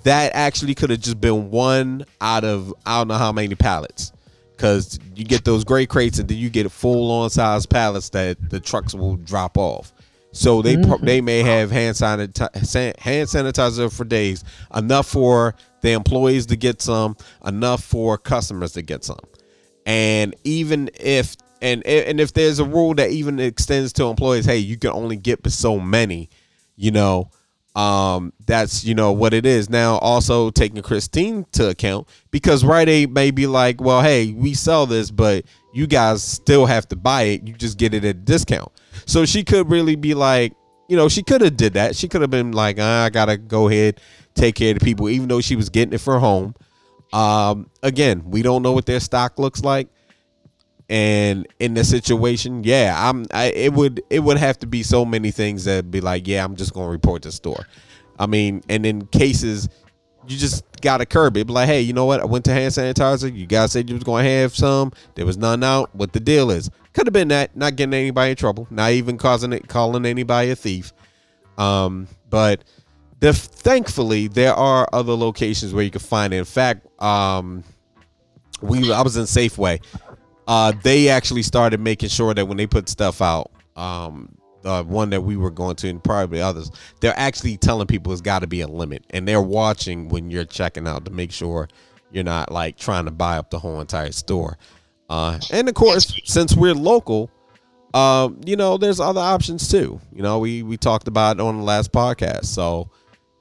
that 0.04 0.32
actually 0.34 0.74
could 0.74 0.90
have 0.90 1.00
just 1.00 1.20
been 1.20 1.50
one 1.50 2.04
out 2.20 2.44
of 2.44 2.72
I 2.86 2.98
don't 2.98 3.08
know 3.08 3.14
how 3.14 3.32
many 3.32 3.54
pallets. 3.54 4.12
Cause 4.56 5.00
you 5.16 5.24
get 5.24 5.44
those 5.44 5.64
gray 5.64 5.84
crates 5.84 6.20
and 6.20 6.28
then 6.28 6.38
you 6.38 6.48
get 6.48 6.70
full 6.70 7.10
on 7.10 7.28
size 7.28 7.66
pallets 7.66 8.10
that 8.10 8.50
the 8.50 8.60
trucks 8.60 8.94
will 8.94 9.16
drop 9.16 9.58
off. 9.58 9.92
So 10.30 10.62
they 10.62 10.76
mm-hmm. 10.76 11.04
they 11.04 11.20
may 11.20 11.40
have 11.40 11.70
hand 11.70 11.96
sanitizer, 11.96 12.98
hand 12.98 13.28
sanitizer 13.28 13.92
for 13.92 14.04
days, 14.04 14.44
enough 14.74 15.08
for 15.08 15.54
the 15.80 15.92
employees 15.92 16.46
to 16.46 16.56
get 16.56 16.82
some, 16.82 17.16
enough 17.44 17.82
for 17.82 18.18
customers 18.18 18.72
to 18.72 18.82
get 18.82 19.02
some. 19.02 19.18
And 19.86 20.34
even 20.44 20.90
if 20.94 21.36
and 21.62 21.84
and 21.86 22.20
if 22.20 22.32
there's 22.32 22.58
a 22.58 22.64
rule 22.64 22.94
that 22.94 23.10
even 23.10 23.38
extends 23.40 23.92
to 23.94 24.04
employees, 24.04 24.44
hey, 24.44 24.58
you 24.58 24.76
can 24.76 24.90
only 24.90 25.16
get 25.16 25.46
so 25.50 25.78
many, 25.78 26.30
you 26.76 26.90
know, 26.90 27.30
um, 27.74 28.32
that's 28.46 28.84
you 28.84 28.94
know 28.94 29.12
what 29.12 29.34
it 29.34 29.46
is. 29.46 29.70
Now, 29.70 29.98
also 29.98 30.50
taking 30.50 30.82
Christine 30.82 31.46
to 31.52 31.70
account 31.70 32.08
because 32.30 32.64
Rite 32.64 32.88
Aid 32.88 33.12
may 33.12 33.30
be 33.30 33.46
like, 33.46 33.80
well, 33.80 34.02
hey, 34.02 34.32
we 34.32 34.54
sell 34.54 34.86
this, 34.86 35.10
but 35.10 35.44
you 35.72 35.86
guys 35.86 36.22
still 36.22 36.66
have 36.66 36.88
to 36.88 36.96
buy 36.96 37.22
it. 37.22 37.46
You 37.46 37.54
just 37.54 37.78
get 37.78 37.94
it 37.94 38.04
at 38.04 38.10
a 38.10 38.14
discount. 38.14 38.70
So 39.06 39.24
she 39.24 39.42
could 39.42 39.70
really 39.70 39.96
be 39.96 40.14
like, 40.14 40.54
you 40.88 40.96
know, 40.96 41.08
she 41.08 41.22
could 41.22 41.40
have 41.40 41.56
did 41.56 41.74
that. 41.74 41.96
She 41.96 42.08
could 42.08 42.20
have 42.20 42.30
been 42.30 42.52
like, 42.52 42.76
ah, 42.80 43.04
I 43.04 43.10
gotta 43.10 43.36
go 43.36 43.68
ahead 43.68 44.00
take 44.34 44.56
care 44.56 44.72
of 44.72 44.78
the 44.78 44.84
people, 44.84 45.08
even 45.08 45.28
though 45.28 45.40
she 45.40 45.56
was 45.56 45.68
getting 45.70 45.94
it 45.94 46.00
for 46.00 46.18
home. 46.18 46.54
Um, 47.12 47.70
again, 47.82 48.22
we 48.26 48.42
don't 48.42 48.62
know 48.62 48.72
what 48.72 48.86
their 48.86 49.00
stock 49.00 49.38
looks 49.38 49.62
like 49.62 49.88
and 50.90 51.46
in 51.60 51.74
the 51.74 51.82
situation 51.82 52.62
yeah 52.62 52.94
i'm 53.08 53.24
I, 53.32 53.46
it 53.46 53.72
would 53.72 54.02
it 54.10 54.20
would 54.20 54.36
have 54.36 54.58
to 54.58 54.66
be 54.66 54.82
so 54.82 55.04
many 55.04 55.30
things 55.30 55.64
that 55.64 55.90
be 55.90 56.00
like 56.00 56.28
yeah 56.28 56.44
i'm 56.44 56.56
just 56.56 56.74
gonna 56.74 56.90
report 56.90 57.22
the 57.22 57.32
store. 57.32 57.66
I 58.18 58.26
mean 58.26 58.62
and 58.68 58.84
in 58.84 59.06
cases 59.06 59.68
you 60.26 60.38
just 60.38 60.64
gotta 60.80 61.06
curb 61.06 61.36
it. 61.36 61.46
Be 61.46 61.52
like 61.52 61.66
hey 61.68 61.80
you 61.80 61.92
know 61.92 62.04
what? 62.04 62.20
I 62.20 62.24
went 62.24 62.44
to 62.46 62.52
hand 62.52 62.72
sanitizer. 62.72 63.34
You 63.34 63.46
guys 63.46 63.72
said 63.72 63.88
you 63.88 63.94
was 63.94 64.04
gonna 64.04 64.28
have 64.28 64.54
some. 64.54 64.92
There 65.14 65.26
was 65.26 65.36
none 65.36 65.62
out. 65.62 65.94
What 65.94 66.12
the 66.12 66.20
deal 66.20 66.50
is? 66.50 66.70
Could 66.92 67.06
have 67.06 67.12
been 67.12 67.28
that. 67.28 67.56
Not 67.56 67.76
getting 67.76 67.94
anybody 67.94 68.30
in 68.30 68.36
trouble. 68.36 68.66
Not 68.70 68.92
even 68.92 69.18
causing 69.18 69.52
it 69.52 69.68
calling 69.68 70.06
anybody 70.06 70.50
a 70.50 70.56
thief. 70.56 70.92
Um 71.58 72.08
but 72.30 72.64
the 73.20 73.32
thankfully 73.32 74.28
there 74.28 74.54
are 74.54 74.88
other 74.92 75.14
locations 75.14 75.72
where 75.72 75.84
you 75.84 75.90
can 75.90 76.00
find 76.00 76.32
it. 76.32 76.38
In 76.38 76.44
fact 76.44 76.86
um 77.02 77.64
we 78.62 78.92
i 78.92 79.02
was 79.02 79.16
in 79.16 79.24
safeway 79.24 79.82
uh, 80.46 80.72
they 80.82 81.08
actually 81.08 81.42
started 81.42 81.80
making 81.80 82.08
sure 82.08 82.34
that 82.34 82.46
when 82.46 82.56
they 82.56 82.66
put 82.66 82.88
stuff 82.88 83.22
out, 83.22 83.50
um, 83.76 84.34
the 84.62 84.82
one 84.82 85.10
that 85.10 85.20
we 85.22 85.36
were 85.36 85.50
going 85.50 85.76
to 85.76 85.88
and 85.88 86.02
probably 86.02 86.40
others, 86.40 86.70
they're 87.00 87.18
actually 87.18 87.56
telling 87.56 87.86
people 87.86 88.12
it's 88.12 88.22
got 88.22 88.40
to 88.40 88.46
be 88.46 88.62
a 88.62 88.66
limit, 88.66 89.04
and 89.10 89.28
they're 89.28 89.42
watching 89.42 90.08
when 90.08 90.30
you're 90.30 90.44
checking 90.44 90.88
out 90.88 91.04
to 91.04 91.10
make 91.10 91.30
sure 91.30 91.68
you're 92.10 92.24
not 92.24 92.50
like 92.50 92.76
trying 92.76 93.04
to 93.04 93.10
buy 93.10 93.36
up 93.36 93.50
the 93.50 93.58
whole 93.58 93.80
entire 93.80 94.12
store. 94.12 94.56
Uh, 95.10 95.38
and 95.50 95.68
of 95.68 95.74
course, 95.74 96.18
since 96.24 96.54
we're 96.56 96.74
local, 96.74 97.30
um, 97.92 98.40
you 98.44 98.56
know, 98.56 98.78
there's 98.78 99.00
other 99.00 99.20
options 99.20 99.68
too. 99.68 100.00
You 100.12 100.22
know, 100.22 100.38
we 100.38 100.62
we 100.62 100.76
talked 100.76 101.08
about 101.08 101.40
on 101.40 101.58
the 101.58 101.62
last 101.62 101.92
podcast, 101.92 102.46
so 102.46 102.90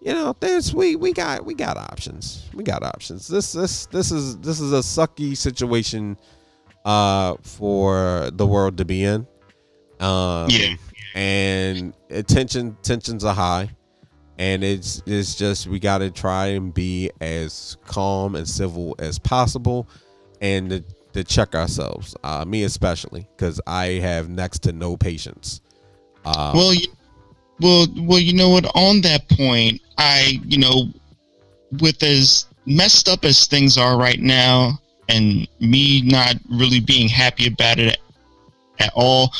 you 0.01 0.13
know, 0.13 0.35
there's 0.39 0.73
we 0.73 0.95
we 0.95 1.13
got 1.13 1.45
we 1.45 1.53
got 1.53 1.77
options. 1.77 2.49
We 2.53 2.63
got 2.63 2.83
options. 2.83 3.27
This 3.27 3.53
this 3.53 3.85
this 3.87 4.11
is 4.11 4.37
this 4.39 4.59
is 4.59 4.73
a 4.73 4.79
sucky 4.79 5.37
situation 5.37 6.17
uh, 6.85 7.35
for 7.41 8.29
the 8.33 8.45
world 8.45 8.77
to 8.77 8.85
be 8.85 9.03
in. 9.03 9.27
Um, 9.99 10.49
yeah. 10.49 10.75
And 11.15 11.93
tension 12.27 12.75
tensions 12.81 13.23
are 13.23 13.35
high, 13.35 13.69
and 14.39 14.63
it's 14.63 15.03
it's 15.05 15.35
just 15.35 15.67
we 15.67 15.79
got 15.79 15.99
to 15.99 16.09
try 16.09 16.47
and 16.47 16.73
be 16.73 17.11
as 17.21 17.77
calm 17.85 18.35
and 18.35 18.49
civil 18.49 18.95
as 18.97 19.19
possible, 19.19 19.87
and 20.41 20.71
to, 20.71 20.83
to 21.13 21.23
check 21.23 21.53
ourselves. 21.53 22.15
Uh, 22.23 22.43
me 22.45 22.63
especially, 22.63 23.27
because 23.37 23.61
I 23.67 23.85
have 24.01 24.27
next 24.29 24.63
to 24.63 24.73
no 24.73 24.97
patience. 24.97 25.61
Um, 26.25 26.57
well, 26.57 26.73
you, 26.73 26.87
well, 27.59 27.85
well, 27.99 28.19
you 28.19 28.33
know 28.33 28.49
what? 28.49 28.65
On 28.75 29.01
that 29.01 29.29
point, 29.29 29.81
I 29.99 30.39
you 30.45 30.57
know, 30.57 30.87
with 31.79 32.01
as 32.01 32.47
messed 32.65 33.07
up 33.07 33.23
as 33.23 33.45
things 33.45 33.77
are 33.77 33.99
right 33.99 34.19
now, 34.19 34.79
and 35.09 35.47
me 35.59 36.01
not 36.03 36.35
really 36.49 36.79
being 36.79 37.07
happy 37.07 37.47
about 37.47 37.79
it 37.79 37.97
at 38.79 38.91
all, 38.95 39.33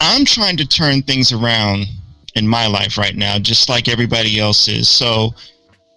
I'm 0.00 0.24
trying 0.24 0.56
to 0.58 0.66
turn 0.66 1.02
things 1.02 1.32
around 1.32 1.86
in 2.34 2.46
my 2.46 2.66
life 2.66 2.98
right 2.98 3.16
now, 3.16 3.38
just 3.38 3.68
like 3.68 3.88
everybody 3.88 4.38
else 4.38 4.68
is. 4.68 4.88
So 4.88 5.34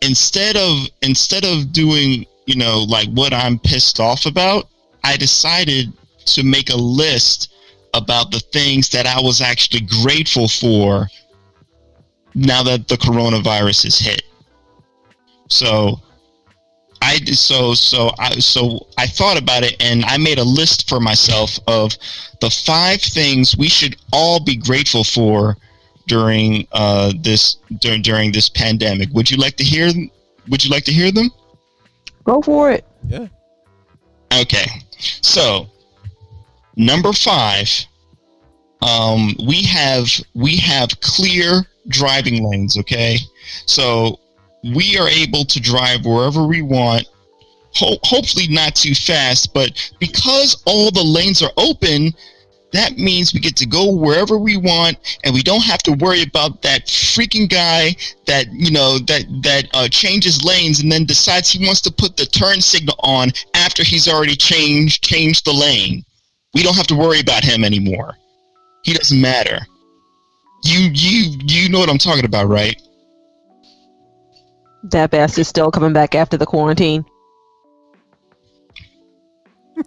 instead 0.02 0.58
of 0.58 0.88
instead 1.02 1.45
of 1.45 1.72
doing, 1.72 2.26
you 2.45 2.56
know, 2.56 2.80
like 2.88 3.10
what 3.10 3.34
I'm 3.34 3.60
pissed 3.60 3.99
off 3.99 4.26
about, 4.26 4.68
I 5.04 5.18
decided 5.18 5.93
to 6.26 6.43
make 6.43 6.70
a 6.70 6.76
list 6.76 7.54
about 7.93 8.32
the 8.32 8.39
things 8.39 8.89
that 8.89 9.06
I 9.06 9.20
was 9.20 9.41
actually 9.41 9.82
grateful 10.02 10.47
for 10.47 11.08
now 12.34 12.64
that 12.64 12.88
the 12.88 12.95
coronavirus 12.95 13.86
is 13.86 13.99
hit. 13.99 14.24
So 15.49 15.99
I 17.02 17.18
so 17.26 17.74
so 17.74 18.12
I 18.20 18.39
so 18.39 18.88
I 18.97 19.08
thought 19.08 19.38
about 19.38 19.64
it 19.64 19.82
and 19.82 20.06
I 20.06 20.18
made 20.18 20.38
a 20.38 20.43
list 20.43 20.88
for 20.88 20.99
myself 20.99 21.58
of 21.68 21.93
the 22.41 22.49
five 22.49 23.02
things 23.02 23.58
we 23.58 23.68
should 23.68 23.97
all 24.14 24.39
be 24.39 24.56
grateful 24.56 25.04
for 25.04 25.58
during 26.08 26.68
uh, 26.72 27.14
this 27.22 27.56
during 27.80 28.02
during 28.02 28.32
this 28.32 28.49
pandemic. 28.49 29.10
Would 29.14 29.32
you 29.32 29.38
like 29.38 29.56
to 29.58 29.64
hear? 29.64 29.91
Would 30.49 30.64
you 30.64 30.70
like 30.70 30.84
to 30.86 30.93
hear 30.93 31.12
them? 31.12 31.32
Go 32.24 32.41
for 32.41 32.72
it. 32.72 32.86
Yeah. 33.08 33.28
Okay. 34.34 34.68
So 35.22 35.68
number 36.76 37.14
five, 37.14 37.70
um, 38.82 39.36
we 39.47 39.64
have 39.64 40.08
we 40.34 40.56
have 40.58 40.89
clear 41.02 41.66
driving 41.88 42.47
lanes. 42.47 42.78
Okay. 42.78 43.18
So 43.66 44.20
we 44.64 44.97
are 44.97 45.07
able 45.07 45.45
to 45.45 45.59
drive 45.59 46.05
wherever 46.05 46.45
we 46.45 46.62
want. 46.62 47.07
Ho- 47.76 47.97
hopefully 48.03 48.47
not 48.49 48.76
too 48.76 48.93
fast 48.93 49.53
but 49.53 49.72
because 49.99 50.62
all 50.66 50.91
the 50.91 51.03
lanes 51.03 51.41
are 51.41 51.53
open 51.55 52.14
that 52.72 52.97
means 52.97 53.34
we 53.34 53.39
get 53.39 53.55
to 53.57 53.66
go 53.66 53.93
wherever 53.93 54.38
we 54.38 54.57
want 54.57 54.97
and 55.24 55.34
we 55.34 55.41
don't 55.41 55.64
have 55.64 55.84
to 55.84 55.91
worry 55.93 56.24
about 56.24 56.62
that 56.62 56.86
freaking 56.86 57.49
guy 57.49 57.95
that 58.26 58.47
you 58.51 58.72
know 58.72 58.97
that 58.99 59.26
that 59.43 59.68
uh, 59.74 59.88
changes 59.88 60.43
lanes 60.43 60.80
and 60.80 60.91
then 60.91 61.05
decides 61.05 61.49
he 61.49 61.66
wants 61.66 61.82
to 61.82 61.91
put 61.91 62.16
the 62.18 62.26
turn 62.26 62.62
signal 62.62 62.95
on 62.99 63.32
after 63.53 63.84
he's 63.84 64.07
already 64.07 64.36
changed 64.36 65.03
changed 65.03 65.45
the 65.45 65.53
lane. 65.53 66.03
We 66.53 66.64
don't 66.64 66.76
have 66.76 66.88
to 66.88 66.95
worry 66.95 67.20
about 67.20 67.43
him 67.43 67.64
anymore. 67.64 68.18
He 68.84 68.93
doesn't 68.93 69.20
matter. 69.20 69.59
You 70.64 70.80
you 70.93 71.38
you 71.45 71.70
know 71.70 71.80
what 71.80 71.89
i'm 71.89 71.97
talking 71.97 72.26
about 72.26 72.47
right 72.47 72.80
that 74.84 75.11
bastard's 75.11 75.47
still 75.47 75.71
coming 75.71 75.93
back 75.93 76.15
after 76.15 76.38
the 76.38 76.45
quarantine. 76.45 77.05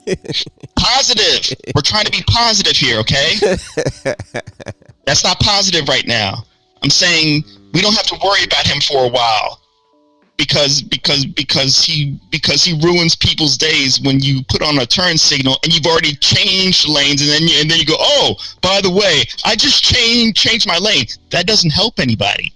positive. 0.76 1.56
We're 1.74 1.82
trying 1.82 2.04
to 2.04 2.10
be 2.10 2.22
positive 2.26 2.76
here, 2.76 2.98
okay? 3.00 3.34
That's 5.04 5.24
not 5.24 5.38
positive 5.40 5.88
right 5.88 6.06
now. 6.06 6.44
I'm 6.82 6.90
saying 6.90 7.44
We 7.72 7.80
don't 7.80 7.94
have 7.94 8.06
to 8.06 8.18
worry 8.24 8.44
about 8.44 8.66
him 8.66 8.80
for 8.80 9.04
a 9.04 9.08
while 9.08 9.60
because 10.36 10.82
because 10.82 11.24
because 11.24 11.84
he 11.84 12.18
because 12.30 12.64
he 12.64 12.78
ruins 12.80 13.14
people's 13.14 13.56
days 13.56 14.00
when 14.00 14.20
you 14.20 14.42
put 14.48 14.62
on 14.62 14.78
a 14.78 14.86
turn 14.86 15.16
signal 15.16 15.58
and 15.62 15.72
you've 15.72 15.86
already 15.86 16.14
changed 16.16 16.88
lanes 16.88 17.20
and 17.20 17.30
then 17.30 17.42
you, 17.42 17.60
and 17.60 17.70
then 17.70 17.78
you 17.78 17.86
go 17.86 17.96
oh 17.98 18.34
by 18.60 18.80
the 18.80 18.90
way 18.90 19.22
I 19.44 19.54
just 19.54 19.84
changed 19.84 20.36
changed 20.36 20.66
my 20.66 20.78
lane 20.78 21.06
that 21.30 21.46
doesn't 21.46 21.70
help 21.70 22.00
anybody 22.00 22.52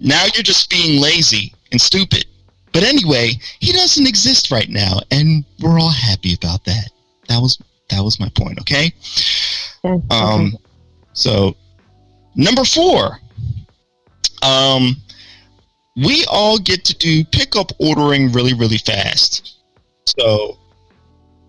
now 0.00 0.24
you're 0.34 0.42
just 0.42 0.70
being 0.70 1.00
lazy 1.00 1.54
and 1.72 1.80
stupid. 1.80 2.24
But 2.72 2.84
anyway 2.84 3.32
he 3.60 3.72
doesn't 3.72 4.06
exist 4.06 4.50
right 4.50 4.68
now 4.68 4.98
and 5.10 5.44
we're 5.60 5.78
all 5.78 5.90
happy 5.90 6.34
about 6.34 6.64
that. 6.64 6.90
That 7.28 7.40
was 7.40 7.58
that 7.90 8.00
was 8.00 8.20
my 8.20 8.30
point 8.36 8.60
okay? 8.60 8.92
Um 10.10 10.56
so 11.12 11.56
number 12.34 12.64
four. 12.64 13.18
Um 14.42 14.96
we 15.96 16.24
all 16.30 16.58
get 16.58 16.84
to 16.84 16.96
do 16.96 17.24
pickup 17.24 17.72
ordering 17.78 18.32
really 18.32 18.54
really 18.54 18.78
fast. 18.78 19.56
So 20.04 20.58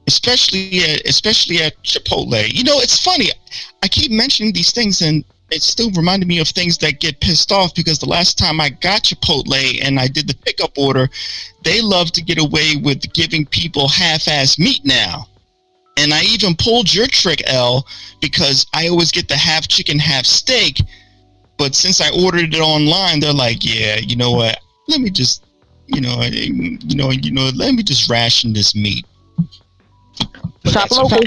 especially 0.08 0.80
at 0.80 1.08
especially 1.08 1.62
at 1.62 1.82
chipotle. 1.84 2.52
You 2.52 2.64
know 2.64 2.80
it's 2.80 3.04
funny. 3.04 3.30
I 3.84 3.88
keep 3.88 4.12
mentioning 4.12 4.54
these 4.54 4.72
things 4.72 5.02
and 5.02 5.24
it 5.52 5.62
still 5.62 5.92
reminded 5.92 6.28
me 6.28 6.40
of 6.40 6.48
things 6.48 6.78
that 6.78 7.00
get 7.00 7.20
pissed 7.22 7.52
off 7.52 7.74
because 7.76 8.00
the 8.00 8.10
last 8.10 8.38
time 8.38 8.60
i 8.60 8.70
got 8.70 9.04
chipotle 9.04 9.84
and 9.84 10.00
i 10.00 10.08
did 10.08 10.28
the 10.28 10.36
pickup 10.46 10.78
order 10.78 11.10
they 11.64 11.82
love 11.82 12.12
to 12.12 12.22
get 12.22 12.40
away 12.40 12.76
with 12.84 13.12
giving 13.14 13.46
people 13.46 13.88
half-ass 13.88 14.58
meat 14.60 14.82
now 14.84 15.26
and 15.98 16.14
i 16.14 16.22
even 16.24 16.56
pulled 16.56 16.94
your 16.94 17.08
trick 17.08 17.42
l 17.48 17.86
because 18.22 18.66
i 18.74 18.88
always 18.88 19.12
get 19.12 19.28
the 19.28 19.36
half 19.36 19.68
chicken 19.68 20.00
half 20.00 20.26
steak 20.26 20.78
but 21.60 21.76
since 21.76 22.00
I 22.00 22.10
ordered 22.24 22.54
it 22.56 22.62
online, 22.62 23.20
they're 23.20 23.34
like, 23.34 23.66
yeah, 23.66 23.98
you 23.98 24.16
know 24.16 24.32
what? 24.32 24.58
Let 24.88 25.02
me 25.02 25.10
just, 25.10 25.44
you 25.88 26.00
know, 26.00 26.22
you 26.24 26.96
know, 26.96 27.12
you 27.12 27.32
know, 27.34 27.52
let 27.54 27.76
me 27.76 27.84
just 27.84 28.10
ration 28.10 28.54
this 28.54 28.74
meat. 28.74 29.06
But 30.64 30.72
Shop 30.72 30.90
that's 30.90 30.98
local. 30.98 31.20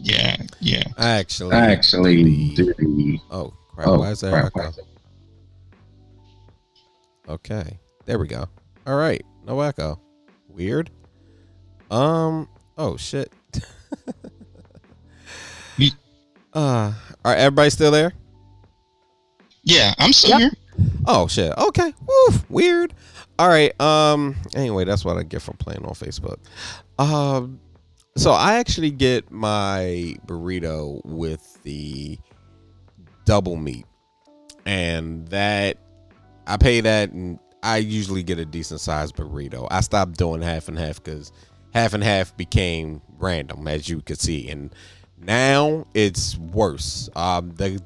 Okay. 0.00 0.12
Yeah, 0.12 0.36
yeah. 0.60 0.82
Actually, 0.98 1.56
Actually, 1.56 2.54
the- 2.54 2.74
the 2.78 3.20
oh 3.30 3.52
crap! 3.68 3.88
oh, 3.88 3.98
why 4.00 4.10
is 4.10 4.20
there 4.20 4.30
crap, 4.30 4.46
echo? 4.46 4.82
why 7.26 7.34
Okay, 7.34 7.78
there 8.06 8.18
we 8.18 8.26
go. 8.26 8.46
All 8.86 8.96
right, 8.96 9.24
no 9.46 9.60
echo. 9.60 10.00
Weird. 10.48 10.90
Um. 11.90 12.48
Oh 12.76 12.96
shit. 12.96 13.32
You- 15.76 15.90
uh, 16.54 16.92
are 17.24 17.34
everybody 17.34 17.70
still 17.70 17.90
there? 17.90 18.12
Yeah, 19.62 19.94
I'm 19.98 20.12
still 20.12 20.30
Yep. 20.30 20.40
here. 20.40 20.50
Oh 21.06 21.26
shit. 21.28 21.52
Okay. 21.56 21.92
Woof. 22.06 22.48
Weird. 22.50 22.94
All 23.38 23.48
right. 23.48 23.78
Um. 23.80 24.36
Anyway, 24.54 24.84
that's 24.84 25.04
what 25.04 25.16
I 25.16 25.22
get 25.22 25.42
from 25.42 25.56
playing 25.56 25.84
on 25.84 25.92
Facebook. 25.94 26.38
Um. 26.98 27.60
So 28.16 28.32
I 28.32 28.54
actually 28.58 28.90
get 28.90 29.30
my 29.30 30.16
burrito 30.26 31.00
with 31.04 31.62
the 31.62 32.18
double 33.24 33.56
meat, 33.56 33.86
and 34.66 35.26
that 35.28 35.78
I 36.46 36.56
pay 36.56 36.80
that, 36.80 37.12
and 37.12 37.38
I 37.62 37.78
usually 37.78 38.22
get 38.22 38.38
a 38.38 38.44
decent 38.44 38.80
sized 38.80 39.16
burrito. 39.16 39.68
I 39.70 39.80
stopped 39.80 40.18
doing 40.18 40.42
half 40.42 40.68
and 40.68 40.78
half 40.78 41.02
because 41.02 41.32
half 41.72 41.94
and 41.94 42.02
half 42.02 42.36
became 42.36 43.00
random, 43.18 43.66
as 43.68 43.88
you 43.88 44.02
could 44.02 44.20
see, 44.20 44.48
and 44.50 44.74
now 45.18 45.86
it's 45.94 46.36
worse. 46.36 47.08
Um. 47.14 47.52
The 47.52 47.80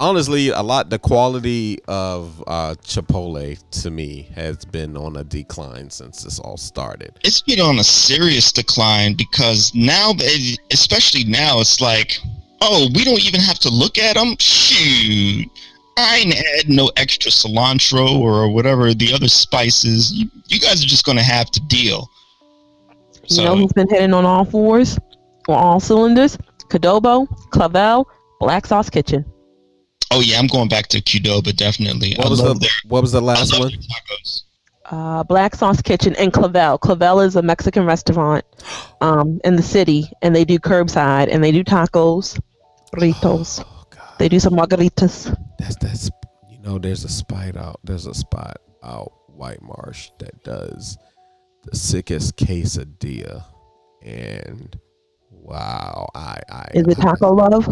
honestly 0.00 0.48
a 0.48 0.62
lot 0.62 0.90
the 0.90 0.98
quality 0.98 1.78
of 1.88 2.42
uh 2.46 2.74
chipotle 2.82 3.58
to 3.70 3.90
me 3.90 4.28
has 4.34 4.64
been 4.64 4.96
on 4.96 5.16
a 5.16 5.24
decline 5.24 5.90
since 5.90 6.22
this 6.22 6.38
all 6.38 6.56
started 6.56 7.18
It's 7.24 7.40
been 7.40 7.60
on 7.60 7.78
a 7.78 7.84
serious 7.84 8.52
decline 8.52 9.14
because 9.14 9.74
now, 9.74 10.12
especially 10.70 11.24
now, 11.24 11.60
it's 11.60 11.80
like, 11.80 12.18
oh, 12.60 12.88
we 12.94 13.04
don't 13.04 13.24
even 13.24 13.40
have 13.40 13.58
to 13.60 13.68
look 13.70 13.98
at 13.98 14.14
them. 14.16 14.36
Shoot, 14.38 15.46
I 15.96 16.16
ain't 16.18 16.34
add 16.34 16.68
no 16.68 16.90
extra 16.96 17.30
cilantro 17.30 18.18
or 18.18 18.48
whatever 18.48 18.94
the 18.94 19.12
other 19.12 19.28
spices. 19.28 20.12
You, 20.12 20.30
you 20.48 20.60
guys 20.60 20.82
are 20.82 20.86
just 20.86 21.04
gonna 21.04 21.22
have 21.22 21.50
to 21.50 21.60
deal. 21.68 22.08
You 23.28 23.44
know 23.44 23.56
who's 23.56 23.72
been 23.72 23.88
hitting 23.88 24.14
on 24.14 24.24
all 24.24 24.44
fours, 24.44 24.98
on 25.48 25.56
all 25.56 25.80
cylinders? 25.80 26.38
Qdoba, 26.70 27.26
Clavel, 27.50 28.08
Black 28.40 28.66
Sauce 28.66 28.88
Kitchen. 28.90 29.24
Oh 30.10 30.20
yeah, 30.20 30.38
I'm 30.38 30.46
going 30.46 30.68
back 30.68 30.86
to 30.88 31.00
Qdoba 31.00 31.54
definitely. 31.56 32.14
what 32.16 32.26
I 32.26 32.30
was 32.30 32.40
love 32.40 32.54
the 32.60 32.66
their 32.66 32.70
what 32.90 33.02
was 33.02 33.12
the 33.12 33.20
last 33.20 33.52
love 33.52 33.60
one 33.62 33.72
tacos. 33.72 34.42
Uh, 34.90 35.22
Black 35.22 35.54
Sauce 35.54 35.82
Kitchen 35.82 36.14
in 36.14 36.30
Clavel. 36.30 36.78
Clavel 36.78 37.20
is 37.20 37.36
a 37.36 37.42
Mexican 37.42 37.84
restaurant 37.84 38.44
um, 39.02 39.38
in 39.44 39.56
the 39.56 39.62
city, 39.62 40.10
and 40.22 40.34
they 40.34 40.44
do 40.44 40.58
curbside, 40.58 41.28
and 41.30 41.44
they 41.44 41.52
do 41.52 41.62
tacos, 41.62 42.40
burritos. 42.94 43.62
oh 43.66 43.86
They 44.18 44.28
do 44.30 44.40
some 44.40 44.54
margaritas. 44.54 45.36
that's 45.58 45.76
that's 45.76 46.10
you 46.50 46.58
know 46.60 46.78
there's 46.78 47.04
a 47.04 47.08
spot 47.08 47.56
out 47.56 47.80
there's 47.84 48.06
a 48.06 48.14
spot 48.14 48.56
out 48.82 49.12
white 49.28 49.60
marsh 49.62 50.10
that 50.20 50.42
does 50.42 50.96
the 51.64 51.76
sickest 51.76 52.36
quesadilla 52.36 53.44
and 54.02 54.78
wow 55.30 56.08
i 56.14 56.40
i 56.50 56.66
Is 56.74 56.86
it 56.88 56.96
Taco 56.96 57.32
Love? 57.34 57.68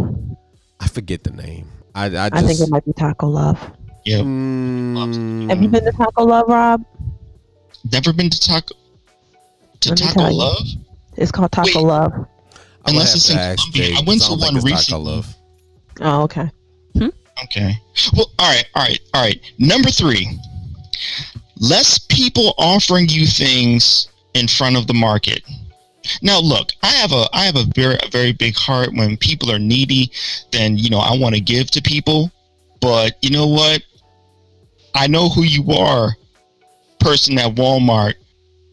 i 0.80 0.86
forget 0.88 1.24
the 1.24 1.30
name 1.30 1.70
i 1.96 2.04
i 2.04 2.08
just 2.08 2.32
I 2.34 2.42
think 2.46 2.60
it 2.60 2.68
might 2.70 2.84
be 2.84 2.92
Taco 2.92 3.26
Love. 3.26 3.58
Yeah, 4.04 4.18
Mm, 4.18 5.48
Have 5.50 5.60
you 5.62 5.68
been 5.68 5.84
to 5.84 5.90
Taco 5.92 6.24
Love, 6.24 6.46
Rob? 6.48 6.84
never 7.90 8.12
been 8.12 8.30
to 8.30 8.38
taco 8.40 8.74
to 9.80 9.88
Let 9.90 9.98
Taco 9.98 10.12
tell 10.20 10.30
you. 10.30 10.38
Love. 10.38 10.66
It's 11.16 11.32
called 11.32 11.50
Taco 11.52 11.66
Wait. 11.82 11.86
Love. 11.86 12.12
I'm 12.12 12.22
gonna 12.22 12.28
Unless 13.00 13.14
it's 13.16 13.30
in 13.30 13.38
ask 13.38 13.58
Colombia. 13.58 13.82
Jay, 13.82 13.94
I 13.94 14.02
went 14.06 14.20
'cause 14.20 14.28
to 14.28 14.34
one 14.44 14.56
it's 14.56 14.64
Taco 14.64 14.74
recently. 14.76 15.12
Love. 15.12 15.36
Oh, 16.02 16.22
okay. 16.22 16.50
Okay. 17.44 17.78
Well, 18.16 18.30
all 18.38 18.48
right, 18.50 18.64
all 18.74 18.82
right, 18.82 18.98
all 19.12 19.22
right. 19.22 19.40
Number 19.58 19.90
three, 19.90 20.26
less 21.58 21.98
people 21.98 22.54
offering 22.56 23.08
you 23.10 23.26
things 23.26 24.08
in 24.34 24.48
front 24.48 24.76
of 24.76 24.86
the 24.86 24.94
market. 24.94 25.42
Now, 26.22 26.40
look, 26.40 26.72
I 26.82 26.88
have 26.88 27.12
a 27.12 27.26
I 27.32 27.44
have 27.44 27.56
a 27.56 27.64
very 27.74 27.96
a 28.02 28.08
very 28.10 28.32
big 28.32 28.56
heart. 28.56 28.90
When 28.92 29.16
people 29.16 29.50
are 29.50 29.58
needy, 29.58 30.12
then 30.52 30.76
you 30.76 30.90
know 30.90 30.98
I 30.98 31.16
want 31.16 31.34
to 31.34 31.40
give 31.40 31.70
to 31.72 31.82
people. 31.82 32.30
But 32.80 33.16
you 33.22 33.30
know 33.30 33.46
what? 33.46 33.82
I 34.94 35.06
know 35.06 35.28
who 35.28 35.42
you 35.42 35.72
are, 35.72 36.16
person 37.00 37.38
at 37.38 37.54
Walmart, 37.54 38.14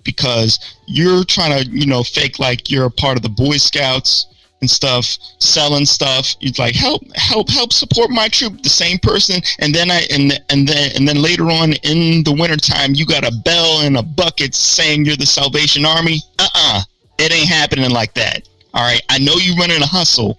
because 0.03 0.59
you're 0.87 1.23
trying 1.23 1.63
to 1.63 1.69
you 1.69 1.85
know 1.85 2.03
fake 2.03 2.39
like 2.39 2.69
you're 2.69 2.85
a 2.85 2.91
part 2.91 3.17
of 3.17 3.23
the 3.23 3.29
Boy 3.29 3.57
Scouts 3.57 4.27
and 4.63 4.71
stuff, 4.71 5.17
selling 5.39 5.85
stuff. 5.85 6.35
It's 6.39 6.57
like 6.57 6.73
help, 6.73 7.03
help, 7.17 7.49
help 7.49 7.73
support 7.73 8.09
my 8.09 8.29
troop. 8.29 8.63
The 8.63 8.69
same 8.69 8.97
person, 8.97 9.41
and 9.59 9.75
then 9.75 9.91
I 9.91 10.07
and 10.09 10.41
and 10.49 10.65
then 10.65 10.91
and 10.95 11.05
then 11.05 11.21
later 11.21 11.51
on 11.51 11.73
in 11.83 12.23
the 12.23 12.31
wintertime, 12.31 12.93
you 12.95 13.05
got 13.05 13.27
a 13.27 13.35
bell 13.43 13.81
and 13.81 13.97
a 13.97 14.03
bucket 14.03 14.55
saying 14.55 15.05
you're 15.05 15.17
the 15.17 15.25
Salvation 15.25 15.85
Army. 15.85 16.21
Uh 16.39 16.47
uh 16.55 16.81
it 17.23 17.33
ain't 17.33 17.47
happening 17.47 17.89
like 17.89 18.13
that. 18.15 18.47
All 18.73 18.83
right, 18.83 19.01
I 19.09 19.17
know 19.19 19.35
you're 19.35 19.55
running 19.55 19.81
a 19.81 19.85
hustle, 19.85 20.37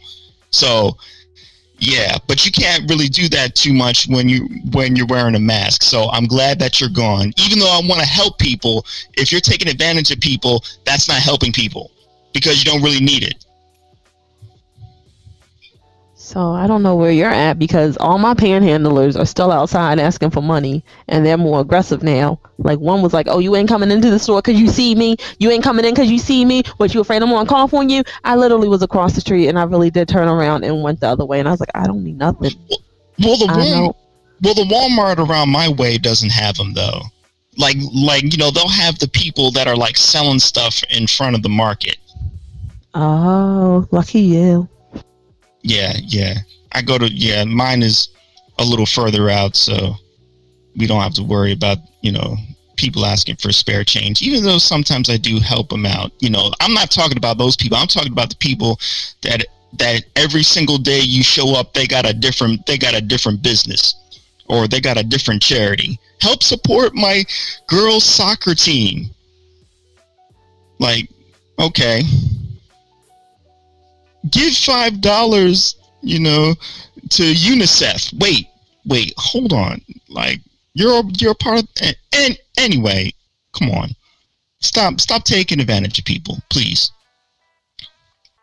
so 0.50 0.96
yeah, 1.78 2.18
but 2.26 2.44
you 2.44 2.52
can't 2.52 2.88
really 2.88 3.08
do 3.08 3.28
that 3.30 3.54
too 3.54 3.72
much 3.72 4.06
when 4.08 4.28
you 4.28 4.48
when 4.72 4.96
you're 4.96 5.06
wearing 5.06 5.34
a 5.34 5.40
mask. 5.40 5.82
So 5.82 6.10
I'm 6.10 6.26
glad 6.26 6.58
that 6.58 6.80
you're 6.80 6.90
gone. 6.90 7.32
Even 7.38 7.58
though 7.58 7.70
I 7.70 7.80
want 7.86 8.00
to 8.00 8.06
help 8.06 8.38
people, 8.38 8.84
if 9.14 9.32
you're 9.32 9.40
taking 9.40 9.68
advantage 9.68 10.10
of 10.10 10.20
people, 10.20 10.64
that's 10.84 11.08
not 11.08 11.18
helping 11.18 11.52
people 11.52 11.90
because 12.32 12.62
you 12.62 12.70
don't 12.70 12.82
really 12.82 13.04
need 13.04 13.22
it. 13.22 13.44
So 16.24 16.52
I 16.52 16.66
don't 16.66 16.82
know 16.82 16.96
where 16.96 17.10
you're 17.10 17.28
at 17.28 17.58
because 17.58 17.98
all 17.98 18.16
my 18.16 18.32
panhandlers 18.32 19.14
are 19.14 19.26
still 19.26 19.52
outside 19.52 19.98
asking 19.98 20.30
for 20.30 20.40
money, 20.40 20.82
and 21.06 21.24
they're 21.24 21.36
more 21.36 21.60
aggressive 21.60 22.02
now. 22.02 22.40
Like 22.56 22.78
one 22.78 23.02
was 23.02 23.12
like, 23.12 23.26
"Oh, 23.28 23.40
you 23.40 23.54
ain't 23.56 23.68
coming 23.68 23.90
into 23.90 24.08
the 24.08 24.18
store 24.18 24.40
because 24.40 24.58
you 24.58 24.68
see 24.68 24.94
me. 24.94 25.16
You 25.38 25.50
ain't 25.50 25.62
coming 25.62 25.84
in 25.84 25.92
because 25.92 26.10
you 26.10 26.16
see 26.18 26.46
me. 26.46 26.62
What 26.78 26.94
you 26.94 27.02
afraid 27.02 27.22
I'm 27.22 27.28
gonna 27.28 27.46
cough 27.46 27.74
on 27.74 27.90
you?" 27.90 28.04
I 28.24 28.36
literally 28.36 28.68
was 28.68 28.80
across 28.80 29.12
the 29.12 29.20
street, 29.20 29.48
and 29.48 29.58
I 29.58 29.64
really 29.64 29.90
did 29.90 30.08
turn 30.08 30.26
around 30.26 30.64
and 30.64 30.82
went 30.82 31.00
the 31.00 31.08
other 31.08 31.26
way. 31.26 31.40
And 31.40 31.46
I 31.46 31.50
was 31.50 31.60
like, 31.60 31.72
"I 31.74 31.86
don't 31.86 32.02
need 32.02 32.16
nothing. 32.16 32.52
Well, 33.18 33.36
the 33.36 33.46
know." 33.46 33.94
well, 34.42 34.54
the 34.54 34.62
Walmart 34.62 35.18
around 35.18 35.50
my 35.50 35.68
way 35.68 35.98
doesn't 35.98 36.32
have 36.32 36.56
them 36.56 36.72
though. 36.72 37.02
Like, 37.58 37.76
like 37.92 38.22
you 38.32 38.38
know, 38.38 38.50
they'll 38.50 38.66
have 38.66 38.98
the 38.98 39.08
people 39.08 39.50
that 39.50 39.68
are 39.68 39.76
like 39.76 39.98
selling 39.98 40.38
stuff 40.38 40.82
in 40.88 41.06
front 41.06 41.36
of 41.36 41.42
the 41.42 41.50
market. 41.50 41.98
Oh, 42.94 43.86
lucky 43.90 44.20
you. 44.20 44.70
Yeah, 45.64 45.94
yeah. 46.02 46.34
I 46.72 46.82
go 46.82 46.98
to 46.98 47.08
yeah. 47.08 47.44
Mine 47.44 47.82
is 47.82 48.10
a 48.58 48.64
little 48.64 48.86
further 48.86 49.30
out, 49.30 49.56
so 49.56 49.94
we 50.76 50.86
don't 50.86 51.00
have 51.00 51.14
to 51.14 51.22
worry 51.22 51.52
about 51.52 51.78
you 52.02 52.12
know 52.12 52.36
people 52.76 53.06
asking 53.06 53.36
for 53.36 53.50
spare 53.50 53.82
change. 53.82 54.20
Even 54.22 54.44
though 54.44 54.58
sometimes 54.58 55.08
I 55.08 55.16
do 55.16 55.40
help 55.40 55.70
them 55.70 55.86
out. 55.86 56.12
You 56.20 56.30
know, 56.30 56.52
I'm 56.60 56.74
not 56.74 56.90
talking 56.90 57.16
about 57.16 57.38
those 57.38 57.56
people. 57.56 57.78
I'm 57.78 57.88
talking 57.88 58.12
about 58.12 58.28
the 58.30 58.36
people 58.36 58.78
that 59.22 59.46
that 59.78 60.04
every 60.16 60.42
single 60.42 60.78
day 60.78 61.00
you 61.00 61.22
show 61.22 61.54
up 61.54 61.74
they 61.74 61.86
got 61.86 62.08
a 62.08 62.12
different 62.12 62.64
they 62.66 62.78
got 62.78 62.94
a 62.94 63.00
different 63.00 63.42
business 63.42 63.94
or 64.46 64.68
they 64.68 64.80
got 64.80 64.96
a 64.96 65.02
different 65.02 65.42
charity 65.42 65.98
help 66.20 66.42
support 66.42 66.94
my 66.94 67.24
girls 67.66 68.04
soccer 68.04 68.54
team 68.54 69.06
like 70.78 71.08
okay 71.58 72.02
give 74.30 74.54
five 74.54 75.00
dollars 75.00 75.76
you 76.02 76.20
know 76.20 76.54
to 77.10 77.22
unicef. 77.22 78.12
Wait 78.20 78.46
wait 78.86 79.12
hold 79.16 79.52
on. 79.52 79.80
Like 80.08 80.40
you're 80.74 81.02
you're 81.18 81.32
a 81.32 81.36
part 81.36 81.60
of 81.60 81.68
and, 81.82 81.96
and 82.12 82.38
anyway 82.58 83.12
come 83.52 83.70
on. 83.70 83.90
Stop 84.60 85.00
stop 85.00 85.24
taking 85.24 85.60
advantage 85.60 85.98
of 85.98 86.04
people 86.04 86.38
please. 86.50 86.90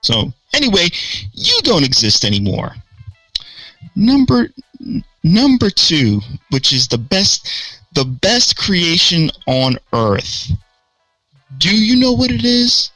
So 0.01 0.33
anyway 0.53 0.89
you 1.33 1.59
don't 1.63 1.85
exist 1.85 2.25
anymore. 2.25 2.75
Number 3.95 4.49
number 5.23 5.69
two 5.69 6.21
which 6.49 6.73
is 6.73 6.87
the 6.87 6.97
best 6.97 7.47
the 7.93 8.05
best 8.05 8.57
creation 8.57 9.29
on 9.47 9.77
earth. 9.93 10.51
Do 11.57 11.75
you 11.75 11.97
know 11.97 12.13
what 12.13 12.31
it 12.31 12.45
is? 12.45 12.91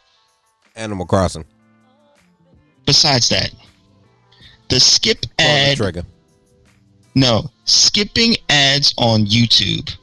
Animal 0.76 1.06
Crossing. 1.06 1.46
Besides 2.86 3.30
that 3.30 3.52
the 4.70 4.80
skip 4.80 5.22
the 5.22 5.44
ad 5.44 5.78
trigger. 5.78 6.04
No, 7.16 7.50
skipping 7.66 8.36
ads 8.50 8.94
on 8.98 9.26
YouTube. 9.26 9.96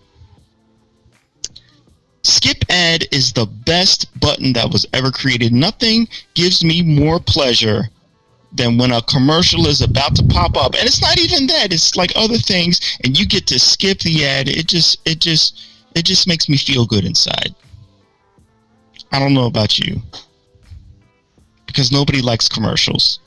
Skip 2.23 2.65
ad 2.71 3.07
is 3.11 3.33
the 3.33 3.47
best 3.47 4.09
button 4.21 4.53
that 4.53 4.71
was 4.71 4.87
ever 4.95 5.11
created. 5.11 5.53
Nothing 5.53 6.07
gives 6.35 6.65
me 6.65 6.81
more 6.81 7.19
pleasure 7.19 7.89
than 8.53 8.79
when 8.79 8.93
a 8.93 9.03
commercial 9.03 9.67
is 9.67 9.81
about 9.81 10.15
to 10.17 10.25
pop 10.25 10.57
up. 10.57 10.75
And 10.75 10.85
it's 10.85 11.03
not 11.03 11.19
even 11.19 11.47
that. 11.49 11.73
It's 11.73 11.97
like 11.97 12.13
other 12.15 12.37
things 12.37 12.81
and 13.03 13.19
you 13.19 13.27
get 13.27 13.47
to 13.49 13.59
skip 13.59 13.99
the 14.01 14.25
ad. 14.25 14.49
It 14.49 14.69
just 14.69 15.01
it 15.07 15.21
just 15.21 15.61
it 15.95 16.05
just 16.05 16.29
makes 16.29 16.49
me 16.49 16.57
feel 16.57 16.87
good 16.87 17.05
inside. 17.05 17.55
I 19.11 19.19
don't 19.19 19.35
know 19.35 19.47
about 19.47 19.79
you. 19.79 20.01
Because 21.73 21.91
nobody 21.91 22.21
likes 22.21 22.49
commercials. 22.49 23.19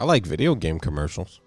I 0.00 0.04
like 0.04 0.24
video 0.26 0.54
game 0.54 0.78
commercials. 0.78 1.40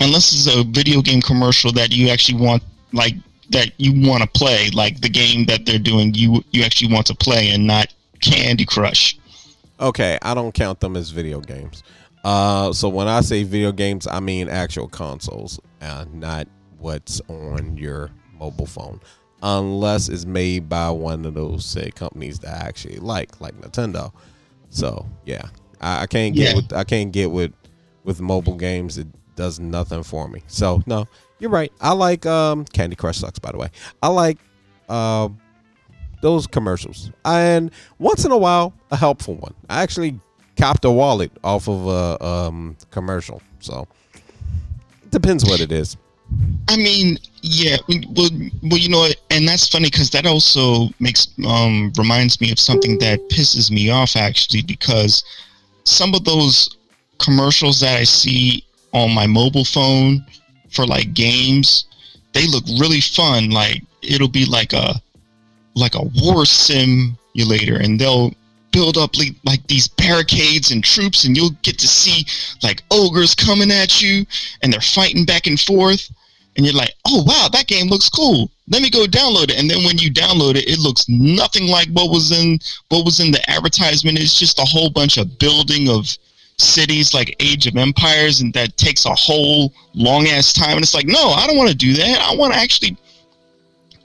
unless 0.00 0.32
it's 0.32 0.46
a 0.54 0.62
video 0.64 1.02
game 1.02 1.20
commercial 1.20 1.72
that 1.72 1.90
you 1.90 2.08
actually 2.08 2.38
want 2.40 2.62
like 2.92 3.14
that 3.50 3.72
you 3.78 3.90
want 4.08 4.22
to 4.22 4.28
play 4.28 4.70
like 4.72 5.00
the 5.00 5.08
game 5.08 5.44
that 5.46 5.64
they're 5.66 5.78
doing 5.78 6.14
you 6.14 6.44
you 6.52 6.62
actually 6.62 6.92
want 6.92 7.06
to 7.06 7.14
play 7.14 7.50
and 7.50 7.66
not 7.66 7.92
candy 8.20 8.64
crush 8.64 9.18
Okay, 9.80 10.18
I 10.22 10.34
don't 10.34 10.52
count 10.52 10.80
them 10.80 10.96
as 10.96 11.10
video 11.10 11.40
games. 11.40 11.84
Uh, 12.24 12.72
so 12.72 12.88
when 12.88 13.06
I 13.06 13.20
say 13.20 13.44
video 13.44 13.70
games, 13.70 14.08
I 14.08 14.18
mean 14.18 14.48
actual 14.48 14.88
consoles, 14.88 15.60
uh, 15.80 16.04
not 16.12 16.48
what's 16.78 17.20
on 17.28 17.76
your 17.76 18.10
mobile 18.38 18.66
phone, 18.66 19.00
unless 19.42 20.08
it's 20.08 20.24
made 20.26 20.68
by 20.68 20.90
one 20.90 21.24
of 21.24 21.34
those 21.34 21.64
say 21.64 21.90
companies 21.90 22.38
that 22.40 22.62
I 22.62 22.66
actually 22.66 22.96
like, 22.96 23.40
like 23.40 23.54
Nintendo. 23.60 24.12
So 24.70 25.06
yeah, 25.24 25.48
I, 25.80 26.02
I 26.02 26.06
can't 26.06 26.34
get 26.34 26.50
Yeah. 26.50 26.56
with 26.56 26.72
I 26.72 26.84
can't 26.84 27.12
get 27.12 27.30
with 27.30 27.52
with 28.04 28.20
mobile 28.20 28.54
games. 28.56 28.98
It 28.98 29.06
does 29.36 29.60
nothing 29.60 30.02
for 30.02 30.28
me. 30.28 30.42
So 30.46 30.82
no, 30.86 31.06
you're 31.38 31.50
right. 31.50 31.72
I 31.80 31.92
like 31.92 32.26
um, 32.26 32.64
Candy 32.66 32.96
Crush 32.96 33.18
sucks 33.18 33.38
by 33.38 33.52
the 33.52 33.58
way. 33.58 33.68
I 34.02 34.08
like 34.08 34.38
uh, 34.88 35.28
those 36.20 36.46
commercials, 36.46 37.10
and 37.24 37.70
once 37.98 38.24
in 38.24 38.32
a 38.32 38.36
while, 38.38 38.72
a 38.90 38.96
helpful 38.96 39.36
one. 39.36 39.54
I 39.70 39.82
actually 39.82 40.18
copped 40.56 40.84
a 40.84 40.90
wallet 40.90 41.30
off 41.44 41.68
of 41.68 41.86
a 41.86 42.24
um, 42.24 42.76
commercial, 42.90 43.40
so 43.60 43.86
it 45.04 45.10
depends 45.10 45.44
what 45.44 45.60
it 45.60 45.70
is. 45.70 45.96
I 46.68 46.76
mean 46.76 47.18
yeah 47.42 47.76
well, 47.88 48.30
well 48.62 48.78
you 48.78 48.88
know 48.88 49.06
and 49.30 49.46
that's 49.46 49.68
funny 49.68 49.90
because 49.90 50.10
that 50.10 50.26
also 50.26 50.88
makes 51.00 51.28
um 51.46 51.92
reminds 51.98 52.40
me 52.40 52.50
of 52.50 52.58
something 52.58 52.98
that 52.98 53.20
pisses 53.30 53.70
me 53.70 53.90
off 53.90 54.16
actually 54.16 54.62
because 54.62 55.24
some 55.84 56.14
of 56.14 56.24
those 56.24 56.76
commercials 57.18 57.80
that 57.80 57.98
i 57.98 58.04
see 58.04 58.64
on 58.92 59.14
my 59.14 59.26
mobile 59.26 59.64
phone 59.64 60.24
for 60.70 60.86
like 60.86 61.14
games 61.14 61.86
they 62.32 62.46
look 62.46 62.64
really 62.78 63.00
fun 63.00 63.50
like 63.50 63.82
it'll 64.02 64.28
be 64.28 64.44
like 64.44 64.72
a 64.72 64.94
like 65.74 65.94
a 65.94 66.02
war 66.22 66.44
simulator 66.44 67.76
and 67.76 68.00
they'll 68.00 68.32
build 68.70 68.98
up 68.98 69.16
like, 69.16 69.34
like 69.44 69.66
these 69.66 69.88
barricades 69.88 70.70
and 70.70 70.84
troops 70.84 71.24
and 71.24 71.36
you'll 71.36 71.56
get 71.62 71.78
to 71.78 71.88
see 71.88 72.26
like 72.62 72.82
ogres 72.90 73.34
coming 73.34 73.70
at 73.70 74.02
you 74.02 74.26
and 74.62 74.72
they're 74.72 74.80
fighting 74.80 75.24
back 75.24 75.46
and 75.46 75.58
forth 75.58 76.10
and 76.58 76.66
you're 76.66 76.74
like 76.74 76.92
oh 77.06 77.22
wow 77.22 77.48
that 77.50 77.66
game 77.66 77.86
looks 77.86 78.10
cool. 78.10 78.50
Let 78.68 78.82
me 78.82 78.90
go 78.90 79.06
download 79.06 79.44
it. 79.44 79.58
And 79.58 79.70
then 79.70 79.82
when 79.84 79.96
you 79.96 80.12
download 80.12 80.56
it 80.56 80.68
it 80.68 80.78
looks 80.78 81.08
nothing 81.08 81.68
like 81.68 81.88
what 81.92 82.10
was 82.10 82.30
in 82.32 82.58
what 82.90 83.06
was 83.06 83.20
in 83.20 83.30
the 83.30 83.50
advertisement. 83.50 84.18
It's 84.18 84.38
just 84.38 84.58
a 84.58 84.64
whole 84.64 84.90
bunch 84.90 85.16
of 85.16 85.38
building 85.38 85.88
of 85.88 86.06
cities 86.58 87.14
like 87.14 87.36
age 87.40 87.68
of 87.68 87.76
empires 87.76 88.40
and 88.40 88.52
that 88.52 88.76
takes 88.76 89.06
a 89.06 89.14
whole 89.14 89.72
long 89.94 90.26
ass 90.26 90.52
time. 90.52 90.72
And 90.72 90.82
it's 90.82 90.94
like 90.94 91.06
no 91.06 91.30
i 91.30 91.46
don't 91.46 91.56
want 91.56 91.70
to 91.70 91.76
do 91.76 91.94
that. 91.94 92.20
I 92.20 92.36
want 92.36 92.52
to 92.52 92.58
actually 92.58 92.96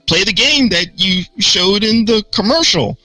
play 0.06 0.24
the 0.24 0.32
game 0.32 0.68
that 0.68 0.98
you 0.98 1.24
showed 1.38 1.82
in 1.82 2.04
the 2.04 2.24
commercial 2.32 2.96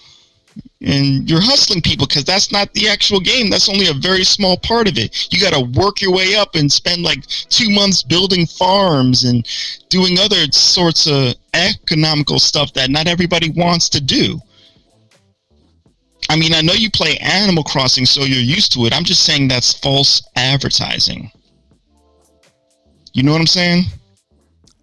and 0.81 1.29
you're 1.29 1.41
hustling 1.41 1.81
people 1.81 2.07
because 2.07 2.23
that's 2.23 2.51
not 2.51 2.73
the 2.73 2.87
actual 2.87 3.19
game. 3.19 3.49
That's 3.49 3.67
only 3.67 3.87
a 3.87 3.93
very 3.93 4.23
small 4.23 4.57
part 4.57 4.87
of 4.87 4.97
it. 4.97 5.31
You 5.33 5.39
got 5.39 5.53
to 5.53 5.79
work 5.79 6.01
your 6.01 6.13
way 6.13 6.35
up 6.35 6.55
and 6.55 6.71
spend 6.71 7.03
like 7.03 7.25
two 7.25 7.69
months 7.69 8.01
building 8.01 8.45
farms 8.45 9.25
and 9.25 9.45
doing 9.89 10.17
other 10.17 10.49
sorts 10.51 11.05
of 11.05 11.35
economical 11.53 12.39
stuff 12.39 12.71
that 12.73 12.89
not 12.89 13.07
everybody 13.07 13.49
wants 13.49 13.89
to 13.89 14.01
do. 14.01 14.39
I 16.31 16.35
mean 16.35 16.53
i 16.53 16.61
know 16.61 16.73
you 16.73 16.91
play 16.91 17.17
animal 17.17 17.63
crossing 17.63 18.05
so 18.05 18.21
you're 18.21 18.39
used 18.39 18.71
to 18.73 18.85
it. 18.85 18.93
I'm 18.93 19.03
just 19.03 19.23
saying 19.23 19.47
that's 19.47 19.73
false 19.73 20.21
advertising. 20.35 21.31
You 23.13 23.23
know 23.23 23.31
what 23.31 23.41
i'm 23.41 23.47
saying? 23.47 23.85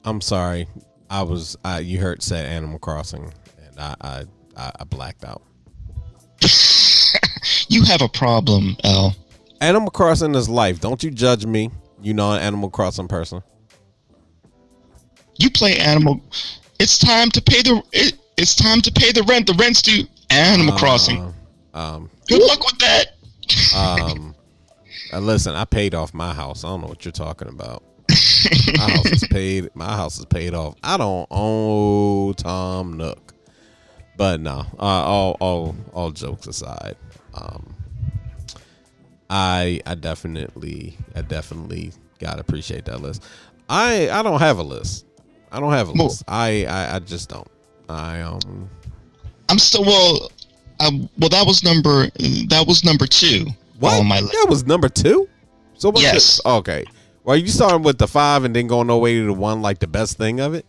I'm 0.05 0.21
sorry, 0.21 0.69
I 1.09 1.23
was 1.23 1.57
I, 1.65 1.81
you 1.81 1.99
heard 1.99 2.23
said 2.23 2.47
Animal 2.47 2.79
Crossing, 2.79 3.33
and 3.65 3.79
I 3.79 3.95
I, 4.01 4.25
I, 4.57 4.73
I 4.81 4.85
blacked 4.85 5.25
out. 5.25 5.43
you 7.69 7.83
have 7.85 8.03
a 8.03 8.09
problem 8.09 8.77
l 8.85 9.15
Animal 9.61 9.91
Crossing 9.91 10.35
is 10.35 10.49
life. 10.51 10.81
Don't 10.81 11.03
you 11.03 11.11
judge 11.11 11.47
me. 11.47 11.71
You 12.03 12.13
know 12.13 12.33
an 12.33 12.43
Animal 12.43 12.69
Crossing 12.71 13.09
person. 13.09 13.43
you 15.39 15.51
play 15.51 15.77
animal 15.79 16.21
it's 16.79 16.99
time 16.99 17.31
to 17.31 17.43
pay 17.43 17.61
the 17.63 17.83
it, 17.93 18.15
it's 18.37 18.55
time 18.55 18.81
to 18.81 18.91
pay 18.91 19.13
the 19.13 19.23
rent 19.25 19.47
the 19.47 19.55
rent's 19.55 19.83
due 19.83 20.05
animal 20.31 20.75
crossing 20.79 21.19
Uh, 21.75 21.79
um, 21.79 22.11
good 22.27 22.41
luck 22.43 22.61
with 22.65 22.79
that 22.79 23.07
um, 23.77 24.35
uh, 25.13 25.21
listen, 25.21 25.55
I 25.55 25.65
paid 25.65 25.95
off 25.95 26.13
my 26.13 26.33
house. 26.35 26.65
I 26.65 26.69
don't 26.69 26.81
know 26.81 26.89
what 26.89 27.05
you're 27.05 27.13
talking 27.13 27.49
about. 27.49 27.85
my 28.77 28.91
house 28.91 29.07
is 29.07 29.25
paid. 29.29 29.71
My 29.75 29.95
house 29.97 30.19
is 30.19 30.25
paid 30.25 30.53
off. 30.53 30.75
I 30.83 30.97
don't 30.97 31.27
owe 31.31 32.33
Tom 32.33 32.95
Nook. 32.97 33.26
But 34.17 34.41
no, 34.41 34.65
uh, 34.79 34.83
all 34.83 35.37
all 35.41 35.77
all 35.93 36.11
jokes 36.11 36.47
aside, 36.47 36.97
um, 37.35 37.75
I 39.29 39.81
I 39.87 39.95
definitely 39.95 40.97
I 41.15 41.23
definitely 41.23 41.93
gotta 42.19 42.41
appreciate 42.41 42.85
that 42.87 43.03
list. 43.03 43.23
I 43.69 44.09
I 44.11 44.23
don't 44.23 44.41
have 44.41 44.59
a 44.59 44.63
list. 44.63 45.05
I 45.53 45.61
don't 45.61 45.73
have 45.73 45.89
a 45.89 45.93
Well- 45.93 46.07
list. 46.07 46.23
I, 46.29 46.65
I 46.67 46.97
I 46.97 46.99
just 47.01 47.29
don't. 47.29 47.49
I 47.89 48.21
um 48.23 48.69
i'm 49.49 49.61
still 49.61 49.85
well 49.85 50.29
um, 50.81 51.09
well 51.21 51.29
that 51.29 51.47
was 51.47 51.63
number 51.63 52.09
that 52.49 52.65
was 52.67 52.83
number 52.85 53.07
two 53.07 53.47
what 53.79 54.01
on 54.01 54.07
my 54.09 54.19
list 54.19 54.33
that 54.33 54.47
was 54.49 54.67
number 54.67 54.89
two. 54.89 55.29
So 55.79 55.93
Yes. 55.97 56.41
okay. 56.45 56.85
Well, 57.23 57.37
you 57.37 57.47
starting 57.49 57.83
with 57.83 57.99
the 57.99 58.09
five 58.09 58.45
and 58.45 58.57
then 58.57 58.67
going 58.67 58.89
all 58.91 58.97
the 58.99 59.03
way 59.03 59.15
to 59.19 59.25
the 59.27 59.33
one, 59.33 59.61
like 59.63 59.79
the 59.81 59.87
best 59.87 60.17
thing 60.17 60.41
of 60.41 60.55
it. 60.55 60.65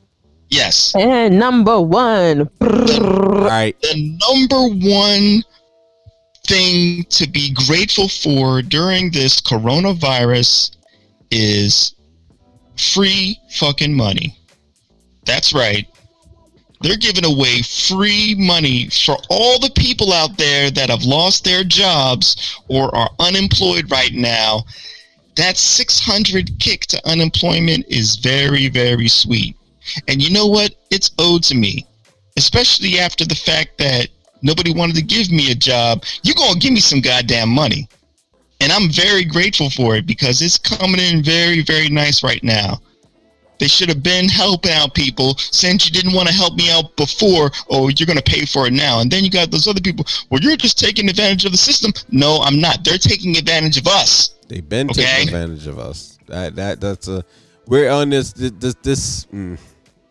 Yes 0.49 0.95
And 0.95 1.37
number 1.39 1.79
one. 1.81 2.49
All 2.61 3.41
right. 3.41 3.75
the 3.81 4.17
number 4.21 4.75
one 4.87 5.43
thing 6.45 7.03
to 7.09 7.27
be 7.27 7.53
grateful 7.67 8.07
for 8.07 8.61
during 8.61 9.11
this 9.11 9.41
coronavirus 9.41 10.75
is 11.29 11.93
free 12.77 13.39
fucking 13.51 13.93
money. 13.93 14.37
That's 15.25 15.53
right. 15.53 15.85
They're 16.81 16.95
giving 16.95 17.25
away 17.25 17.63
free 17.63 18.35
money 18.37 18.89
for 18.89 19.17
all 19.29 19.59
the 19.59 19.71
people 19.75 20.13
out 20.13 20.37
there 20.37 20.69
that 20.71 20.89
have 20.89 21.03
lost 21.03 21.43
their 21.43 21.63
jobs 21.63 22.59
or 22.67 22.95
are 22.95 23.09
unemployed 23.19 23.89
right 23.91 24.13
now. 24.13 24.63
That 25.35 25.57
600 25.57 26.59
kick 26.59 26.81
to 26.87 27.07
unemployment 27.09 27.85
is 27.87 28.15
very, 28.17 28.69
very 28.69 29.07
sweet. 29.07 29.55
And 30.07 30.21
you 30.21 30.31
know 30.31 30.47
what? 30.47 30.75
It's 30.91 31.11
owed 31.19 31.43
to 31.43 31.55
me 31.55 31.85
especially 32.37 32.99
after 32.99 33.25
the 33.25 33.33
fact 33.33 33.79
that 33.79 34.09
Nobody 34.41 34.73
wanted 34.73 34.95
to 34.97 35.01
give 35.01 35.31
me 35.31 35.51
a 35.51 35.55
job. 35.55 36.03
You're 36.23 36.35
gonna 36.35 36.59
give 36.59 36.73
me 36.73 36.79
some 36.79 37.01
goddamn 37.01 37.49
money, 37.49 37.87
and 38.61 38.71
I'm 38.71 38.89
very 38.89 39.23
grateful 39.23 39.69
for 39.69 39.95
it 39.95 40.05
because 40.05 40.41
it's 40.41 40.57
coming 40.57 40.99
in 40.99 41.23
very, 41.23 41.61
very 41.61 41.89
nice 41.89 42.23
right 42.23 42.43
now. 42.43 42.79
They 43.59 43.67
should 43.67 43.89
have 43.89 44.03
been 44.03 44.29
helping 44.29 44.71
out 44.71 44.93
people 44.93 45.35
since 45.37 45.87
you 45.87 45.91
didn't 45.91 46.13
want 46.13 46.27
to 46.27 46.33
help 46.33 46.55
me 46.55 46.69
out 46.71 46.95
before. 46.95 47.49
Oh, 47.71 47.89
you're 47.89 48.05
going 48.05 48.19
to 48.19 48.23
pay 48.23 48.45
for 48.45 48.67
it 48.67 48.73
now. 48.73 48.99
And 48.99 49.09
then 49.09 49.23
you 49.23 49.31
got 49.31 49.49
those 49.49 49.67
other 49.67 49.81
people. 49.81 50.05
Well, 50.29 50.39
you're 50.41 50.55
just 50.57 50.77
taking 50.77 51.09
advantage 51.09 51.43
of 51.43 51.53
the 51.53 51.57
system. 51.57 51.91
No, 52.11 52.37
I'm 52.43 52.61
not. 52.61 52.83
They're 52.83 52.99
taking 52.99 53.35
advantage 53.35 53.77
of 53.77 53.87
us. 53.87 54.35
They've 54.47 54.69
been 54.69 54.91
Okay. 54.91 55.01
taking 55.01 55.29
advantage 55.29 55.65
of 55.65 55.79
us. 55.79 56.19
That 56.27 56.55
that 56.55 56.79
that's 56.79 57.07
a 57.07 57.25
we're 57.65 57.89
on 57.89 58.11
this 58.11 58.31
this 58.31 58.51
this. 58.51 58.75
this 58.83 59.25
mm, 59.33 59.57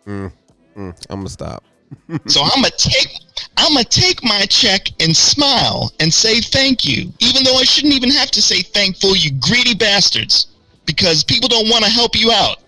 mm, 0.07 0.33
mm, 0.77 1.07
I'm 1.11 1.19
gonna 1.21 1.29
stop. 1.29 1.65
So 2.27 2.43
I'm 2.43 2.63
gonna 2.63 2.71
take 2.77 3.09
I'm 3.57 3.73
gonna 3.73 3.85
take 3.85 4.23
my 4.25 4.45
check 4.47 4.89
and 5.01 5.17
smile 5.17 5.93
and 6.01 6.13
say 6.13 6.41
thank 6.41 6.85
you, 6.85 7.13
even 7.21 7.45
though 7.45 7.57
I 7.57 7.65
shouldn't 7.65 7.95
even 7.95 8.11
have 8.11 8.31
to 8.33 8.43
say 8.43 8.63
thankful, 8.63 9.17
you 9.17 9.31
greedy 9.41 9.75
bastards, 9.75 10.49
because 10.85 11.23
people 11.23 11.49
don't 11.49 11.69
want 11.69 11.85
to 11.85 11.91
help 11.91 12.17
you 12.17 12.33
out. 12.33 12.59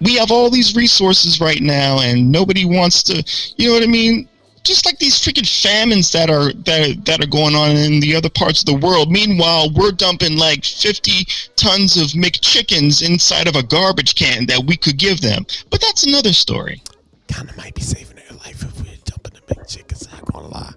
We 0.00 0.16
have 0.16 0.30
all 0.30 0.50
these 0.50 0.74
resources 0.76 1.40
right 1.40 1.60
now, 1.60 2.00
and 2.00 2.30
nobody 2.30 2.64
wants 2.64 3.02
to. 3.04 3.22
You 3.56 3.68
know 3.68 3.74
what 3.74 3.82
I 3.82 3.86
mean? 3.86 4.28
Just 4.66 4.84
like 4.84 4.98
these 4.98 5.14
freaking 5.14 5.46
famines 5.62 6.10
that 6.10 6.28
are 6.28 6.52
that 6.52 6.90
are, 6.90 7.00
that 7.02 7.22
are 7.22 7.28
going 7.28 7.54
on 7.54 7.76
in 7.76 8.00
the 8.00 8.16
other 8.16 8.28
parts 8.28 8.62
of 8.62 8.66
the 8.66 8.74
world. 8.84 9.12
Meanwhile, 9.12 9.70
we're 9.72 9.92
dumping 9.92 10.36
like 10.36 10.64
50 10.64 11.24
tons 11.54 11.96
of 11.96 12.08
McChickens 12.08 13.08
inside 13.08 13.46
of 13.46 13.54
a 13.54 13.62
garbage 13.62 14.16
can 14.16 14.44
that 14.46 14.64
we 14.66 14.76
could 14.76 14.98
give 14.98 15.20
them. 15.20 15.46
But 15.70 15.80
that's 15.80 16.04
another 16.04 16.32
story. 16.32 16.82
Kind 17.28 17.48
of 17.48 17.56
might 17.56 17.76
be 17.76 17.82
saving 17.82 18.16
their 18.16 18.36
life 18.38 18.60
if 18.64 18.74
we 18.82 18.88
were 18.90 18.96
jumping 19.04 19.34
the 19.34 19.54
big 19.54 19.68
chickens. 19.68 20.10
Not 20.10 20.24
gonna 20.32 20.48
lie. 20.48 20.72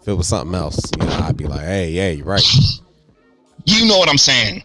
If 0.00 0.08
it 0.08 0.14
was 0.14 0.26
something 0.26 0.56
else, 0.56 0.80
you 0.98 1.06
know, 1.06 1.12
I'd 1.22 1.36
be 1.36 1.46
like, 1.46 1.60
hey, 1.60 1.90
yeah, 1.90 2.10
you're 2.10 2.26
right. 2.26 2.42
You 3.64 3.86
know 3.86 3.98
what 3.98 4.08
I'm 4.08 4.18
saying. 4.18 4.64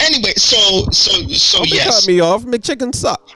Anyway, 0.00 0.32
so 0.36 0.88
so 0.90 1.28
so 1.28 1.58
Don't 1.58 1.68
yes. 1.68 2.00
cut 2.00 2.08
me 2.08 2.20
off. 2.20 2.44
McChickens 2.44 2.94
suck. 2.94 3.30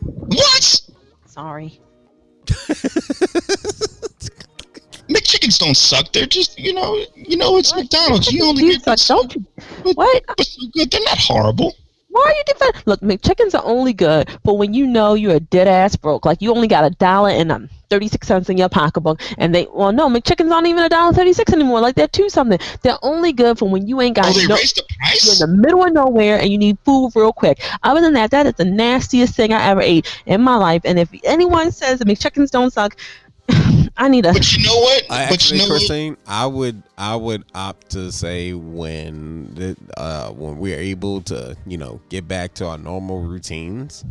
What? 0.00 0.80
Sorry. 1.26 1.80
McChickens 5.08 5.58
don't 5.58 5.76
suck. 5.76 6.12
They're 6.12 6.26
just 6.26 6.58
you 6.58 6.72
know 6.74 7.04
you 7.14 7.36
know 7.36 7.56
it's 7.58 7.74
McDonald's. 7.74 8.32
You 8.32 8.44
only 8.44 8.68
get 8.70 8.82
suck, 8.82 8.98
don't 9.16 9.34
you? 9.34 9.44
What? 9.94 10.24
but 10.26 10.46
so 10.46 10.66
good. 10.72 10.90
They're 10.90 11.00
not 11.02 11.18
horrible. 11.18 11.74
Why 12.08 12.22
are 12.22 12.32
you 12.34 12.42
defending? 12.46 12.82
Look, 12.86 13.00
McChickens 13.00 13.54
are 13.54 13.62
only 13.64 13.92
good 13.92 14.30
for 14.42 14.56
when 14.56 14.72
you 14.72 14.86
know 14.86 15.12
you're 15.12 15.34
a 15.34 15.40
dead 15.40 15.68
ass 15.68 15.96
broke. 15.96 16.24
Like 16.24 16.40
you 16.40 16.50
only 16.50 16.66
got 16.66 16.82
a 16.84 16.90
dollar 16.96 17.28
and 17.28 17.52
um, 17.52 17.68
36 17.90 18.26
cents 18.26 18.48
in 18.48 18.56
your 18.56 18.70
pocketbook. 18.70 19.20
And 19.36 19.54
they, 19.54 19.66
well, 19.70 19.92
no, 19.92 20.08
McChickens 20.08 20.50
aren't 20.50 20.66
even 20.66 20.82
a 20.82 20.88
dollar 20.88 21.12
36 21.12 21.52
anymore. 21.52 21.80
Like 21.80 21.94
they're 21.94 22.08
two 22.08 22.30
something. 22.30 22.58
They're 22.80 22.96
only 23.02 23.34
good 23.34 23.58
for 23.58 23.68
when 23.68 23.86
you 23.86 24.00
ain't 24.00 24.16
got 24.16 24.28
Oh, 24.28 24.32
they 24.32 24.46
no. 24.46 24.54
raised 24.54 24.76
the 24.76 24.84
You're 24.88 24.96
price. 24.98 25.42
in 25.42 25.50
the 25.50 25.56
middle 25.58 25.84
of 25.84 25.92
nowhere 25.92 26.38
and 26.40 26.48
you 26.50 26.56
need 26.56 26.78
food 26.86 27.12
real 27.14 27.34
quick. 27.34 27.60
Other 27.82 28.00
than 28.00 28.14
that, 28.14 28.30
that 28.30 28.46
is 28.46 28.54
the 28.54 28.64
nastiest 28.64 29.34
thing 29.34 29.52
I 29.52 29.62
ever 29.66 29.82
ate 29.82 30.06
in 30.24 30.40
my 30.40 30.56
life. 30.56 30.80
And 30.86 30.98
if 30.98 31.10
anyone 31.22 31.70
says 31.70 31.98
that 31.98 32.08
McChickens 32.08 32.50
don't 32.50 32.72
suck, 32.72 32.96
I 33.98 34.08
need 34.08 34.26
a. 34.26 34.32
But 34.32 34.56
you 34.56 34.64
know 34.64 34.78
what? 34.78 35.04
I 35.10 35.28
but 35.28 35.50
you 35.50 35.60
actually, 35.62 36.10
know 36.10 36.12
what? 36.14 36.18
I 36.26 36.46
would 36.46 36.82
I 36.98 37.16
would 37.16 37.44
opt 37.54 37.90
to 37.92 38.12
say 38.12 38.52
when 38.52 39.54
the, 39.54 39.76
uh, 39.96 40.30
when 40.30 40.58
we're 40.58 40.78
able 40.78 41.22
to 41.22 41.56
you 41.66 41.78
know 41.78 42.00
get 42.08 42.28
back 42.28 42.54
to 42.54 42.66
our 42.66 42.78
normal 42.78 43.22
routines. 43.22 44.04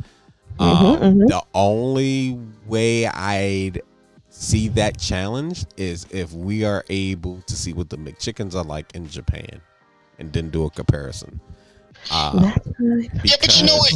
Um, 0.57 0.97
mhm. 0.97 1.27
The 1.27 1.41
only 1.53 2.39
way 2.65 3.05
I'd 3.07 3.81
see 4.29 4.69
that 4.69 4.97
challenge 4.97 5.65
is 5.77 6.07
if 6.11 6.31
we 6.33 6.63
are 6.63 6.83
able 6.89 7.41
to 7.41 7.55
see 7.55 7.73
what 7.73 7.89
the 7.89 7.97
McChickens 7.97 8.55
are 8.55 8.63
like 8.63 8.95
in 8.95 9.07
Japan, 9.07 9.61
and 10.17 10.31
then 10.33 10.49
do 10.49 10.65
a 10.65 10.69
comparison. 10.69 11.39
Uh, 12.11 12.39
That's 12.39 12.67
fine. 12.77 13.09
Yeah, 13.23 13.35
but 13.41 13.59
you 13.59 13.67
know 13.67 13.77
what? 13.77 13.93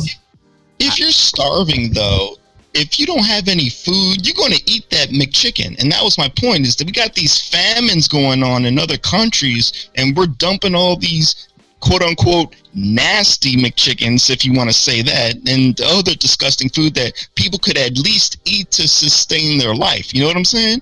If 0.79 0.99
you're 0.99 1.11
starving 1.11 1.93
though, 1.93 2.35
if 2.73 2.99
you 2.99 3.05
don't 3.05 3.25
have 3.25 3.47
any 3.47 3.69
food, 3.69 4.25
you're 4.25 4.35
going 4.35 4.53
to 4.53 4.71
eat 4.71 4.89
that 4.91 5.09
McChicken. 5.09 5.79
And 5.81 5.91
that 5.91 6.03
was 6.03 6.17
my 6.17 6.29
point: 6.29 6.65
is 6.65 6.75
that 6.77 6.85
we 6.85 6.91
got 6.91 7.15
these 7.15 7.49
famines 7.49 8.07
going 8.07 8.43
on 8.43 8.65
in 8.65 8.77
other 8.77 8.97
countries, 8.97 9.89
and 9.95 10.15
we're 10.15 10.27
dumping 10.27 10.75
all 10.75 10.95
these 10.95 11.47
quote 11.79 12.01
unquote 12.01 12.55
nasty 12.73 13.55
McChickens, 13.55 14.29
if 14.29 14.45
you 14.45 14.53
want 14.53 14.69
to 14.69 14.73
say 14.73 15.01
that, 15.01 15.35
and 15.47 15.79
other 15.81 16.15
disgusting 16.15 16.69
food 16.69 16.93
that 16.95 17.13
people 17.35 17.59
could 17.59 17.77
at 17.77 17.97
least 17.97 18.37
eat 18.45 18.69
to 18.71 18.87
sustain 18.87 19.57
their 19.57 19.75
life. 19.75 20.13
You 20.13 20.21
know 20.21 20.27
what 20.27 20.37
I'm 20.37 20.45
saying? 20.45 20.81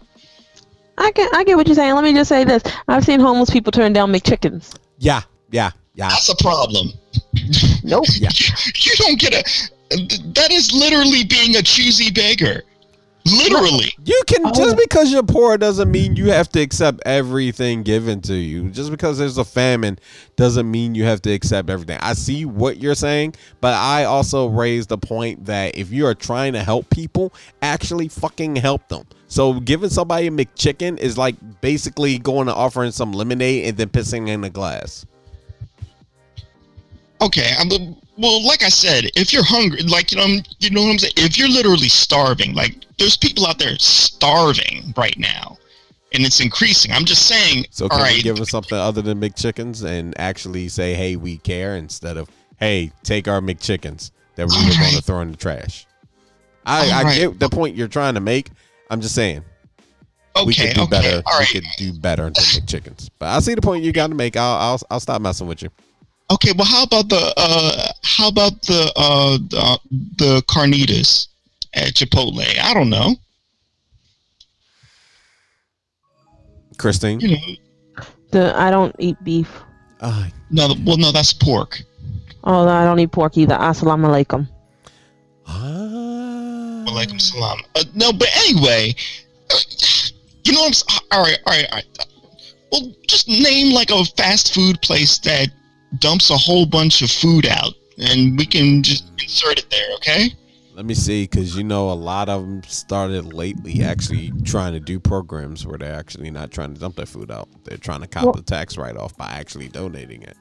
I 0.98 1.12
get, 1.12 1.34
I 1.34 1.44
get 1.44 1.58
what 1.58 1.68
you're 1.68 1.76
saying. 1.76 1.94
Let 1.94 2.04
me 2.04 2.14
just 2.14 2.30
say 2.30 2.44
this: 2.44 2.64
I've 2.88 3.06
seen 3.06 3.20
homeless 3.20 3.50
people 3.50 3.72
turn 3.72 3.94
down 3.94 4.12
McChickens. 4.12 4.76
Yeah, 4.98 5.22
yeah, 5.52 5.72
yeah. 5.94 6.10
That's 6.10 6.30
a 6.30 6.36
problem. 6.38 6.88
Nope. 7.84 8.06
Yeah. 8.16 8.30
You 8.80 8.92
don't 8.98 9.20
get 9.20 9.34
a. 9.34 9.72
That 9.90 10.50
is 10.52 10.72
literally 10.74 11.24
being 11.24 11.56
a 11.56 11.62
choosy 11.62 12.12
beggar. 12.12 12.64
Literally. 13.26 13.94
You 14.06 14.22
can 14.26 14.46
Oh. 14.46 14.52
just 14.54 14.78
because 14.78 15.12
you're 15.12 15.24
poor 15.24 15.58
doesn't 15.58 15.92
mean 15.92 16.16
you 16.16 16.32
have 16.32 16.48
to 16.50 16.62
accept 16.62 17.02
everything 17.06 17.84
given 17.84 18.22
to 18.22 18.34
you. 18.34 18.70
Just 18.70 18.90
because 18.90 19.18
there's 19.18 19.38
a 19.38 19.44
famine 19.44 20.00
doesn't 20.38 20.70
mean 20.70 20.96
you 20.96 21.04
have 21.04 21.22
to 21.24 21.32
accept 21.34 21.70
everything. 21.70 22.00
I 22.02 22.14
see 22.14 22.46
what 22.46 22.82
you're 22.82 22.96
saying, 22.96 23.36
but 23.60 23.74
I 23.74 24.06
also 24.06 24.48
raised 24.48 24.90
the 24.90 24.98
point 24.98 25.46
that 25.46 25.78
if 25.78 25.92
you 25.92 26.06
are 26.06 26.16
trying 26.16 26.54
to 26.54 26.64
help 26.64 26.90
people, 26.90 27.34
actually 27.62 28.08
fucking 28.08 28.56
help 28.56 28.88
them. 28.88 29.06
So 29.28 29.60
giving 29.60 29.90
somebody 29.90 30.28
a 30.28 30.32
McChicken 30.32 30.98
is 30.98 31.18
like 31.18 31.36
basically 31.60 32.20
going 32.20 32.48
and 32.48 32.58
offering 32.58 32.92
some 32.92 33.12
lemonade 33.12 33.66
and 33.66 33.78
then 33.78 33.90
pissing 33.90 34.30
in 34.30 34.44
a 34.46 34.50
glass. 34.50 35.06
Okay, 37.22 37.52
I'm 37.60 37.98
well. 38.18 38.46
Like 38.46 38.64
I 38.64 38.70
said, 38.70 39.06
if 39.16 39.32
you're 39.32 39.44
hungry, 39.44 39.82
like 39.84 40.12
you 40.12 40.18
know, 40.18 40.42
you 40.60 40.70
know 40.70 40.84
what 40.84 40.92
I'm 40.92 41.00
saying. 41.00 41.14
If 41.18 41.38
you're 41.38 41.50
literally 41.50 41.88
starving, 41.88 42.54
like 42.54 42.76
there's 42.98 43.18
people 43.18 43.46
out 43.46 43.60
there 43.60 43.78
starving 43.80 44.94
right 44.96 45.18
now, 45.18 45.58
and 46.14 46.26
it's 46.26 46.40
increasing. 46.40 46.92
I'm 46.92 47.06
just 47.06 47.28
saying. 47.28 47.66
So 47.72 47.90
can 47.90 48.00
we 48.00 48.04
right, 48.04 48.24
give 48.24 48.36
them 48.38 48.46
something 48.46 48.78
other 48.78 49.02
than 49.02 49.20
McChickens 49.20 49.84
and 49.86 50.18
actually 50.20 50.68
say, 50.68 50.94
"Hey, 50.94 51.16
we 51.16 51.38
care," 51.38 51.76
instead 51.76 52.18
of, 52.18 52.30
"Hey, 52.60 52.92
take 53.04 53.28
our 53.28 53.42
McChickens 53.42 54.12
that 54.36 54.48
we 54.48 54.56
were 54.56 54.78
going 54.78 54.96
to 54.96 55.02
throw 55.02 55.22
in 55.22 55.32
the 55.32 55.38
trash." 55.38 55.86
I, 56.66 56.90
I 56.90 56.98
Alright. 56.98 57.18
get 57.18 57.40
the 57.40 57.50
point 57.50 57.76
you're 57.76 57.88
trying 57.88 58.16
to 58.16 58.20
make. 58.20 58.50
I'm 58.90 59.00
just 59.00 59.16
saying 59.16 59.44
we 60.46 60.54
could 60.54 60.74
do 60.74 60.82
okay, 60.82 60.90
better. 60.90 61.24
all 61.26 61.40
right. 61.40 61.48
We 61.54 61.62
could 61.62 61.70
do 61.78 61.94
better 61.94 62.24
than 62.24 62.34
McChickens. 62.34 63.10
But 63.20 63.30
I 63.30 63.40
see 63.40 63.56
the 63.56 63.62
point 63.62 63.84
you 63.84 63.92
got 63.92 64.08
to 64.08 64.16
make. 64.16 64.36
I'll, 64.36 64.56
I'll 64.56 64.82
I'll 64.90 65.00
stop 65.00 65.22
messing 65.22 65.48
with 65.48 65.62
you. 65.62 65.70
Okay, 66.30 66.52
well, 66.58 66.68
how 66.68 66.84
about 66.84 67.08
the 67.10 67.34
uh, 67.38 67.92
how 68.04 68.28
about 68.28 68.62
the 68.64 68.92
uh, 68.98 69.38
the, 69.50 69.80
the 70.18 70.42
carnitas 70.48 71.28
at 71.74 71.94
Chipotle? 71.94 72.44
I 72.62 72.74
don't 72.74 72.90
know. 72.90 73.16
Christine. 76.78 77.20
You 77.22 77.30
know, 77.30 78.04
The 78.32 78.60
I 78.60 78.70
don't 78.72 78.96
eat 79.00 79.16
beef. 79.24 79.50
Uh, 80.02 80.28
no, 80.52 80.76
well, 80.86 80.98
no, 80.98 81.12
that's 81.12 81.34
pork. 81.34 81.82
Oh, 82.44 82.66
no, 82.66 82.72
I 82.72 82.84
don't 82.84 83.00
eat 83.00 83.12
pork 83.12 83.38
either. 83.38 83.56
Assalamu 83.56 84.08
alaikum. 84.08 84.48
ah. 85.48 86.84
Walaikum 86.88 87.20
salam. 87.20 87.60
Uh, 87.76 87.84
no, 87.96 88.14
but 88.14 88.28
anyway, 88.48 88.94
uh, 89.50 89.56
you 90.44 90.54
know 90.54 90.60
what 90.62 90.68
I'm 90.68 90.72
s- 90.72 91.02
all 91.12 91.24
right, 91.24 91.40
all 91.48 91.54
right, 91.54 91.68
all 91.72 91.78
right. 91.78 92.06
Well, 92.72 92.92
just 93.08 93.28
name 93.28 93.74
like 93.74 93.90
a 93.92 94.04
fast 94.18 94.54
food 94.54 94.82
place 94.82 95.18
that 95.20 95.48
dumps 96.00 96.30
a 96.30 96.38
whole 96.38 96.66
bunch 96.66 97.02
of 97.02 97.12
food 97.12 97.46
out, 97.46 97.74
and 97.98 98.38
we 98.38 98.46
can 98.46 98.84
just 98.84 99.10
insert 99.22 99.60
it 99.60 99.70
there. 99.70 99.88
Okay? 99.98 100.34
Let 100.74 100.86
me 100.86 100.94
see, 100.94 101.24
because 101.24 101.58
you 101.58 101.64
know 101.64 101.92
a 101.92 101.94
lot 101.94 102.30
of 102.30 102.42
them 102.42 102.62
started 102.64 103.34
lately 103.34 103.82
actually 103.84 104.32
trying 104.44 104.74
to 104.74 104.80
do 104.80 105.00
programs 105.00 105.66
where 105.66 105.78
they're 105.80 105.96
actually 105.96 106.30
not 106.30 106.52
trying 106.52 106.74
to 106.76 106.80
dump 106.80 106.96
their 106.96 107.08
food 107.08 107.32
out. 107.32 107.50
They're 107.64 107.78
trying 107.78 108.02
to 108.02 108.08
cop 108.08 108.26
Well- 108.26 108.34
the 108.34 108.44
tax 108.44 108.78
write 108.78 108.96
off 108.96 109.18
by 109.18 109.26
actually 109.26 109.70
donating 109.70 110.22
it. 110.22 110.38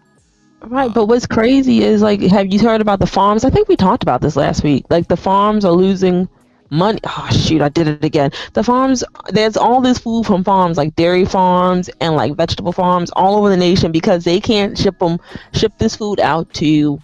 Right, 0.63 0.91
uh, 0.91 0.93
but 0.93 1.07
what's 1.07 1.27
crazy 1.27 1.83
is 1.83 2.03
like, 2.03 2.21
have 2.21 2.53
you 2.53 2.59
heard 2.59 2.81
about 2.81 2.99
the 2.99 3.07
farms? 3.07 3.45
I 3.45 3.51
think 3.51 3.69
we 3.69 3.77
talked 3.77 4.03
about 4.03 4.21
this 4.21 4.37
last 4.37 4.63
week. 4.63 4.85
Like 4.91 5.09
the 5.09 5.17
farms 5.17 5.65
are 5.65 5.73
losing 5.73 6.29
money. 6.71 7.01
Oh 7.05 7.29
shoot, 7.31 7.63
I 7.63 7.69
did 7.69 7.89
it 7.89 8.05
again. 8.05 8.31
The 8.55 8.63
farms, 8.63 9.05
there's 9.31 9.57
all 9.57 9.81
this 9.81 9.99
food 9.99 10.27
from 10.27 10.45
farms, 10.45 10.77
like 10.77 10.95
dairy 10.97 11.25
farms 11.25 11.91
and 12.01 12.15
like 12.15 12.35
vegetable 12.35 12.73
farms 12.73 13.11
all 13.11 13.37
over 13.37 13.49
the 13.49 13.57
nation 13.57 13.93
because 13.93 14.25
they 14.25 14.41
can't 14.41 14.77
ship 14.77 14.99
them, 14.99 15.19
ship 15.53 15.73
this 15.79 15.97
food 15.97 16.21
out 16.21 16.53
to 16.55 17.01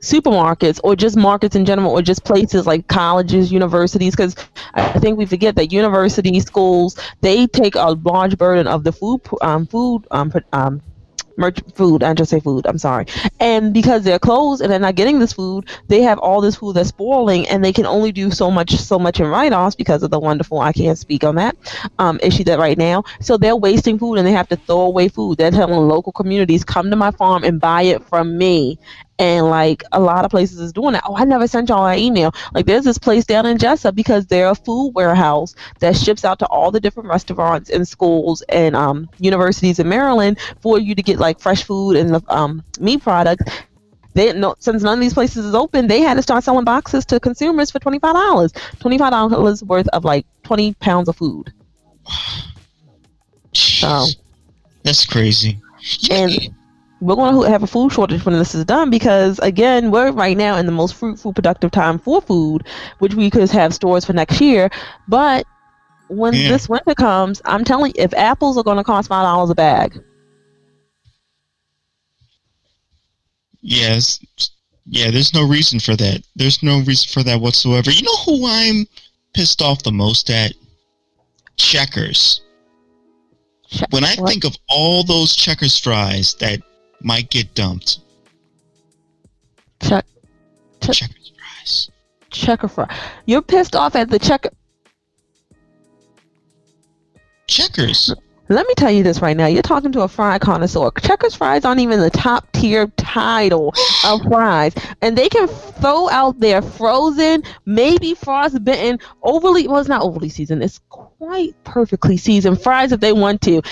supermarkets 0.00 0.78
or 0.84 0.94
just 0.94 1.16
markets 1.16 1.56
in 1.56 1.64
general 1.64 1.90
or 1.90 2.02
just 2.02 2.24
places 2.24 2.66
like 2.66 2.86
colleges 2.86 3.50
universities 3.50 4.14
because 4.14 4.36
i 4.74 4.98
think 4.98 5.16
we 5.18 5.24
forget 5.24 5.56
that 5.56 5.72
university 5.72 6.38
schools 6.38 6.98
they 7.22 7.46
take 7.46 7.74
a 7.74 7.92
large 8.04 8.36
burden 8.36 8.66
of 8.66 8.84
the 8.84 8.92
food 8.92 9.20
um, 9.40 9.66
food 9.66 10.06
um, 10.10 10.32
um, 10.52 10.82
merch 11.36 11.60
food. 11.74 12.02
I 12.02 12.14
just 12.14 12.30
say 12.30 12.40
food. 12.40 12.66
I'm 12.66 12.78
sorry. 12.78 13.06
And 13.40 13.72
because 13.74 14.04
they're 14.04 14.18
closed 14.18 14.62
and 14.62 14.70
they're 14.70 14.78
not 14.78 14.94
getting 14.94 15.18
this 15.18 15.32
food, 15.32 15.68
they 15.88 16.02
have 16.02 16.18
all 16.18 16.40
this 16.40 16.56
food 16.56 16.74
that's 16.76 16.88
spoiling, 16.88 17.48
and 17.48 17.64
they 17.64 17.72
can 17.72 17.86
only 17.86 18.12
do 18.12 18.30
so 18.30 18.50
much, 18.50 18.76
so 18.76 18.98
much 18.98 19.20
in 19.20 19.26
write-offs 19.26 19.76
because 19.76 20.02
of 20.02 20.10
the 20.10 20.18
wonderful. 20.18 20.60
I 20.60 20.72
can't 20.72 20.98
speak 20.98 21.24
on 21.24 21.36
that 21.36 21.56
um, 21.98 22.18
issue 22.22 22.44
that 22.44 22.58
right 22.58 22.78
now. 22.78 23.04
So 23.20 23.36
they're 23.36 23.56
wasting 23.56 23.98
food 23.98 24.16
and 24.16 24.26
they 24.26 24.32
have 24.32 24.48
to 24.48 24.56
throw 24.56 24.80
away 24.82 25.08
food. 25.08 25.38
They're 25.38 25.50
telling 25.50 25.78
local 25.88 26.12
communities 26.12 26.64
come 26.64 26.90
to 26.90 26.96
my 26.96 27.10
farm 27.10 27.44
and 27.44 27.60
buy 27.60 27.82
it 27.82 28.04
from 28.04 28.38
me. 28.38 28.78
And 29.18 29.46
like 29.48 29.82
a 29.92 30.00
lot 30.00 30.26
of 30.26 30.30
places 30.30 30.60
is 30.60 30.72
doing 30.74 30.92
that. 30.92 31.02
Oh, 31.06 31.16
I 31.16 31.24
never 31.24 31.46
sent 31.46 31.70
y'all 31.70 31.86
an 31.86 31.98
email. 31.98 32.34
Like 32.52 32.66
there's 32.66 32.84
this 32.84 32.98
place 32.98 33.24
down 33.24 33.46
in 33.46 33.56
Jessup 33.56 33.94
because 33.94 34.26
they're 34.26 34.50
a 34.50 34.54
food 34.54 34.90
warehouse 34.94 35.54
that 35.78 35.96
ships 35.96 36.24
out 36.24 36.38
to 36.40 36.46
all 36.48 36.70
the 36.70 36.80
different 36.80 37.08
restaurants 37.08 37.70
and 37.70 37.88
schools 37.88 38.42
and 38.50 38.76
um, 38.76 39.08
universities 39.18 39.78
in 39.78 39.88
Maryland 39.88 40.38
for 40.60 40.78
you 40.78 40.94
to 40.94 41.02
get 41.02 41.18
like 41.18 41.40
fresh 41.40 41.64
food 41.64 41.96
and 41.96 42.22
um, 42.28 42.62
meat 42.78 43.02
products. 43.02 43.44
They 44.12 44.32
no 44.32 44.54
since 44.58 44.82
none 44.82 44.94
of 44.94 45.00
these 45.00 45.14
places 45.14 45.44
is 45.44 45.54
open, 45.54 45.88
they 45.88 46.00
had 46.00 46.14
to 46.14 46.22
start 46.22 46.42
selling 46.44 46.64
boxes 46.64 47.04
to 47.06 47.20
consumers 47.20 47.70
for 47.70 47.78
twenty 47.78 47.98
five 47.98 48.14
dollars. 48.14 48.52
Twenty 48.80 48.96
five 48.98 49.12
dollars 49.12 49.62
worth 49.62 49.88
of 49.88 50.04
like 50.04 50.26
twenty 50.42 50.74
pounds 50.74 51.08
of 51.08 51.16
food. 51.16 51.52
So 53.54 54.04
That's 54.82 55.06
crazy. 55.06 55.58
and 56.10 56.30
we're 57.00 57.14
going 57.14 57.34
to 57.34 57.50
have 57.50 57.62
a 57.62 57.66
food 57.66 57.92
shortage 57.92 58.24
when 58.24 58.36
this 58.38 58.54
is 58.54 58.64
done 58.64 58.88
because 58.90 59.38
again 59.40 59.90
we're 59.90 60.10
right 60.12 60.36
now 60.36 60.56
in 60.56 60.64
the 60.66 60.72
most 60.72 60.94
fruitful 60.94 61.32
productive 61.32 61.70
time 61.70 61.98
for 61.98 62.20
food 62.22 62.66
which 63.00 63.14
we 63.14 63.28
could 63.30 63.50
have 63.50 63.74
stores 63.74 64.04
for 64.04 64.12
next 64.14 64.40
year 64.40 64.70
but 65.08 65.44
when 66.08 66.32
Yeah. 66.32 66.48
this 66.48 66.68
winter 66.68 66.94
comes 66.94 67.42
i'm 67.44 67.64
telling 67.64 67.92
you 67.96 68.02
if 68.02 68.14
apples 68.14 68.56
are 68.56 68.64
going 68.64 68.78
to 68.78 68.84
cost 68.84 69.08
five 69.08 69.24
dollars 69.24 69.50
a 69.50 69.54
bag 69.54 70.00
Yes. 73.62 74.20
Yeah, 74.86 75.10
there's 75.10 75.34
no 75.34 75.46
reason 75.46 75.80
for 75.80 75.96
that. 75.96 76.22
There's 76.36 76.62
no 76.62 76.78
reason 76.80 77.08
for 77.12 77.24
that 77.24 77.40
whatsoever. 77.40 77.90
You 77.90 78.02
know 78.04 78.16
who 78.24 78.46
I'm 78.46 78.86
pissed 79.34 79.60
off 79.60 79.82
the 79.82 79.90
most 79.92 80.30
at? 80.30 80.52
Checkers. 81.56 82.40
Che- 83.68 83.86
When 83.90 84.04
I 84.04 84.14
what? 84.16 84.30
think 84.30 84.44
of 84.44 84.56
all 84.68 85.02
those 85.02 85.34
checkers 85.34 85.78
fries 85.78 86.34
that 86.34 86.60
might 87.00 87.28
get 87.30 87.54
dumped, 87.54 87.98
check 89.82 90.04
Che- 90.82 90.92
checkers 90.92 91.32
fries. 91.36 91.90
checker 92.30 92.68
fry 92.68 92.96
you're 93.26 93.42
pissed 93.42 93.74
off 93.76 93.94
at 93.96 94.10
the 94.10 94.18
checker 94.18 94.50
Checkers. 97.48 98.12
Let 98.48 98.66
me 98.66 98.74
tell 98.74 98.90
you 98.90 99.02
this 99.02 99.20
right 99.20 99.36
now. 99.36 99.46
You're 99.46 99.62
talking 99.62 99.92
to 99.92 100.02
a 100.02 100.08
fry 100.08 100.38
connoisseur. 100.38 100.90
Checkers 101.00 101.34
fries 101.34 101.64
aren't 101.64 101.80
even 101.80 102.00
the 102.00 102.10
top 102.10 102.50
tier 102.52 102.86
title 102.96 103.74
of 104.04 104.22
fries. 104.22 104.74
And 105.02 105.16
they 105.16 105.28
can 105.28 105.48
throw 105.48 106.08
out 106.10 106.38
their 106.40 106.62
frozen 106.62 107.42
maybe 107.64 108.14
frostbitten 108.14 108.98
overly 109.22 109.66
well 109.66 109.78
it's 109.78 109.88
not 109.88 110.02
overly 110.02 110.28
seasoned. 110.28 110.62
It's 110.62 110.80
quite 110.88 111.54
perfectly 111.64 112.16
seasoned 112.16 112.62
fries 112.62 112.92
if 112.92 113.00
they 113.00 113.12
want 113.12 113.40
to. 113.42 113.62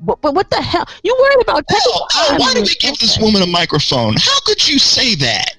But, 0.00 0.20
but 0.20 0.34
what 0.34 0.50
the 0.50 0.62
hell? 0.62 0.86
You 1.02 1.16
worried 1.20 1.42
about 1.42 1.64
oh, 1.70 2.36
why 2.38 2.54
did 2.54 2.64
we 2.64 2.74
give 2.76 2.98
this 2.98 3.18
woman 3.18 3.42
a 3.42 3.46
microphone? 3.46 4.14
How 4.18 4.40
could 4.40 4.66
you 4.66 4.78
say 4.78 5.14
that? 5.16 5.57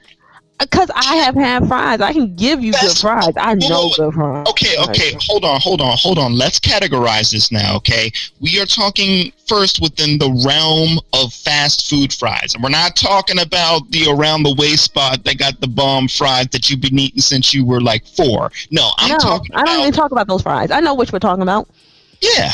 Because 0.60 0.90
i 0.96 1.16
have 1.16 1.36
had 1.36 1.68
fries 1.68 2.02
i 2.02 2.12
can 2.14 2.36
give 2.36 2.62
you 2.62 2.74
good 2.74 2.98
fries 2.98 3.34
i 3.38 3.54
know 3.56 3.90
good 3.96 4.14
fries 4.14 4.46
Okay, 4.50 4.76
okay, 4.90 5.18
hold 5.22 5.46
on, 5.46 5.60
hold 5.62 5.80
on, 5.80 5.96
hold 5.98 6.18
on. 6.18 6.34
Let's 6.34 6.60
categorize 6.60 7.32
this 7.32 7.52
now, 7.52 7.76
okay? 7.78 8.12
We 8.42 8.60
are 8.60 8.66
talking 8.66 9.32
first 9.48 9.82
within 9.82 10.18
the 10.18 10.30
realm 10.46 11.00
of 11.14 11.34
fast 11.34 11.90
food 11.90 12.12
fries. 12.12 12.54
And 12.54 12.64
we're 12.64 12.70
not 12.70 12.96
talking 12.96 13.40
about 13.40 13.90
the 13.92 14.08
around 14.10 14.44
the 14.44 14.54
way 14.56 14.76
spot 14.76 15.24
that 15.24 15.38
got 15.38 15.60
the 15.62 15.68
bomb 15.68 16.08
fries 16.08 16.48
that 16.52 16.70
you've 16.70 16.82
been 16.82 16.98
eating 17.00 17.22
since 17.22 17.54
you 17.54 17.66
were 17.66 17.80
like 17.80 18.06
four. 18.06 18.52
No, 18.72 18.92
I'm 18.98 19.12
no 19.12 19.18
talking 19.18 19.56
i 19.56 19.64
don't 19.64 19.76
about 19.76 19.82
even 19.82 19.94
talk 19.94 20.12
about 20.12 20.28
those 20.28 20.42
fries 20.42 20.72
i 20.72 20.80
know 20.80 20.94
which 20.94 21.12
we're 21.14 21.20
talking 21.20 21.44
about 21.44 21.68
yeah. 22.22 22.52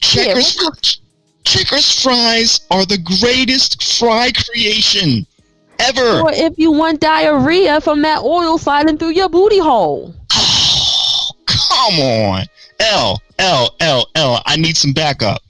Checkers 0.00 1.00
Checkers 1.44 2.02
fries 2.02 2.60
are 2.70 2.84
the 2.84 2.98
greatest 3.20 3.82
fry 3.98 4.30
creation 4.32 5.26
ever. 5.80 6.20
or 6.22 6.32
if 6.32 6.58
you 6.58 6.72
want 6.72 7.00
diarrhea 7.00 7.80
from 7.80 8.02
that 8.02 8.22
oil 8.22 8.58
sliding 8.58 8.98
through 8.98 9.10
your 9.12 9.28
booty 9.28 9.58
hole 9.58 10.14
Oh, 10.32 11.30
come 11.46 12.00
on. 12.00 12.44
L, 12.80 13.20
L, 13.38 13.74
L, 13.80 14.06
L. 14.14 14.42
I 14.46 14.56
need 14.56 14.76
some 14.76 14.92
backup. 14.92 15.42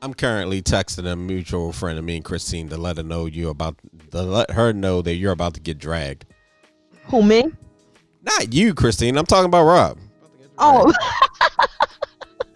I'm 0.00 0.14
currently 0.14 0.62
texting 0.62 1.10
a 1.10 1.16
mutual 1.16 1.72
friend 1.72 1.98
of 1.98 2.04
me 2.04 2.16
and 2.16 2.24
Christine 2.24 2.68
to 2.70 2.76
let 2.76 2.96
her 2.96 3.02
know 3.02 3.26
you 3.26 3.48
about 3.50 3.76
to 4.10 4.22
let 4.22 4.50
her 4.50 4.72
know 4.72 5.00
that 5.02 5.14
you're 5.14 5.32
about 5.32 5.54
to 5.54 5.60
get 5.60 5.78
dragged. 5.78 6.24
who 7.04 7.22
me 7.22 7.44
Not 8.22 8.52
you, 8.52 8.74
Christine. 8.74 9.16
I'm 9.16 9.26
talking 9.26 9.46
about 9.46 9.64
Rob. 9.64 9.98
Oh, 10.58 10.92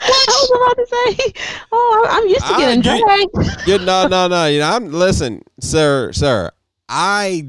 I 0.01 0.27
was 0.29 0.51
about 0.51 0.77
to 0.77 0.87
say, 1.27 1.33
oh, 1.73 2.07
I'm 2.11 2.27
used 2.29 2.41
to 2.47 2.53
Ah, 2.55 2.59
getting 2.59 2.83
you- 2.83 3.31
dragged. 3.35 3.69
Yeah, 3.69 3.77
no, 3.79 4.07
no, 4.09 4.29
no. 4.29 4.47
You 4.47 4.61
know, 4.61 4.71
I'm 4.71 4.93
listen, 4.93 5.43
sir, 5.61 6.13
sir. 6.13 6.51
I 6.89 7.49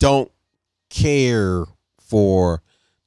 don't 0.00 0.30
care 0.90 1.64
for 2.00 2.62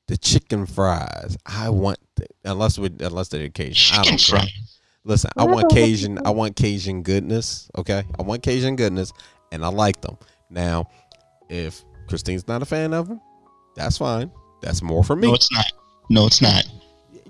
the 0.07 0.18
chicken 0.18 0.65
fries. 0.65 1.38
I 1.45 1.70
want 1.70 1.99
the, 2.15 2.28
unless 2.45 2.78
we 2.80 2.89
unless 2.99 3.28
they're 3.30 3.49
Cajun. 3.49 3.72
I 3.99 4.03
Chicken 4.03 4.11
don't 4.11 4.20
care. 4.20 4.39
fries. 4.39 4.80
Listen, 5.03 5.32
I 5.38 5.45
want 5.45 5.72
Cajun. 5.72 6.20
I 6.26 6.32
want 6.32 6.55
Cajun 6.55 7.01
goodness. 7.03 7.70
Okay, 7.78 8.03
I 8.20 8.22
want 8.24 8.43
Cajun 8.43 8.76
goodness, 8.76 9.13
and 9.51 9.63
I 9.63 9.70
like 9.70 10.01
them. 10.01 10.18
Now, 10.49 10.89
if 11.49 11.84
Christine's 12.09 12.47
not 12.47 12.61
a 12.61 12.65
fan 12.65 12.93
of 12.93 13.07
them, 13.07 13.22
that's 13.76 13.97
fine. 13.97 14.32
That's 14.61 14.82
more 14.82 15.03
for 15.03 15.15
me. 15.15 15.28
No, 15.28 15.34
it's 15.36 15.51
not. 15.51 15.65
No, 16.09 16.26
it's 16.26 16.41
not. 16.41 16.65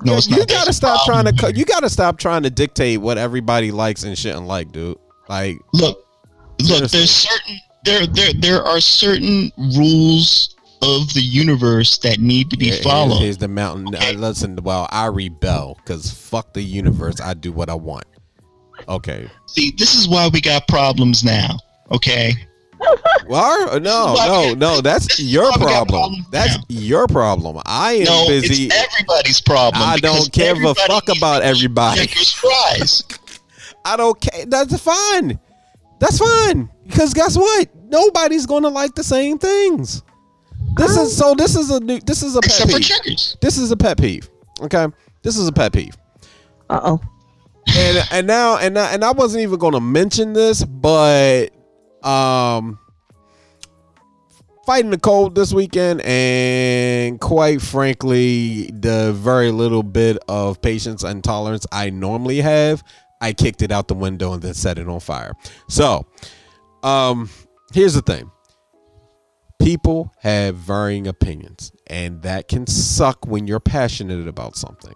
No, 0.04 0.14
you, 0.14 0.18
it's 0.18 0.28
you 0.28 0.38
not. 0.38 0.48
gotta 0.48 0.66
There's 0.66 0.78
stop 0.78 1.06
trying 1.06 1.26
to. 1.26 1.34
problem 1.34 1.56
You 1.58 1.66
gotta 1.66 1.90
stop 1.90 2.18
trying 2.18 2.44
to 2.44 2.50
dictate 2.50 3.00
what 3.00 3.18
everybody 3.18 3.72
likes 3.72 4.04
and 4.04 4.18
shouldn't 4.18 4.46
like, 4.46 4.72
dude. 4.72 4.98
Like, 5.28 5.58
Look, 5.74 5.98
look. 6.62 6.68
Seriously. 6.90 7.00
There's 7.00 7.12
certain 7.12 7.60
there 7.88 8.06
there 8.08 8.34
there 8.34 8.62
are 8.64 8.80
certain 8.80 9.52
rules 9.58 10.56
of 10.82 11.14
the 11.14 11.22
universe 11.22 11.98
that 12.00 12.20
need 12.20 12.52
to 12.52 12.58
be 12.58 12.68
here's, 12.68 12.84
followed. 12.84 13.20
here's 13.20 13.38
the 13.38 13.48
mountain. 13.48 13.96
I 14.00 14.12
listen. 14.12 14.58
while 14.58 14.88
I 14.92 15.08
rebel 15.08 15.76
because 15.78 16.12
fuck 16.12 16.54
the 16.54 16.62
universe. 16.62 17.20
I 17.20 17.34
do 17.34 17.52
what 17.52 17.70
I 17.70 17.74
want. 17.74 18.06
Okay. 18.88 19.28
See, 19.48 19.74
this 19.78 19.96
is 19.96 20.08
why 20.08 20.30
we 20.32 20.42
got 20.42 20.68
problems 20.68 21.24
now. 21.24 21.58
Okay. 21.92 22.34
Uh, 23.30 23.80
no, 23.80 24.14
why 24.14 24.28
no, 24.28 24.48
we- 24.50 24.56
no. 24.56 24.82
That's 24.82 25.20
your 25.20 25.50
why 25.50 25.58
we 25.58 25.66
got 25.66 25.88
problem. 25.90 26.26
That's 26.32 26.58
your 26.70 27.08
problem. 27.08 27.62
I 27.66 27.94
am 27.94 28.04
no, 28.06 28.28
busy. 28.28 28.66
it's 28.68 28.76
everybody's 28.76 29.42
problem. 29.42 29.84
I 29.84 29.98
don't 29.98 30.32
care 30.32 30.54
a 30.54 30.76
fuck 30.76 31.10
about 31.10 31.42
everybody. 31.42 32.06
Checkers 32.06 32.32
fries. 32.32 33.04
I 33.86 33.98
don't 33.98 34.20
care. 34.22 34.46
That's 34.46 34.80
fine. 34.80 35.40
That's 36.00 36.20
fine. 36.20 36.70
Because 36.86 37.14
guess 37.14 37.38
what? 37.38 37.70
Nobody's 37.86 38.46
gonna 38.46 38.70
like 38.70 38.96
the 38.96 39.04
same 39.04 39.38
things. 39.38 40.04
This 40.76 40.96
is 40.98 41.18
so. 41.18 41.34
This 41.34 41.56
is 41.56 41.72
a 41.72 41.80
new. 41.80 42.00
This 42.00 42.22
is 42.22 42.36
a 42.36 42.42
pet 42.42 42.52
except 42.52 42.72
for 42.72 42.78
peeve. 42.78 42.86
checkers. 42.86 43.38
This 43.42 43.58
is 43.58 43.72
a 43.72 43.78
pet 43.78 43.98
peeve. 43.98 44.30
Okay. 44.62 44.88
This 45.24 45.38
is 45.38 45.48
a 45.48 45.52
pet 45.52 45.74
peeve. 45.74 45.98
Uh 46.70 46.82
oh. 46.84 47.02
and 47.76 48.08
and 48.12 48.28
now 48.28 48.58
and 48.58 48.78
I, 48.78 48.94
and 48.94 49.04
I 49.04 49.12
wasn't 49.12 49.42
even 49.44 49.58
going 49.58 49.74
to 49.74 49.80
mention 49.80 50.34
this, 50.34 50.64
but 50.64 51.50
um, 52.04 52.78
fighting 54.66 54.92
the 54.92 55.00
cold 55.00 55.34
this 55.36 55.54
weekend, 55.54 56.02
and 56.02 57.20
quite 57.20 57.62
frankly, 57.62 58.70
the 58.72 59.14
very 59.14 59.52
little 59.52 59.84
bit 59.84 60.18
of 60.28 60.62
patience 60.62 61.04
and 61.04 61.24
tolerance 61.24 61.66
I 61.72 61.90
normally 61.90 62.42
have, 62.42 62.84
I 63.22 63.34
kicked 63.34 63.62
it 63.62 63.72
out 63.72 63.88
the 63.88 63.96
window 63.96 64.34
and 64.34 64.42
then 64.42 64.54
set 64.54 64.78
it 64.78 64.88
on 64.88 65.00
fire. 65.00 65.34
So, 65.68 66.06
um, 66.84 67.30
here's 67.74 67.94
the 67.94 68.02
thing. 68.02 68.32
People 69.60 70.14
have 70.20 70.56
varying 70.56 71.08
opinions, 71.08 71.72
and 71.88 72.22
that 72.22 72.48
can 72.48 72.68
suck 72.68 73.26
when 73.26 73.48
you're 73.48 73.60
passionate 73.60 74.28
about 74.28 74.56
something. 74.56 74.96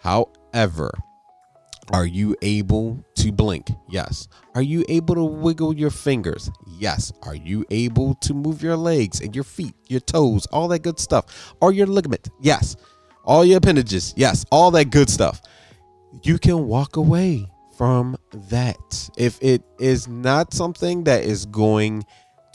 However, 0.00 0.92
are 1.92 2.06
you 2.06 2.36
able 2.40 3.04
to 3.16 3.32
blink? 3.32 3.68
Yes. 3.88 4.28
Are 4.54 4.62
you 4.62 4.84
able 4.88 5.14
to 5.16 5.24
wiggle 5.24 5.76
your 5.76 5.90
fingers? 5.90 6.50
Yes. 6.78 7.12
Are 7.22 7.34
you 7.34 7.64
able 7.70 8.14
to 8.16 8.32
move 8.32 8.62
your 8.62 8.76
legs 8.76 9.20
and 9.20 9.34
your 9.34 9.44
feet, 9.44 9.74
your 9.88 10.00
toes, 10.00 10.46
all 10.46 10.68
that 10.68 10.80
good 10.80 11.00
stuff? 11.00 11.54
Or 11.60 11.72
your 11.72 11.86
ligament? 11.86 12.28
Yes. 12.40 12.76
All 13.24 13.44
your 13.44 13.58
appendages? 13.58 14.14
Yes. 14.16 14.46
All 14.50 14.70
that 14.70 14.90
good 14.90 15.10
stuff. 15.10 15.42
You 16.22 16.38
can 16.38 16.66
walk 16.66 16.96
away 16.96 17.48
from 17.76 18.16
that. 18.50 19.10
If 19.16 19.38
it 19.40 19.62
is 19.78 20.06
not 20.08 20.52
something 20.52 21.04
that 21.04 21.24
is 21.24 21.46
going 21.46 22.04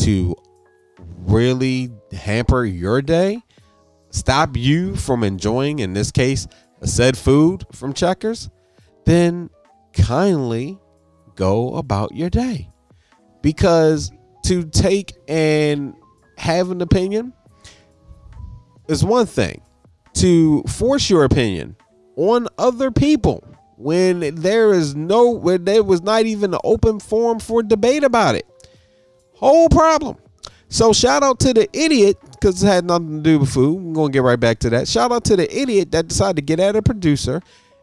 to 0.01 0.35
really 1.25 1.89
hamper 2.11 2.63
your 2.65 3.01
day, 3.01 3.41
stop 4.11 4.55
you 4.55 4.95
from 4.95 5.23
enjoying, 5.23 5.79
in 5.79 5.93
this 5.93 6.11
case, 6.11 6.47
a 6.81 6.87
said 6.87 7.17
food 7.17 7.65
from 7.71 7.93
Checkers, 7.93 8.49
then 9.05 9.49
kindly 9.93 10.77
go 11.35 11.75
about 11.75 12.13
your 12.13 12.29
day. 12.29 12.69
Because 13.41 14.11
to 14.45 14.63
take 14.63 15.13
and 15.27 15.95
have 16.37 16.69
an 16.71 16.81
opinion 16.81 17.33
is 18.87 19.03
one 19.03 19.25
thing. 19.25 19.61
To 20.15 20.63
force 20.63 21.09
your 21.09 21.23
opinion 21.23 21.75
on 22.15 22.47
other 22.57 22.89
people 22.89 23.44
when 23.77 24.35
there 24.35 24.73
is 24.73 24.95
no 24.95 25.29
when 25.31 25.65
there 25.65 25.83
was 25.83 26.01
not 26.01 26.25
even 26.25 26.53
an 26.53 26.59
open 26.63 26.99
forum 26.99 27.39
for 27.39 27.63
debate 27.63 28.03
about 28.03 28.35
it. 28.35 28.45
Whole 29.33 29.69
problem. 29.69 30.17
So 30.69 30.93
shout 30.93 31.23
out 31.23 31.39
to 31.41 31.53
the 31.53 31.69
idiot 31.73 32.17
because 32.31 32.63
it 32.63 32.67
had 32.67 32.85
nothing 32.85 33.17
to 33.17 33.23
do 33.23 33.39
with 33.39 33.49
food. 33.49 33.77
I'm 33.77 33.93
gonna 33.93 34.11
get 34.11 34.23
right 34.23 34.39
back 34.39 34.59
to 34.59 34.69
that. 34.71 34.87
Shout 34.87 35.11
out 35.11 35.23
to 35.25 35.35
the 35.35 35.57
idiot 35.57 35.91
that 35.91 36.07
decided 36.07 36.37
to 36.37 36.41
get 36.41 36.59
at 36.59 36.75
a 36.75 36.81
producer, 36.81 37.41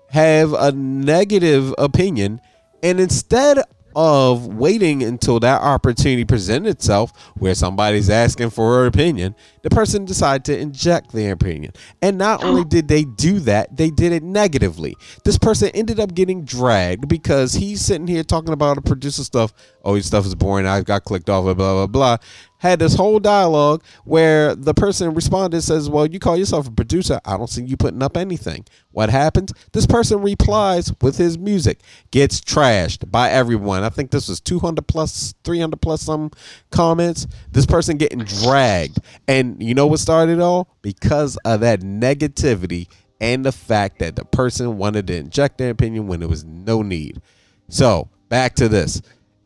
have 0.09 0.53
a 0.53 0.72
negative 0.72 1.74
opinion, 1.78 2.40
and 2.82 3.01
instead 3.01 3.62
of 3.95 4.47
waiting 4.47 5.03
until 5.03 5.40
that 5.40 5.61
opportunity 5.61 6.24
presented 6.24 6.70
itself 6.70 7.12
where 7.34 7.55
somebody's 7.55 8.11
asking 8.11 8.51
for 8.51 8.74
her 8.74 8.86
opinion, 8.86 9.34
the 9.62 9.70
person 9.70 10.05
decided 10.05 10.45
to 10.47 10.59
inject 10.59 11.12
their 11.12 11.32
opinion. 11.32 11.72
And 12.01 12.18
not 12.18 12.43
oh. 12.43 12.49
only 12.49 12.64
did 12.64 12.88
they 12.88 13.05
do 13.05 13.40
that, 13.40 13.76
they 13.76 13.90
did 13.90 14.12
it 14.12 14.22
negatively. 14.22 14.97
This 15.24 15.38
person 15.38 15.70
ended 15.74 16.01
up 16.01 16.14
getting 16.14 16.45
dragged 16.45 17.09
because 17.09 17.55
he's 17.55 17.80
sitting 17.80 18.07
here 18.07 18.22
talking 18.24 18.53
about 18.53 18.78
a 18.78 18.82
producer 18.82 19.24
stuff. 19.24 19.53
Oh, 19.84 19.95
his 19.95 20.07
stuff 20.07 20.26
is 20.26 20.34
boring. 20.34 20.66
I 20.66 20.82
got 20.82 21.05
clicked 21.05 21.28
off, 21.28 21.45
blah, 21.45 21.55
blah, 21.55 21.86
blah 21.86 22.18
had 22.63 22.79
this 22.79 22.95
whole 22.95 23.19
dialogue 23.19 23.83
where 24.05 24.55
the 24.55 24.73
person 24.73 25.13
responded 25.15 25.63
says, 25.63 25.91
"Well, 25.91 26.07
you 26.07 26.21
call 26.21 26.37
yourself 26.37 26.69
a 26.69 26.71
producer. 26.71 27.21
I 27.25 27.37
don't 27.37 27.51
see 27.51 27.65
you 27.65 27.77
putting 27.77 28.03
up 28.03 28.17
anything." 28.17 28.65
What 28.93 29.11
happens? 29.11 29.53
This 29.73 29.85
person 29.85 30.23
replies 30.23 30.93
with 31.01 31.17
his 31.17 31.37
music, 31.37 31.81
gets 32.13 32.41
trashed 32.41 33.11
by 33.11 33.31
everyone. 33.31 33.83
I 33.83 33.89
think 33.89 34.13
this 34.13 34.29
was 34.29 34.41
200 34.41 34.87
plus, 34.87 35.35
300 35.43 35.81
plus 35.81 36.03
some 36.03 36.31
comments. 36.71 37.27
This 37.51 37.67
person 37.67 37.97
getting 37.97 38.21
dragged, 38.21 39.01
and 39.27 39.61
you 39.61 39.75
know 39.75 39.89
what 39.89 39.99
started 39.99 40.39
it 40.39 40.41
all? 40.41 40.69
Because 40.83 41.37
of 41.45 41.61
that 41.61 41.81
negativity 41.81 42.87
and 43.21 43.45
the 43.45 43.53
fact 43.53 43.99
that 43.99 44.15
the 44.15 44.25
person 44.25 44.79
wanted 44.79 45.09
to 45.09 45.17
inject 45.17 45.59
their 45.59 45.71
opinion 45.71 46.07
when 46.07 46.21
there 46.21 46.29
was 46.29 46.45
no 46.45 46.83
need. 46.83 47.21
So 47.69 48.09
back 48.29 48.55
to 48.57 48.69
this. 48.69 49.03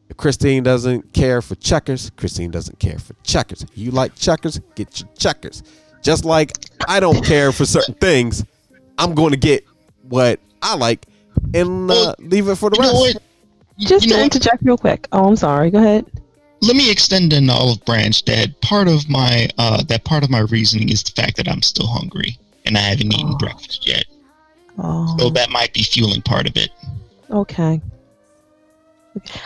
If 0.09 0.17
Christine 0.17 0.63
doesn't 0.63 1.13
care 1.13 1.43
for 1.43 1.55
checkers, 1.57 2.11
Christine 2.17 2.51
doesn't 2.51 2.79
care 2.79 2.99
for 2.99 3.15
checkers. 3.25 3.67
You 3.75 3.91
like 3.91 4.15
checkers, 4.15 4.61
get 4.77 5.01
your 5.01 5.09
checkers. 5.19 5.63
Just 6.03 6.25
like 6.25 6.53
I 6.89 7.01
don't 7.01 7.25
care 7.25 7.51
for 7.53 7.65
certain 7.67 7.95
things, 7.95 8.45
I'm 8.99 9.15
going 9.15 9.33
to 9.33 9.37
get 9.37 9.65
what 10.09 10.39
I 10.63 10.77
like 10.77 11.07
and 11.55 11.91
uh, 11.91 12.15
leave 12.21 12.49
it 12.49 12.55
for 12.57 12.71
the 12.71 12.77
You 12.77 12.83
know 12.83 13.05
rest. 13.05 13.15
what? 13.17 13.23
Just 13.79 14.05
you 14.05 14.11
know 14.11 14.17
to 14.17 14.23
what? 14.23 14.35
interject 14.37 14.63
real 14.63 14.79
quick. 14.79 15.09
Oh, 15.13 15.27
I'm 15.29 15.37
sorry. 15.37 15.71
Go 15.71 15.79
ahead. 15.79 16.07
let 16.63 16.77
me 16.77 16.91
extend 16.91 17.33
an 17.33 17.51
olive 17.51 17.85
branch 17.85 18.25
that 18.25 18.59
part 18.63 18.89
of 18.89 19.09
my 19.11 19.49
uh 19.59 19.83
that 19.85 20.05
part 20.05 20.23
of 20.25 20.31
my 20.31 20.41
reasoning 20.41 20.89
is 20.89 21.03
the 21.03 21.11
fact 21.21 21.37
that 21.37 21.49
I'm 21.49 21.61
still 21.63 21.87
hungry 21.89 22.39
and 22.65 22.77
I 22.79 22.81
haven't 22.81 23.13
eaten 23.13 23.33
Oh. 23.35 23.39
breakfast 23.39 23.87
yet. 23.87 24.05
Oh, 24.79 25.17
So 25.19 25.31
that 25.31 25.51
might 25.51 25.73
be 25.75 25.83
fueling 25.83 26.23
part 26.23 26.49
of 26.49 26.57
it. 26.57 26.71
okay. 27.31 27.81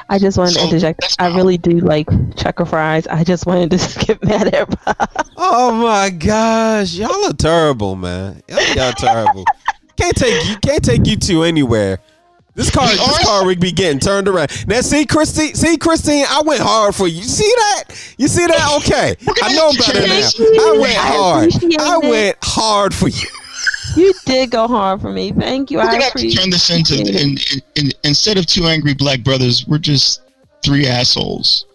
I 0.08 0.18
just 0.18 0.36
wanted 0.38 0.54
to 0.54 0.60
So, 0.60 0.64
interject. 0.66 1.16
I 1.18 1.34
really 1.36 1.58
do 1.58 1.78
like 1.80 2.08
checker 2.36 2.64
fries. 2.66 3.06
I 3.06 3.24
just 3.24 3.46
wanted 3.46 3.70
to 3.72 4.04
get 4.06 4.22
mad 4.24 4.54
at 4.54 4.68
Rob. 4.86 5.26
Oh 5.36 5.72
my 5.72 6.10
gosh, 6.10 6.94
y'all 6.94 7.26
are 7.26 7.32
terrible, 7.32 7.96
man. 7.96 8.42
Y'all, 8.48 8.62
y'all 8.74 8.92
terrible. 8.92 9.44
Can't 9.96 10.16
take 10.16 10.48
you. 10.48 10.56
Can't 10.58 10.84
take 10.84 11.06
you 11.06 11.16
two 11.16 11.42
anywhere. 11.42 11.98
This 12.54 12.68
car, 12.70 12.88
this 12.88 13.00
are- 13.00 13.24
car 13.24 13.46
rig 13.46 13.60
be 13.60 13.70
getting 13.72 14.00
turned 14.00 14.26
around. 14.28 14.50
Now, 14.66 14.80
see, 14.80 15.06
Christine, 15.06 15.54
see, 15.54 15.76
Christine, 15.78 16.26
I 16.28 16.42
went 16.44 16.60
hard 16.60 16.94
for 16.94 17.06
you. 17.06 17.22
See 17.22 17.50
that? 17.56 17.84
You 18.18 18.28
see 18.28 18.46
that? 18.46 18.76
Okay, 18.78 19.14
I 19.42 19.54
know 19.54 19.72
better 19.72 20.00
now. 20.06 20.28
I 20.38 20.78
went 20.78 20.96
hard. 20.96 21.52
I 21.80 21.98
went 21.98 22.36
hard 22.42 22.92
for 22.94 23.08
you. 23.08 23.28
You 23.96 24.12
did 24.24 24.50
go 24.50 24.68
hard 24.68 25.00
for 25.00 25.10
me. 25.10 25.32
Thank 25.32 25.70
you. 25.70 25.78
We're 25.78 25.84
I 25.84 25.92
gonna 25.92 26.04
have 26.04 26.12
to 26.12 26.18
appreciate 26.18 26.40
turn 26.42 26.50
this 26.50 26.70
into 26.70 27.00
in, 27.00 27.38
in, 27.38 27.62
in, 27.76 27.92
instead 28.04 28.38
of 28.38 28.46
two 28.46 28.64
angry 28.64 28.94
black 28.94 29.22
brothers, 29.22 29.66
we're 29.66 29.78
just 29.78 30.22
three 30.62 30.86
assholes. 30.86 31.66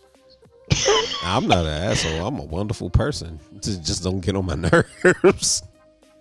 I'm 1.24 1.48
not 1.48 1.66
an 1.66 1.72
asshole. 1.72 2.26
I'm 2.28 2.40
a 2.40 2.44
wonderful 2.44 2.90
person. 2.90 3.40
Just, 3.62 3.84
just 3.84 4.04
don't 4.04 4.20
get 4.20 4.36
on 4.36 4.46
my 4.46 4.56
nerves. 5.24 5.64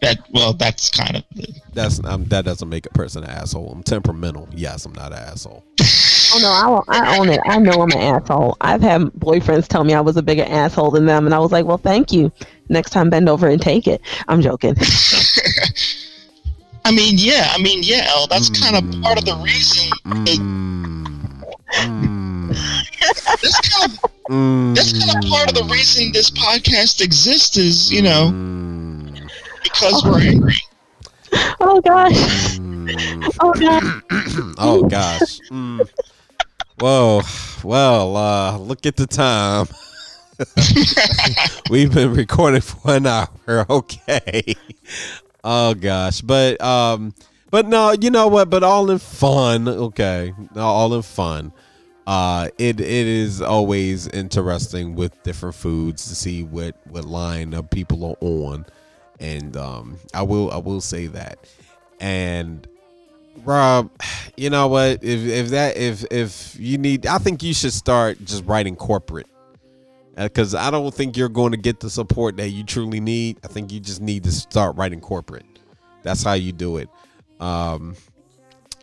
That 0.04 0.18
well, 0.32 0.52
that's 0.52 0.90
kind 0.90 1.16
of 1.16 1.24
the, 1.34 1.48
That's 1.72 2.02
um, 2.04 2.24
that 2.26 2.44
doesn't 2.44 2.68
make 2.68 2.86
a 2.86 2.90
person 2.90 3.24
an 3.24 3.30
asshole. 3.30 3.70
I'm 3.72 3.82
temperamental. 3.82 4.48
Yes, 4.52 4.84
I'm 4.86 4.92
not 4.92 5.12
an 5.12 5.18
asshole. 5.18 5.64
Oh 5.80 6.38
no, 6.40 6.48
I, 6.48 6.66
won't- 6.68 6.84
I 6.88 7.18
own 7.18 7.28
it. 7.28 7.40
I 7.46 7.58
know 7.58 7.72
I'm 7.82 7.90
an 7.92 7.98
asshole. 7.98 8.56
I've 8.60 8.82
had 8.82 9.02
boyfriends 9.18 9.66
tell 9.68 9.84
me 9.84 9.94
I 9.94 10.00
was 10.00 10.16
a 10.16 10.22
bigger 10.22 10.44
asshole 10.48 10.90
than 10.90 11.06
them, 11.06 11.26
and 11.26 11.34
I 11.34 11.38
was 11.38 11.52
like, 11.52 11.64
"Well, 11.64 11.78
thank 11.78 12.12
you. 12.12 12.30
Next 12.68 12.90
time, 12.90 13.08
bend 13.10 13.28
over 13.28 13.48
and 13.48 13.60
take 13.62 13.86
it." 13.86 14.00
I'm 14.28 14.40
joking. 14.42 14.74
I 16.86 16.90
mean, 16.92 17.14
yeah, 17.16 17.48
I 17.52 17.58
mean, 17.62 17.82
yeah, 17.82 18.06
El, 18.10 18.26
that's 18.26 18.50
kind 18.50 18.76
of 18.76 19.02
part 19.02 19.18
of 19.18 19.24
the 19.24 19.36
reason. 19.42 19.90
Mm, 20.04 21.44
mm, 21.72 22.48
That's 23.40 23.60
kind 23.70 23.90
of 23.92 23.98
mm, 24.28 24.74
that's 24.76 24.92
kind 24.92 25.24
of 25.24 25.30
part 25.30 25.48
of 25.48 25.54
the 25.56 25.64
reason 25.72 26.12
this 26.12 26.30
podcast 26.30 27.00
exists. 27.02 27.56
Is 27.56 27.90
you 27.92 28.02
know 28.02 28.30
because 29.64 30.04
we're 30.04 30.20
angry. 30.20 30.54
Oh 31.60 31.80
gosh. 31.80 32.58
mm. 32.58 33.36
Oh 33.40 33.52
gosh. 33.54 34.54
oh 34.58 34.84
gosh. 34.88 35.40
Mm. 35.50 35.88
Whoa. 36.78 37.22
Well, 37.64 38.16
uh, 38.16 38.58
look 38.58 38.86
at 38.86 38.96
the 38.96 39.06
time. 39.06 39.66
We've 41.70 41.92
been 41.92 42.12
recording 42.14 42.60
for 42.60 42.94
an 42.96 43.06
hour. 43.06 43.28
Okay. 43.70 44.54
Oh 45.42 45.74
gosh. 45.74 46.20
But 46.22 46.60
um 46.60 47.14
but 47.50 47.66
no, 47.68 47.92
you 47.92 48.10
know 48.10 48.28
what? 48.28 48.50
But 48.50 48.62
all 48.62 48.90
in 48.90 48.98
fun. 48.98 49.68
Okay. 49.68 50.32
All 50.56 50.94
in 50.94 51.02
fun. 51.02 51.52
Uh 52.06 52.48
it 52.58 52.80
it 52.80 53.06
is 53.06 53.40
always 53.42 54.08
interesting 54.08 54.94
with 54.94 55.22
different 55.22 55.54
foods 55.54 56.08
to 56.08 56.14
see 56.14 56.42
what 56.42 56.76
what 56.88 57.04
line 57.04 57.54
of 57.54 57.68
people 57.70 58.04
are 58.04 58.16
on. 58.20 58.66
And 59.24 59.56
um 59.56 59.98
I 60.12 60.22
will 60.22 60.50
I 60.50 60.58
will 60.58 60.82
say 60.82 61.06
that. 61.08 61.38
And 61.98 62.66
Rob, 63.44 63.90
you 64.36 64.50
know 64.50 64.68
what? 64.68 65.02
If 65.02 65.26
if 65.26 65.48
that 65.48 65.76
if 65.76 66.04
if 66.10 66.56
you 66.58 66.78
need, 66.78 67.06
I 67.06 67.18
think 67.18 67.42
you 67.42 67.54
should 67.54 67.72
start 67.72 68.22
just 68.24 68.44
writing 68.44 68.76
corporate, 68.76 69.26
because 70.16 70.54
I 70.54 70.70
don't 70.70 70.92
think 70.92 71.16
you're 71.16 71.28
going 71.28 71.52
to 71.52 71.58
get 71.58 71.80
the 71.80 71.90
support 71.90 72.36
that 72.36 72.50
you 72.50 72.64
truly 72.64 73.00
need. 73.00 73.38
I 73.44 73.48
think 73.48 73.72
you 73.72 73.80
just 73.80 74.00
need 74.00 74.24
to 74.24 74.32
start 74.32 74.76
writing 74.76 75.00
corporate. 75.00 75.46
That's 76.02 76.22
how 76.22 76.34
you 76.34 76.52
do 76.52 76.76
it. 76.76 76.90
Um, 77.40 77.96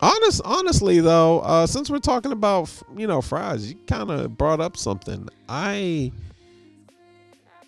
honest, 0.02 0.42
honestly 0.44 1.00
though, 1.00 1.40
uh, 1.42 1.68
since 1.68 1.90
we're 1.90 2.00
talking 2.00 2.32
about 2.32 2.72
you 2.98 3.06
know 3.06 3.22
fries, 3.22 3.70
you 3.70 3.78
kind 3.88 4.10
of 4.10 4.38
brought 4.38 4.60
up 4.60 4.76
something. 4.76 5.30
I 5.48 6.12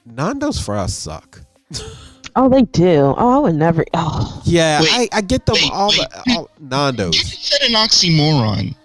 Nando's 0.05 0.59
fries 0.59 0.95
suck. 0.95 1.41
Oh, 2.35 2.49
they 2.49 2.63
do. 2.63 3.13
Oh, 3.17 3.35
I 3.35 3.37
would 3.39 3.55
never. 3.55 3.85
Oh, 3.93 4.41
Yeah, 4.45 4.81
Wait, 4.81 4.89
I, 4.91 5.09
I 5.17 5.21
get 5.21 5.45
them 5.45 5.53
wait, 5.55 5.71
all, 5.71 5.89
wait. 5.89 5.99
the 6.25 6.33
all 6.35 6.49
Nando's. 6.59 7.15
You 7.15 7.21
just 7.23 7.45
said 7.45 7.61
an 7.69 7.73
oxymoron. 7.75 8.75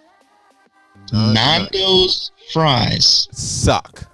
Nan- 1.13 1.35
Nando's 1.35 2.31
fries. 2.53 3.29
suck. 3.33 4.05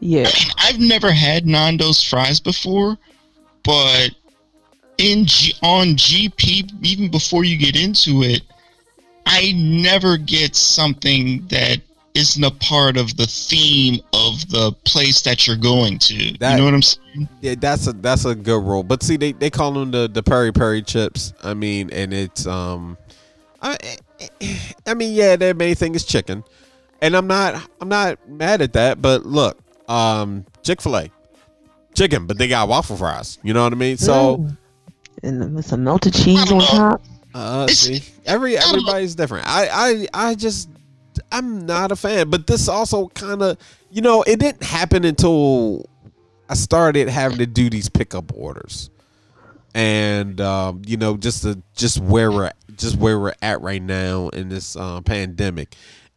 yeah. 0.00 0.22
I 0.28 0.38
mean, 0.38 0.52
I've 0.58 0.80
never 0.80 1.12
had 1.12 1.46
Nando's 1.46 2.02
fries 2.02 2.40
before, 2.40 2.98
but 3.62 4.10
in 4.98 5.24
G- 5.26 5.54
on 5.62 5.88
GP, 5.96 6.70
even 6.84 7.10
before 7.10 7.44
you 7.44 7.56
get 7.56 7.76
into 7.80 8.22
it, 8.24 8.42
I 9.26 9.52
never 9.56 10.16
get 10.16 10.56
something 10.56 11.46
that 11.48 11.80
isn't 12.18 12.44
a 12.44 12.50
part 12.50 12.96
of 12.96 13.16
the 13.16 13.26
theme 13.26 14.00
of 14.12 14.48
the 14.50 14.72
place 14.84 15.22
that 15.22 15.46
you're 15.46 15.56
going 15.56 15.98
to. 16.00 16.36
That- 16.38 16.52
you 16.52 16.58
know 16.58 16.64
what 16.64 16.74
I'm 16.74 16.82
saying? 16.82 17.28
Yeah, 17.40 17.54
that's 17.58 17.86
a 17.86 17.92
that's 17.92 18.24
a 18.24 18.34
good 18.34 18.62
rule. 18.62 18.82
But 18.82 19.02
see, 19.02 19.16
they, 19.16 19.32
they 19.32 19.50
call 19.50 19.72
them 19.72 19.90
the 19.90 20.08
the 20.08 20.22
peri 20.22 20.52
peri 20.52 20.82
chips. 20.82 21.32
I 21.42 21.54
mean, 21.54 21.90
and 21.90 22.12
it's 22.12 22.46
um, 22.46 22.96
I 23.62 23.76
I 24.86 24.94
mean, 24.94 25.14
yeah, 25.14 25.36
their 25.36 25.54
main 25.54 25.74
thing 25.74 25.94
is 25.94 26.04
chicken, 26.04 26.44
and 27.00 27.16
I'm 27.16 27.26
not 27.26 27.68
I'm 27.80 27.88
not 27.88 28.28
mad 28.28 28.62
at 28.62 28.72
that. 28.74 29.00
But 29.02 29.24
look, 29.26 29.58
um, 29.88 30.44
Chick 30.62 30.80
Fil 30.80 30.96
A, 30.96 31.10
chicken, 31.94 32.26
but 32.26 32.38
they 32.38 32.46
got 32.48 32.68
waffle 32.68 32.96
fries. 32.96 33.38
You 33.42 33.52
know 33.54 33.64
what 33.64 33.72
I 33.72 33.76
mean? 33.76 33.96
So, 33.96 34.36
Mm. 34.38 34.56
and 35.22 35.54
with 35.56 35.66
some 35.66 35.82
melted 35.84 36.14
cheese 36.14 36.50
on 36.52 36.60
top. 36.60 37.02
uh, 37.34 37.66
see, 37.68 38.02
every 38.26 38.56
I 38.56 38.60
don't 38.60 38.72
know. 38.72 38.78
everybody's 38.78 39.14
different. 39.16 39.46
I 39.48 39.68
I 40.14 40.28
I 40.30 40.34
just 40.36 40.68
I'm 41.32 41.66
not 41.66 41.92
a 41.92 41.96
fan. 41.96 42.30
But 42.30 42.46
this 42.46 42.68
also 42.68 43.08
kind 43.08 43.42
of 43.42 43.58
you 43.90 44.02
know 44.02 44.22
it 44.22 44.38
didn't 44.40 44.62
happen 44.62 45.04
until 45.04 45.88
I 46.48 46.54
started 46.54 47.08
having 47.08 47.38
to 47.38 47.46
do 47.46 47.70
these 47.70 47.88
pickup 47.88 48.32
orders, 48.34 48.90
and 49.74 50.40
um, 50.40 50.82
you 50.86 50.96
know 50.96 51.16
just 51.16 51.42
to, 51.42 51.62
just 51.74 51.98
where 52.00 52.30
we're 52.30 52.52
just 52.76 52.96
where 52.96 53.18
we're 53.18 53.34
at 53.42 53.60
right 53.60 53.82
now 53.82 54.28
in 54.30 54.48
this 54.48 54.76
uh, 54.76 55.00
pandemic, 55.02 55.74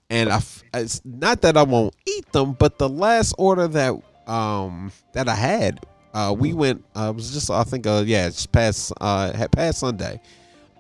and 0.10 0.30
I, 0.30 0.41
it's 0.73 1.02
not 1.03 1.41
that 1.41 1.57
I 1.57 1.64
won't 1.64 1.95
eat 2.07 2.32
them, 2.32 2.53
but 2.53 2.78
the 2.78 2.90
last 2.90 3.34
order 3.38 3.68
that 3.68 3.94
um 4.28 4.91
that 5.14 5.28
I 5.28 5.36
had, 5.36 5.80
uh, 6.14 6.36
we 6.38 6.53
went. 6.53 6.86
Uh, 6.95 7.10
it 7.10 7.15
was 7.15 7.34
just 7.34 7.49
I 7.49 7.64
think 7.64 7.88
uh 7.88 8.03
yeah, 8.06 8.28
it's 8.28 8.45
past 8.45 8.94
uh 9.02 9.48
past 9.52 9.80
Sunday. 9.80 10.22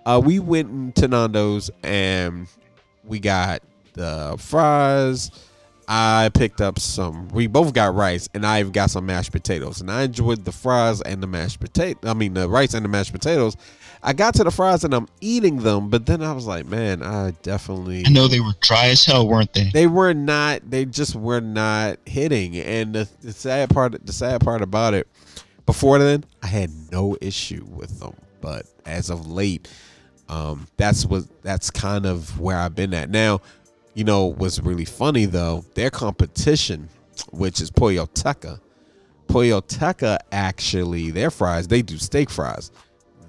Uh, 0.05 0.21
we 0.23 0.39
went 0.39 0.95
to 0.95 1.07
Nando's 1.07 1.69
and 1.83 2.47
we 3.03 3.19
got 3.19 3.61
the 3.93 4.35
fries. 4.39 5.31
I 5.87 6.29
picked 6.33 6.61
up 6.61 6.79
some. 6.79 7.27
We 7.29 7.47
both 7.47 7.73
got 7.73 7.93
rice, 7.95 8.29
and 8.33 8.45
I 8.45 8.63
got 8.63 8.91
some 8.91 9.05
mashed 9.05 9.31
potatoes. 9.31 9.81
And 9.81 9.91
I 9.91 10.03
enjoyed 10.03 10.45
the 10.45 10.51
fries 10.51 11.01
and 11.01 11.21
the 11.21 11.27
mashed 11.27 11.59
potato. 11.59 12.09
I 12.09 12.13
mean, 12.13 12.33
the 12.33 12.47
rice 12.47 12.73
and 12.73 12.85
the 12.85 12.89
mashed 12.89 13.11
potatoes. 13.11 13.57
I 14.03 14.13
got 14.13 14.33
to 14.35 14.43
the 14.43 14.51
fries 14.51 14.83
and 14.83 14.95
I'm 14.95 15.07
eating 15.19 15.57
them, 15.57 15.89
but 15.89 16.07
then 16.07 16.23
I 16.23 16.31
was 16.31 16.47
like, 16.47 16.65
man, 16.65 17.03
I 17.03 17.31
definitely. 17.43 18.03
I 18.05 18.09
know 18.09 18.27
they 18.27 18.39
were 18.39 18.53
dry 18.61 18.87
as 18.87 19.05
hell, 19.05 19.27
weren't 19.27 19.53
they? 19.53 19.69
They 19.71 19.85
were 19.85 20.13
not. 20.13 20.69
They 20.69 20.85
just 20.85 21.15
were 21.15 21.41
not 21.41 21.99
hitting. 22.05 22.57
And 22.57 22.95
the, 22.95 23.09
the 23.21 23.31
sad 23.31 23.69
part, 23.69 24.03
the 24.03 24.13
sad 24.13 24.41
part 24.41 24.63
about 24.63 24.95
it, 24.95 25.07
before 25.65 25.99
then, 25.99 26.23
I 26.41 26.47
had 26.47 26.71
no 26.91 27.15
issue 27.21 27.65
with 27.69 27.99
them. 27.99 28.15
But 28.39 28.65
as 28.85 29.11
of 29.11 29.29
late, 29.29 29.67
um, 30.29 30.67
that's 30.77 31.05
what 31.05 31.25
that's 31.43 31.69
kind 31.69 32.07
of 32.07 32.39
where 32.39 32.57
I've 32.57 32.73
been 32.73 32.93
at 32.95 33.11
now. 33.11 33.41
You 33.93 34.03
know, 34.05 34.25
what's 34.25 34.59
really 34.59 34.85
funny 34.85 35.25
though, 35.25 35.65
their 35.75 35.89
competition, 35.89 36.89
which 37.31 37.59
is 37.61 37.69
Pollo 37.69 38.05
Teca. 38.07 38.59
Pollo 39.27 39.61
Teca 39.61 40.17
actually, 40.31 41.11
their 41.11 41.31
fries, 41.31 41.67
they 41.67 41.81
do 41.81 41.97
steak 41.97 42.29
fries. 42.29 42.71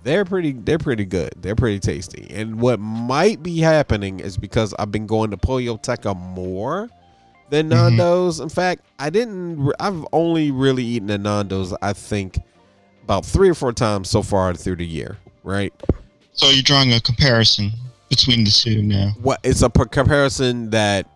They're 0.04 0.24
pretty 0.24 0.52
they're 0.52 0.78
pretty 0.78 1.04
good. 1.04 1.32
They're 1.40 1.54
pretty 1.56 1.78
tasty. 1.78 2.26
And 2.30 2.60
what 2.60 2.80
might 2.80 3.42
be 3.42 3.58
happening 3.58 4.18
is 4.20 4.36
because 4.36 4.74
I've 4.78 4.90
been 4.90 5.06
going 5.06 5.30
to 5.30 5.36
Pollo 5.36 5.76
Teca 5.78 6.16
more 6.16 6.88
than 7.50 7.66
Mhm. 7.66 7.70
Nando's. 7.70 8.40
In 8.40 8.48
fact, 8.48 8.82
I 8.98 9.10
didn't 9.10 9.72
I've 9.78 10.04
only 10.12 10.50
really 10.50 10.84
eaten 10.84 11.10
at 11.10 11.20
Nando's 11.20 11.72
I 11.82 11.92
think 11.92 12.40
about 13.04 13.24
3 13.26 13.48
or 13.48 13.54
4 13.54 13.72
times 13.72 14.08
so 14.10 14.22
far 14.22 14.54
through 14.54 14.76
the 14.76 14.86
year, 14.86 15.18
right? 15.44 15.72
So 16.32 16.48
you're 16.50 16.62
drawing 16.62 16.92
a 16.92 17.00
comparison 17.00 17.72
between 18.12 18.44
the 18.44 18.50
two 18.50 18.82
now. 18.82 19.12
what 19.22 19.40
it's 19.42 19.62
a 19.62 19.70
per- 19.70 19.86
comparison 19.86 20.68
that 20.70 21.08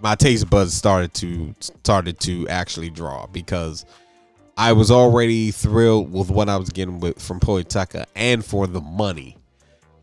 my 0.00 0.14
taste 0.14 0.48
buds 0.48 0.72
started 0.74 1.12
to 1.14 1.54
started 1.60 2.18
to 2.20 2.48
actually 2.48 2.88
draw 2.90 3.26
because 3.26 3.84
I 4.56 4.72
was 4.72 4.90
already 4.90 5.50
thrilled 5.50 6.12
with 6.12 6.30
what 6.30 6.48
I 6.48 6.56
was 6.56 6.70
getting 6.70 7.00
with 7.00 7.20
from 7.20 7.38
Pollo 7.40 7.62
Teca 7.62 8.06
and 8.16 8.44
for 8.44 8.66
the 8.66 8.80
money 8.80 9.36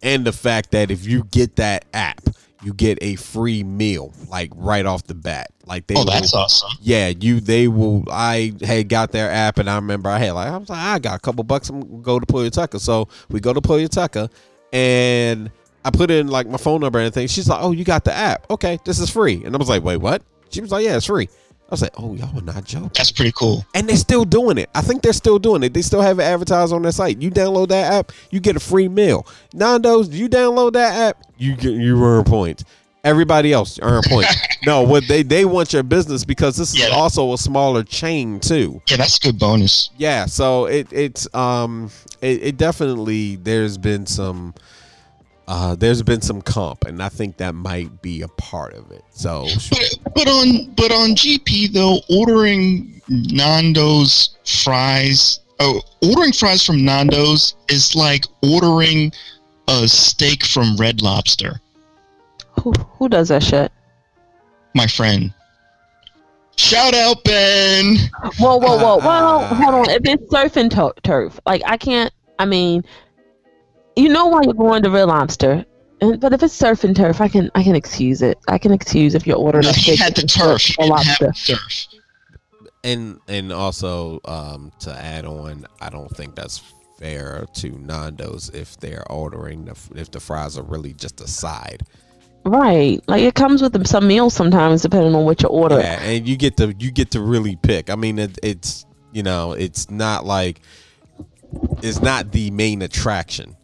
and 0.04 0.24
the 0.26 0.32
fact 0.32 0.72
that 0.72 0.92
if 0.92 1.06
you 1.06 1.24
get 1.32 1.56
that 1.56 1.86
app 1.94 2.22
you 2.64 2.74
get 2.74 2.98
a 3.02 3.16
free 3.16 3.64
meal 3.64 4.14
like 4.30 4.52
right 4.56 4.86
off 4.86 5.04
the 5.04 5.14
bat 5.14 5.52
like 5.66 5.88
they 5.88 5.96
Oh, 5.98 6.04
that's 6.04 6.34
awesome. 6.34 6.70
yeah, 6.82 7.08
you 7.08 7.40
they 7.40 7.68
will. 7.68 8.04
I 8.12 8.54
had 8.62 8.88
got 8.88 9.12
their 9.12 9.32
app, 9.32 9.58
and 9.58 9.68
I 9.68 9.76
remember 9.76 10.10
I 10.10 10.20
had 10.20 10.32
like 10.34 10.48
I 10.48 10.58
was 10.58 10.70
like 10.70 10.78
I 10.80 11.00
got 11.00 11.16
a 11.16 11.20
couple 11.20 11.44
bucks. 11.44 11.70
I'm 11.70 11.82
gonna 11.82 12.02
go 12.04 12.20
to 12.20 12.26
Pollo 12.28 12.48
Teca, 12.50 12.80
so 12.80 13.08
we 13.30 13.40
go 13.40 13.52
to 13.52 13.62
Pollo 13.62 13.80
Teca, 13.86 14.30
and 14.72 15.50
I 15.86 15.92
put 15.92 16.10
in 16.10 16.28
like 16.28 16.48
my 16.48 16.58
phone 16.58 16.82
number 16.82 16.98
and 16.98 17.06
everything. 17.06 17.28
She's 17.28 17.48
like, 17.48 17.60
"Oh, 17.62 17.72
you 17.72 17.84
got 17.84 18.04
the 18.04 18.14
app? 18.14 18.50
Okay, 18.50 18.80
this 18.84 19.00
is 19.00 19.10
free." 19.12 19.44
And 19.46 19.56
I 19.56 19.58
was 19.60 19.70
like, 19.70 19.84
"Wait, 19.84 19.98
what?" 19.98 20.24
She 20.50 20.60
was 20.60 20.72
like, 20.72 20.84
"Yeah, 20.84 20.98
it's 20.98 21.06
free." 21.06 21.30
I 21.30 21.68
was 21.70 21.84
like, 21.84 21.94
"Oh, 21.98 22.16
y'all 22.16 22.36
are 22.36 22.42
not 22.42 22.64
joking." 22.64 22.90
That's 22.96 23.12
pretty 23.12 23.32
cool. 23.34 23.64
And 23.76 23.88
they're 23.88 23.96
still 23.96 24.26
doing 24.26 24.58
it. 24.58 24.68
I 24.74 24.82
think 24.82 25.04
they're 25.04 25.14
still 25.14 25.38
doing 25.38 25.62
it. 25.62 25.76
They 25.76 25.84
still 25.84 26.02
have 26.02 26.18
it 26.18 26.24
advertised 26.24 26.74
on 26.74 26.82
their 26.82 26.92
site. 26.92 27.22
You 27.22 27.30
download 27.30 27.68
that 27.68 27.94
app, 27.94 28.12
you 28.32 28.40
get 28.40 28.56
a 28.56 28.60
free 28.60 28.88
meal. 28.88 29.28
Nando's, 29.54 30.10
you 30.10 30.28
download 30.28 30.74
that 30.74 30.96
app, 30.96 31.24
you 31.38 31.56
get 31.56 31.74
you 31.74 32.04
earn 32.04 32.24
points. 32.24 32.64
Everybody 33.04 33.54
else 33.54 33.78
earn 33.84 34.02
points. 34.08 34.36
no, 34.66 34.82
what 34.82 35.08
they 35.08 35.22
they 35.22 35.46
want 35.46 35.72
your 35.72 35.84
business 35.84 36.26
because 36.26 36.58
this 36.58 36.76
is 36.76 36.90
also 36.90 37.34
a 37.34 37.38
smaller 37.38 37.84
chain 37.84 38.40
too. 38.40 38.82
Yeah, 38.90 38.98
that's 38.98 39.18
a 39.18 39.20
good 39.20 39.38
bonus. 39.38 39.92
Yeah, 39.98 40.26
so 40.26 40.66
it 40.66 40.88
it's 40.92 41.32
um 41.36 41.92
it, 42.22 42.42
it 42.42 42.58
definitely 42.58 43.36
there's 43.36 43.78
been 43.78 44.08
some 44.08 44.56
uh 45.48 45.76
there's 45.76 46.02
been 46.02 46.22
some 46.22 46.42
comp 46.42 46.86
and 46.86 47.02
I 47.02 47.10
think 47.10 47.38
that 47.38 47.54
might 47.56 48.02
be 48.02 48.22
a 48.22 48.28
part 48.28 48.74
of 48.74 48.92
it. 48.92 49.04
So 49.12 49.48
But 49.70 50.14
but 50.16 50.28
on 50.28 50.74
but 50.76 50.92
on 50.92 51.12
GP 51.12 51.72
though, 51.74 52.00
ordering 52.10 53.02
Nando's 53.08 54.38
fries, 54.64 55.40
oh, 55.60 55.82
ordering 56.02 56.32
fries 56.32 56.66
from 56.66 56.84
Nando's 56.84 57.56
is 57.70 57.96
like 57.96 58.26
ordering 58.42 59.12
a 59.68 59.88
steak 59.88 60.44
from 60.46 60.76
Red 60.78 61.02
Lobster. 61.02 61.62
Who, 62.62 62.72
who 62.72 63.10
does 63.10 63.30
that 63.30 63.44
shit? 63.44 63.72
My 64.74 64.88
friend. 64.88 65.34
Shout 66.58 66.94
out 66.94 67.24
Ben. 67.24 67.98
Whoa, 68.40 68.58
whoa, 68.58 68.78
whoa, 68.78 68.98
whoa! 68.98 69.10
Uh, 69.10 69.56
hold 69.56 69.76
on. 69.76 69.90
If 69.90 70.02
it's 70.06 70.32
surf 70.32 70.56
and 70.56 70.72
to- 70.72 70.94
turf, 71.04 71.40
like 71.46 71.62
I 71.66 71.76
can't. 71.78 72.14
I 72.40 72.46
mean, 72.46 72.84
you 73.96 74.10
know 74.10 74.28
why 74.28 74.42
you're 74.44 74.54
going 74.54 74.84
to 74.84 74.90
Red 74.90 75.06
Lobster, 75.06 75.66
and, 76.02 76.20
but 76.20 76.34
if 76.34 76.44
it's 76.44 76.54
surf 76.54 76.84
and 76.84 76.96
turf, 76.96 77.22
I 77.22 77.28
can 77.28 77.50
I 77.56 77.64
can 77.64 77.76
excuse 77.76 78.22
it. 78.22 78.38
I 78.48 78.58
can 78.58 78.72
excuse 78.72 79.16
if 79.16 79.26
you're 79.26 79.38
ordering 79.38 79.64
No, 79.64 79.70
a 79.70 79.74
he 79.74 79.96
steak 79.96 80.00
had 80.00 80.16
the 80.16 80.22
from 80.22 80.28
turf. 80.28 80.70
Red 80.80 80.86
He 80.86 80.92
didn't 80.92 81.04
have 81.06 81.22
Lobster. 81.22 81.54
turf. 81.56 81.86
and 82.84 83.20
and 83.28 83.52
also 83.52 84.20
um 84.26 84.72
to 84.80 84.92
add 84.94 85.26
on 85.26 85.66
i 85.82 85.90
don't 85.90 86.16
think 86.16 86.36
that's 86.36 86.62
fair 87.00 87.46
to 87.54 87.70
nando's 87.80 88.50
if 88.54 88.78
they're 88.80 89.10
ordering 89.12 89.66
the, 89.66 89.76
if 89.96 90.12
the 90.12 90.20
fries 90.20 90.56
are 90.58 90.64
really 90.64 90.94
just 90.94 91.20
a 91.22 91.28
side 91.28 91.82
Right, 92.48 93.02
like 93.08 93.24
it 93.24 93.34
comes 93.34 93.64
with 93.64 93.88
some 93.88 94.08
meals 94.08 94.36
sometimes, 94.36 94.84
depending 94.84 95.16
on 95.16 95.26
what 95.26 95.42
you 95.42 95.50
order. 95.50 95.80
yeah 95.80 96.00
and 96.04 96.28
you 96.28 96.38
get 96.38 96.56
to 96.58 96.76
you 96.78 96.92
get 96.92 97.10
to 97.12 97.20
really 97.22 97.56
pick 97.56 97.90
i 97.90 97.96
mean 97.96 98.20
it, 98.20 98.38
it's 98.44 98.86
you 99.12 99.24
know 99.24 99.54
it's 99.54 99.90
not 99.90 100.28
like 100.28 100.62
it's 101.82 102.02
not 102.04 102.32
the 102.32 102.52
main 102.52 102.84
attraction 102.84 103.56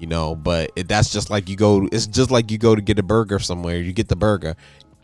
you 0.00 0.06
know 0.06 0.34
but 0.34 0.72
it, 0.74 0.88
that's 0.88 1.12
just 1.12 1.30
like 1.30 1.48
you 1.48 1.56
go 1.56 1.86
it's 1.92 2.06
just 2.06 2.30
like 2.30 2.50
you 2.50 2.58
go 2.58 2.74
to 2.74 2.80
get 2.80 2.98
a 2.98 3.02
burger 3.02 3.38
somewhere 3.38 3.76
you 3.76 3.92
get 3.92 4.08
the 4.08 4.16
burger. 4.16 4.56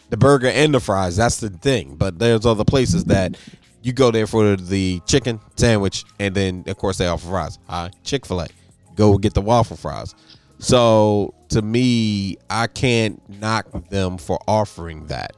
The 0.08 0.16
burger 0.16 0.46
and 0.46 0.72
the 0.72 0.80
fries 0.80 1.16
that's 1.16 1.38
the 1.38 1.50
thing 1.50 1.96
but 1.96 2.18
there's 2.18 2.46
other 2.46 2.64
places 2.64 3.04
that 3.06 3.36
you 3.82 3.92
go 3.92 4.10
there 4.10 4.26
for 4.26 4.56
the 4.56 5.00
chicken 5.06 5.40
sandwich 5.56 6.04
and 6.18 6.34
then 6.34 6.64
of 6.66 6.76
course 6.78 6.98
they 6.98 7.06
offer 7.06 7.26
fries. 7.28 7.58
Hi 7.68 7.90
chick-fil-a 8.04 8.48
go 8.94 9.18
get 9.18 9.34
the 9.34 9.42
waffle 9.42 9.76
fries. 9.76 10.14
So 10.58 11.34
to 11.50 11.60
me 11.60 12.38
i 12.48 12.66
can't 12.66 13.20
knock 13.28 13.66
them 13.90 14.16
for 14.16 14.38
offering 14.48 15.06
that. 15.08 15.32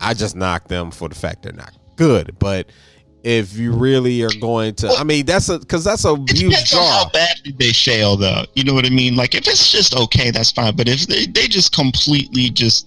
I 0.00 0.14
just 0.14 0.34
knock 0.34 0.66
them 0.68 0.90
for 0.90 1.08
the 1.08 1.14
fact 1.14 1.44
they're 1.44 1.52
not 1.52 1.76
good 1.96 2.36
but 2.38 2.66
if 3.24 3.56
you 3.56 3.72
really 3.72 4.22
are 4.22 4.30
going 4.40 4.74
to 4.74 4.88
i 4.98 5.04
mean 5.04 5.24
that's 5.26 5.48
a 5.48 5.58
because 5.58 5.84
that's 5.84 6.04
a 6.04 6.14
It 6.14 6.30
huge 6.36 6.50
depends 6.50 6.72
on 6.74 6.78
draw 6.80 6.90
how 7.04 7.10
badly 7.10 7.52
they 7.58 7.72
fail, 7.72 8.16
though. 8.16 8.44
You 8.54 8.64
know 8.64 8.74
what 8.74 8.84
I 8.86 8.90
mean? 8.90 9.14
Like, 9.16 9.34
if 9.34 9.46
it's 9.46 9.70
just 9.70 9.94
okay, 9.96 10.30
that's 10.30 10.50
fine. 10.50 10.74
But 10.76 10.88
if 10.88 11.06
they, 11.06 11.26
they 11.26 11.46
just 11.48 11.72
completely 11.72 12.50
just, 12.50 12.86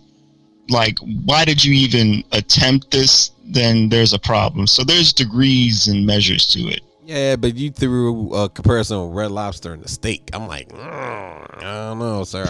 like, 0.69 0.97
why 1.25 1.45
did 1.45 1.63
you 1.63 1.73
even 1.73 2.23
attempt 2.31 2.91
this? 2.91 3.31
Then 3.45 3.89
there's 3.89 4.13
a 4.13 4.19
problem. 4.19 4.67
So 4.67 4.83
there's 4.83 5.13
degrees 5.13 5.87
and 5.87 6.05
measures 6.05 6.45
to 6.47 6.59
it. 6.67 6.81
Yeah, 7.03 7.35
but 7.35 7.55
you 7.55 7.69
threw 7.71 8.33
a 8.33 8.49
comparison 8.49 8.99
with 9.07 9.15
Red 9.15 9.31
Lobster 9.31 9.73
and 9.73 9.83
the 9.83 9.87
steak. 9.89 10.29
I'm 10.33 10.47
like, 10.47 10.67
mm, 10.69 10.79
I 10.79 11.61
don't 11.61 11.99
know, 11.99 12.23
sir. 12.23 12.45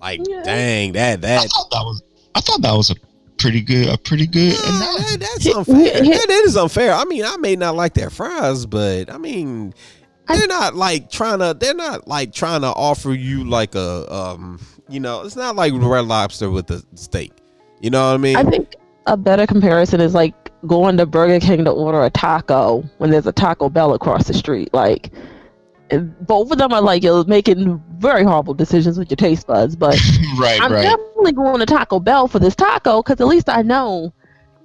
Like, 0.00 0.20
Yeah. 0.28 0.42
dang, 0.42 0.92
that 0.92 1.12
I 1.12 1.16
that. 1.22 1.48
thought 1.48 1.70
that 1.70 1.82
was, 1.84 2.02
I 2.34 2.40
thought 2.40 2.62
that 2.62 2.72
was 2.74 2.90
a 2.90 2.94
pretty 3.40 3.60
good, 3.60 3.88
a 3.88 3.96
pretty 3.98 4.26
good. 4.26 4.54
Nah, 4.54 4.76
analogy. 4.76 5.04
that- 5.04 5.20
that's 5.20 5.46
unfair. 5.46 6.02
here- 6.04 6.14
That 6.14 6.42
is 6.44 6.56
unfair. 6.56 6.92
I 6.94 7.04
mean, 7.04 7.24
I 7.24 7.36
may 7.38 7.56
not 7.56 7.74
like 7.76 7.94
their 7.94 8.10
fries, 8.10 8.66
but 8.66 9.10
I 9.12 9.18
mean, 9.18 9.74
I- 10.28 10.36
they're 10.36 10.46
not 10.46 10.76
like 10.76 11.10
trying 11.10 11.38
to. 11.40 11.56
They're 11.58 11.74
not 11.74 12.06
like 12.06 12.32
trying 12.32 12.60
to 12.62 12.68
offer 12.68 13.12
you 13.12 13.44
like 13.44 13.74
a, 13.74 14.12
um, 14.14 14.60
you 14.88 15.00
know, 15.00 15.22
it's 15.22 15.36
not 15.36 15.56
like 15.56 15.72
Red 15.74 16.06
Lobster 16.06 16.50
with 16.50 16.66
the 16.68 16.82
steak. 16.94 17.32
You 17.80 17.90
know 17.90 18.06
what 18.08 18.14
I 18.14 18.18
mean? 18.18 18.36
I 18.36 18.44
think 18.44 18.74
a 19.06 19.16
better 19.16 19.46
comparison 19.46 20.00
is 20.00 20.14
like 20.14 20.34
going 20.66 20.96
to 20.98 21.06
Burger 21.06 21.40
King 21.40 21.64
to 21.64 21.70
order 21.70 22.02
a 22.04 22.10
taco 22.10 22.84
when 22.98 23.10
there's 23.10 23.26
a 23.26 23.32
Taco 23.32 23.70
Bell 23.70 23.94
across 23.94 24.26
the 24.28 24.34
street. 24.34 24.68
Like, 24.74 25.10
both 26.20 26.52
of 26.52 26.58
them 26.58 26.72
are 26.72 26.82
like 26.82 27.02
you're 27.02 27.24
making 27.24 27.82
very 27.98 28.22
horrible 28.22 28.54
decisions 28.54 28.98
with 28.98 29.10
your 29.10 29.16
taste 29.16 29.46
buds, 29.46 29.74
but 29.74 29.96
right, 30.38 30.60
I'm 30.60 30.72
right. 30.72 30.84
Definitely 31.20 31.44
going 31.44 31.60
to 31.60 31.66
Taco 31.66 32.00
Bell 32.00 32.28
for 32.28 32.38
this 32.38 32.54
taco 32.56 33.02
because 33.02 33.20
at 33.20 33.26
least 33.26 33.48
I 33.48 33.62
know 33.62 34.12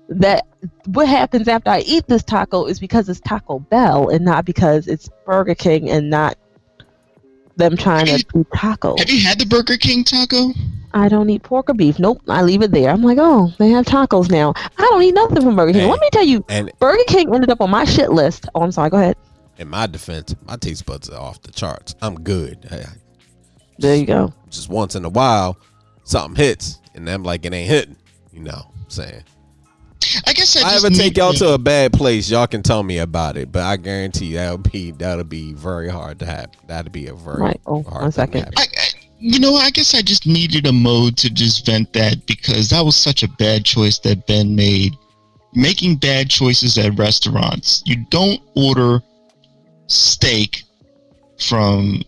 that 0.10 0.46
what 0.86 1.08
happens 1.08 1.48
after 1.48 1.70
I 1.70 1.80
eat 1.80 2.08
this 2.08 2.24
taco 2.24 2.66
is 2.66 2.80
because 2.80 3.10
it's 3.10 3.20
Taco 3.22 3.60
Bell 3.60 4.10
and 4.10 4.24
not 4.24 4.46
because 4.46 4.88
it's 4.88 5.10
Burger 5.26 5.56
King 5.56 5.90
and 5.90 6.10
not 6.10 6.38
them 7.58 7.76
trying 7.76 8.06
to 8.06 8.18
do 8.34 8.44
tacos. 8.54 9.00
Have 9.00 9.10
you 9.10 9.22
had 9.22 9.40
the 9.40 9.46
Burger 9.46 9.78
King 9.78 10.04
taco? 10.04 10.50
I 10.94 11.10
don't 11.10 11.30
eat 11.30 11.44
pork 11.44 11.70
or 11.70 11.74
beef. 11.74 12.00
Nope, 12.00 12.22
I 12.28 12.42
leave 12.44 12.62
it 12.62 12.72
there. 12.72 12.90
I'm 12.92 13.02
like, 13.02 13.18
oh, 13.20 13.52
they 13.58 13.70
have 13.70 13.86
tacos 13.86 14.30
now. 14.30 14.54
I 14.56 14.82
don't 14.84 15.02
eat 15.04 15.14
nothing 15.14 15.42
from 15.42 15.56
Burger 15.56 15.74
King. 15.74 15.82
Hey. 15.84 15.90
Let 15.92 16.00
me 16.00 16.10
tell 16.12 16.24
you, 16.24 16.46
and 16.50 16.72
Burger 16.80 17.04
King 17.08 17.34
ended 17.34 17.50
up 17.50 17.60
on 17.62 17.70
my 17.70 17.84
shit 17.84 18.12
list. 18.12 18.48
Oh, 18.56 18.62
I'm 18.62 18.72
sorry. 18.72 18.90
Go 18.90 18.98
ahead. 18.98 19.18
in 19.58 19.70
my 19.70 19.88
defense, 19.88 20.36
my 20.46 20.56
taste 20.58 20.86
buds 20.86 21.10
are 21.10 21.20
off 21.20 21.42
the 21.42 21.52
charts. 21.52 21.96
I'm 22.02 22.16
good. 22.16 22.68
I- 22.72 22.76
I- 22.78 22.86
There 23.80 23.96
you 23.96 24.06
go. 24.06 24.34
just 24.50 24.70
once 24.70 24.96
in 24.96 25.04
a 25.04 25.10
while 25.10 25.58
something 26.06 26.36
hits 26.42 26.80
and 26.96 27.10
I'm 27.10 27.24
like, 27.24 27.46
it 27.46 27.54
ain't 27.54 27.70
hitting. 27.70 27.98
You 28.32 28.42
know, 28.42 28.52
what 28.52 28.68
I'm 28.84 28.90
saying. 28.90 29.24
I 30.28 30.34
guess 30.34 30.56
I 30.56 30.60
If 30.60 30.66
I 30.66 30.70
just 30.72 30.86
ever 30.86 30.96
take 30.96 31.18
y'all 31.18 31.34
to- 31.34 31.40
to 31.40 31.54
a 31.54 31.58
bad 31.58 31.92
place, 31.92 32.30
y'all 32.30 32.48
can 32.48 32.62
tell 32.64 32.84
me 32.84 33.00
about 33.00 33.38
it. 33.38 33.52
But 33.52 33.64
I 33.64 33.76
guarantee 33.78 34.34
that'll 34.34 34.60
be 34.60 34.92
that'll 34.92 35.24
be 35.26 35.54
very 35.54 35.90
hard 35.90 36.20
to 36.20 36.26
happen. 36.26 36.60
That'll 36.68 36.92
be 36.92 37.08
a 37.08 37.14
very 37.14 37.42
Right. 37.42 37.62
Oh, 37.66 37.84
hard 37.84 38.04
one 38.04 38.12
thing 38.12 38.44
to 38.44 38.52
I, 38.58 38.62
I, 38.64 38.88
you 39.20 39.40
know, 39.40 39.56
I 39.56 39.72
guess 39.72 39.94
I 39.96 40.02
just 40.02 40.28
needed 40.28 40.68
a 40.68 40.72
mode 40.72 41.18
to 41.18 41.30
just 41.30 41.66
vent 41.66 41.92
that 41.94 42.26
because 42.28 42.70
that 42.70 42.82
was 42.86 42.96
such 42.96 43.24
a 43.24 43.28
bad 43.28 43.66
choice 43.66 44.00
that 44.00 44.28
Ben 44.28 44.56
made. 44.56 44.96
Making 45.54 45.96
bad 45.96 46.30
choices 46.30 46.78
at 46.78 46.98
restaurants. 47.00 47.82
You 47.86 48.06
don't 48.10 48.42
order 48.56 49.02
steak 49.88 50.64
from 51.40 52.04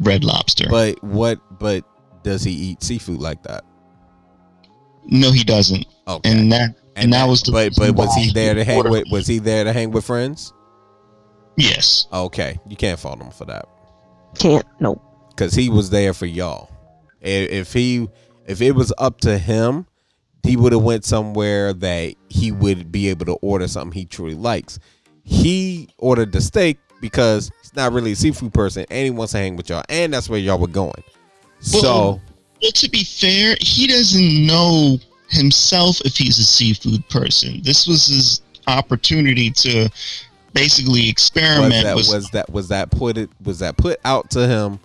Red 0.00 0.24
Lobster. 0.24 0.66
But 0.70 1.02
what? 1.04 1.38
But 1.58 1.84
does 2.22 2.42
he 2.42 2.52
eat 2.52 2.82
seafood 2.82 3.20
like 3.20 3.42
that? 3.44 3.64
no, 5.04 5.32
he 5.32 5.42
doesn't. 5.44 5.84
Okay. 6.06 6.30
And 6.30 6.52
that 6.52 6.76
and, 6.94 7.12
that 7.12 7.24
was 7.26 7.42
the 7.42 7.50
but 7.52 7.72
but 7.76 7.94
was 7.94 8.14
he 8.14 8.32
there 8.32 8.54
to 8.54 8.64
hang 8.64 8.76
ordered- 8.78 8.90
with? 8.90 9.04
Was 9.10 9.26
he 9.26 9.38
there 9.38 9.64
to 9.64 9.72
hang 9.72 9.90
with 9.90 10.04
friends? 10.04 10.52
Yes. 11.56 12.06
Okay, 12.12 12.58
you 12.68 12.76
can't 12.76 12.98
fault 12.98 13.20
him 13.20 13.30
for 13.30 13.44
that 13.46 13.66
Can't. 14.38 14.64
Nope. 14.80 15.02
because 15.30 15.54
he 15.54 15.68
was 15.68 15.90
there 15.90 16.14
for 16.14 16.26
y'all. 16.26 16.70
If 17.20 17.72
he 17.72 18.08
if 18.46 18.60
it 18.62 18.72
was 18.72 18.92
up 18.98 19.20
to 19.22 19.38
him, 19.38 19.86
he 20.44 20.56
would 20.56 20.72
have 20.72 20.82
went 20.82 21.04
somewhere 21.04 21.72
that 21.72 22.14
he 22.28 22.52
would 22.52 22.90
be 22.92 23.08
able 23.08 23.26
to 23.26 23.34
order 23.42 23.68
something 23.68 23.92
he 23.92 24.04
truly 24.06 24.34
likes. 24.34 24.78
He 25.24 25.88
ordered 25.98 26.32
the 26.32 26.40
steak 26.40 26.78
because 27.00 27.50
he's 27.62 27.74
not 27.74 27.92
really 27.92 28.12
a 28.12 28.16
seafood 28.16 28.52
person 28.54 28.84
and 28.90 29.04
he 29.04 29.10
wants 29.10 29.32
to 29.32 29.38
hang 29.38 29.56
with 29.56 29.68
y'all, 29.68 29.84
and 29.88 30.12
that's 30.14 30.28
where 30.28 30.38
y'all 30.40 30.58
were 30.58 30.66
going. 30.68 31.02
So 31.62 32.20
Well, 32.62 32.72
to 32.72 32.88
be 32.90 33.04
fair, 33.04 33.56
he 33.60 33.86
doesn't 33.86 34.46
know 34.46 34.98
himself 35.30 36.00
if 36.04 36.16
he's 36.16 36.38
a 36.38 36.44
seafood 36.44 37.08
person. 37.08 37.60
This 37.62 37.86
was 37.86 38.06
his 38.06 38.42
opportunity 38.66 39.50
to 39.50 39.88
basically 40.52 41.00
was 41.02 41.08
experiment. 41.10 41.84
that 41.84 41.96
with- 41.96 42.08
was 42.08 42.28
that 42.30 42.50
was 42.52 42.68
that 42.68 42.90
put 42.90 43.16
it 43.16 43.30
was 43.42 43.58
that 43.60 43.76
put 43.76 43.98
out 44.04 44.30
to 44.30 44.46
him 44.46 44.78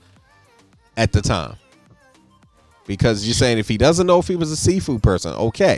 at 0.95 1.12
the 1.12 1.22
time 1.22 1.56
because 2.88 3.26
you're 3.28 3.34
saying 3.34 3.58
if 3.58 3.68
he 3.68 3.78
doesn't 3.78 4.08
know 4.08 4.18
if 4.18 4.28
he 4.28 4.36
was 4.38 4.49
a 4.49 4.56
seafood 4.56 5.04
person 5.04 5.34
okay 5.34 5.78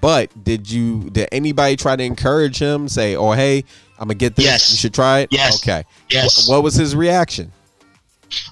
but 0.00 0.28
did 0.44 0.68
you 0.70 1.08
did 1.10 1.28
anybody 1.32 1.76
try 1.76 1.94
to 1.96 2.02
encourage 2.02 2.58
him 2.58 2.88
say 2.88 3.14
oh 3.16 3.30
hey 3.32 3.58
i'm 4.00 4.08
gonna 4.08 4.14
get 4.14 4.34
this 4.36 4.44
Yes. 4.44 4.70
you 4.72 4.76
should 4.76 4.92
try 4.92 5.20
it 5.20 5.28
Yes. 5.30 5.62
okay 5.62 5.84
yes. 6.10 6.44
Wh- 6.46 6.50
what 6.50 6.62
was 6.64 6.74
his 6.74 6.94
reaction 6.96 7.52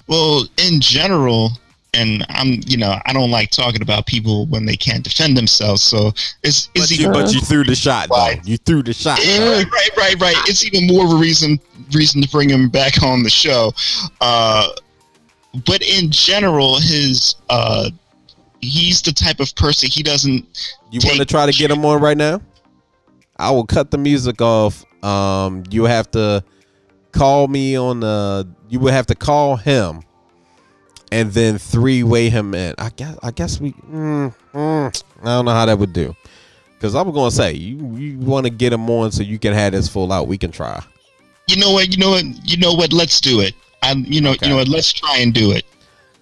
Well, 0.07 0.45
in 0.57 0.79
general, 0.81 1.51
and 1.93 2.25
I'm, 2.29 2.61
you 2.65 2.77
know, 2.77 2.97
I 3.05 3.13
don't 3.13 3.31
like 3.31 3.51
talking 3.51 3.81
about 3.81 4.05
people 4.05 4.45
when 4.47 4.65
they 4.65 4.75
can't 4.75 5.03
defend 5.03 5.35
themselves. 5.35 5.81
So 5.81 6.11
it's, 6.43 6.67
but 6.67 6.83
it's 6.83 6.91
you, 6.91 7.07
even 7.07 7.13
but 7.13 7.33
you 7.33 7.41
threw 7.41 7.63
the 7.63 7.75
shot 7.75 8.09
though 8.09 8.31
you 8.43 8.57
threw 8.57 8.83
the 8.83 8.93
shot 8.93 9.19
right, 9.19 9.65
right, 9.71 9.89
right, 9.97 10.19
right. 10.19 10.35
It's 10.47 10.65
even 10.65 10.87
more 10.87 11.05
of 11.05 11.11
a 11.11 11.15
reason 11.15 11.59
reason 11.93 12.21
to 12.21 12.29
bring 12.29 12.49
him 12.49 12.69
back 12.69 13.01
on 13.03 13.23
the 13.23 13.29
show. 13.29 13.73
Uh, 14.21 14.69
but 15.65 15.81
in 15.81 16.11
general, 16.11 16.79
his 16.79 17.35
uh, 17.49 17.89
he's 18.61 19.01
the 19.01 19.11
type 19.11 19.39
of 19.39 19.53
person 19.55 19.89
he 19.91 20.03
doesn't. 20.03 20.45
you 20.91 20.99
want 21.03 21.17
to 21.17 21.25
try 21.25 21.45
to 21.45 21.51
get 21.51 21.71
him 21.71 21.85
on 21.85 22.01
right 22.01 22.17
now 22.17 22.41
i 23.37 23.49
will 23.49 23.65
cut 23.65 23.91
the 23.91 23.97
music 23.97 24.41
off 24.41 24.85
um 25.03 25.63
you 25.69 25.85
have 25.85 26.09
to 26.11 26.43
call 27.11 27.47
me 27.47 27.75
on 27.77 27.99
the 27.99 28.47
you 28.67 28.79
would 28.79 28.93
have 28.93 29.05
to 29.05 29.15
call 29.15 29.55
him 29.55 30.01
and 31.11 31.31
then 31.33 31.57
three 31.57 32.03
way 32.03 32.29
him 32.29 32.53
in 32.53 32.73
i 32.77 32.89
guess 32.95 33.17
i 33.23 33.31
guess 33.31 33.59
we 33.59 33.71
mm, 33.73 34.33
mm, 34.53 35.03
i 35.21 35.25
don't 35.25 35.45
know 35.45 35.51
how 35.51 35.65
that 35.65 35.77
would 35.77 35.93
do 35.93 36.15
because 36.75 36.95
i 36.95 37.01
was 37.01 37.13
gonna 37.13 37.31
say 37.31 37.51
you 37.53 37.95
you 37.97 38.17
want 38.19 38.45
to 38.45 38.49
get 38.49 38.71
him 38.73 38.89
on 38.89 39.11
so 39.11 39.23
you 39.23 39.39
can 39.39 39.53
have 39.53 39.71
this 39.73 39.87
full 39.89 40.11
out 40.11 40.27
we 40.27 40.37
can 40.37 40.51
try 40.51 40.81
You 41.47 41.57
know 41.57 41.71
what? 41.71 41.89
You 41.89 41.97
know 41.97 42.11
what? 42.11 42.23
You 42.47 42.57
know 42.57 42.73
what? 42.73 42.93
Let's 42.93 43.19
do 43.19 43.41
it. 43.41 43.55
I, 43.81 43.93
you 43.93 44.21
know, 44.21 44.33
Okay. 44.33 44.45
you 44.45 44.49
know 44.51 44.57
what? 44.57 44.67
Let's 44.67 44.93
try 44.93 45.17
and 45.17 45.33
do 45.33 45.51
it. 45.51 45.65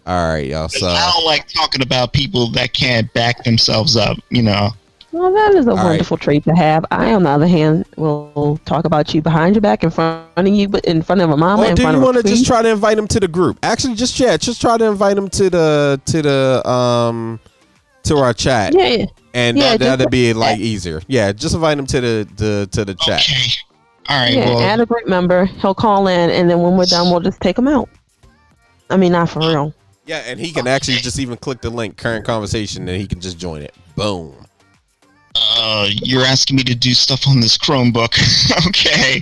All 0.06 0.30
right, 0.30 0.48
y'all. 0.48 0.70
so 0.70 0.88
I 0.88 1.12
don't 1.14 1.26
like 1.26 1.50
talking 1.50 1.82
about 1.82 2.14
people 2.14 2.50
that 2.52 2.72
can't 2.72 3.12
back 3.14 3.44
themselves 3.44 3.98
up. 3.98 4.16
You 4.30 4.44
know. 4.44 4.70
Well, 5.18 5.34
that 5.34 5.56
is 5.56 5.66
a 5.68 5.72
right. 5.72 5.84
wonderful 5.84 6.18
trait 6.18 6.44
to 6.44 6.54
have. 6.56 6.86
I, 6.92 7.14
on 7.14 7.24
the 7.24 7.30
other 7.30 7.48
hand, 7.48 7.86
will 7.96 8.60
talk 8.66 8.86
about 8.86 9.14
you 9.14 9.22
behind 9.22 9.56
your 9.56 9.62
back, 9.62 9.84
in 9.84 9.90
front 9.90 10.28
of 10.38 10.48
you, 10.48 10.68
but 10.70 10.86
in 10.86 11.02
front 11.02 11.22
of 11.22 11.30
a 11.30 11.38
mama, 11.38 11.64
or 11.64 11.70
in 11.70 11.76
do 11.76 11.82
front 11.82 11.98
you 11.98 12.04
want 12.04 12.18
to 12.18 12.24
just 12.24 12.46
try 12.46 12.62
to 12.62 12.70
invite 12.70 12.98
him 12.98 13.08
to 13.08 13.20
the 13.20 13.28
group 13.28 13.58
actually 13.64 13.96
just 13.96 14.20
yeah 14.20 14.38
just 14.38 14.62
try 14.62 14.78
to 14.78 14.86
invite 14.86 15.18
him 15.18 15.28
to 15.30 15.50
the 15.50 16.02
to 16.06 16.22
the 16.22 16.70
um 16.70 17.40
to 18.04 18.18
our 18.18 18.34
chat 18.34 18.74
Yeah, 18.74 18.88
yeah. 18.88 19.06
and 19.34 19.58
Yeah, 19.58 19.64
that, 19.72 19.80
just 19.80 19.98
that'd 19.98 20.12
be 20.12 20.34
like 20.34 20.52
like 20.54 20.60
easier 20.60 21.02
yeah 21.08 21.32
just 21.32 21.56
invite 21.56 21.78
him 21.78 21.86
to 21.88 22.02
the 22.02 22.28
the 22.36 22.70
to 22.72 22.86
the 22.86 22.94
chat 22.96 23.22
Okay. 23.22 23.52
All 24.10 24.18
right. 24.18 24.34
yeah. 24.34 24.46
well, 24.46 24.62
add 24.62 24.80
a 24.80 24.86
group 24.86 25.06
member. 25.08 25.46
He'll 25.46 25.76
call 25.76 26.08
in, 26.08 26.30
and 26.30 26.50
then 26.50 26.62
when 26.62 26.78
we're 26.78 26.86
done, 26.86 27.12
we'll 27.12 27.20
just 27.20 27.42
take 27.42 27.58
him 27.58 27.68
out. 27.68 27.90
I 28.90 28.96
mean, 28.96 29.12
not 29.12 29.30
for 29.30 29.40
real. 29.40 29.74
Yeah, 30.06 30.20
and 30.20 30.40
he 30.40 30.54
can 30.54 30.66
actually 30.66 30.98
just 31.00 31.20
even 31.20 31.36
click 31.36 31.60
the 31.60 31.70
link, 31.70 31.98
current 31.98 32.24
conversation, 32.24 32.88
and 32.88 33.02
he 33.02 33.06
can 33.06 33.20
just 33.20 33.38
join 33.38 33.62
it. 33.62 33.76
Boom. 33.98 34.47
Uh, 35.58 35.88
you're 35.90 36.24
asking 36.24 36.58
me 36.58 36.64
to 36.64 36.76
do 36.76 36.94
stuff 36.94 37.28
on 37.28 37.40
this 37.40 37.58
Chromebook. 37.58 38.14
okay. 38.68 39.22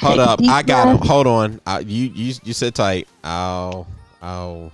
Hold 0.00 0.18
Take 0.18 0.26
up, 0.26 0.40
I 0.48 0.62
got 0.62 0.88
him. 0.88 1.06
Hold 1.06 1.26
on. 1.26 1.60
I, 1.66 1.80
you 1.80 2.10
you 2.14 2.34
you 2.42 2.52
sit 2.52 2.74
tight. 2.74 3.08
I'll 3.22 3.86
I'll 4.22 4.72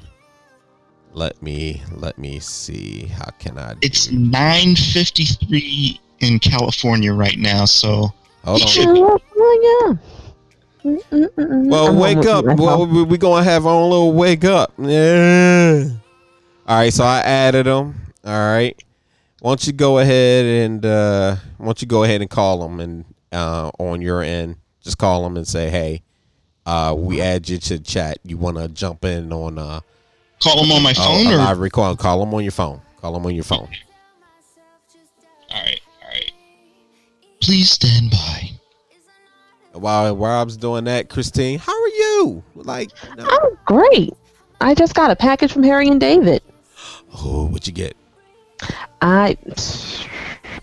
let 1.13 1.41
me 1.43 1.83
let 1.93 2.19
me 2.19 2.41
see. 2.41 3.07
How 3.07 3.31
can 3.39 3.59
I? 3.59 3.75
Do? 3.75 3.79
It's 3.83 4.09
9:53 4.09 5.99
in 6.21 6.39
California 6.39 7.13
right 7.13 7.39
now, 7.39 7.65
so 7.65 8.13
hold 8.45 8.63
on. 8.63 8.69
Yeah. 8.69 9.97
Mm. 10.85 11.69
Well, 11.69 11.89
I'm 11.89 11.99
wake 11.99 12.27
up. 12.27 12.45
Well, 12.45 12.85
house. 12.85 12.95
we, 12.95 13.03
we 13.03 13.19
gonna 13.19 13.43
have 13.43 13.67
our 13.67 13.73
own 13.73 13.91
little 13.91 14.13
wake 14.13 14.45
up. 14.45 14.73
Yeah. 14.79 15.89
All 16.69 16.77
right, 16.77 16.93
so 16.93 17.05
I 17.05 17.21
added 17.21 17.67
them. 17.67 17.95
All 18.25 18.33
right. 18.33 18.81
Why 19.41 19.51
don't 19.51 19.67
you 19.67 19.73
go 19.73 19.99
ahead 19.99 20.47
and 20.47 20.85
uh, 20.85 21.37
why 21.59 21.67
don't 21.67 21.83
you 21.83 21.89
go 21.89 22.05
ahead 22.05 22.21
and 22.23 22.31
call 22.31 22.67
them 22.67 22.81
and 22.81 23.05
uh, 23.33 23.71
on 23.79 24.01
your 24.01 24.23
end, 24.23 24.57
just 24.83 24.97
call 24.99 25.23
them 25.25 25.37
and 25.37 25.47
say, 25.47 25.69
hey, 25.69 26.03
uh, 26.65 26.95
we 26.97 27.21
add 27.21 27.49
you 27.49 27.59
to 27.59 27.77
the 27.79 27.85
chat. 27.85 28.19
You 28.25 28.39
want 28.39 28.57
to 28.57 28.69
jump 28.69 29.05
in 29.05 29.33
on 29.33 29.59
uh, 29.59 29.81
call 30.43 30.63
them 30.63 30.73
on 30.73 30.83
my 30.83 30.95
phone 30.95 31.27
a 31.27 31.35
or 31.35 31.37
live 31.37 31.59
recording? 31.59 31.97
Call 31.99 32.21
them 32.21 32.33
on 32.33 32.43
your 32.43 32.53
phone. 32.53 32.81
Call 33.01 33.13
them 33.13 33.27
on 33.27 33.35
your 33.35 33.45
phone. 33.45 33.69
all 35.51 35.63
right, 35.63 35.81
all 36.03 36.09
right. 36.09 36.33
Please 37.41 37.71
stand 37.71 38.11
by. 38.11 38.51
While 39.73 40.17
Rob's 40.17 40.57
doing 40.57 40.85
that, 40.85 41.11
Christine, 41.11 41.59
how 41.59 41.73
are 41.73 41.89
you? 41.89 42.43
Like, 42.55 42.91
no. 43.17 43.27
Oh, 43.29 43.59
great. 43.67 44.15
I 44.63 44.75
just 44.75 44.95
got 44.95 45.11
a 45.11 45.17
package 45.17 45.53
from 45.53 45.63
Harry 45.63 45.89
and 45.89 46.01
David. 46.01 46.43
oh, 47.15 47.47
what 47.49 47.67
you 47.67 47.75
get? 47.75 47.95
I 49.01 49.37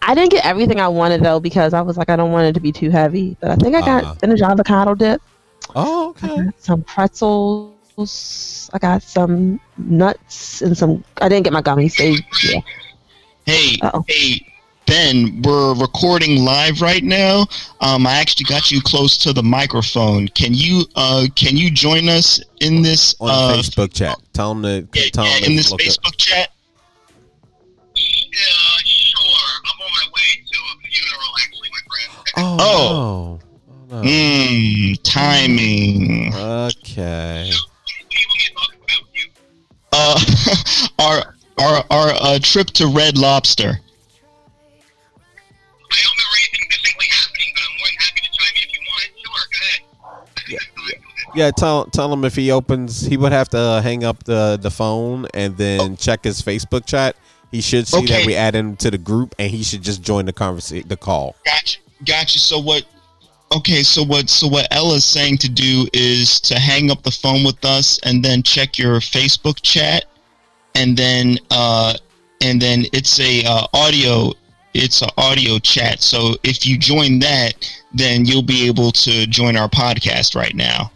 I 0.02 0.14
didn't 0.16 0.32
get 0.32 0.46
everything 0.46 0.80
I 0.80 0.88
wanted 0.88 1.22
though 1.24 1.40
because 1.40 1.74
I 1.74 1.82
was 1.82 1.98
like 1.98 2.10
I 2.10 2.16
don't 2.16 2.32
want 2.32 2.48
it 2.48 2.54
to 2.54 2.60
be 2.60 2.72
too 2.72 2.90
heavy. 2.90 3.38
But 3.40 3.52
I 3.52 3.56
think 3.56 3.76
I 3.76 3.82
got 3.82 4.06
Uh-huh. 4.06 4.16
avocado 4.24 4.96
dip. 4.96 5.22
Oh, 5.76 6.10
I 6.22 6.28
okay. 6.28 6.36
got 6.36 6.54
some 6.60 6.84
pretzels. 6.84 7.90
I 8.30 8.36
got 8.40 8.62
some 8.62 9.18
nuts 9.40 10.24
and 10.26 10.38
some. 10.38 10.74
I 10.88 10.96
didn't 10.96 11.14
get 11.14 11.28
my 11.28 11.36
gummies. 11.36 11.74
So 11.74 11.94
yeah. 12.32 12.62
Hey, 13.46 13.82
Uh-oh. 13.82 14.06
hey, 14.08 14.40
Ben, 14.90 15.44
we're 15.44 15.76
recording 15.76 16.44
live 16.44 16.82
right 16.82 17.04
now. 17.04 17.46
Um, 17.80 18.08
I 18.08 18.14
actually 18.14 18.46
got 18.46 18.72
you 18.72 18.82
close 18.82 19.20
to 19.20 19.32
the 19.32 19.44
microphone. 19.44 20.28
Can 20.30 20.56
you 20.56 20.84
uh 20.96 21.28
can 21.36 21.56
you 21.56 21.70
join 21.70 22.10
us 22.10 22.42
in 22.60 22.82
this 22.82 23.14
On 23.20 23.30
uh 23.30 23.54
Facebook 23.56 23.94
chat. 23.94 24.18
Tell 24.34 24.56
them 24.56 24.64
to 24.64 25.00
yeah, 25.00 25.10
tell 25.14 25.26
yeah, 25.26 25.42
them 25.42 25.52
in 25.52 25.56
this 25.58 25.70
look 25.70 25.80
up- 25.80 25.86
Facebook 25.86 26.18
chat? 26.18 26.50
Yeah, 27.96 28.42
sure. 28.84 29.22
I'm 29.64 29.80
on 29.80 29.92
my 29.92 30.08
way 30.12 30.44
to 30.52 30.58
a 30.58 30.90
funeral, 30.90 31.34
actually, 31.44 31.70
my 31.72 31.82
friend. 31.88 32.34
Oh. 32.38 33.40
Oh. 33.92 33.96
no. 33.96 34.02
Mmm, 34.02 35.00
timing. 35.04 36.34
Okay. 36.34 37.52
What 37.52 37.78
do 38.10 38.18
you 38.18 38.26
want 38.28 38.34
me 38.34 38.40
to 38.40 38.54
talk 38.56 38.74
about? 38.74 39.04
You? 39.14 39.30
Uh, 39.94 40.18
our 41.00 41.36
our 41.60 41.86
our 41.92 42.10
uh, 42.22 42.40
trip 42.42 42.68
to 42.72 42.88
Red 42.88 43.20
Lobster. 43.20 43.80
Yeah, 51.36 51.52
tell 51.52 51.86
tell 51.86 52.12
him 52.12 52.26
if 52.26 52.36
he 52.36 52.52
opens, 52.52 53.02
he 53.02 53.18
would 53.18 53.32
have 53.32 53.50
to 53.50 53.58
uh, 53.58 53.82
hang 53.82 54.04
up 54.04 54.24
the 54.24 54.58
the 54.62 54.72
phone 54.72 55.28
and 55.34 55.56
then 55.58 55.98
check 55.98 56.24
his 56.24 56.42
Facebook 56.42 56.86
chat. 56.86 57.16
He 57.52 57.62
should 57.62 57.88
see 57.88 58.06
that 58.06 58.26
we 58.26 58.36
add 58.36 58.56
him 58.56 58.76
to 58.78 58.92
the 58.92 58.98
group, 58.98 59.34
and 59.40 59.50
he 59.50 59.64
should 59.64 59.82
just 59.82 60.04
join 60.04 60.26
the 60.26 60.34
conversation, 60.34 60.88
the 60.88 60.98
call. 60.98 61.36
Gotcha, 61.46 61.80
gotcha. 62.06 62.40
So 62.40 62.60
what? 62.60 62.86
Okay, 63.52 63.82
so 63.82 64.04
what 64.04 64.30
so 64.30 64.48
what 64.48 64.68
Ella's 64.72 65.06
saying 65.06 65.40
to 65.40 65.50
do 65.50 65.88
is 65.94 66.40
to 66.42 66.60
hang 66.60 66.92
up 66.92 67.02
the 67.02 67.12
phone 67.12 67.44
with 67.44 67.64
us 67.66 68.00
and 68.04 68.24
then 68.24 68.44
check 68.44 68.78
your 68.78 69.00
Facebook 69.00 69.62
chat, 69.64 70.06
and 70.76 70.96
then 70.96 71.38
uh, 71.50 71.96
and 72.42 72.62
then 72.62 72.86
it's 72.94 73.20
a 73.20 73.44
uh, 73.46 73.66
audio 73.74 74.32
it's 74.74 75.02
an 75.02 75.10
audio 75.18 75.60
chat. 75.60 76.02
So 76.02 76.36
if 76.44 76.66
you 76.66 76.78
join 76.78 77.20
that, 77.20 77.54
then 77.94 78.26
you'll 78.26 78.44
be 78.44 78.68
able 78.68 78.92
to 78.92 79.26
join 79.28 79.58
our 79.58 79.70
podcast 79.70 80.36
right 80.36 80.56
now. 80.56 80.92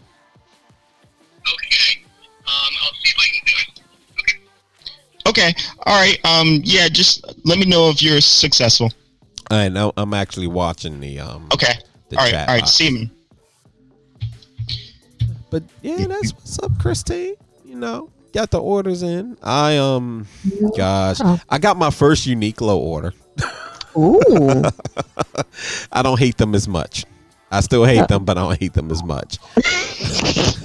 Okay. 1.52 2.02
Um, 2.46 2.72
I'll 2.82 2.92
see 3.02 3.10
if 3.10 3.16
I 3.18 3.26
can 3.32 3.44
do 3.46 3.52
it. 3.60 3.80
Okay. 4.20 4.38
Okay, 5.26 5.54
all 5.86 6.00
right. 6.00 6.18
Um, 6.24 6.60
yeah, 6.64 6.88
just 6.88 7.24
let 7.44 7.58
me 7.58 7.64
know 7.64 7.88
if 7.90 8.02
you're 8.02 8.20
successful. 8.20 8.92
All 9.50 9.58
right, 9.58 9.72
now 9.72 9.92
I'm 9.96 10.14
actually 10.14 10.46
watching 10.46 11.00
the 11.00 11.20
um. 11.20 11.48
Okay, 11.52 11.72
The 12.10 12.16
all 12.16 12.24
right, 12.24 12.30
chat 12.30 12.48
all 12.48 12.54
right. 12.54 12.60
box. 12.60 12.72
See 12.72 12.90
me. 12.90 13.10
But 15.50 15.62
yeah, 15.82 16.06
that's 16.06 16.32
what's 16.34 16.58
up, 16.58 16.72
Christine. 16.80 17.34
You 17.64 17.76
know, 17.76 18.10
got 18.32 18.50
the 18.50 18.60
orders 18.60 19.02
in. 19.02 19.36
I 19.42 19.76
um, 19.76 20.26
gosh. 20.76 21.20
I 21.48 21.58
got 21.58 21.76
my 21.76 21.90
first 21.90 22.26
Uniqlo 22.26 22.76
order. 22.76 23.12
Ooh. 23.96 24.62
I 25.92 26.02
don't 26.02 26.18
hate 26.18 26.36
them 26.36 26.54
as 26.54 26.66
much. 26.66 27.04
I 27.50 27.60
still 27.60 27.84
hate 27.84 28.08
them, 28.08 28.24
but 28.24 28.36
I 28.36 28.42
don't 28.42 28.58
hate 28.58 28.72
them 28.72 28.90
as 28.90 29.04
much. 29.04 29.38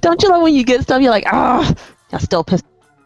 Don't 0.00 0.22
you 0.22 0.28
love 0.28 0.42
when 0.42 0.54
you 0.54 0.64
get 0.64 0.82
stuff? 0.82 1.00
You're 1.00 1.10
like, 1.10 1.24
ah, 1.26 1.74
that 2.10 2.22
still 2.22 2.44
pissed 2.44 2.64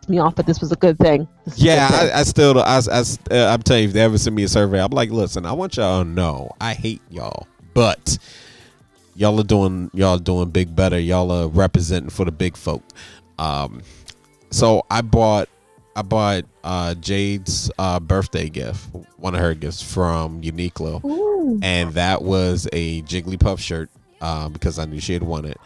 me 0.09 0.19
off, 0.19 0.35
but 0.35 0.47
this 0.47 0.61
was 0.61 0.73
a 0.73 0.77
good 0.77 0.99
thing. 0.99 1.29
Yeah, 1.57 1.89
good 1.89 2.01
thing." 2.01 2.11
I, 2.11 2.21
I 2.21 2.23
still, 2.23 2.59
I, 2.59 2.81
I, 2.91 3.01
uh, 3.31 3.53
I'm 3.53 3.63
telling 3.63 3.83
you, 3.83 3.89
if 3.89 3.95
they 3.95 4.01
ever 4.01 4.19
send 4.19 4.37
me 4.37 4.45
a 4.45 4.49
survey, 4.49 4.81
I'm 4.83 4.91
like, 4.91 5.11
listen, 5.11 5.47
I 5.47 5.53
want 5.53 5.77
y'all 5.77 6.03
to 6.03 6.09
know 6.09 6.55
I 6.61 6.75
hate 6.75 7.03
y'all, 7.11 7.47
but 7.75 8.19
y'all 9.15 9.39
are 9.41 9.45
doing, 9.45 9.91
y'all 9.95 10.19
doing 10.19 10.51
big 10.51 10.75
better. 10.75 10.99
Y'all 10.99 11.31
are 11.31 11.49
representing 11.49 12.11
for 12.11 12.25
the 12.25 12.33
big 12.33 12.57
folk. 12.57 12.83
Um, 13.39 13.83
so 14.51 14.85
I 14.91 15.03
bought, 15.03 15.49
I 15.95 16.03
bought 16.03 16.45
uh, 16.65 16.95
Jade's 16.95 17.71
uh, 17.79 18.01
birthday 18.01 18.49
gift, 18.49 18.89
one 19.17 19.35
of 19.35 19.41
her 19.41 19.55
gifts 19.55 19.83
from 19.83 20.43
Uniqlo. 20.43 21.05
Ooh. 21.05 21.59
and 21.63 21.93
that 21.95 22.23
was 22.23 22.69
a 22.73 23.03
Jigglypuff 23.03 23.59
shirt 23.59 23.91
um, 24.21 24.53
because 24.53 24.79
I 24.79 24.85
knew 24.85 25.01
she 25.01 25.13
had 25.13 25.23
won 25.23 25.45
it. 25.45 25.59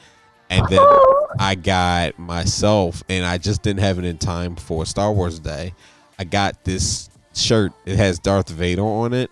And 0.52 0.68
then 0.68 0.86
I 1.38 1.54
got 1.54 2.18
myself, 2.18 3.02
and 3.08 3.24
I 3.24 3.38
just 3.38 3.62
didn't 3.62 3.80
have 3.80 3.98
it 3.98 4.04
in 4.04 4.18
time 4.18 4.56
for 4.56 4.84
Star 4.84 5.12
Wars 5.12 5.38
Day. 5.38 5.74
I 6.18 6.24
got 6.24 6.62
this 6.64 7.08
shirt. 7.34 7.72
It 7.86 7.96
has 7.96 8.18
Darth 8.18 8.50
Vader 8.50 8.82
on 8.82 9.14
it, 9.14 9.30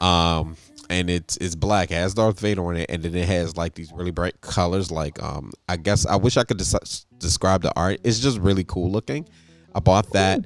um, 0.00 0.56
and 0.90 1.08
it's 1.08 1.36
it's 1.38 1.54
black. 1.54 1.90
It 1.90 1.94
has 1.94 2.14
Darth 2.14 2.40
Vader 2.40 2.64
on 2.66 2.76
it, 2.76 2.90
and 2.90 3.02
then 3.02 3.14
it 3.14 3.28
has 3.28 3.56
like 3.56 3.74
these 3.74 3.92
really 3.92 4.10
bright 4.10 4.40
colors. 4.40 4.90
Like 4.90 5.22
um, 5.22 5.52
I 5.68 5.76
guess 5.76 6.04
I 6.06 6.16
wish 6.16 6.36
I 6.36 6.44
could 6.44 6.58
des- 6.58 7.04
describe 7.18 7.62
the 7.62 7.72
art. 7.76 8.00
It's 8.02 8.18
just 8.18 8.38
really 8.38 8.64
cool 8.64 8.90
looking. 8.90 9.28
I 9.74 9.80
bought 9.80 10.12
that. 10.12 10.44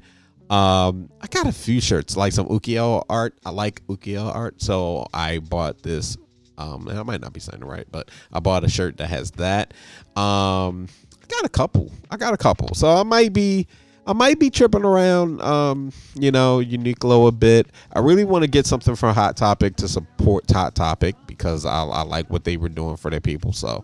Um, 0.49 1.09
I 1.21 1.27
got 1.27 1.47
a 1.47 1.51
few 1.51 1.81
shirts, 1.81 2.15
like 2.15 2.33
some 2.33 2.47
Ukiyo 2.47 3.03
art. 3.09 3.35
I 3.45 3.49
like 3.49 3.85
Ukiyo 3.87 4.33
art, 4.33 4.61
so 4.61 5.07
I 5.13 5.39
bought 5.39 5.81
this. 5.81 6.17
Um, 6.57 6.87
and 6.87 6.99
I 6.99 7.03
might 7.03 7.21
not 7.21 7.33
be 7.33 7.39
saying 7.39 7.61
it 7.61 7.65
right, 7.65 7.87
but 7.91 8.09
I 8.31 8.39
bought 8.39 8.63
a 8.63 8.69
shirt 8.69 8.97
that 8.97 9.09
has 9.09 9.31
that. 9.31 9.73
Um, 10.15 10.87
I 11.21 11.25
got 11.27 11.45
a 11.45 11.49
couple. 11.49 11.91
I 12.11 12.17
got 12.17 12.33
a 12.33 12.37
couple, 12.37 12.75
so 12.75 12.89
I 12.89 13.03
might 13.03 13.33
be, 13.33 13.67
I 14.05 14.13
might 14.13 14.39
be 14.39 14.49
tripping 14.49 14.83
around. 14.83 15.41
Um, 15.41 15.91
you 16.15 16.31
know, 16.31 16.59
Uniqlo 16.59 17.27
a 17.27 17.31
bit. 17.31 17.67
I 17.93 17.99
really 17.99 18.25
want 18.25 18.43
to 18.43 18.49
get 18.49 18.65
something 18.65 18.95
from 18.95 19.15
Hot 19.15 19.35
Topic 19.35 19.75
to 19.77 19.87
support 19.87 20.49
Hot 20.51 20.75
Topic 20.75 21.15
because 21.27 21.65
I, 21.65 21.83
I 21.83 22.03
like 22.03 22.29
what 22.29 22.43
they 22.43 22.57
were 22.57 22.69
doing 22.69 22.97
for 22.97 23.09
their 23.09 23.21
people. 23.21 23.53
So, 23.53 23.83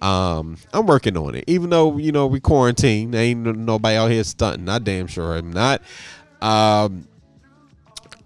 um, 0.00 0.56
I'm 0.72 0.86
working 0.86 1.16
on 1.16 1.34
it. 1.34 1.44
Even 1.46 1.70
though 1.70 1.98
you 1.98 2.12
know 2.12 2.26
we 2.26 2.40
quarantine, 2.40 3.14
ain't 3.14 3.40
nobody 3.40 3.96
out 3.96 4.10
here 4.10 4.24
stunting. 4.24 4.68
I 4.68 4.78
damn 4.78 5.06
sure 5.06 5.36
I'm 5.36 5.52
not. 5.52 5.82
Um, 6.40 7.06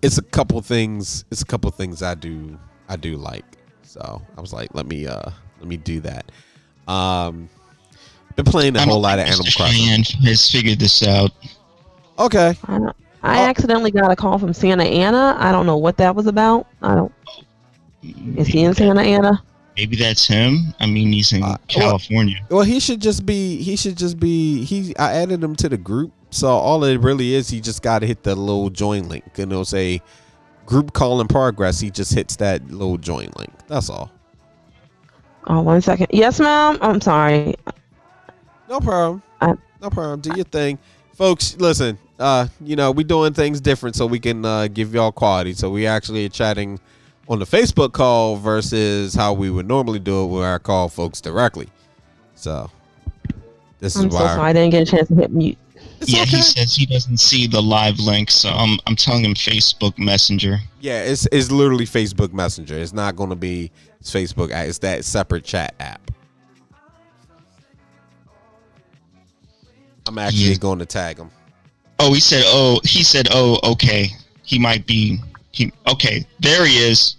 it's 0.02 0.18
a 0.18 0.22
couple 0.22 0.60
things. 0.60 1.24
It's 1.30 1.42
a 1.42 1.46
couple 1.46 1.70
things 1.70 2.02
I 2.02 2.14
do. 2.14 2.58
I 2.88 2.96
do 2.96 3.16
like. 3.16 3.44
So 3.94 4.20
I 4.36 4.40
was 4.40 4.52
like, 4.52 4.74
let 4.74 4.86
me 4.86 5.06
uh, 5.06 5.30
let 5.60 5.68
me 5.68 5.76
do 5.76 6.00
that. 6.00 6.32
Um, 6.88 7.48
been 8.34 8.44
playing 8.44 8.74
a 8.74 8.80
I 8.80 8.82
don't 8.82 8.90
whole 8.90 9.00
lot 9.00 9.20
of 9.20 9.26
think 9.26 9.36
Animal 9.36 9.52
Crossing. 9.56 9.76
Cheyenne 9.84 10.02
has 10.24 10.50
figured 10.50 10.80
this 10.80 11.00
out. 11.06 11.30
Okay. 12.18 12.54
I, 12.66 12.76
I 13.22 13.38
Oh. 13.42 13.46
accidentally 13.46 13.92
got 13.92 14.10
a 14.10 14.16
call 14.16 14.36
from 14.40 14.52
Santa 14.52 14.82
Ana. 14.82 15.36
I 15.38 15.52
don't 15.52 15.64
know 15.64 15.76
what 15.76 15.96
that 15.98 16.16
was 16.16 16.26
about. 16.26 16.66
I 16.82 16.96
don't. 16.96 17.12
Is 18.36 18.48
he 18.48 18.64
in 18.64 18.74
Santa 18.74 19.00
Ana? 19.00 19.40
Maybe 19.76 19.94
that's 19.94 20.26
him. 20.26 20.74
I 20.80 20.86
mean, 20.86 21.12
he's 21.12 21.32
in 21.32 21.44
Uh, 21.44 21.46
well- 21.50 21.58
California. 21.68 22.38
Well, 22.50 22.62
he 22.64 22.80
should 22.80 23.00
just 23.00 23.24
be. 23.24 23.62
He 23.62 23.76
should 23.76 23.96
just 23.96 24.18
be. 24.18 24.64
He. 24.64 24.92
I 24.96 25.12
added 25.14 25.42
him 25.42 25.54
to 25.56 25.68
the 25.68 25.78
group, 25.78 26.10
so 26.30 26.48
all 26.48 26.82
it 26.82 26.96
really 27.00 27.32
is, 27.34 27.48
he 27.48 27.60
just 27.60 27.80
got 27.80 28.00
to 28.00 28.06
hit 28.08 28.24
the 28.24 28.34
little 28.34 28.70
join 28.70 29.08
link, 29.08 29.38
and 29.38 29.52
it'll 29.52 29.64
say 29.64 30.02
group 30.66 30.92
call 30.92 31.20
in 31.20 31.28
progress. 31.28 31.80
He 31.80 31.90
just 31.90 32.14
hits 32.14 32.36
that 32.36 32.66
little 32.70 32.98
join 32.98 33.30
link. 33.36 33.50
That's 33.68 33.90
all. 33.90 34.10
Oh, 35.46 35.60
one 35.60 35.80
second. 35.80 36.06
Yes, 36.10 36.40
ma'am. 36.40 36.78
I'm 36.80 37.00
sorry. 37.00 37.54
No 38.68 38.80
problem. 38.80 39.22
I- 39.40 39.54
no 39.82 39.90
problem. 39.90 40.20
Do 40.20 40.32
your 40.34 40.44
thing, 40.46 40.78
folks. 41.14 41.56
Listen, 41.58 41.98
uh, 42.18 42.46
you 42.62 42.76
know 42.76 42.90
we 42.90 43.04
doing 43.04 43.34
things 43.34 43.60
different 43.60 43.94
so 43.96 44.06
we 44.06 44.18
can 44.18 44.44
uh, 44.44 44.68
give 44.68 44.94
y'all 44.94 45.12
quality. 45.12 45.52
So 45.52 45.68
we 45.68 45.86
actually 45.86 46.24
are 46.24 46.30
chatting 46.30 46.80
on 47.28 47.38
the 47.38 47.44
Facebook 47.44 47.92
call 47.92 48.36
versus 48.36 49.14
how 49.14 49.34
we 49.34 49.50
would 49.50 49.68
normally 49.68 49.98
do 49.98 50.24
it, 50.24 50.26
where 50.28 50.54
I 50.54 50.58
call 50.58 50.88
folks 50.88 51.20
directly. 51.20 51.68
So 52.34 52.70
this 53.80 53.96
is 53.96 54.04
I'm 54.04 54.10
so 54.10 54.16
why. 54.16 54.26
sorry. 54.34 54.50
I 54.50 54.52
didn't 54.54 54.70
get 54.70 54.88
a 54.88 54.90
chance 54.90 55.08
to 55.08 55.14
hit 55.14 55.30
mute. 55.30 55.58
It's 56.00 56.12
yeah, 56.12 56.22
okay. 56.22 56.36
he 56.36 56.42
says 56.42 56.74
he 56.74 56.86
doesn't 56.86 57.18
see 57.18 57.46
the 57.46 57.60
live 57.62 57.98
link, 57.98 58.30
so 58.30 58.50
I'm 58.50 58.78
I'm 58.86 58.96
telling 58.96 59.24
him 59.24 59.34
Facebook 59.34 59.98
Messenger. 59.98 60.58
Yeah, 60.80 61.02
it's 61.02 61.26
it's 61.32 61.50
literally 61.50 61.86
Facebook 61.86 62.32
Messenger. 62.32 62.76
It's 62.78 62.92
not 62.92 63.16
going 63.16 63.30
to 63.30 63.36
be 63.36 63.70
it's 64.00 64.12
Facebook. 64.12 64.50
It's 64.52 64.78
that 64.78 65.04
separate 65.04 65.44
chat 65.44 65.74
app. 65.80 66.10
I'm 70.06 70.18
actually 70.18 70.50
Yeah. 70.50 70.56
going 70.56 70.78
to 70.80 70.86
tag 70.86 71.16
him. 71.18 71.30
Oh, 71.98 72.12
he 72.12 72.20
said, 72.20 72.42
oh, 72.46 72.80
he 72.84 73.02
said, 73.02 73.28
oh, 73.30 73.58
okay. 73.72 74.08
He 74.42 74.58
might 74.58 74.86
be. 74.86 75.18
He 75.52 75.72
okay. 75.88 76.26
There 76.40 76.66
he 76.66 76.76
is. 76.76 77.16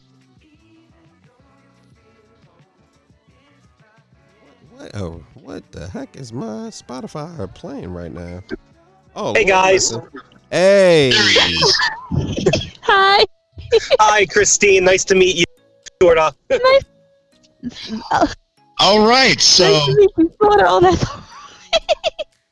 What? 4.72 4.92
Oh, 4.96 5.24
what 5.46 5.64
the 5.72 5.88
heck 5.88 6.16
is 6.18 6.34
my 6.34 6.70
Spotify 6.70 7.54
playing 7.54 7.94
right 7.94 8.12
now? 8.12 8.42
Oh, 9.16 9.34
Hey, 9.34 9.42
Lord, 9.42 9.48
guys. 9.48 9.94
listen. 9.94 10.10
Hey. 10.52 11.12
There 11.12 11.30
he 11.30 11.54
is. 11.54 11.80
Hi. 12.82 13.26
Hi, 14.00 14.26
Christine. 14.26 14.84
Nice 14.84 15.06
to 15.06 15.16
meet 15.16 15.36
you. 15.38 15.46
Sorta. 16.02 16.34
All 18.80 19.08
right, 19.08 19.40
so 19.40 19.64
Nice 19.72 19.86
to 19.86 19.96
meet 19.96 20.10
you, 20.18 20.32
Florida. 20.40 20.66
Oh, 20.68 20.80
that's. 20.82 21.06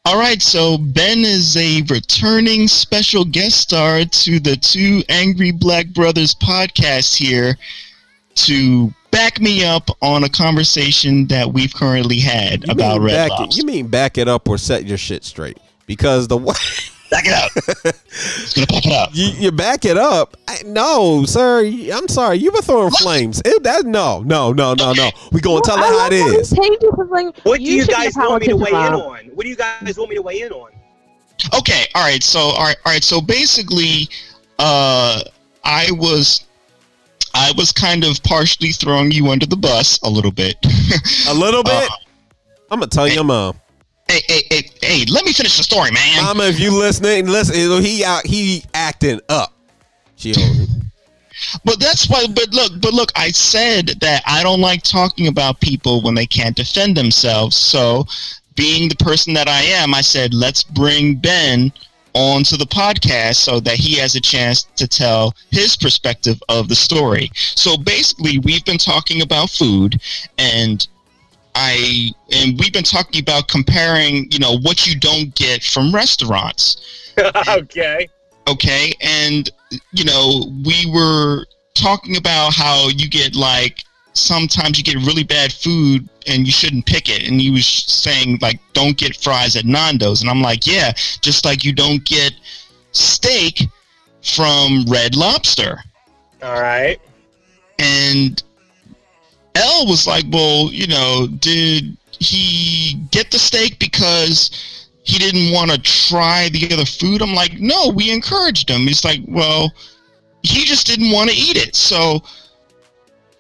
all 0.06 0.18
right, 0.18 0.41
so 0.41 0.78
Ben 0.78 1.20
is 1.20 1.56
a 1.57 1.82
returning 1.90 2.68
special 2.68 3.26
guest 3.26 3.57
star 3.60 4.06
to 4.06 4.40
the 4.40 4.56
Two 4.56 5.02
Angry 5.10 5.52
Black 5.52 5.88
Brothers 5.94 6.34
podcast 6.36 7.15
here 7.18 7.57
to 8.36 8.94
back 9.14 9.40
me 9.40 9.64
up 9.64 9.90
on 10.02 10.23
a 10.23 10.30
conversation 10.30 11.27
that 11.27 11.53
we've 11.53 11.73
currently 11.73 12.19
had 12.19 12.65
You 12.65 12.73
about 12.73 12.95
mean 12.95 13.03
Red 13.03 13.14
back 13.14 13.40
it, 13.40 13.41
Lobster. 13.44 13.61
You 13.61 13.65
mean 13.65 13.88
back 13.88 14.18
it 14.18 14.27
up 14.27 14.49
or 14.49 14.57
set 14.57 14.85
your 14.85 14.98
shit 14.98 15.23
straight? 15.23 15.60
Because 15.85 16.27
the 16.27 16.38
way 16.38 16.56
Back 17.14 17.26
it 17.27 17.34
up. 17.34 17.95
It's 18.15 18.53
gonna 18.53 18.68
back 18.68 18.85
it 18.85 18.94
up. 18.94 19.10
you, 19.14 19.27
you 19.27 19.52
back 19.52 19.85
it 19.85 19.98
up, 19.98 20.35
I, 20.48 20.64
no, 20.65 21.26
sir. 21.26 21.64
I'm 21.64 22.07
sorry. 22.07 22.38
You 22.38 22.52
were 22.52 22.61
throwing 22.61 22.91
flames. 22.91 23.41
It, 23.45 23.64
that 23.64 23.85
no, 23.85 24.22
no, 24.22 24.52
no, 24.52 24.73
no, 24.73 24.94
no. 24.94 25.10
We 25.31 25.40
gonna 25.40 25.61
tell 25.61 25.77
it 25.77 25.81
how 25.81 26.07
it 26.07 26.14
is. 26.14 26.22
it 26.22 26.23
how 26.23 26.31
he 26.31 26.38
is. 26.38 26.49
changes 26.52 26.90
his 26.98 27.10
language. 27.10 27.35
What 27.44 27.60
do 27.60 27.64
you 27.64 27.81
should 27.81 27.91
guys 27.91 28.14
want 28.15 28.41
me 28.41 28.48
to 28.48 28.57
weigh 28.57 28.72
politician, 28.72 28.94
in 28.94 29.30
on? 29.30 29.35
What 29.35 29.44
do 29.44 29.49
you 29.49 29.56
guys 29.56 29.98
want 29.98 30.10
me 30.10 30.15
to 30.15 30.22
weigh 30.22 30.41
in 30.41 30.52
on? 30.52 30.72
Okay, 31.57 31.85
all 31.94 32.03
right. 32.03 32.23
So, 32.23 32.40
all 32.40 32.64
right, 32.64 32.77
all 32.85 32.94
right. 32.94 33.03
So 33.03 33.22
basically, 33.22 34.10
uh, 34.60 35.23
I 35.64 35.88
was, 35.91 36.45
I 37.34 37.51
was 37.57 37.72
kind 37.72 38.03
of 38.03 38.22
partially 38.23 38.72
throwing 38.72 39.11
you 39.11 39.30
under 39.30 39.45
the 39.45 39.55
bus 39.57 39.99
a 40.03 40.10
little 40.10 40.31
bit. 40.31 40.55
A 41.30 41.34
little 41.34 41.64
bit. 41.64 41.73
Uh, 41.73 41.95
I'm 42.72 42.80
gonna 42.80 42.88
tell 42.88 43.07
your 43.07 43.23
mom. 43.23 43.60
hey, 44.07 44.22
hey, 44.27 44.41
hey, 44.49 44.69
hey! 44.81 45.05
Let 45.10 45.26
me 45.26 45.34
finish 45.34 45.57
the 45.57 45.64
story, 45.64 45.91
man. 45.91 46.23
Mama, 46.23 46.43
if 46.45 46.60
you 46.60 46.77
listening, 46.77 47.27
listen. 47.27 47.55
He 47.81 48.03
out. 48.03 48.26
He 48.26 48.64
acting 48.73 49.19
up. 49.30 49.53
She 50.15 50.34
But 51.65 51.80
that's 51.80 52.10
why. 52.10 52.26
But 52.27 52.53
look, 52.53 52.81
but 52.81 52.93
look. 52.93 53.11
I 53.15 53.30
said 53.30 53.88
that 54.01 54.23
I 54.26 54.43
don't 54.43 54.61
like 54.61 54.84
talking 54.84 55.27
about 55.27 55.60
people 55.60 56.01
when 56.01 56.15
they 56.15 56.26
can't 56.26 56.55
defend 56.55 56.95
themselves. 56.95 57.55
So, 57.55 58.05
being 58.55 58.89
the 58.89 58.95
person 58.95 59.34
that 59.34 59.47
I 59.47 59.61
am, 59.61 59.93
I 59.93 60.01
said 60.01 60.34
let's 60.34 60.64
bring 60.64 61.15
Ben 61.15 61.72
onto 62.14 62.57
the 62.57 62.65
podcast 62.65 63.35
so 63.35 63.60
that 63.60 63.76
he 63.76 63.95
has 63.95 64.15
a 64.15 64.22
chance 64.22 64.64
to 64.76 64.88
tell 64.88 65.34
his 65.52 65.76
perspective 65.76 66.41
of 66.49 66.69
the 66.69 66.76
story. 66.76 67.30
So 67.34 67.77
basically, 67.77 68.40
we've 68.40 68.65
been 68.65 68.77
talking 68.77 69.22
about 69.22 69.49
food 69.49 69.99
and 70.38 70.88
I 71.56 72.11
and 72.31 72.60
we've 72.60 72.73
been 72.73 72.84
talking 72.84 73.22
about 73.22 73.48
comparing, 73.48 74.27
you 74.31 74.40
know, 74.40 74.57
what 74.60 74.88
you 74.88 74.99
don't 74.99 75.34
get 75.35 75.64
from 75.64 75.94
restaurants. 75.94 77.14
okay. 77.48 78.07
Okay, 78.48 78.94
and 79.02 79.49
you 79.91 80.03
know, 80.03 80.52
we 80.65 80.85
were 80.91 81.45
talking 81.76 82.18
about 82.18 82.53
how 82.53 82.90
you 82.90 83.10
get 83.10 83.35
like 83.35 83.84
sometimes 84.14 84.77
you 84.77 84.84
get 84.84 84.95
really 84.95 85.23
bad 85.23 85.52
food 85.52 86.07
and 86.27 86.45
you 86.45 86.52
shouldn't 86.52 86.85
pick 86.85 87.10
it. 87.10 87.27
And 87.27 87.41
he 87.41 87.52
was 87.52 87.65
saying 87.65 88.40
like, 88.41 88.60
don't 88.73 88.98
get 88.98 89.18
fries 89.18 89.56
at 89.56 89.65
Nando's, 89.65 90.22
and 90.22 90.30
I'm 90.30 90.41
like, 90.41 90.65
yeah, 90.65 90.94
just 91.22 91.45
like 91.45 91.64
you 91.64 91.73
don't 91.73 92.03
get 92.06 92.34
steak 92.91 93.68
from 94.22 94.85
Red 94.88 95.15
Lobster. 95.15 95.80
All 96.41 96.61
right. 96.61 96.99
And 97.80 98.41
L 99.56 99.88
was 99.88 100.07
like, 100.07 100.26
well, 100.31 100.72
you 100.72 100.88
know, 100.88 101.27
did 101.40 101.98
he 102.19 103.02
get 103.11 103.31
the 103.31 103.40
steak 103.40 103.80
because 103.80 104.80
he 105.03 105.18
didn't 105.18 105.52
want 105.53 105.72
to 105.72 105.77
try 105.81 106.49
the 106.49 106.72
other 106.73 106.85
food? 106.85 107.22
I'm 107.22 107.34
like, 107.34 107.60
no, 107.60 107.90
we 107.90 108.11
encouraged 108.11 108.69
him. 108.69 108.81
He's 108.81 109.03
like, 109.03 109.22
well, 109.27 109.73
he 110.44 110.64
just 110.64 110.88
didn't 110.88 111.11
want 111.11 111.30
to 111.30 111.35
eat 111.35 111.57
it. 111.57 111.76
So 111.76 112.22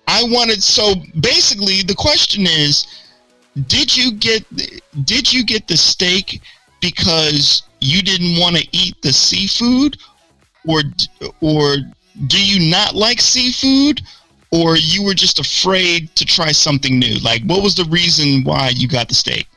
I 0.07 0.23
wanted. 0.23 0.61
So 0.63 0.95
basically, 1.19 1.81
the 1.81 1.95
question 1.95 2.45
is, 2.45 2.85
did 3.67 3.95
you 3.95 4.13
get 4.13 4.43
did 5.05 5.31
you 5.31 5.43
get 5.45 5.67
the 5.67 5.77
steak 5.77 6.41
because 6.81 7.63
you 7.79 8.01
didn't 8.01 8.39
want 8.39 8.57
to 8.57 8.67
eat 8.71 9.01
the 9.01 9.13
seafood, 9.13 9.97
or 10.67 10.81
or 11.41 11.77
do 12.27 12.43
you 12.43 12.69
not 12.69 12.95
like 12.95 13.21
seafood? 13.21 14.01
Or 14.51 14.77
you 14.77 15.03
were 15.03 15.15
just 15.15 15.39
afraid 15.39 16.15
to 16.15 16.25
try 16.25 16.51
something 16.51 16.99
new? 16.99 17.17
Like, 17.23 17.41
what 17.45 17.63
was 17.63 17.73
the 17.73 17.85
reason 17.85 18.43
why 18.43 18.69
you 18.69 18.87
got 18.87 19.09
the 19.09 19.15
steak? 19.15 19.47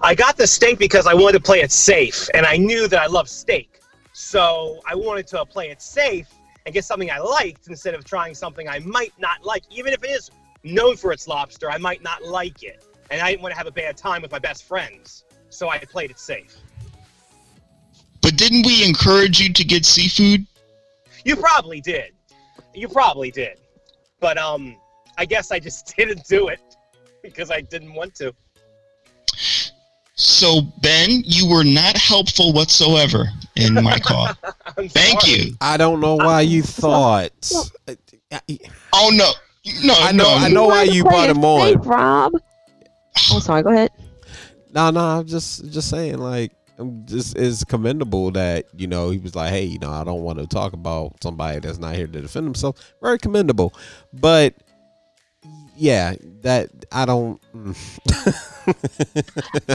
I 0.00 0.14
got 0.14 0.38
the 0.38 0.46
steak 0.46 0.78
because 0.78 1.06
I 1.06 1.12
wanted 1.12 1.34
to 1.34 1.44
play 1.44 1.60
it 1.60 1.70
safe, 1.70 2.26
and 2.32 2.46
I 2.46 2.56
knew 2.56 2.88
that 2.88 2.98
I 2.98 3.08
love 3.08 3.28
steak. 3.28 3.78
So 4.14 4.80
I 4.90 4.94
wanted 4.94 5.26
to 5.28 5.44
play 5.44 5.68
it 5.68 5.82
safe 5.82 6.28
and 6.66 6.74
get 6.74 6.84
something 6.84 7.10
I 7.10 7.18
liked 7.18 7.68
instead 7.68 7.94
of 7.94 8.04
trying 8.04 8.34
something 8.34 8.68
I 8.68 8.80
might 8.80 9.12
not 9.18 9.44
like. 9.44 9.62
Even 9.70 9.92
if 9.92 10.02
it 10.02 10.10
is 10.10 10.30
known 10.64 10.96
for 10.96 11.12
its 11.12 11.28
lobster, 11.28 11.70
I 11.70 11.78
might 11.78 12.02
not 12.02 12.24
like 12.24 12.64
it. 12.64 12.84
And 13.10 13.22
I 13.22 13.30
didn't 13.30 13.42
want 13.42 13.52
to 13.52 13.56
have 13.56 13.68
a 13.68 13.72
bad 13.72 13.96
time 13.96 14.20
with 14.20 14.32
my 14.32 14.40
best 14.40 14.64
friends. 14.64 15.24
So 15.48 15.68
I 15.68 15.78
played 15.78 16.10
it 16.10 16.18
safe. 16.18 16.56
But 18.20 18.36
didn't 18.36 18.66
we 18.66 18.84
encourage 18.84 19.40
you 19.40 19.52
to 19.52 19.64
get 19.64 19.86
seafood? 19.86 20.44
You 21.24 21.36
probably 21.36 21.80
did. 21.80 22.12
You 22.74 22.88
probably 22.88 23.30
did. 23.30 23.60
But 24.18 24.36
um 24.36 24.76
I 25.16 25.24
guess 25.24 25.52
I 25.52 25.60
just 25.60 25.94
didn't 25.96 26.26
do 26.26 26.48
it 26.48 26.60
because 27.22 27.52
I 27.52 27.60
didn't 27.60 27.94
want 27.94 28.16
to. 28.16 28.34
So, 30.16 30.62
Ben, 30.80 31.22
you 31.24 31.46
were 31.48 31.62
not 31.64 31.96
helpful 31.96 32.52
whatsoever 32.54 33.26
in 33.54 33.74
my 33.74 33.98
call. 34.02 34.28
Thank 34.88 35.20
sorry. 35.20 35.32
you. 35.40 35.56
I 35.60 35.76
don't 35.76 36.00
know 36.00 36.16
why 36.16 36.40
you 36.40 36.62
thought. 36.62 37.30
Oh, 38.92 39.10
no. 39.12 39.30
No, 39.84 39.94
I 39.98 40.12
know- 40.12 40.24
no. 40.24 40.34
I 40.34 40.48
know 40.48 40.66
why 40.68 40.84
you 40.84 41.02
brought 41.04 41.28
it 41.28 41.36
him 41.36 41.44
on. 41.44 41.72
safe, 41.72 41.86
Rob. 41.86 42.32
Oh, 43.32 43.40
sorry. 43.40 43.62
Go 43.62 43.70
ahead. 43.70 43.90
No, 44.72 44.90
no, 44.90 45.00
I'm 45.00 45.26
just 45.26 45.70
just 45.70 45.88
saying 45.88 46.18
like 46.18 46.52
um, 46.78 47.04
this 47.06 47.34
is 47.34 47.64
commendable 47.64 48.30
that 48.32 48.66
you 48.76 48.86
know 48.86 49.08
he 49.10 49.16
was 49.18 49.34
like, 49.34 49.50
hey, 49.50 49.64
you 49.64 49.78
know, 49.78 49.90
I 49.90 50.04
don't 50.04 50.20
want 50.22 50.38
to 50.38 50.46
talk 50.46 50.74
about 50.74 51.14
somebody 51.22 51.60
that's 51.60 51.78
not 51.78 51.94
here 51.94 52.06
to 52.06 52.20
defend 52.20 52.44
himself. 52.46 52.94
Very 53.00 53.18
commendable, 53.18 53.72
but 54.12 54.54
yeah, 55.76 56.14
that 56.42 56.70
I 56.92 57.04
don't. 57.04 57.40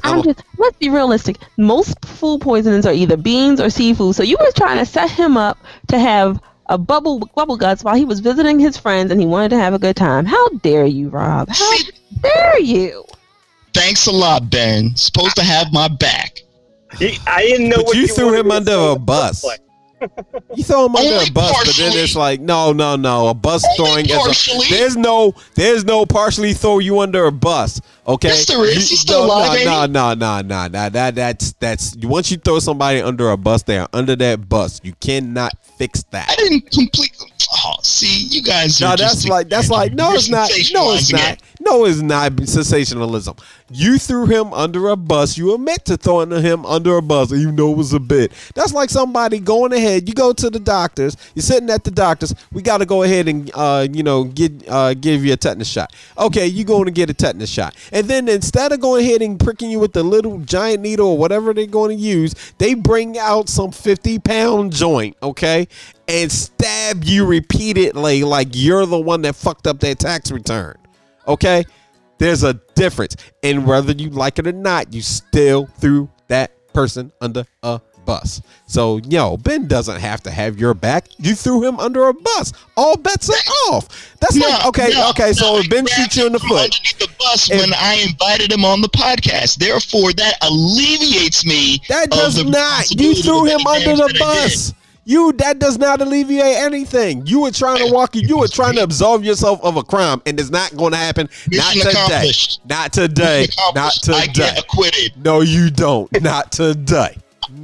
I'm 0.04 0.24
just 0.24 0.44
let's 0.58 0.78
be 0.78 0.90
realistic. 0.90 1.38
Most 1.58 2.04
food 2.06 2.42
poisonings 2.42 2.86
are 2.86 2.94
either 2.94 3.18
beans 3.18 3.60
or 3.62 3.70
seafood. 3.70 4.16
So 4.16 4.24
you 4.24 4.38
were 4.40 4.52
trying 4.56 4.78
to 4.78 4.86
set 4.86 5.10
him 5.12 5.38
up 5.38 5.58
to 5.88 6.00
have 6.00 6.42
a 6.68 6.78
bubble 6.78 7.20
bubble 7.36 7.58
guts 7.58 7.84
while 7.84 7.96
he 7.96 8.06
was 8.06 8.20
visiting 8.20 8.60
his 8.60 8.78
friends 8.78 9.12
and 9.12 9.20
he 9.20 9.26
wanted 9.28 9.50
to 9.50 9.58
have 9.58 9.74
a 9.74 9.80
good 9.80 9.96
time. 9.96 10.26
How 10.26 10.48
dare 10.64 10.86
you, 10.86 11.10
Rob? 11.10 11.50
How 11.50 11.78
dare 12.22 12.60
you? 12.60 13.06
Thanks 13.74 14.08
a 14.08 14.12
lot, 14.12 14.50
Ben. 14.50 14.96
Supposed 14.96 15.36
to 15.38 15.44
have 15.44 15.72
my 15.72 15.88
back. 15.88 16.40
He- 17.00 17.18
I 17.26 17.42
didn't 17.44 17.70
know 17.70 17.78
But 17.78 17.86
what 17.88 17.98
you 17.98 18.08
threw 18.08 18.34
him 18.34 18.52
under 18.52 18.74
a 18.74 18.96
bus. 18.98 19.42
first 19.42 19.44
place. 19.44 19.60
You 20.56 20.64
throw 20.64 20.86
him 20.86 20.96
under 20.96 21.16
a 21.16 21.32
bus, 21.32 21.66
but 21.66 21.76
then 21.78 21.92
it's 21.98 22.16
like, 22.16 22.42
no, 22.42 22.74
no, 22.74 22.96
no. 22.96 23.28
A 23.28 23.34
bus 23.34 23.64
Only 23.80 24.04
throwing 24.04 24.30
is 24.30 24.48
a, 24.48 24.70
there's 24.70 24.98
no 24.98 25.34
there's 25.56 25.86
no 25.86 26.06
partially 26.06 26.54
throw 26.54 26.80
you 26.80 27.00
under 27.00 27.26
a 27.26 27.32
bus. 27.32 27.80
Okay, 28.08 28.30
Yes, 28.30 28.48
there 28.48 28.66
is. 28.66 28.74
You- 28.74 28.80
He's 28.82 29.00
still 29.00 29.28
no, 29.28 29.36
alive, 29.36 29.66
No, 29.66 29.86
no, 29.86 30.14
no, 30.14 30.42
no, 30.42 30.68
no. 30.68 30.90
That 30.90 31.16
that's 31.16 31.54
that's 31.54 31.96
once 32.04 32.32
you 32.32 32.38
throw 32.38 32.60
somebody 32.60 33.02
under 33.02 33.30
a 33.32 33.38
bus, 33.38 33.64
they 33.64 33.78
are 33.78 33.88
under 33.94 34.16
that 34.18 34.50
bus. 34.50 34.82
You 34.84 34.94
cannot 35.00 35.54
fix 35.78 36.04
that. 36.12 36.30
I 36.30 36.36
didn't 36.36 36.72
completely. 36.72 37.31
Oh, 37.54 37.76
see, 37.84 38.28
you 38.30 38.42
guys 38.42 38.80
No, 38.80 38.96
just 38.96 39.16
that's 39.16 39.28
like 39.28 39.50
that's 39.50 39.70
like 39.70 39.94
no, 39.94 40.14
it's 40.14 40.30
not. 40.30 40.50
No, 40.72 40.94
it's 40.94 41.12
not. 41.12 41.34
it. 41.34 41.42
No, 41.60 41.86
it's 41.86 42.00
not 42.02 42.32
sensationalism. 42.48 43.36
You 43.70 43.98
threw 44.00 44.26
him 44.26 44.54
under 44.54 44.88
a 44.88 44.96
bus. 44.96 45.38
You 45.38 45.54
admit 45.54 45.86
to 45.86 45.98
throwing 45.98 46.32
him 46.32 46.66
under 46.66 46.98
a 46.98 47.02
bus, 47.02 47.32
even 47.34 47.56
though 47.56 47.72
it 47.72 47.78
was 47.78 47.94
a 47.94 48.00
bit. 48.00 48.32
That's 48.56 48.74
like 48.74 48.90
somebody 48.90 49.40
going 49.40 49.74
ahead. 49.74 50.08
You 50.08 50.16
go 50.16 50.32
to 50.34 50.50
the 50.50 50.60
doctors. 50.60 51.18
You're 51.36 51.44
sitting 51.44 51.70
at 51.70 51.84
the 51.84 51.92
doctors. 51.92 52.34
We 52.54 52.62
got 52.62 52.78
to 52.78 52.86
go 52.86 53.04
ahead 53.04 53.28
and 53.28 53.52
uh, 53.54 53.86
you 53.92 54.04
know 54.04 54.24
get 54.24 54.68
uh, 54.70 54.94
give 54.94 55.26
you 55.26 55.34
a 55.34 55.38
tetanus 55.38 55.68
shot. 55.68 55.94
Okay, 56.18 56.48
you 56.48 56.64
going 56.64 56.86
to 56.86 56.92
get 56.92 57.10
a 57.10 57.14
tetanus 57.14 57.50
shot, 57.50 57.76
and 57.92 58.08
then 58.08 58.30
instead 58.30 58.72
of 58.72 58.80
going 58.80 59.06
ahead 59.06 59.22
and 59.22 59.38
pricking 59.38 59.70
you 59.70 59.80
with 59.80 59.92
the 59.92 60.04
little 60.04 60.40
giant 60.40 60.82
needle 60.82 61.10
or 61.10 61.18
whatever 61.18 61.54
they're 61.54 61.68
going 61.68 61.96
to 61.96 62.02
use, 62.02 62.34
they 62.60 62.76
bring 62.76 63.18
out 63.18 63.50
some 63.50 63.72
50 63.72 64.20
pound 64.20 64.72
joint. 64.72 65.18
Okay. 65.22 65.68
And 66.08 66.32
stab 66.32 67.04
you 67.04 67.26
repeatedly 67.26 68.24
like 68.24 68.50
you're 68.52 68.86
the 68.86 69.00
one 69.00 69.22
that 69.22 69.36
fucked 69.36 69.68
up 69.68 69.80
that 69.80 70.00
tax 70.00 70.32
return. 70.32 70.76
Okay? 71.28 71.64
There's 72.18 72.44
a 72.44 72.54
difference. 72.76 73.16
And 73.44 73.66
whether 73.66 73.94
you 73.94 74.10
like 74.10 74.38
it 74.40 74.48
or 74.48 74.52
not, 74.52 74.94
you 74.94 75.02
still 75.02 75.68
threw 75.80 76.10
that 76.28 76.52
person 76.74 77.12
under 77.22 77.46
a 77.64 77.80
bus. 78.06 78.42
So, 78.66 78.98
yo, 79.08 79.38
Ben 79.38 79.68
doesn't 79.68 80.00
have 80.00 80.22
to 80.24 80.32
have 80.32 80.60
your 80.60 80.74
back. 80.74 81.08
You 81.20 81.36
threw 81.36 81.64
him 81.64 81.80
under 81.80 82.08
a 82.08 82.14
bus. 82.14 82.52
All 82.76 82.98
bets 82.98 83.30
are 83.30 83.74
off. 83.74 84.16
That's 84.20 84.38
like, 84.38 84.50
No, 84.64 84.70
okay, 84.70 84.90
no, 84.94 85.10
okay, 85.12 85.34
so 85.34 85.58
if 85.60 85.70
Ben 85.70 85.86
shoots 85.86 86.18
you 86.18 86.26
in 86.28 86.34
the 86.34 86.40
foot. 86.40 86.64
underneath 86.64 86.98
the 87.00 87.10
bus 87.20 87.50
If- 87.50 87.60
when 87.60 87.74
I 87.76 88.04
invited 88.08 88.52
him 88.52 88.66
on 88.66 88.82
the 88.82 88.90
podcast. 88.90 89.58
Therefore, 89.58 90.14
that 90.14 90.36
alleviates 90.42 91.46
me. 91.46 91.82
That 91.90 92.10
does 92.10 92.44
not. 92.44 92.90
You 92.92 93.16
threw 93.16 93.46
him 93.46 93.66
under 93.68 93.96
the 93.96 94.08
that 94.08 94.10
I 94.10 94.12
did. 94.14 94.20
bus. 94.20 94.74
You 95.04 95.32
that 95.34 95.58
does 95.60 95.78
not 95.80 96.00
alleviate 96.02 96.58
anything. 96.58 97.26
You 97.26 97.42
were 97.42 97.52
trying 97.52 97.86
to 97.88 97.92
walk. 97.94 98.16
You 98.16 98.38
were 98.38 98.48
trying 98.48 98.76
to 98.76 98.84
absolve 98.84 99.24
yourself 99.26 99.60
of 99.64 99.76
a 99.78 99.84
crime, 99.84 100.22
and 100.28 100.40
it's 100.40 100.52
not 100.52 100.76
going 100.78 100.92
to 100.92 100.98
happen. 100.98 101.28
not 101.52 101.76
Mission 101.76 101.82
today. 101.90 101.92
accomplished. 102.06 102.62
Not 102.70 102.94
today. 102.94 103.42
Mission 103.42 103.64
Not 103.74 103.98
accomplished. 103.98 104.10
I 104.10 104.22
today. 104.28 104.34
get 104.34 104.60
acquitted. 104.60 105.26
No, 105.26 105.42
you 105.42 105.70
don't. 105.72 106.22
Not 106.22 106.52
today. 106.52 107.18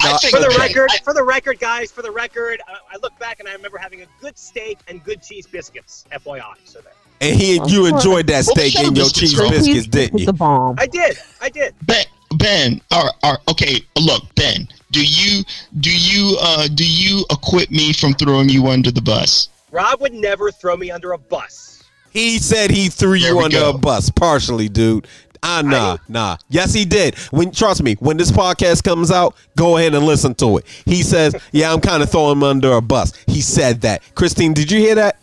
Not 0.03 0.21
For 0.23 0.39
the 0.39 0.53
record, 0.59 0.89
I- 0.91 0.97
for 1.03 1.13
the 1.13 1.23
record, 1.23 1.59
guys, 1.59 1.91
for 1.91 2.01
the 2.01 2.11
record, 2.11 2.59
I, 2.67 2.73
I 2.95 2.97
look 3.01 3.17
back 3.19 3.39
and 3.39 3.47
I 3.47 3.53
remember 3.53 3.77
having 3.77 4.01
a 4.01 4.05
good 4.19 4.37
steak 4.37 4.79
and 4.87 5.03
good 5.03 5.21
cheese 5.21 5.45
biscuits. 5.47 6.05
FYI, 6.11 6.41
so 6.65 6.79
there. 6.81 6.91
and 7.21 7.39
he, 7.39 7.61
you 7.67 7.85
enjoyed 7.85 8.27
that 8.27 8.43
steak 8.45 8.73
the 8.73 8.79
and 8.85 8.97
your 8.97 9.05
biscuits 9.05 9.31
cheese 9.33 9.49
biscuits, 9.49 9.87
didn't 9.87 10.19
you? 10.19 10.25
the 10.25 10.33
bomb. 10.33 10.75
I 10.77 10.87
did, 10.87 11.17
I 11.39 11.47
did. 11.49 11.73
Ben, 11.83 12.03
Ben, 12.35 12.81
or, 12.95 13.09
or 13.23 13.37
okay, 13.49 13.81
look, 13.97 14.23
Ben, 14.35 14.67
do 14.91 15.03
you 15.05 15.43
do 15.79 15.89
you 15.91 16.37
uh 16.41 16.67
do 16.73 16.85
you 16.85 17.23
acquit 17.29 17.71
me 17.71 17.93
from 17.93 18.13
throwing 18.13 18.49
you 18.49 18.67
under 18.67 18.91
the 18.91 19.01
bus? 19.01 19.49
Rob 19.71 20.01
would 20.01 20.13
never 20.13 20.51
throw 20.51 20.75
me 20.77 20.91
under 20.91 21.13
a 21.13 21.17
bus. 21.17 21.83
He 22.11 22.39
said 22.39 22.71
he 22.71 22.89
threw 22.89 23.19
There 23.19 23.29
you 23.33 23.39
under 23.39 23.59
go. 23.59 23.69
a 23.71 23.77
bus, 23.77 24.09
partially, 24.09 24.69
dude. 24.69 25.07
Ah, 25.43 25.61
nah, 25.63 25.97
nah. 26.07 26.37
Yes, 26.49 26.73
he 26.73 26.83
did. 26.83 27.15
When 27.31 27.51
trust 27.51 27.83
me, 27.83 27.95
when 27.99 28.17
this 28.17 28.31
podcast 28.31 28.83
comes 28.83 29.11
out, 29.11 29.35
go 29.55 29.77
ahead 29.77 29.93
and 29.93 30.05
listen 30.05 30.33
to 30.35 30.57
it. 30.57 30.65
He 30.85 31.03
says, 31.03 31.35
"Yeah, 31.51 31.71
I'm 31.71 31.79
kind 31.79 32.01
of 32.01 32.09
throwing 32.09 32.33
him 32.37 32.43
under 32.43 32.73
a 32.73 32.81
bus." 32.81 33.13
He 33.27 33.41
said 33.41 33.81
that. 33.81 34.01
Christine, 34.15 34.53
did 34.53 34.71
you 34.71 34.79
hear 34.79 34.95
that? 34.95 35.19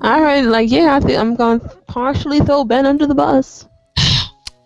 I 0.00 0.14
All 0.16 0.22
right, 0.22 0.40
like 0.40 0.70
yeah, 0.70 0.96
I 0.96 1.00
think 1.00 1.18
I'm 1.18 1.36
going 1.36 1.60
to 1.60 1.68
partially 1.86 2.40
throw 2.40 2.64
Ben 2.64 2.84
under 2.84 3.06
the 3.06 3.14
bus. 3.14 3.66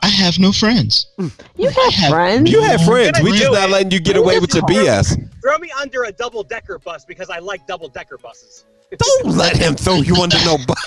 I 0.02 0.08
have 0.08 0.38
no 0.38 0.52
friends. 0.52 1.06
You 1.18 1.68
have 1.68 1.94
have- 1.94 2.10
friends. 2.10 2.50
You 2.50 2.60
have 2.62 2.84
friends. 2.84 3.12
gonna 3.12 3.24
We 3.24 3.30
just 3.32 3.44
do 3.44 3.52
not 3.52 3.70
letting 3.70 3.90
you 3.90 4.00
get 4.00 4.16
away 4.16 4.38
with 4.38 4.54
your. 4.54 4.62
BS. 4.64 5.16
Throw 5.42 5.58
me 5.58 5.70
under 5.80 6.04
a 6.04 6.12
double 6.12 6.42
decker 6.42 6.78
bus 6.78 7.04
because 7.04 7.30
I 7.30 7.38
like 7.38 7.66
double 7.66 7.88
decker 7.88 8.18
buses. 8.18 8.64
Don't 8.98 9.36
let 9.36 9.56
him 9.56 9.74
throw 9.74 9.96
you 9.96 10.14
under 10.16 10.36
no 10.44 10.56
bus. 10.66 10.84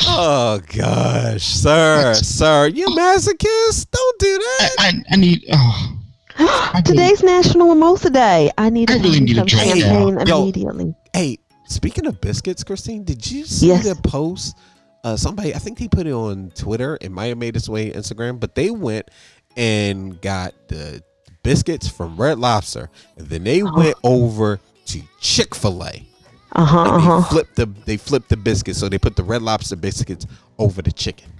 oh 0.06 0.60
gosh, 0.74 1.42
sir, 1.44 2.14
sir, 2.14 2.66
you 2.68 2.86
masochist. 2.88 3.90
Don't 3.90 4.18
do 4.18 4.38
that. 4.38 4.70
I, 4.78 4.92
I 5.12 5.16
need. 5.16 5.44
Oh, 5.52 5.96
Today's 6.84 7.22
National 7.22 7.68
Mimosa 7.74 8.10
Day. 8.10 8.50
I 8.58 8.70
need 8.70 8.90
I 8.90 8.94
really 8.94 9.18
do 9.18 9.24
need 9.24 9.32
a 9.36 9.40
some 9.40 9.46
drink 9.46 9.66
now. 9.66 9.80
champagne 9.80 10.26
Yo. 10.26 10.42
immediately. 10.42 10.94
Hey, 11.14 11.38
speaking 11.66 12.06
of 12.06 12.20
biscuits, 12.20 12.64
Christine, 12.64 13.04
did 13.04 13.30
you 13.30 13.44
see 13.44 13.68
Yes. 13.68 13.84
the 13.84 13.94
post? 14.08 14.56
Uh, 15.02 15.16
somebody, 15.16 15.54
I 15.54 15.58
think 15.58 15.78
they 15.78 15.88
put 15.88 16.06
it 16.06 16.12
on 16.12 16.50
Twitter. 16.54 16.98
It 17.00 17.10
might 17.10 17.26
have 17.26 17.38
made 17.38 17.56
its 17.56 17.68
way 17.68 17.90
to 17.90 17.98
Instagram, 17.98 18.38
but 18.38 18.54
they 18.54 18.70
went 18.70 19.08
and 19.56 20.20
got 20.20 20.52
the 20.68 21.02
biscuits 21.42 21.88
from 21.88 22.16
Red 22.16 22.38
Lobster, 22.38 22.90
and 23.16 23.26
then 23.28 23.44
they 23.44 23.62
Uh-huh. 23.62 23.72
went 23.76 23.96
over 24.04 24.60
to 24.86 25.02
Chick 25.20 25.54
Fil 25.54 25.82
A. 25.84 26.06
Uh 26.52 26.64
huh. 26.64 26.94
And 26.94 27.02
Uh 27.08 27.20
they 27.20 27.28
flipped 27.28 27.56
the 27.56 27.66
they 27.86 27.96
flipped 27.96 28.28
the 28.28 28.36
biscuits, 28.36 28.78
so 28.78 28.88
they 28.88 28.98
put 28.98 29.16
the 29.16 29.22
Red 29.24 29.40
Lobster 29.42 29.76
biscuits 29.76 30.26
over 30.58 30.82
the 30.82 30.92
chicken. 30.92 31.30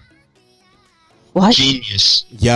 What? 1.32 1.54
Genius. 1.54 2.24
Yo, 2.30 2.48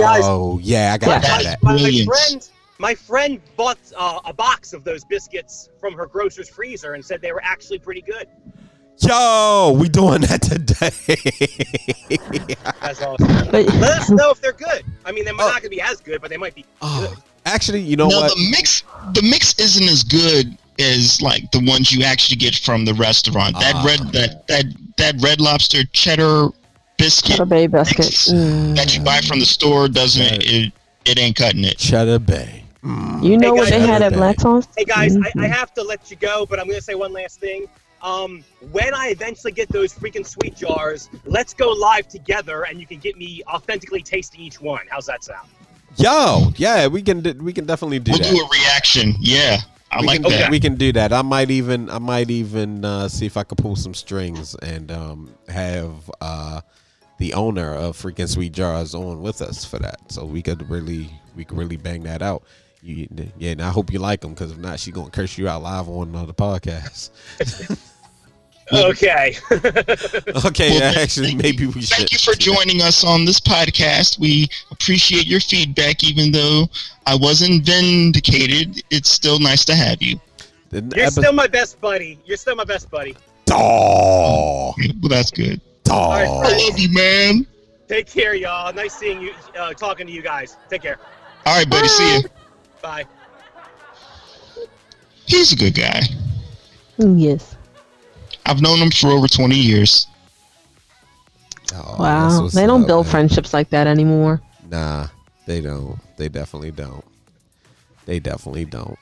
guys. 0.00 0.64
yeah, 0.66 0.92
I 0.94 0.98
got 0.98 1.22
Yeah. 1.22 1.42
that. 1.42 1.62
My, 1.62 1.72
my 1.74 2.04
friend, 2.04 2.48
my 2.78 2.94
friend 2.94 3.40
bought 3.56 3.78
uh, 3.96 4.20
a 4.24 4.32
box 4.32 4.72
of 4.72 4.84
those 4.84 5.04
biscuits 5.04 5.70
from 5.78 5.94
her 5.94 6.06
grocer's 6.06 6.48
freezer 6.48 6.94
and 6.94 7.04
said 7.04 7.22
they 7.22 7.32
were 7.32 7.42
actually 7.44 7.78
pretty 7.78 8.02
good. 8.02 8.26
Yo, 9.00 9.76
we 9.78 9.88
doing 9.88 10.20
that 10.22 10.42
today. 10.42 10.90
That's 12.82 13.00
awesome. 13.02 13.28
But 13.50 13.66
Let 13.74 13.98
us 14.02 14.10
know 14.10 14.30
if 14.30 14.40
they're 14.40 14.52
good. 14.52 14.82
I 15.04 15.12
mean, 15.12 15.24
they're 15.24 15.34
Oh. 15.34 15.38
not 15.38 15.52
going 15.62 15.62
to 15.62 15.68
be 15.70 15.80
as 15.80 16.00
good, 16.00 16.20
but 16.20 16.30
they 16.30 16.36
might 16.36 16.54
be 16.54 16.64
Oh, 16.82 17.06
good. 17.08 17.18
actually, 17.46 17.80
you 17.80 17.96
know 17.96 18.08
no, 18.08 18.20
what? 18.20 18.36
the 18.36 18.48
mix 18.50 18.82
the 19.14 19.22
mix 19.22 19.58
isn't 19.58 19.88
as 19.88 20.02
good 20.04 20.56
as 20.78 21.20
like 21.22 21.50
the 21.52 21.60
ones 21.64 21.92
you 21.92 22.04
actually 22.04 22.36
get 22.36 22.54
from 22.56 22.84
the 22.84 22.94
restaurant. 22.94 23.54
That 23.58 23.74
Ah. 23.76 23.84
red 23.86 24.00
that 24.12 24.46
that 24.48 24.64
that 24.98 25.14
red 25.22 25.40
lobster 25.40 25.84
cheddar 25.92 26.48
biscuit 26.98 27.32
Cheddar 27.36 27.46
Bay 27.46 27.66
biscuit. 27.66 27.98
mix 28.06 28.28
Mm. 28.30 28.76
that 28.76 28.94
you 28.94 29.00
buy 29.02 29.20
from 29.22 29.40
the 29.40 29.46
store 29.46 29.88
doesn't 29.88 30.42
it, 30.44 30.72
it 31.06 31.18
ain't 31.18 31.36
cutting 31.36 31.64
it. 31.64 31.78
Cheddar 31.78 32.18
Bay. 32.18 32.64
Mm. 32.84 33.22
You 33.24 33.36
know 33.38 33.54
Hey, 33.54 33.60
what 33.60 33.70
they 33.70 33.80
had 33.80 34.02
at 34.02 34.10
Cheddar 34.10 34.16
Black 34.16 34.40
Sauce? 34.40 34.66
Hey 34.76 34.84
guys, 34.84 35.16
I, 35.16 35.20
I 35.20 35.48
Mhm. 35.48 35.50
have 35.50 35.72
to 35.74 35.82
let 35.82 36.10
you 36.10 36.16
go, 36.16 36.46
but 36.46 36.58
I'm 36.60 36.66
going 36.66 36.78
to 36.78 36.84
say 36.84 36.94
one 36.94 37.12
last 37.12 37.40
thing. 37.40 37.66
Um, 38.02 38.44
when 38.70 38.94
I 38.94 39.08
eventually 39.08 39.52
get 39.52 39.68
those 39.68 39.92
freaking 39.92 40.26
sweet 40.26 40.56
jars, 40.56 41.10
let's 41.26 41.52
go 41.52 41.70
live 41.70 42.08
together, 42.08 42.64
and 42.64 42.80
you 42.80 42.86
can 42.86 42.98
get 42.98 43.16
me 43.16 43.42
authentically 43.46 44.02
tasting 44.02 44.40
each 44.40 44.60
one. 44.60 44.86
How's 44.88 45.06
that 45.06 45.22
sound? 45.22 45.48
Yo, 45.96 46.52
yeah, 46.56 46.86
we 46.86 47.02
can 47.02 47.20
do- 47.20 47.34
we 47.42 47.52
can 47.52 47.66
definitely 47.66 47.98
do 47.98 48.12
that. 48.12 48.20
We'll 48.20 48.36
do 48.36 48.44
a 48.44 48.48
reaction. 48.48 49.14
Yeah. 49.18 49.58
I 49.90 50.00
we 50.00 50.06
like 50.06 50.22
can, 50.22 50.30
that. 50.30 50.50
We 50.50 50.60
can 50.60 50.76
do 50.76 50.92
that. 50.92 51.12
I 51.12 51.22
might 51.22 51.50
even 51.50 51.90
I 51.90 51.98
might 51.98 52.30
even 52.30 52.84
uh, 52.84 53.08
see 53.08 53.26
if 53.26 53.36
I 53.36 53.42
could 53.42 53.58
pull 53.58 53.74
some 53.74 53.94
strings 53.94 54.54
and 54.54 54.90
um, 54.92 55.34
have 55.48 56.10
uh, 56.20 56.60
the 57.18 57.34
owner 57.34 57.74
of 57.74 57.96
freaking 57.96 58.28
Sweet 58.28 58.52
Jars 58.52 58.94
on 58.94 59.20
with 59.20 59.42
us 59.42 59.64
for 59.64 59.78
that, 59.80 59.98
so 60.08 60.24
we 60.24 60.42
could 60.42 60.68
really 60.70 61.10
we 61.34 61.44
could 61.44 61.58
really 61.58 61.76
bang 61.76 62.04
that 62.04 62.22
out. 62.22 62.44
You, 62.82 63.08
yeah, 63.36 63.50
and 63.50 63.62
I 63.62 63.70
hope 63.70 63.92
you 63.92 63.98
like 63.98 64.20
them 64.20 64.32
because 64.32 64.52
if 64.52 64.58
not, 64.58 64.78
she's 64.78 64.94
gonna 64.94 65.10
curse 65.10 65.36
you 65.36 65.48
out 65.48 65.62
live 65.62 65.88
on 65.88 66.08
another 66.10 66.32
podcast. 66.32 67.10
Okay. 68.72 69.36
okay, 70.46 70.70
Well, 70.78 70.98
actually, 70.98 71.34
maybe 71.34 71.66
we 71.66 71.82
should. 71.82 71.96
Thank 71.96 72.12
you 72.12 72.18
for 72.18 72.34
joining 72.34 72.82
us 72.82 73.04
on 73.04 73.24
this 73.24 73.40
podcast. 73.40 74.18
We 74.18 74.48
appreciate 74.70 75.26
your 75.26 75.40
feedback, 75.40 76.04
even 76.04 76.30
though 76.32 76.68
I 77.06 77.16
wasn't 77.16 77.64
vindicated. 77.64 78.82
It's 78.90 79.10
still 79.10 79.38
nice 79.40 79.64
to 79.66 79.74
have 79.74 80.00
you. 80.00 80.20
You're 80.70 80.82
epi- 80.94 81.10
still 81.10 81.32
my 81.32 81.48
best 81.48 81.80
buddy. 81.80 82.18
You're 82.24 82.36
still 82.36 82.54
my 82.54 82.64
best 82.64 82.90
buddy. 82.90 83.16
Aw, 83.50 84.72
Well, 84.72 85.08
that's 85.08 85.32
good. 85.32 85.60
aw. 85.90 86.10
right, 86.12 86.28
I 86.28 86.56
love 86.68 86.78
you, 86.78 86.88
man. 86.92 87.46
Take 87.88 88.06
care, 88.06 88.34
y'all. 88.34 88.72
Nice 88.72 88.94
seeing 88.94 89.20
you, 89.20 89.32
uh, 89.58 89.72
talking 89.72 90.06
to 90.06 90.12
you 90.12 90.22
guys. 90.22 90.56
Take 90.68 90.82
care. 90.82 90.98
All 91.44 91.56
right, 91.56 91.68
buddy. 91.68 91.88
See 91.88 92.18
you. 92.18 92.22
Bye. 92.80 93.04
He's 95.26 95.52
a 95.52 95.56
good 95.56 95.74
guy. 95.74 96.02
Mm, 96.98 97.20
Yes. 97.20 97.56
I've 98.46 98.60
known 98.60 98.80
them 98.80 98.90
for 98.90 99.08
over 99.08 99.28
20 99.28 99.54
years. 99.54 100.06
Aw, 101.74 101.76
that's 101.76 101.98
Wow. 101.98 102.48
They 102.48 102.66
don't 102.66 102.82
up, 102.82 102.86
build 102.86 103.06
man. 103.06 103.10
friendships 103.10 103.54
like 103.54 103.70
that 103.70 103.86
anymore. 103.86 104.40
Nah, 104.68 105.08
they 105.46 105.60
don't. 105.60 105.98
They 106.16 106.28
definitely 106.28 106.70
don't. 106.70 107.04
They 108.06 108.18
definitely 108.18 108.64
don't. 108.64 108.98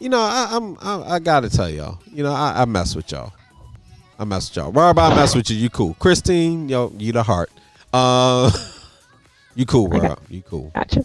You 0.00 0.08
know, 0.08 0.20
I, 0.20 0.48
I'm 0.50 0.76
I, 0.80 1.14
I 1.14 1.18
gotta 1.18 1.50
tell 1.50 1.68
y'all. 1.68 1.98
You 2.12 2.22
know, 2.22 2.32
I, 2.32 2.62
I 2.62 2.64
mess 2.64 2.94
with 2.94 3.10
y'all. 3.10 3.32
I 4.18 4.24
mess 4.24 4.48
with 4.50 4.56
y'all. 4.56 4.72
Rob, 4.72 4.98
I 4.98 5.14
mess 5.14 5.34
with 5.34 5.50
you. 5.50 5.56
You 5.56 5.70
cool. 5.70 5.94
Christine, 5.94 6.68
yo, 6.68 6.92
you 6.96 7.12
the 7.12 7.22
heart. 7.22 7.50
Uh, 7.92 8.50
you 9.54 9.66
cool, 9.66 9.92
I 9.94 9.98
Rob. 9.98 10.20
You 10.28 10.42
cool. 10.42 10.70
Gotcha. 10.74 11.04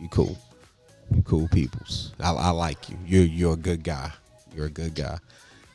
You 0.00 0.08
cool. 0.08 0.36
You 1.14 1.22
cool 1.22 1.48
peoples. 1.48 2.12
I, 2.20 2.32
I 2.32 2.50
like 2.50 2.88
you. 2.88 2.98
You're 3.06 3.24
you're 3.24 3.54
a 3.54 3.58
good 3.58 3.82
guy. 3.82 4.10
You're 4.54 4.66
a 4.66 4.70
good 4.70 4.94
guy. 4.94 5.18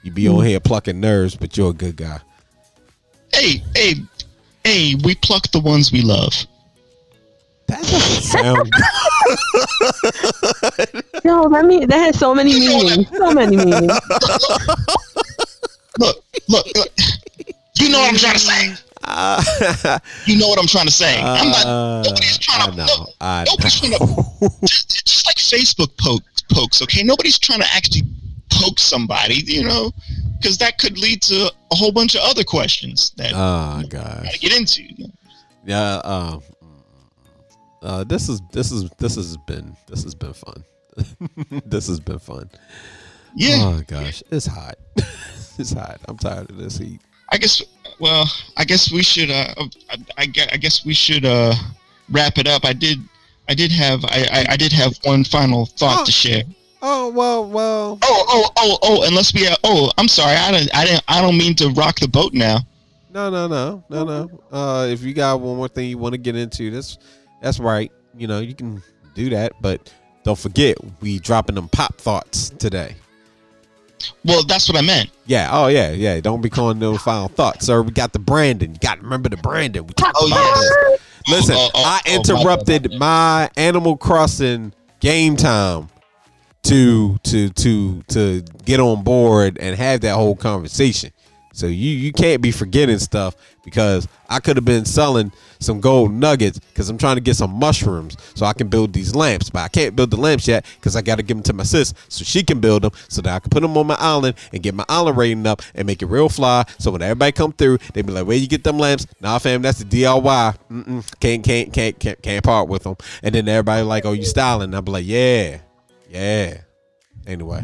You 0.03 0.11
be 0.11 0.27
on 0.27 0.43
here 0.45 0.59
plucking 0.59 0.99
nerves, 0.99 1.35
but 1.35 1.55
you're 1.57 1.69
a 1.69 1.73
good 1.73 1.95
guy. 1.95 2.19
Hey, 3.33 3.63
hey, 3.75 3.93
hey, 4.63 4.95
we 5.03 5.15
pluck 5.15 5.47
the 5.51 5.59
ones 5.59 5.91
we 5.91 6.01
love. 6.01 6.33
That 7.67 7.81
doesn't 7.83 8.23
sound 8.23 8.69
Yo, 11.23 11.47
that 11.49 11.65
mean 11.65 11.87
that 11.87 11.97
has 11.99 12.19
so 12.19 12.33
many 12.35 12.53
meanings. 12.59 13.07
So 13.17 13.31
many 13.31 13.55
meanings. 13.55 13.93
Look, 15.99 16.23
look, 16.49 16.65
look. 16.75 16.87
You 17.79 17.89
know 17.89 17.99
what 17.99 18.09
I'm 18.11 18.17
trying 18.17 18.33
to 18.33 18.39
say. 18.39 18.73
uh, 19.05 19.99
You 20.25 20.37
know 20.37 20.47
what 20.49 20.59
I'm 20.59 20.67
trying 20.67 20.85
to 20.87 20.91
say. 20.91 21.21
I'm 21.21 21.49
not. 21.51 21.65
uh, 21.65 22.01
Nobody's 22.03 22.37
trying 22.39 22.61
I 22.61 22.65
to. 22.71 22.75
know. 22.75 22.85
Look, 22.99 23.09
I 23.21 23.45
nobody's 23.47 23.79
trying 23.79 23.91
to. 23.93 24.49
Just, 24.65 25.05
just 25.05 25.25
like 25.27 25.37
Facebook 25.37 25.95
poke, 25.97 26.23
pokes. 26.51 26.81
Okay, 26.81 27.03
nobody's 27.03 27.39
trying 27.39 27.59
to 27.59 27.67
actually 27.73 28.03
poke 28.51 28.79
somebody. 28.79 29.35
You 29.45 29.63
know, 29.63 29.91
because 30.37 30.57
that 30.59 30.77
could 30.77 30.97
lead 30.97 31.21
to 31.23 31.51
a 31.71 31.75
whole 31.75 31.91
bunch 31.91 32.15
of 32.15 32.21
other 32.23 32.43
questions 32.43 33.11
that 33.17 33.31
Oh 33.33 33.83
gosh. 33.89 34.23
gotta 34.23 34.39
get 34.39 34.55
into. 34.55 34.83
Yeah. 35.65 35.95
Um. 36.03 36.41
Uh. 37.81 38.03
This 38.03 38.29
is 38.29 38.41
this 38.51 38.71
is 38.71 38.89
this 38.97 39.15
has 39.15 39.37
been 39.47 39.75
this 39.87 40.03
has 40.03 40.15
been 40.15 40.33
fun. 40.33 40.63
this 41.65 41.87
has 41.87 41.99
been 41.99 42.19
fun. 42.19 42.49
Yeah, 43.33 43.57
Oh 43.61 43.81
gosh, 43.87 44.21
it's 44.29 44.45
hot. 44.45 44.75
it's 45.57 45.71
hot. 45.71 46.01
I'm 46.07 46.17
tired 46.17 46.49
of 46.49 46.57
this 46.57 46.77
heat. 46.77 46.99
I 47.31 47.37
guess. 47.37 47.61
Well, 47.99 48.25
I 48.57 48.65
guess 48.65 48.91
we 48.91 49.03
should. 49.03 49.29
Uh, 49.31 49.53
I, 49.89 49.95
I, 50.17 50.27
I 50.53 50.57
guess 50.57 50.85
we 50.85 50.93
should 50.93 51.23
uh, 51.23 51.53
wrap 52.09 52.37
it 52.37 52.47
up. 52.47 52.65
I 52.65 52.73
did. 52.73 52.97
I 53.47 53.53
did 53.53 53.71
have. 53.71 54.03
I, 54.05 54.27
I, 54.33 54.45
I 54.53 54.57
did 54.57 54.73
have 54.73 54.97
one 55.03 55.23
final 55.23 55.65
thought 55.65 56.05
to 56.05 56.11
share. 56.11 56.43
Oh 56.81 57.09
well, 57.11 57.45
well. 57.47 57.99
Oh, 58.01 58.25
oh, 58.27 58.49
oh, 58.57 58.77
oh! 58.81 59.03
Unless 59.07 59.33
we. 59.33 59.47
Uh, 59.47 59.55
oh, 59.63 59.91
I'm 59.97 60.07
sorry. 60.07 60.35
I 60.35 60.51
didn't. 60.51 60.75
I 60.75 60.85
didn't. 60.85 61.03
I 61.07 61.21
don't 61.21 61.37
mean 61.37 61.55
to 61.55 61.69
rock 61.69 61.99
the 61.99 62.07
boat 62.07 62.33
now. 62.33 62.59
No, 63.13 63.29
no, 63.29 63.47
no, 63.47 63.83
no, 63.89 64.03
no. 64.03 64.41
Uh, 64.51 64.87
if 64.87 65.03
you 65.03 65.13
got 65.13 65.39
one 65.41 65.57
more 65.57 65.67
thing 65.67 65.89
you 65.89 65.97
want 65.97 66.13
to 66.13 66.17
get 66.17 66.35
into, 66.35 66.71
that's 66.71 66.97
that's 67.41 67.59
right. 67.59 67.91
You 68.17 68.27
know, 68.27 68.39
you 68.39 68.55
can 68.55 68.81
do 69.15 69.29
that, 69.29 69.53
but 69.61 69.93
don't 70.23 70.37
forget 70.37 70.77
we 71.01 71.19
dropping 71.19 71.55
them 71.55 71.67
pop 71.69 71.97
thoughts 71.97 72.49
today. 72.49 72.95
Well, 74.25 74.43
that's 74.43 74.67
what 74.67 74.77
I 74.77 74.81
meant. 74.81 75.11
Yeah. 75.27 75.49
Oh 75.51 75.67
yeah, 75.67 75.91
yeah. 75.91 76.19
Don't 76.21 76.41
be 76.41 76.49
calling 76.49 76.79
those 76.79 77.01
final 77.01 77.27
thoughts, 77.27 77.67
sir. 77.67 77.81
We 77.83 77.91
got 77.91 78.13
the 78.13 78.19
Brandon. 78.19 78.71
You 78.71 78.79
got 78.79 78.95
to 78.95 79.03
remember 79.03 79.29
the 79.29 79.37
Brandon. 79.37 79.85
We 79.85 79.93
talked 79.93 80.17
Oh, 80.19 80.27
about 80.27 80.39
yes. 80.39 80.99
Listen, 81.29 81.55
Oh, 81.57 81.69
oh, 81.75 81.83
I 81.85 82.01
oh, 82.07 82.09
my 82.09 82.15
interrupted 82.15 82.93
my 82.97 83.49
Animal 83.55 83.97
Crossing 83.97 84.73
game 84.99 85.35
time 85.35 85.89
to 86.63 87.17
to 87.23 87.49
to 87.49 88.01
to 88.09 88.41
get 88.65 88.79
on 88.79 89.03
board 89.03 89.57
and 89.59 89.75
have 89.75 90.01
that 90.01 90.15
whole 90.15 90.35
conversation. 90.35 91.11
So 91.53 91.67
you 91.67 91.91
you 91.91 92.13
can't 92.13 92.41
be 92.41 92.51
forgetting 92.51 92.99
stuff 92.99 93.35
because 93.63 94.07
I 94.29 94.39
could 94.39 94.55
have 94.55 94.65
been 94.65 94.85
selling 94.85 95.31
some 95.59 95.79
gold 95.81 96.11
nuggets 96.11 96.59
because 96.59 96.89
I'm 96.89 96.97
trying 96.97 97.15
to 97.15 97.21
get 97.21 97.35
some 97.35 97.51
mushrooms 97.51 98.17
so 98.35 98.45
I 98.45 98.53
can 98.53 98.67
build 98.67 98.93
these 98.93 99.13
lamps, 99.13 99.49
but 99.49 99.59
I 99.59 99.67
can't 99.67 99.95
build 99.95 100.11
the 100.11 100.17
lamps 100.17 100.47
yet 100.47 100.65
because 100.75 100.95
I 100.95 101.01
got 101.01 101.17
to 101.17 101.23
give 101.23 101.37
them 101.37 101.43
to 101.43 101.53
my 101.53 101.63
sis 101.63 101.93
so 102.07 102.23
she 102.23 102.43
can 102.43 102.59
build 102.59 102.83
them 102.83 102.91
so 103.09 103.21
that 103.21 103.35
I 103.35 103.39
can 103.39 103.49
put 103.49 103.61
them 103.61 103.77
on 103.77 103.87
my 103.87 103.97
island 103.99 104.35
and 104.53 104.63
get 104.63 104.73
my 104.73 104.85
island 104.87 105.17
rating 105.17 105.45
up 105.45 105.61
and 105.75 105.85
make 105.85 106.01
it 106.01 106.07
real 106.07 106.29
fly. 106.29 106.63
So 106.79 106.91
when 106.91 107.01
everybody 107.01 107.31
come 107.33 107.51
through, 107.51 107.79
they 107.93 108.01
be 108.01 108.13
like, 108.13 108.25
"Where 108.25 108.37
you 108.37 108.47
get 108.47 108.63
them 108.63 108.79
lamps?" 108.79 109.07
Nah, 109.19 109.37
fam, 109.39 109.61
that's 109.61 109.79
the 109.79 109.85
DIY. 109.85 110.55
Mm-mm, 110.71 111.19
can't 111.19 111.43
can't 111.43 111.73
can't 111.73 111.99
can't 111.99 112.21
can't 112.21 112.43
part 112.43 112.69
with 112.69 112.83
them. 112.83 112.95
And 113.23 113.35
then 113.35 113.47
everybody 113.47 113.83
like, 113.83 114.05
"Oh, 114.05 114.13
you 114.13 114.25
styling?" 114.25 114.73
I 114.73 114.81
be 114.81 114.91
like, 114.91 115.05
"Yeah, 115.05 115.59
yeah." 116.11 116.61
Anyway, 117.27 117.63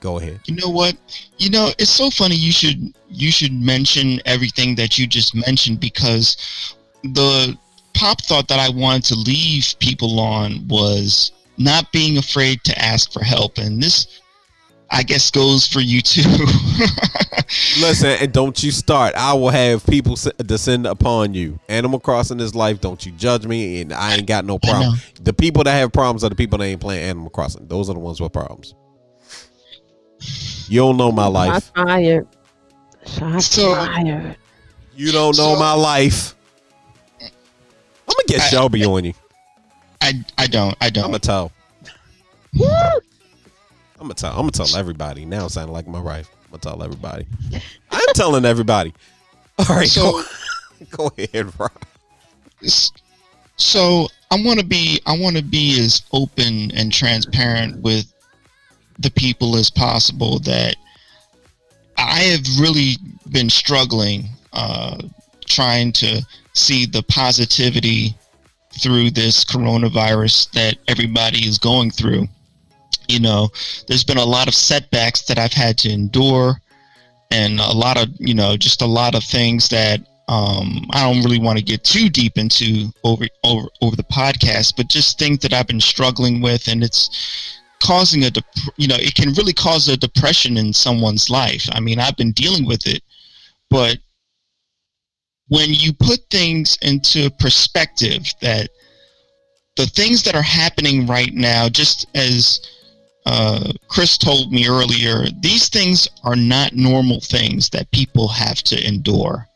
go 0.00 0.18
ahead. 0.18 0.40
You 0.46 0.56
know 0.56 0.70
what? 0.70 0.96
You 1.38 1.50
know, 1.50 1.70
it's 1.78 1.90
so 1.90 2.10
funny. 2.10 2.36
You 2.36 2.52
should. 2.52 2.94
You 3.08 3.30
should 3.30 3.52
mention 3.52 4.20
everything 4.26 4.74
that 4.76 4.98
you 4.98 5.06
just 5.06 5.34
mentioned 5.34 5.78
because 5.80 6.36
the 7.02 7.56
pop 7.94 8.20
thought 8.22 8.48
that 8.48 8.58
I 8.58 8.68
wanted 8.70 9.04
to 9.04 9.14
leave 9.14 9.74
people 9.78 10.18
on 10.18 10.66
was 10.68 11.32
not 11.56 11.90
being 11.92 12.18
afraid 12.18 12.64
to 12.64 12.78
ask 12.78 13.12
for 13.12 13.22
help. 13.22 13.58
And 13.58 13.82
this, 13.82 14.20
I 14.96 15.02
guess 15.02 15.30
goes 15.30 15.66
for 15.66 15.80
you 15.80 16.00
too. 16.00 16.22
Listen, 17.80 18.16
and 18.20 18.32
don't 18.32 18.62
you 18.62 18.70
start. 18.70 19.14
I 19.16 19.34
will 19.34 19.48
have 19.50 19.84
people 19.86 20.16
descend 20.46 20.86
upon 20.86 21.34
you. 21.34 21.58
Animal 21.68 21.98
Crossing 22.00 22.38
is 22.40 22.54
life. 22.54 22.80
Don't 22.80 23.04
you 23.04 23.12
judge 23.12 23.44
me, 23.46 23.80
and 23.80 23.92
I 23.92 24.14
ain't 24.14 24.26
got 24.26 24.44
no 24.44 24.58
problem. 24.58 24.94
The 25.20 25.32
people 25.32 25.64
that 25.64 25.72
have 25.72 25.92
problems 25.92 26.22
are 26.24 26.28
the 26.28 26.36
people 26.36 26.58
that 26.58 26.64
ain't 26.66 26.80
playing 26.80 27.02
Animal 27.04 27.30
Crossing. 27.30 27.66
Those 27.66 27.90
are 27.90 27.94
the 27.94 27.98
ones 27.98 28.20
with 28.20 28.32
problems. 28.32 28.74
You 30.68 30.80
don't 30.80 30.96
know 30.96 31.10
my 31.12 31.24
Shots 31.24 31.34
life. 31.34 31.72
fired. 31.74 32.28
Shots 33.06 33.46
So- 33.46 33.74
fired. 33.74 34.36
You 34.96 35.10
don't 35.12 35.36
know 35.36 35.54
So- 35.54 35.58
my 35.60 35.72
life. 35.74 36.36
I'm 37.20 37.28
gonna 38.16 38.26
get 38.28 38.40
I- 38.42 38.48
Shelby 38.48 38.84
on 38.84 39.04
you. 39.04 39.14
I 40.00 40.08
I 40.08 40.12
don't. 40.12 40.24
I 40.38 40.46
don't. 40.46 40.76
I 40.80 40.86
I'm 40.86 40.92
don't. 40.92 41.04
gonna 41.04 41.18
tell. 41.18 41.52
I'm 44.04 44.08
gonna 44.08 44.14
tell. 44.16 44.32
I'm 44.32 44.40
gonna 44.40 44.50
tell 44.50 44.76
everybody. 44.76 45.24
Now 45.24 45.48
sounding 45.48 45.72
like 45.72 45.88
my 45.88 45.98
wife. 45.98 46.28
I'm 46.44 46.50
gonna 46.50 46.60
tell 46.60 46.82
everybody. 46.82 47.24
I'm 47.90 48.06
telling 48.12 48.44
everybody. 48.44 48.92
All 49.58 49.64
right, 49.76 49.88
So- 49.88 50.22
go, 50.90 51.08
go 51.08 51.12
ahead, 51.16 51.58
Rob. 51.58 51.72
So 53.56 54.08
I 54.30 54.42
want 54.42 54.60
to 54.60 54.66
be 54.66 55.00
I 55.06 55.16
want 55.18 55.38
to 55.38 55.42
be 55.42 55.82
as 55.82 56.02
open 56.12 56.70
and 56.72 56.92
transparent 56.92 57.80
with 57.80 58.12
the 58.98 59.10
people 59.10 59.56
as 59.56 59.70
possible 59.70 60.38
that 60.40 60.76
I 61.96 62.18
have 62.24 62.44
really 62.60 62.96
been 63.30 63.48
struggling 63.48 64.28
uh, 64.52 64.98
trying 65.46 65.92
to 65.92 66.20
see 66.52 66.84
the 66.84 67.02
positivity 67.04 68.14
through 68.78 69.12
this 69.12 69.46
coronavirus 69.46 70.50
that 70.50 70.76
everybody 70.88 71.48
is 71.48 71.56
going 71.56 71.90
through. 71.90 72.28
You 73.08 73.20
know, 73.20 73.48
there's 73.86 74.04
been 74.04 74.18
a 74.18 74.24
lot 74.24 74.48
of 74.48 74.54
setbacks 74.54 75.22
that 75.22 75.38
I've 75.38 75.52
had 75.52 75.78
to 75.78 75.90
endure 75.90 76.60
and 77.30 77.58
a 77.60 77.72
lot 77.72 77.96
of, 77.96 78.08
you 78.18 78.34
know, 78.34 78.56
just 78.56 78.82
a 78.82 78.86
lot 78.86 79.14
of 79.14 79.24
things 79.24 79.68
that 79.70 80.00
um, 80.28 80.86
I 80.90 81.02
don't 81.02 81.22
really 81.22 81.38
want 81.38 81.58
to 81.58 81.64
get 81.64 81.84
too 81.84 82.08
deep 82.08 82.38
into 82.38 82.90
over 83.02 83.26
over 83.42 83.68
over 83.82 83.96
the 83.96 84.04
podcast, 84.04 84.74
but 84.76 84.88
just 84.88 85.18
things 85.18 85.40
that 85.40 85.52
I've 85.52 85.66
been 85.66 85.80
struggling 85.80 86.40
with, 86.40 86.66
and 86.68 86.82
it's 86.82 87.60
causing 87.82 88.24
a 88.24 88.30
dep- 88.30 88.44
you 88.76 88.88
know 88.88 88.96
it 88.98 89.14
can 89.14 89.34
really 89.34 89.52
cause 89.52 89.88
a 89.88 89.96
depression 89.96 90.56
in 90.56 90.72
someone's 90.72 91.28
life. 91.28 91.68
I 91.72 91.80
mean, 91.80 91.98
I've 91.98 92.16
been 92.16 92.32
dealing 92.32 92.64
with 92.64 92.86
it, 92.86 93.02
but 93.68 93.98
when 95.48 95.74
you 95.74 95.92
put 95.92 96.20
things 96.30 96.78
into 96.80 97.28
perspective, 97.38 98.32
that 98.40 98.70
the 99.76 99.86
things 99.86 100.22
that 100.22 100.34
are 100.34 100.42
happening 100.42 101.06
right 101.06 101.34
now, 101.34 101.68
just 101.68 102.06
as 102.14 102.60
uh, 103.26 103.72
Chris 103.88 104.18
told 104.18 104.52
me 104.52 104.68
earlier, 104.68 105.26
these 105.40 105.68
things 105.68 106.06
are 106.24 106.36
not 106.36 106.74
normal 106.74 107.20
things 107.20 107.70
that 107.70 107.90
people 107.90 108.28
have 108.28 108.58
to 108.64 108.86
endure. 108.86 109.46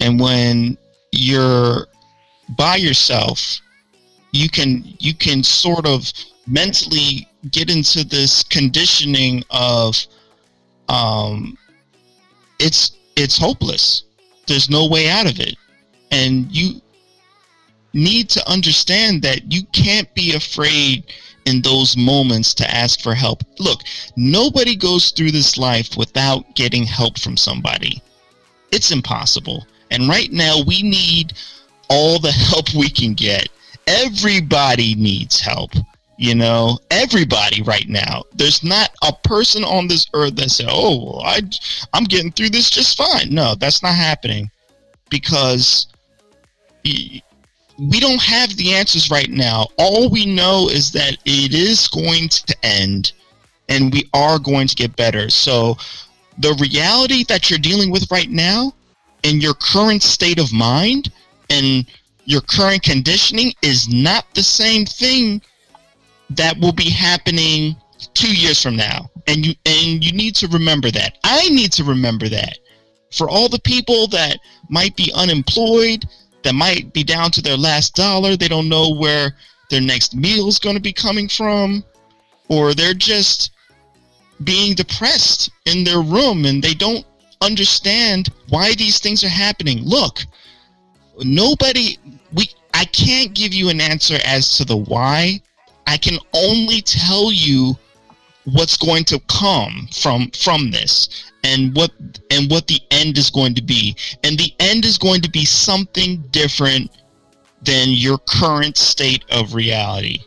And 0.00 0.18
when 0.20 0.78
you're 1.12 1.86
by 2.56 2.76
yourself, 2.76 3.60
you 4.32 4.48
can 4.48 4.84
you 4.98 5.14
can 5.14 5.42
sort 5.42 5.86
of 5.86 6.12
mentally 6.46 7.28
get 7.50 7.70
into 7.70 8.04
this 8.04 8.44
conditioning 8.44 9.42
of 9.50 10.06
um, 10.88 11.56
it's 12.58 12.92
it's 13.16 13.36
hopeless. 13.36 14.04
There's 14.46 14.70
no 14.70 14.86
way 14.86 15.08
out 15.08 15.28
of 15.28 15.40
it, 15.40 15.56
and 16.10 16.50
you 16.50 16.80
need 17.92 18.28
to 18.30 18.50
understand 18.50 19.22
that 19.22 19.52
you 19.52 19.64
can't 19.72 20.12
be 20.14 20.34
afraid 20.34 21.12
in 21.46 21.62
those 21.62 21.96
moments 21.96 22.54
to 22.54 22.70
ask 22.70 23.00
for 23.00 23.14
help. 23.14 23.42
Look, 23.58 23.80
nobody 24.16 24.76
goes 24.76 25.10
through 25.10 25.32
this 25.32 25.56
life 25.56 25.96
without 25.96 26.54
getting 26.54 26.84
help 26.84 27.18
from 27.18 27.36
somebody. 27.36 28.02
It's 28.72 28.92
impossible. 28.92 29.66
And 29.90 30.08
right 30.08 30.30
now, 30.30 30.62
we 30.66 30.82
need 30.82 31.32
all 31.88 32.18
the 32.18 32.32
help 32.50 32.72
we 32.74 32.88
can 32.88 33.14
get. 33.14 33.48
Everybody 33.86 34.94
needs 34.94 35.40
help. 35.40 35.72
You 36.16 36.34
know, 36.34 36.78
everybody 36.90 37.62
right 37.62 37.88
now. 37.88 38.24
There's 38.34 38.62
not 38.62 38.90
a 39.02 39.12
person 39.24 39.64
on 39.64 39.88
this 39.88 40.06
earth 40.12 40.36
that 40.36 40.50
said, 40.50 40.68
"Oh, 40.70 41.18
I, 41.20 41.40
I'm 41.94 42.04
getting 42.04 42.30
through 42.30 42.50
this 42.50 42.68
just 42.68 42.98
fine." 42.98 43.34
No, 43.34 43.54
that's 43.54 43.82
not 43.82 43.94
happening 43.94 44.50
because 45.08 45.86
we 47.88 47.98
don't 47.98 48.20
have 48.20 48.56
the 48.56 48.74
answers 48.74 49.10
right 49.10 49.30
now. 49.30 49.66
All 49.78 50.10
we 50.10 50.26
know 50.26 50.68
is 50.68 50.92
that 50.92 51.16
it 51.24 51.54
is 51.54 51.88
going 51.88 52.28
to 52.28 52.56
end, 52.62 53.12
and 53.68 53.92
we 53.92 54.08
are 54.12 54.38
going 54.38 54.68
to 54.68 54.76
get 54.76 54.96
better. 54.96 55.30
So, 55.30 55.78
the 56.38 56.54
reality 56.60 57.24
that 57.24 57.48
you're 57.48 57.58
dealing 57.58 57.90
with 57.90 58.10
right 58.10 58.28
now 58.28 58.72
in 59.22 59.40
your 59.40 59.54
current 59.54 60.02
state 60.02 60.38
of 60.38 60.52
mind 60.52 61.10
and 61.48 61.86
your 62.24 62.40
current 62.42 62.82
conditioning 62.82 63.52
is 63.62 63.88
not 63.88 64.26
the 64.34 64.42
same 64.42 64.84
thing 64.84 65.40
that 66.30 66.58
will 66.58 66.72
be 66.72 66.88
happening 66.90 67.76
two 68.14 68.34
years 68.34 68.62
from 68.62 68.76
now 68.76 69.10
and 69.26 69.44
you 69.44 69.54
and 69.66 70.02
you 70.02 70.12
need 70.12 70.34
to 70.34 70.48
remember 70.48 70.90
that 70.90 71.18
i 71.24 71.46
need 71.50 71.70
to 71.70 71.84
remember 71.84 72.30
that 72.30 72.58
for 73.12 73.28
all 73.28 73.46
the 73.48 73.58
people 73.60 74.06
that 74.06 74.38
might 74.70 74.96
be 74.96 75.12
unemployed 75.14 76.06
that 76.42 76.54
might 76.54 76.92
be 76.92 77.04
down 77.04 77.30
to 77.30 77.42
their 77.42 77.56
last 77.56 77.94
dollar 77.94 78.36
they 78.36 78.48
don't 78.48 78.68
know 78.68 78.94
where 78.94 79.34
their 79.70 79.80
next 79.80 80.14
meal 80.14 80.48
is 80.48 80.58
going 80.58 80.76
to 80.76 80.82
be 80.82 80.92
coming 80.92 81.28
from 81.28 81.84
or 82.48 82.74
they're 82.74 82.94
just 82.94 83.52
being 84.44 84.74
depressed 84.74 85.50
in 85.66 85.84
their 85.84 86.00
room 86.00 86.44
and 86.44 86.62
they 86.62 86.74
don't 86.74 87.06
understand 87.40 88.28
why 88.48 88.74
these 88.74 88.98
things 88.98 89.24
are 89.24 89.28
happening. 89.28 89.82
Look, 89.82 90.24
nobody 91.20 91.98
we 92.32 92.50
I 92.74 92.84
can't 92.86 93.34
give 93.34 93.52
you 93.52 93.68
an 93.68 93.80
answer 93.80 94.18
as 94.24 94.56
to 94.56 94.64
the 94.64 94.76
why. 94.76 95.40
I 95.86 95.96
can 95.96 96.18
only 96.34 96.80
tell 96.82 97.32
you 97.32 97.76
what's 98.52 98.76
going 98.76 99.04
to 99.04 99.20
come 99.28 99.88
from 99.92 100.30
from 100.30 100.70
this 100.70 101.32
and 101.44 101.74
what 101.74 101.90
and 102.30 102.50
what 102.50 102.66
the 102.66 102.80
end 102.90 103.18
is 103.18 103.30
going 103.30 103.54
to 103.54 103.62
be. 103.62 103.96
And 104.24 104.38
the 104.38 104.52
end 104.60 104.84
is 104.84 104.98
going 104.98 105.20
to 105.22 105.30
be 105.30 105.44
something 105.44 106.22
different 106.30 106.90
than 107.62 107.88
your 107.88 108.18
current 108.18 108.76
state 108.76 109.24
of 109.30 109.54
reality. 109.54 110.20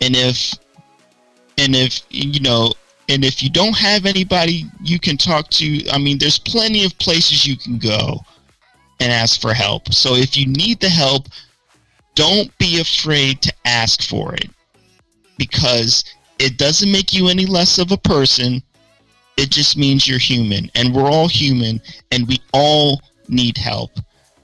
And 0.00 0.16
if 0.16 0.54
and 1.58 1.74
if 1.74 2.00
you 2.10 2.40
know 2.40 2.72
and 3.08 3.24
if 3.24 3.42
you 3.42 3.50
don't 3.50 3.76
have 3.76 4.06
anybody 4.06 4.64
you 4.82 4.98
can 4.98 5.16
talk 5.16 5.48
to 5.50 5.86
i 5.90 5.98
mean 5.98 6.18
there's 6.18 6.38
plenty 6.38 6.84
of 6.84 6.96
places 6.98 7.46
you 7.46 7.56
can 7.56 7.78
go 7.78 8.18
and 9.00 9.12
ask 9.12 9.40
for 9.40 9.52
help 9.52 9.92
so 9.92 10.14
if 10.14 10.36
you 10.36 10.46
need 10.46 10.80
the 10.80 10.88
help 10.88 11.28
don't 12.14 12.56
be 12.58 12.80
afraid 12.80 13.42
to 13.42 13.52
ask 13.64 14.02
for 14.02 14.34
it 14.34 14.50
because 15.36 16.04
it 16.38 16.58
doesn't 16.58 16.90
make 16.90 17.12
you 17.12 17.28
any 17.28 17.46
less 17.46 17.78
of 17.78 17.92
a 17.92 17.96
person. 17.96 18.62
It 19.36 19.50
just 19.50 19.76
means 19.76 20.06
you're 20.08 20.18
human 20.18 20.70
and 20.74 20.94
we're 20.94 21.10
all 21.10 21.28
human 21.28 21.80
and 22.12 22.26
we 22.28 22.38
all 22.52 23.00
need 23.28 23.56
help. 23.56 23.90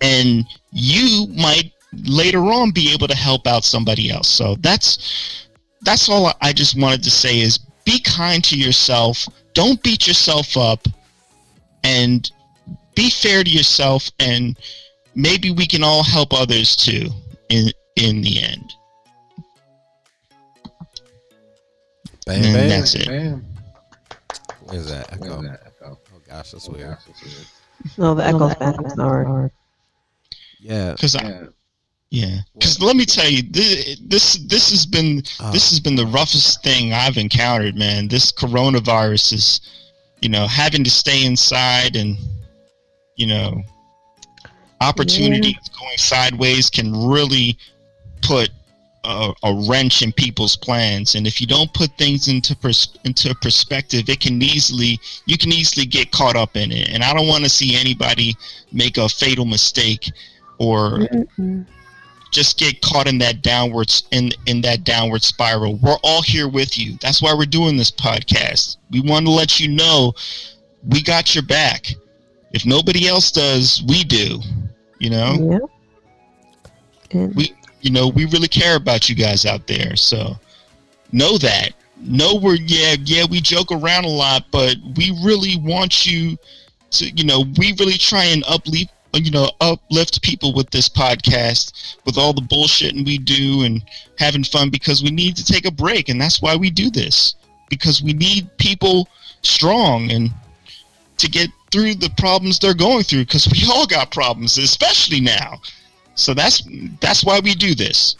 And 0.00 0.46
you 0.72 1.26
might 1.28 1.72
later 1.92 2.40
on 2.40 2.70
be 2.70 2.92
able 2.92 3.08
to 3.08 3.16
help 3.16 3.46
out 3.46 3.64
somebody 3.64 4.10
else. 4.10 4.28
So 4.28 4.56
that's 4.60 5.48
that's 5.82 6.10
all 6.10 6.30
i 6.42 6.52
just 6.52 6.78
wanted 6.78 7.02
to 7.02 7.10
say 7.10 7.40
is 7.40 7.58
be 7.84 8.00
kind 8.00 8.44
to 8.44 8.56
yourself. 8.56 9.26
Don't 9.54 9.82
beat 9.82 10.06
yourself 10.06 10.56
up 10.56 10.86
and 11.82 12.30
be 12.94 13.10
fair 13.10 13.42
to 13.42 13.50
yourself 13.50 14.10
and 14.18 14.58
maybe 15.14 15.50
we 15.50 15.66
can 15.66 15.82
all 15.82 16.02
help 16.02 16.32
others 16.32 16.76
too 16.76 17.08
in 17.48 17.70
in 17.96 18.20
the 18.22 18.42
end 18.42 18.72
Bam, 22.30 22.44
And 22.44 22.54
bam. 22.54 22.68
that's 22.68 22.94
it 22.94 23.08
Man, 23.08 23.44
Where's 24.64 24.88
that 24.88 25.10
where's 25.18 25.32
echo? 25.32 25.42
that 25.42 25.60
echo? 25.66 25.98
Oh 26.14 26.18
gosh, 26.28 26.50
that's 26.52 26.68
Oh, 26.68 26.72
weird. 26.72 26.90
gosh, 26.90 27.02
that's 27.06 27.22
weird. 27.24 27.46
No, 27.98 28.14
the 28.14 28.24
echo's 28.26 28.54
back. 28.56 28.74
I'm 28.78 28.90
sorry. 28.90 29.50
Yeah. 30.60 30.92
because 30.92 31.16
i 31.16 31.22
Yeah. 31.24 31.44
yeah 32.10 32.36
because 32.54 32.80
let 32.82 32.94
me 32.96 33.06
tell 33.06 33.28
you 33.28 33.42
this, 33.50 33.98
this 34.06 34.34
this 34.46 34.70
has 34.70 34.84
been 34.86 35.22
Uh, 35.40 35.50
this 35.52 35.70
has 35.70 35.80
been 35.80 35.96
the 35.96 36.06
roughest 36.06 36.62
thing 36.62 36.92
i've 36.92 37.16
encountered 37.16 37.76
man 37.76 38.08
this 38.08 38.30
coronavirus 38.32 39.32
is 39.32 39.60
you 40.20 40.28
know 40.28 40.46
having 40.46 40.84
to 40.84 40.90
stay 40.90 41.24
inside 41.24 41.96
and 41.96 42.18
you 43.16 43.26
know 43.26 43.62
opportunities 44.80 45.56
going 45.78 45.96
sideways 45.96 46.68
can 46.70 46.92
really 47.08 47.56
put 48.22 48.50
a, 49.04 49.32
a 49.44 49.66
wrench 49.68 50.02
in 50.02 50.12
people's 50.12 50.56
plans 50.56 51.14
and 51.14 51.26
if 51.26 51.40
you 51.40 51.46
don't 51.46 51.72
put 51.72 51.90
things 51.96 52.28
into 52.28 52.54
pers- 52.56 52.98
into 53.04 53.34
perspective 53.36 54.08
it 54.08 54.20
can 54.20 54.40
easily 54.42 54.98
you 55.24 55.38
can 55.38 55.50
easily 55.52 55.86
get 55.86 56.10
caught 56.12 56.36
up 56.36 56.54
in 56.56 56.70
it 56.70 56.90
and 56.90 57.02
i 57.02 57.14
don't 57.14 57.26
want 57.26 57.42
to 57.42 57.48
see 57.48 57.74
anybody 57.76 58.34
make 58.72 58.98
a 58.98 59.08
fatal 59.08 59.44
mistake 59.46 60.10
or 60.58 60.98
Mm-mm. 60.98 61.66
just 62.30 62.58
get 62.58 62.80
caught 62.82 63.08
in 63.08 63.18
that 63.18 63.42
downwards 63.42 64.04
in 64.12 64.30
in 64.46 64.60
that 64.60 64.84
downward 64.84 65.22
spiral. 65.22 65.76
We're 65.76 65.96
all 66.04 66.22
here 66.22 66.48
with 66.48 66.78
you. 66.78 66.96
That's 67.00 67.20
why 67.22 67.34
we're 67.34 67.46
doing 67.46 67.76
this 67.76 67.90
podcast. 67.90 68.76
We 68.90 69.00
want 69.00 69.26
to 69.26 69.32
let 69.32 69.58
you 69.58 69.68
know 69.68 70.12
we 70.86 71.02
got 71.02 71.34
your 71.34 71.44
back. 71.44 71.86
If 72.52 72.66
nobody 72.66 73.08
else 73.08 73.32
does, 73.32 73.82
we 73.88 74.04
do. 74.04 74.40
You 74.98 75.10
know, 75.10 75.60
Yeah. 77.12 77.20
And 77.20 77.34
we 77.34 77.54
you 77.80 77.90
know 77.90 78.08
we 78.08 78.26
really 78.26 78.48
care 78.48 78.76
about 78.76 79.08
you 79.08 79.14
guys 79.14 79.46
out 79.46 79.66
there. 79.66 79.96
So 79.96 80.38
know 81.12 81.38
that. 81.38 81.70
Know 82.02 82.36
we're 82.36 82.56
yeah 82.56 82.96
yeah 83.04 83.24
we 83.30 83.40
joke 83.40 83.70
around 83.72 84.04
a 84.04 84.08
lot, 84.08 84.46
but 84.50 84.76
we 84.96 85.16
really 85.24 85.58
want 85.58 86.06
you 86.06 86.38
to 86.92 87.10
you 87.10 87.24
know 87.24 87.44
we 87.58 87.74
really 87.78 87.98
try 87.98 88.24
and 88.24 88.44
uplift 88.48 88.90
you 89.14 89.30
know 89.30 89.50
uplift 89.60 90.22
people 90.22 90.54
with 90.54 90.70
this 90.70 90.88
podcast 90.88 91.96
with 92.04 92.16
all 92.16 92.32
the 92.32 92.40
bullshitting 92.42 93.04
we 93.04 93.18
do 93.18 93.64
and 93.64 93.82
having 94.18 94.44
fun 94.44 94.70
because 94.70 95.02
we 95.02 95.10
need 95.10 95.36
to 95.36 95.44
take 95.44 95.66
a 95.66 95.70
break 95.70 96.08
and 96.08 96.20
that's 96.20 96.40
why 96.40 96.54
we 96.54 96.70
do 96.70 96.90
this 96.90 97.34
because 97.68 98.02
we 98.02 98.12
need 98.12 98.48
people 98.58 99.08
strong 99.42 100.10
and 100.12 100.30
to 101.16 101.28
get 101.28 101.50
through 101.72 101.94
the 101.94 102.10
problems 102.18 102.58
they're 102.58 102.74
going 102.74 103.02
through 103.02 103.24
because 103.24 103.48
we 103.48 103.64
all 103.72 103.86
got 103.86 104.10
problems 104.10 104.58
especially 104.58 105.20
now 105.20 105.60
so 106.20 106.34
that's 106.34 106.62
that's 107.00 107.24
why 107.24 107.40
we 107.40 107.54
do 107.54 107.74
this 107.74 108.16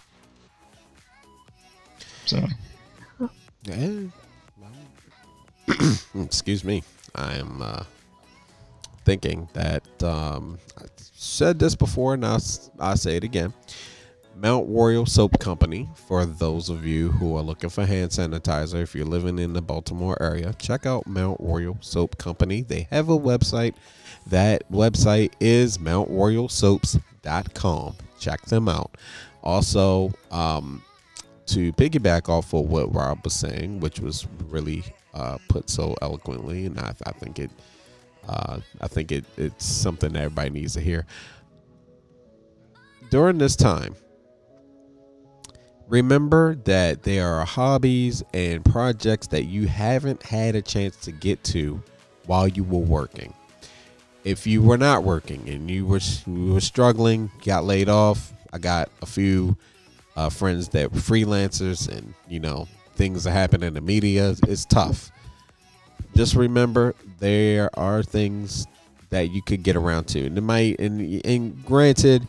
so 2.24 2.42
Excuse 6.14 6.64
me. 6.64 6.82
I 7.14 7.34
am 7.34 7.62
uh, 7.62 7.84
thinking 9.04 9.48
that 9.52 9.84
um, 10.02 10.58
I 10.78 10.84
said 10.96 11.58
this 11.58 11.74
before, 11.74 12.14
and 12.14 12.24
s- 12.24 12.70
I'll 12.78 12.96
say 12.96 13.16
it 13.16 13.24
again. 13.24 13.52
Mount 14.36 14.68
Royal 14.68 15.04
Soap 15.04 15.38
Company, 15.38 15.88
for 15.94 16.24
those 16.24 16.70
of 16.70 16.86
you 16.86 17.10
who 17.10 17.36
are 17.36 17.42
looking 17.42 17.68
for 17.68 17.84
hand 17.84 18.10
sanitizer, 18.10 18.82
if 18.82 18.94
you're 18.94 19.04
living 19.04 19.38
in 19.38 19.52
the 19.52 19.60
Baltimore 19.60 20.16
area, 20.20 20.54
check 20.54 20.86
out 20.86 21.06
Mount 21.06 21.38
Royal 21.40 21.76
Soap 21.80 22.16
Company. 22.16 22.62
They 22.62 22.88
have 22.90 23.10
a 23.10 23.18
website. 23.18 23.74
That 24.26 24.70
website 24.72 25.32
is 25.40 25.78
mountroyalsoaps.com. 27.22 27.94
Check 28.18 28.42
them 28.46 28.68
out. 28.68 28.96
Also, 29.42 30.12
um, 30.30 30.82
to 31.46 31.72
piggyback 31.72 32.28
off 32.28 32.52
of 32.52 32.66
what 32.66 32.94
Rob 32.94 33.20
was 33.24 33.32
saying, 33.34 33.80
which 33.80 34.00
was 34.00 34.26
really 34.48 34.84
uh, 35.14 35.38
put 35.48 35.70
so 35.70 35.96
eloquently, 36.02 36.66
and 36.66 36.78
I, 36.78 36.94
I 37.06 37.12
think 37.12 37.38
it, 37.38 37.50
uh, 38.28 38.60
I 38.80 38.88
think 38.88 39.10
it, 39.10 39.24
it's 39.36 39.64
something 39.64 40.12
that 40.12 40.22
everybody 40.22 40.50
needs 40.50 40.74
to 40.74 40.80
hear. 40.80 41.06
During 43.10 43.38
this 43.38 43.56
time, 43.56 43.96
remember 45.88 46.54
that 46.64 47.02
there 47.02 47.26
are 47.26 47.44
hobbies 47.44 48.22
and 48.32 48.64
projects 48.64 49.26
that 49.28 49.44
you 49.44 49.66
haven't 49.66 50.22
had 50.22 50.54
a 50.54 50.62
chance 50.62 50.96
to 50.96 51.12
get 51.12 51.42
to 51.44 51.82
while 52.26 52.46
you 52.46 52.62
were 52.62 52.78
working. 52.78 53.34
If 54.24 54.46
you 54.46 54.62
were 54.62 54.78
not 54.78 55.02
working 55.02 55.48
and 55.48 55.70
you 55.70 55.86
were 55.86 56.00
you 56.26 56.54
were 56.54 56.60
struggling, 56.60 57.30
got 57.44 57.64
laid 57.64 57.88
off, 57.88 58.32
I 58.52 58.58
got 58.58 58.90
a 59.02 59.06
few 59.06 59.56
uh, 60.16 60.28
friends 60.28 60.68
that 60.70 60.92
were 60.92 60.98
freelancers 60.98 61.88
and 61.88 62.14
you 62.28 62.40
know 62.40 62.68
things 62.94 63.24
that 63.24 63.30
happen 63.30 63.62
in 63.62 63.74
the 63.74 63.80
media 63.80 64.34
it's 64.46 64.64
tough. 64.64 65.10
Just 66.14 66.34
remember 66.34 66.94
there 67.18 67.70
are 67.78 68.02
things 68.02 68.66
that 69.10 69.30
you 69.30 69.42
could 69.42 69.62
get 69.62 69.76
around 69.76 70.04
to. 70.08 70.26
And 70.26 70.36
it 70.36 70.42
might 70.42 70.78
and, 70.78 71.24
and 71.24 71.64
granted 71.64 72.26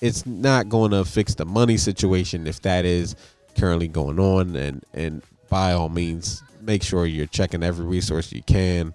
it's 0.00 0.26
not 0.26 0.68
going 0.68 0.90
to 0.92 1.04
fix 1.04 1.34
the 1.34 1.44
money 1.44 1.76
situation 1.76 2.46
if 2.46 2.62
that 2.62 2.84
is 2.84 3.16
currently 3.56 3.88
going 3.88 4.18
on. 4.18 4.56
And 4.56 4.84
and 4.94 5.22
by 5.48 5.72
all 5.72 5.88
means 5.88 6.42
make 6.60 6.82
sure 6.82 7.06
you're 7.06 7.26
checking 7.26 7.62
every 7.62 7.84
resource 7.84 8.32
you 8.32 8.42
can. 8.42 8.94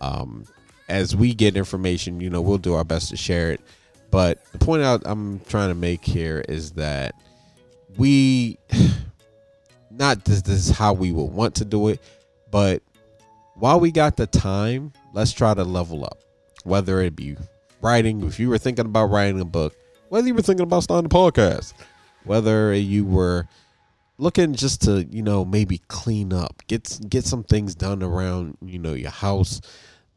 Um, 0.00 0.44
as 0.90 1.14
we 1.14 1.32
get 1.32 1.56
information 1.56 2.20
you 2.20 2.28
know 2.28 2.42
we'll 2.42 2.58
do 2.58 2.74
our 2.74 2.84
best 2.84 3.08
to 3.10 3.16
share 3.16 3.52
it. 3.52 3.60
But 4.10 4.44
the 4.50 4.58
point 4.58 4.82
out 4.82 5.02
i'm 5.04 5.38
trying 5.40 5.68
to 5.68 5.74
make 5.76 6.04
here 6.04 6.44
is 6.48 6.72
that 6.72 7.14
we 7.96 8.58
not 9.90 10.24
this, 10.24 10.42
this 10.42 10.68
is 10.68 10.76
how 10.76 10.92
we 10.92 11.12
would 11.12 11.30
want 11.30 11.54
to 11.56 11.64
do 11.64 11.88
it 11.88 12.02
but 12.50 12.82
while 13.54 13.78
we 13.78 13.92
got 13.92 14.16
the 14.16 14.26
time 14.26 14.92
let's 15.12 15.32
try 15.32 15.54
to 15.54 15.64
level 15.64 16.04
up. 16.04 16.18
Whether 16.64 17.00
it 17.00 17.16
be 17.16 17.36
writing 17.80 18.22
if 18.24 18.38
you 18.38 18.48
were 18.48 18.58
thinking 18.58 18.84
about 18.84 19.06
writing 19.06 19.40
a 19.40 19.44
book 19.44 19.74
whether 20.08 20.26
you 20.26 20.34
were 20.34 20.42
thinking 20.42 20.64
about 20.64 20.82
starting 20.82 21.06
a 21.06 21.08
podcast 21.08 21.72
whether 22.24 22.74
you 22.74 23.04
were 23.04 23.46
looking 24.18 24.54
just 24.54 24.82
to 24.82 25.04
you 25.04 25.22
know 25.22 25.44
maybe 25.44 25.78
clean 25.88 26.32
up 26.32 26.62
get 26.66 26.98
get 27.08 27.24
some 27.24 27.42
things 27.42 27.74
done 27.74 28.02
around 28.02 28.56
you 28.60 28.78
know 28.78 28.92
your 28.92 29.10
house 29.10 29.60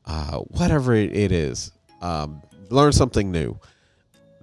uh 0.05 0.37
whatever 0.39 0.93
it, 0.93 1.31
is 1.31 1.71
um 2.01 2.41
learn 2.69 2.91
something 2.91 3.31
new 3.31 3.57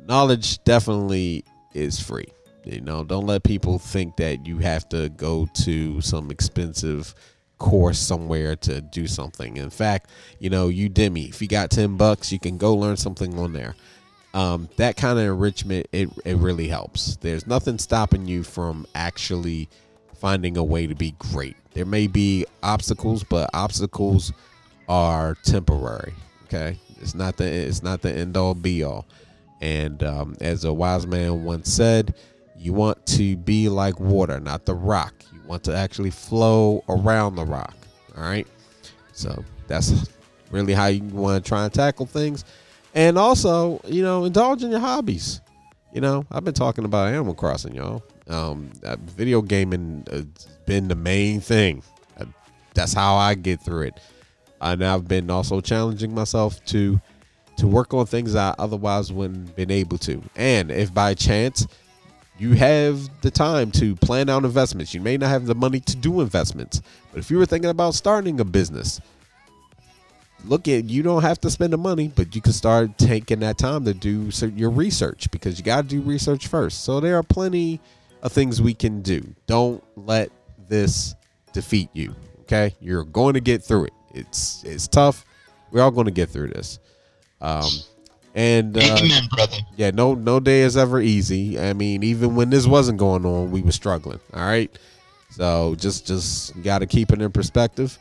knowledge 0.07 0.63
definitely 0.65 1.45
is 1.75 2.01
free 2.01 2.29
you 2.65 2.81
know, 2.81 3.05
don't 3.05 3.27
let 3.27 3.43
people 3.43 3.79
think 3.79 4.17
that 4.17 4.47
you 4.47 4.59
have 4.59 4.89
to 4.91 5.09
go 5.11 5.49
to 5.65 6.01
some 6.01 6.31
expensive 6.31 7.15
course 7.59 7.99
somewhere 7.99 8.57
to 8.57 8.81
do 8.81 9.07
something. 9.07 9.57
In 9.57 9.71
fact, 9.71 10.11
you 10.39 10.51
know, 10.51 10.69
Udemy, 10.69 11.29
if 11.29 11.41
you 11.41 11.49
got 11.49 11.71
10 11.71 11.97
bucks, 11.97 12.33
you 12.33 12.39
can 12.39 12.59
go 12.59 12.75
learn 12.75 12.97
something 12.97 13.39
on 13.39 13.53
there. 13.53 13.75
Um, 14.33 14.69
that 14.77 14.97
kind 14.97 15.19
of 15.19 15.25
enrichment, 15.25 15.89
it, 15.93 16.09
it 16.25 16.37
really 16.37 16.69
helps. 16.69 17.17
There's 17.17 17.47
nothing 17.47 17.79
stopping 17.79 18.27
you 18.27 18.45
from 18.45 18.87
actually 18.95 19.69
finding 20.15 20.57
a 20.57 20.65
way 20.65 20.87
to 20.87 20.95
be 20.95 21.15
great. 21.19 21.57
There 21.73 21.87
may 21.87 22.07
be 22.07 22.47
obstacles, 22.63 23.25
but 23.25 23.51
obstacles 23.55 24.33
are 24.91 25.37
temporary. 25.45 26.13
Okay. 26.45 26.77
It's 27.01 27.15
not 27.15 27.37
the 27.37 27.45
it's 27.45 27.83
not 27.83 28.03
the 28.03 28.13
end 28.13 28.37
all 28.37 28.55
be 28.55 28.83
all. 28.83 29.07
And 29.63 30.03
um, 30.03 30.37
as 30.41 30.65
a 30.65 30.73
wise 30.73 31.07
man 31.07 31.45
once 31.45 31.73
said, 31.73 32.15
you 32.59 32.73
want 32.73 33.07
to 33.07 33.37
be 33.37 33.69
like 33.69 34.01
water, 34.01 34.41
not 34.41 34.67
the 34.67 34.75
rock. 34.75 35.15
You 35.33 35.41
want 35.47 35.63
to 35.65 35.77
actually 35.77 36.11
flow 36.11 36.85
around 36.89 37.37
the 37.37 37.45
rock. 37.45 37.77
All 38.17 38.25
right. 38.25 38.47
So 39.13 39.45
that's 39.69 40.11
really 40.51 40.75
how 40.75 40.87
you 40.87 41.05
want 41.05 41.43
to 41.43 41.49
try 41.49 41.65
and 41.65 41.73
tackle 41.73 42.07
things. 42.07 42.45
And 42.95 43.17
also, 43.17 43.81
you 43.87 44.03
know, 44.03 44.25
indulge 44.25 44.65
in 44.65 44.71
your 44.71 44.81
hobbies. 44.81 45.41
You 45.93 46.01
know, 46.01 46.27
I've 46.33 46.45
been 46.45 46.55
talking 46.55 46.85
about 46.85 47.09
Animal 47.09 47.35
Crossing, 47.35 47.75
y'all. 47.75 48.03
Um, 48.29 48.71
uh, 48.85 48.97
video 49.01 49.41
gaming 49.41 50.05
has 50.11 50.25
been 50.67 50.89
the 50.89 50.95
main 50.95 51.41
thing. 51.41 51.83
Uh, 52.19 52.25
that's 52.75 52.93
how 52.93 53.15
I 53.15 53.35
get 53.35 53.61
through 53.61 53.83
it. 53.83 54.01
And 54.61 54.85
I've 54.85 55.09
been 55.09 55.31
also 55.31 55.61
challenging 55.61 56.15
myself 56.15 56.65
to 56.67 57.01
to 57.57 57.67
work 57.67 57.93
on 57.93 58.07
things 58.07 58.35
I 58.35 58.55
otherwise 58.59 59.13
wouldn't 59.13 59.55
been 59.55 59.71
able 59.71 59.99
to. 59.99 60.23
And 60.35 60.71
if 60.71 60.95
by 60.95 61.13
chance 61.13 61.67
you 62.41 62.55
have 62.55 63.21
the 63.21 63.31
time 63.31 63.71
to 63.73 63.95
plan 63.97 64.31
out 64.31 64.45
investments. 64.45 64.95
You 64.95 65.03
may 65.03 65.19
not 65.19 65.29
have 65.29 65.45
the 65.45 65.55
money 65.55 65.79
to 65.81 65.95
do 65.95 66.23
investments, 66.23 66.81
but 67.13 67.19
if 67.19 67.31
you 67.31 67.37
were 67.37 67.45
thinking 67.45 67.69
about 67.69 67.95
starting 67.95 68.41
a 68.41 68.47
business, 68.47 68.99
look 70.47 70.67
at 70.67 70.87
you 70.87 71.03
don't 71.03 71.21
have 71.21 71.39
to 71.41 71.51
spend 71.51 71.75
the 71.75 71.77
money, 71.77 72.09
but 72.09 72.35
you 72.35 72.41
can 72.41 72.55
start 72.55 72.97
taking 72.97 73.41
that 73.41 73.59
time 73.59 73.85
to 73.85 73.93
do 73.93 74.31
your 74.57 74.71
research 74.71 75.31
because 75.31 75.59
you 75.59 75.65
got 75.65 75.83
to 75.83 75.89
do 75.89 76.01
research 76.01 76.47
first. 76.47 76.83
So 76.83 76.99
there 76.99 77.19
are 77.19 77.23
plenty 77.23 77.79
of 78.23 78.33
things 78.33 78.63
we 78.63 78.73
can 78.73 79.03
do. 79.03 79.23
Don't 79.47 79.85
let 79.95 80.31
this 80.67 81.15
defeat 81.53 81.91
you. 81.93 82.15
Okay, 82.43 82.75
you're 82.81 83.05
going 83.05 83.35
to 83.35 83.41
get 83.41 83.63
through 83.63 83.85
it. 83.85 83.93
It's 84.13 84.65
it's 84.65 84.89
tough. 84.89 85.25
We're 85.71 85.83
all 85.83 85.91
going 85.91 86.07
to 86.07 86.13
get 86.13 86.31
through 86.31 86.49
this. 86.49 86.79
Um, 87.41 87.71
and 88.35 88.77
uh, 88.77 88.97
amen 88.99 89.23
brother 89.35 89.57
yeah, 89.77 89.91
no 89.91 90.15
no 90.15 90.39
day 90.39 90.61
is 90.61 90.77
ever 90.77 91.01
easy. 91.01 91.59
I 91.59 91.73
mean, 91.73 92.03
even 92.03 92.37
when 92.37 92.51
this 92.51 92.67
wasn't 92.67 92.99
going 92.99 93.25
on, 93.25 93.51
we 93.51 93.63
were 93.63 93.73
struggling. 93.73 94.21
All 94.33 94.47
right. 94.47 94.71
So 95.31 95.75
just 95.77 96.07
just 96.07 96.61
gotta 96.63 96.87
keep 96.87 97.13
it 97.13 97.21
in 97.23 97.33
perspective. 97.33 97.99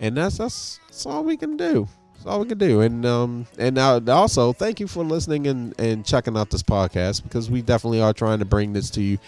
And 0.00 0.16
that's 0.16 0.38
that's, 0.38 0.80
that's 0.88 1.06
all 1.06 1.24
we 1.24 1.36
can 1.36 1.56
do. 1.56 1.88
That's 2.14 2.26
all 2.26 2.40
we 2.40 2.46
can 2.46 2.58
do. 2.58 2.80
And 2.80 3.06
um 3.06 3.46
and 3.58 3.76
now 3.76 4.00
also 4.08 4.52
thank 4.52 4.80
you 4.80 4.86
for 4.86 5.04
listening 5.04 5.46
and, 5.46 5.78
and 5.78 6.04
checking 6.04 6.36
out 6.36 6.50
this 6.50 6.62
podcast 6.62 7.22
because 7.22 7.50
we 7.50 7.62
definitely 7.62 8.00
are 8.00 8.12
trying 8.12 8.40
to 8.40 8.44
bring 8.44 8.72
this 8.72 8.90
to 8.90 9.02
you 9.02 9.18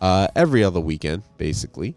uh 0.00 0.28
every 0.34 0.64
other 0.64 0.80
weekend, 0.80 1.22
basically. 1.36 1.94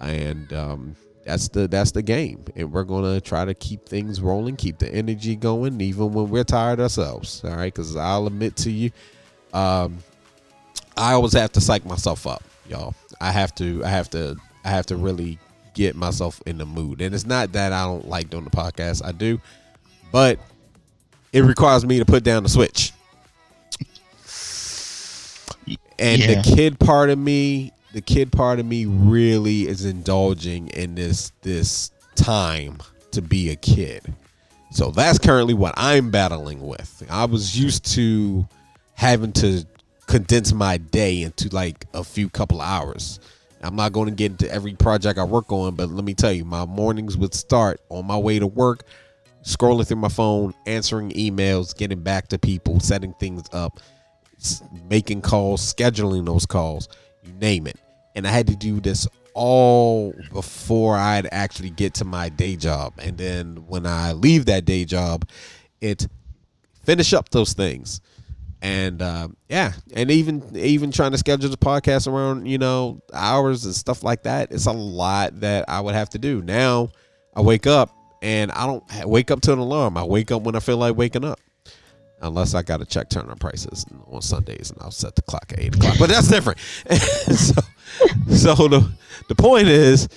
And 0.00 0.52
um 0.52 0.96
that's 1.24 1.48
the 1.48 1.68
that's 1.68 1.92
the 1.92 2.02
game. 2.02 2.44
And 2.56 2.72
we're 2.72 2.84
gonna 2.84 3.20
try 3.20 3.44
to 3.44 3.54
keep 3.54 3.86
things 3.88 4.20
rolling 4.20 4.56
keep 4.56 4.78
the 4.78 4.88
energy 4.92 5.36
going 5.36 5.80
even 5.80 6.12
when 6.12 6.28
we're 6.30 6.44
tired 6.44 6.80
ourselves 6.80 7.42
all 7.44 7.50
right? 7.56 7.72
Because 7.72 7.96
i'll 7.96 8.26
admit 8.26 8.56
to 8.56 8.70
you 8.70 8.90
um 9.54 9.98
i 10.96 11.12
always 11.12 11.32
have 11.34 11.52
to 11.52 11.60
psych 11.60 11.84
myself 11.84 12.26
up 12.26 12.42
y'all. 12.68 12.94
I 13.20 13.30
have 13.32 13.54
to 13.56 13.84
i 13.84 13.88
have 13.88 14.10
to 14.10 14.36
i 14.64 14.68
have 14.70 14.86
to 14.86 14.96
really 14.96 15.38
get 15.74 15.96
myself 15.96 16.42
in 16.46 16.58
the 16.58 16.66
mood. 16.66 17.00
And 17.00 17.14
it's 17.14 17.24
not 17.26 17.52
that 17.52 17.72
i 17.72 17.84
don't 17.84 18.06
like 18.08 18.28
doing 18.30 18.44
the 18.44 18.50
podcast 18.50 19.04
i 19.04 19.12
do 19.12 19.40
but 20.10 20.38
it 21.32 21.42
requires 21.44 21.86
me 21.86 21.98
to 21.98 22.04
put 22.04 22.24
down 22.24 22.42
the 22.42 22.48
switch. 22.48 22.92
And 25.98 26.20
Yeah. 26.20 26.42
the 26.42 26.54
kid 26.54 26.78
part 26.78 27.10
of 27.10 27.18
me 27.18 27.72
the 27.92 28.00
kid 28.00 28.32
part 28.32 28.58
of 28.58 28.66
me 28.66 28.86
really 28.86 29.68
is 29.68 29.84
indulging 29.84 30.68
in 30.68 30.94
this 30.94 31.32
this 31.42 31.90
time 32.14 32.78
to 33.12 33.22
be 33.22 33.50
a 33.50 33.56
kid. 33.56 34.02
So 34.70 34.90
that's 34.90 35.18
currently 35.18 35.54
what 35.54 35.74
i'm 35.76 36.10
battling 36.10 36.66
with. 36.66 37.02
I 37.10 37.26
was 37.26 37.58
used 37.58 37.84
to 37.94 38.46
having 38.94 39.32
to 39.32 39.66
condense 40.06 40.52
my 40.52 40.78
day 40.78 41.22
into 41.22 41.48
like 41.50 41.86
a 41.94 42.02
few 42.02 42.28
couple 42.28 42.60
of 42.60 42.68
hours. 42.68 43.20
I'm 43.62 43.76
not 43.76 43.92
going 43.92 44.08
to 44.08 44.14
get 44.14 44.32
into 44.32 44.52
every 44.52 44.74
project 44.74 45.20
i 45.20 45.24
work 45.24 45.52
on 45.52 45.76
but 45.76 45.88
let 45.88 46.04
me 46.04 46.14
tell 46.14 46.32
you 46.32 46.44
my 46.44 46.64
mornings 46.64 47.16
would 47.16 47.32
start 47.32 47.80
on 47.90 48.04
my 48.04 48.16
way 48.16 48.40
to 48.40 48.46
work 48.48 48.82
scrolling 49.44 49.86
through 49.86 49.98
my 49.98 50.08
phone 50.08 50.52
answering 50.66 51.10
emails 51.10 51.76
getting 51.76 52.00
back 52.00 52.26
to 52.26 52.40
people 52.40 52.80
setting 52.80 53.12
things 53.20 53.44
up 53.52 53.78
making 54.88 55.22
calls, 55.22 55.60
scheduling 55.60 56.26
those 56.26 56.46
calls, 56.46 56.88
you 57.22 57.32
name 57.34 57.66
it. 57.66 57.78
And 58.14 58.26
I 58.26 58.30
had 58.30 58.46
to 58.48 58.56
do 58.56 58.80
this 58.80 59.06
all 59.34 60.14
before 60.32 60.96
I'd 60.96 61.28
actually 61.32 61.70
get 61.70 61.94
to 61.94 62.04
my 62.04 62.28
day 62.28 62.56
job. 62.56 62.94
And 62.98 63.16
then 63.16 63.64
when 63.66 63.86
I 63.86 64.12
leave 64.12 64.46
that 64.46 64.64
day 64.64 64.84
job, 64.84 65.28
it 65.80 66.06
finish 66.84 67.12
up 67.12 67.30
those 67.30 67.52
things. 67.52 68.00
And 68.60 69.02
um, 69.02 69.36
yeah, 69.48 69.72
and 69.92 70.10
even 70.10 70.56
even 70.56 70.92
trying 70.92 71.10
to 71.12 71.18
schedule 71.18 71.50
the 71.50 71.56
podcast 71.56 72.06
around 72.06 72.46
you 72.46 72.58
know 72.58 73.02
hours 73.12 73.64
and 73.64 73.74
stuff 73.74 74.04
like 74.04 74.22
that, 74.22 74.52
it's 74.52 74.66
a 74.66 74.72
lot 74.72 75.40
that 75.40 75.64
I 75.68 75.80
would 75.80 75.94
have 75.94 76.10
to 76.10 76.18
do. 76.18 76.42
Now 76.42 76.90
I 77.34 77.40
wake 77.40 77.66
up 77.66 77.90
and 78.22 78.52
I 78.52 78.66
don't 78.66 78.84
wake 79.04 79.32
up 79.32 79.40
to 79.42 79.52
an 79.52 79.58
alarm. 79.58 79.96
I 79.96 80.04
wake 80.04 80.30
up 80.30 80.42
when 80.42 80.54
I 80.54 80.60
feel 80.60 80.76
like 80.76 80.96
waking 80.96 81.24
up 81.24 81.40
unless 82.22 82.54
I 82.54 82.62
got 82.62 82.78
to 82.78 82.86
check 82.86 83.08
turnip 83.08 83.38
prices 83.40 83.84
on 84.10 84.22
Sundays, 84.22 84.70
and 84.70 84.80
I'll 84.82 84.90
set 84.90 85.14
the 85.16 85.22
clock 85.22 85.52
at 85.52 85.60
eight 85.60 85.74
o'clock. 85.74 85.96
But 85.98 86.08
that's 86.08 86.28
different. 86.28 86.58
so, 86.90 87.60
so 88.30 88.68
the 88.68 88.92
the 89.28 89.34
point 89.34 89.68
is, 89.68 90.08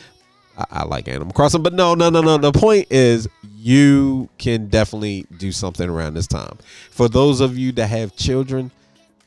I, 0.57 0.65
I 0.72 0.84
like 0.84 1.07
Animal 1.07 1.34
Crossing, 1.34 1.64
but 1.64 1.73
no, 1.73 1.95
no, 1.95 2.10
no, 2.10 2.22
no. 2.22 2.38
The 2.38 2.52
point 2.52 2.88
is, 2.90 3.27
you 3.57 4.30
can 4.38 4.68
definitely 4.68 5.26
do 5.38 5.52
something 5.52 5.90
around 5.90 6.14
this 6.14 6.27
time. 6.27 6.57
For 6.91 7.10
those 7.10 7.41
of 7.41 7.57
you 7.57 7.72
that 7.73 7.88
have 7.88 8.15
children, 8.15 8.72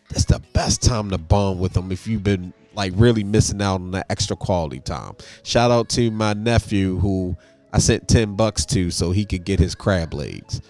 that's 0.09 0.25
the 0.25 0.41
best 0.53 0.83
time 0.83 1.11
to 1.11 1.19
bond 1.19 1.61
with 1.61 1.73
them 1.75 1.93
if 1.93 2.07
you've 2.07 2.25
been 2.25 2.53
like 2.75 2.93
really 2.97 3.25
missing 3.25 3.61
out 3.61 3.77
on 3.77 3.91
that 3.91 4.07
extra 4.09 4.37
quality 4.37 4.81
time. 4.81 5.17
Shout 5.43 5.71
out 5.71 5.89
to 5.91 6.11
my 6.11 6.33
nephew 6.33 6.99
who 6.99 7.37
I 7.73 7.79
sent 7.79 8.09
10 8.09 8.37
bucks 8.37 8.65
to 8.67 8.91
so 8.91 9.11
he 9.11 9.25
could 9.25 9.45
get 9.45 9.59
his 9.59 9.75
crab 9.75 10.15
legs. 10.15 10.61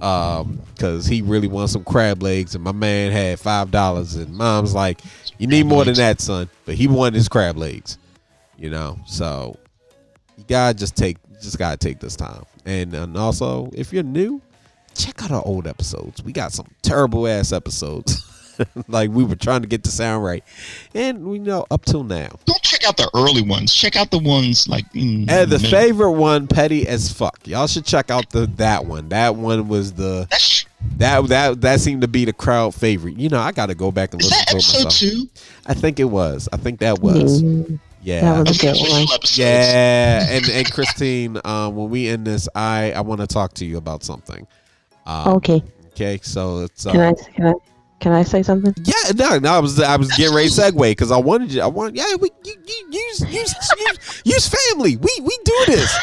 Um, 0.00 0.60
cause 0.78 1.06
he 1.06 1.20
really 1.20 1.48
wants 1.48 1.72
some 1.72 1.84
crab 1.84 2.22
legs 2.22 2.54
and 2.54 2.64
my 2.64 2.72
man 2.72 3.12
had 3.12 3.38
five 3.40 3.70
dollars 3.70 4.14
and 4.14 4.34
mom's 4.34 4.74
like, 4.74 5.00
You 5.38 5.46
need 5.46 5.66
more 5.66 5.84
than 5.84 5.94
that, 5.94 6.20
son. 6.20 6.48
But 6.64 6.76
he 6.76 6.86
wanted 6.86 7.14
his 7.14 7.28
crab 7.28 7.56
legs. 7.56 7.98
You 8.56 8.70
know, 8.70 8.98
so 9.06 9.56
you 10.36 10.44
gotta 10.48 10.78
just 10.78 10.96
take 10.96 11.16
just 11.40 11.58
gotta 11.58 11.76
take 11.76 12.00
this 12.00 12.16
time. 12.16 12.44
And 12.64 12.94
and 12.94 13.16
also 13.16 13.70
if 13.72 13.92
you're 13.92 14.02
new, 14.02 14.40
check 14.94 15.22
out 15.22 15.30
our 15.30 15.42
old 15.44 15.66
episodes. 15.66 16.22
We 16.22 16.32
got 16.32 16.52
some 16.52 16.66
terrible 16.82 17.26
ass 17.26 17.52
episodes. 17.52 18.26
like 18.88 19.10
we 19.10 19.24
were 19.24 19.36
trying 19.36 19.62
to 19.62 19.68
get 19.68 19.82
the 19.82 19.90
sound 19.90 20.24
right. 20.24 20.44
And 20.94 21.24
we 21.24 21.38
know 21.38 21.66
up 21.70 21.84
till 21.84 22.04
now. 22.04 22.38
Don't 22.80 22.96
check 22.96 23.04
out 23.06 23.12
the 23.12 23.18
early 23.18 23.42
ones. 23.42 23.74
Check 23.74 23.96
out 23.96 24.10
the 24.10 24.18
ones 24.18 24.68
like 24.68 24.84
in 24.94 25.28
And 25.30 25.50
the 25.50 25.58
middle. 25.58 25.70
favorite 25.70 26.12
one, 26.12 26.46
petty 26.46 26.86
as 26.88 27.12
fuck. 27.12 27.38
Y'all 27.46 27.66
should 27.66 27.84
check 27.84 28.10
out 28.10 28.30
the 28.30 28.46
that 28.56 28.86
one. 28.86 29.08
That 29.10 29.36
one 29.36 29.68
was 29.68 29.92
the 29.92 30.26
That's 30.30 30.64
that 30.96 31.28
that 31.28 31.60
that 31.60 31.80
seemed 31.80 32.02
to 32.02 32.08
be 32.08 32.24
the 32.24 32.32
crowd 32.32 32.74
favorite. 32.74 33.16
You 33.18 33.28
know, 33.28 33.40
I 33.40 33.52
got 33.52 33.66
to 33.66 33.74
go 33.74 33.90
back 33.92 34.12
and 34.12 34.22
is 34.22 34.30
listen 34.30 34.44
to 34.46 34.50
it 34.50 34.54
episode 34.54 34.84
myself. 34.84 34.94
two? 34.98 35.28
I 35.66 35.74
think 35.74 36.00
it 36.00 36.04
was. 36.04 36.48
I 36.52 36.56
think 36.56 36.80
that 36.80 37.00
was. 37.00 37.42
Mm, 37.42 37.78
Yeah. 38.02 38.20
That 38.22 38.48
was 38.48 38.58
a 38.58 38.60
good 38.60 38.76
one. 38.90 39.06
Yeah, 39.34 40.26
and 40.30 40.48
and 40.48 40.72
Christine, 40.72 41.38
um, 41.44 41.76
when 41.76 41.90
we 41.90 42.08
end 42.08 42.26
this, 42.26 42.48
I 42.54 42.92
I 42.92 43.02
want 43.02 43.20
to 43.20 43.26
talk 43.26 43.52
to 43.54 43.66
you 43.66 43.76
about 43.76 44.02
something. 44.04 44.46
Um, 45.06 45.36
Okay. 45.36 45.62
Okay, 45.92 46.18
so 46.22 46.60
it's 46.60 46.86
uh, 46.86 46.92
Can 46.92 47.00
I 47.00 47.12
can 47.12 47.46
I 47.48 47.52
can 48.00 48.12
I 48.12 48.22
say 48.22 48.42
something? 48.42 48.74
yeah, 48.84 49.12
no, 49.14 49.38
no, 49.38 49.52
I 49.52 49.58
was 49.58 49.78
I 49.80 49.96
was 49.96 50.10
getting 50.16 50.34
ready 50.34 50.48
to 50.48 50.54
segue 50.60 50.90
because 50.90 51.10
I 51.12 51.18
wanted 51.18 51.52
you. 51.52 51.62
I 51.62 51.66
want 51.66 51.94
yeah, 51.94 52.14
we 52.20 52.30
you, 52.44 52.54
you 52.66 52.88
use 52.90 53.20
use 53.20 53.54
use 53.78 54.22
use 54.24 54.48
family. 54.48 54.96
We 54.96 55.10
we 55.22 55.38
do 55.44 55.62
this. 55.66 55.96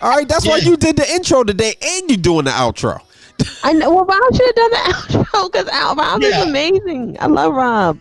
All 0.00 0.10
right, 0.10 0.28
that's 0.28 0.46
why 0.46 0.58
you 0.58 0.76
did 0.76 0.96
the 0.96 1.10
intro 1.10 1.42
today, 1.44 1.74
and 1.82 2.08
you're 2.10 2.18
doing 2.18 2.44
the 2.44 2.50
outro. 2.52 3.00
I 3.62 3.72
know. 3.72 3.94
Well, 3.94 4.04
Rob 4.04 4.34
should 4.34 4.46
have 4.46 4.54
done 4.54 4.70
the 4.70 4.76
outro 5.24 5.52
because 5.52 5.66
Rob 5.96 6.22
Yeah. 6.22 6.28
is 6.28 6.46
amazing. 6.48 7.16
I 7.20 7.26
love 7.26 7.54
Rob. 7.54 8.00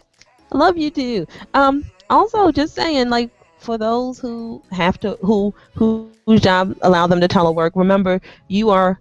I 0.52 0.58
love 0.58 0.78
you 0.78 0.90
too. 0.90 1.26
Um. 1.54 1.86
Also, 2.10 2.52
just 2.54 2.74
saying, 2.74 3.10
like, 3.10 3.30
for 3.60 3.78
those 3.78 4.18
who 4.18 4.62
have 4.72 4.98
to, 5.02 5.18
who 5.22 5.54
who 5.76 6.10
whose 6.26 6.42
job 6.42 6.76
allow 6.82 7.06
them 7.08 7.20
to 7.22 7.28
telework, 7.28 7.72
remember 7.76 8.22
you 8.48 8.70
are 8.70 9.00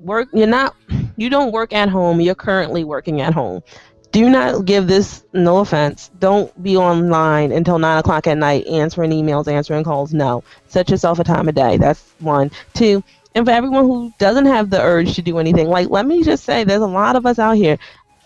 work. 0.00 0.28
You're 0.32 0.46
not. 0.46 0.74
You 1.18 1.28
don't 1.28 1.50
work 1.50 1.72
at 1.72 1.88
home. 1.88 2.20
You're 2.20 2.36
currently 2.36 2.84
working 2.84 3.20
at 3.20 3.34
home. 3.34 3.64
Do 4.12 4.30
not 4.30 4.64
give 4.64 4.86
this. 4.86 5.24
No 5.32 5.58
offense. 5.58 6.12
Don't 6.20 6.62
be 6.62 6.76
online 6.76 7.50
until 7.50 7.80
nine 7.80 7.98
o'clock 7.98 8.28
at 8.28 8.38
night 8.38 8.66
answering 8.68 9.10
emails, 9.10 9.48
answering 9.48 9.82
calls. 9.82 10.14
No. 10.14 10.44
Set 10.68 10.88
yourself 10.88 11.18
a 11.18 11.24
time 11.24 11.48
of 11.48 11.56
day. 11.56 11.76
That's 11.76 12.14
one. 12.20 12.52
Two. 12.72 13.02
And 13.34 13.44
for 13.44 13.50
everyone 13.50 13.84
who 13.84 14.12
doesn't 14.18 14.46
have 14.46 14.70
the 14.70 14.80
urge 14.80 15.16
to 15.16 15.22
do 15.22 15.38
anything, 15.38 15.66
like 15.66 15.90
let 15.90 16.06
me 16.06 16.22
just 16.22 16.44
say, 16.44 16.62
there's 16.62 16.82
a 16.82 16.86
lot 16.86 17.16
of 17.16 17.26
us 17.26 17.40
out 17.40 17.56
here. 17.56 17.78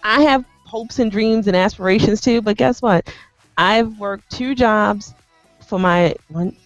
I 0.04 0.22
have 0.24 0.44
hopes 0.66 0.98
and 0.98 1.10
dreams 1.10 1.46
and 1.46 1.56
aspirations 1.56 2.20
too, 2.20 2.42
but 2.42 2.58
guess 2.58 2.82
what? 2.82 3.10
I've 3.56 3.98
worked 3.98 4.30
two 4.30 4.54
jobs 4.54 5.14
for 5.66 5.78
my 5.78 6.14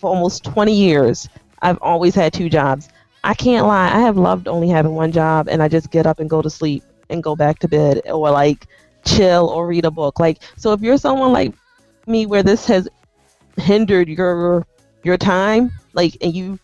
for 0.00 0.10
almost 0.10 0.42
20 0.42 0.74
years. 0.74 1.28
I've 1.62 1.78
always 1.80 2.16
had 2.16 2.32
two 2.32 2.48
jobs. 2.48 2.88
I 3.26 3.34
can't 3.34 3.66
lie. 3.66 3.88
I 3.92 4.00
have 4.00 4.16
loved 4.16 4.48
only 4.48 4.68
having 4.68 4.94
one 4.94 5.12
job, 5.12 5.48
and 5.48 5.62
I 5.62 5.68
just 5.68 5.90
get 5.90 6.06
up 6.06 6.20
and 6.20 6.30
go 6.30 6.40
to 6.40 6.48
sleep 6.48 6.84
and 7.10 7.22
go 7.22 7.36
back 7.36 7.58
to 7.60 7.68
bed, 7.68 8.02
or 8.06 8.30
like 8.30 8.66
chill 9.04 9.48
or 9.48 9.66
read 9.66 9.84
a 9.84 9.90
book. 9.90 10.18
Like 10.18 10.42
so, 10.56 10.72
if 10.72 10.80
you're 10.80 10.98
someone 10.98 11.32
like 11.32 11.52
me, 12.06 12.26
where 12.26 12.42
this 12.42 12.66
has 12.66 12.88
hindered 13.56 14.08
your 14.08 14.66
your 15.02 15.16
time, 15.16 15.72
like 15.92 16.16
and 16.20 16.34
you 16.34 16.58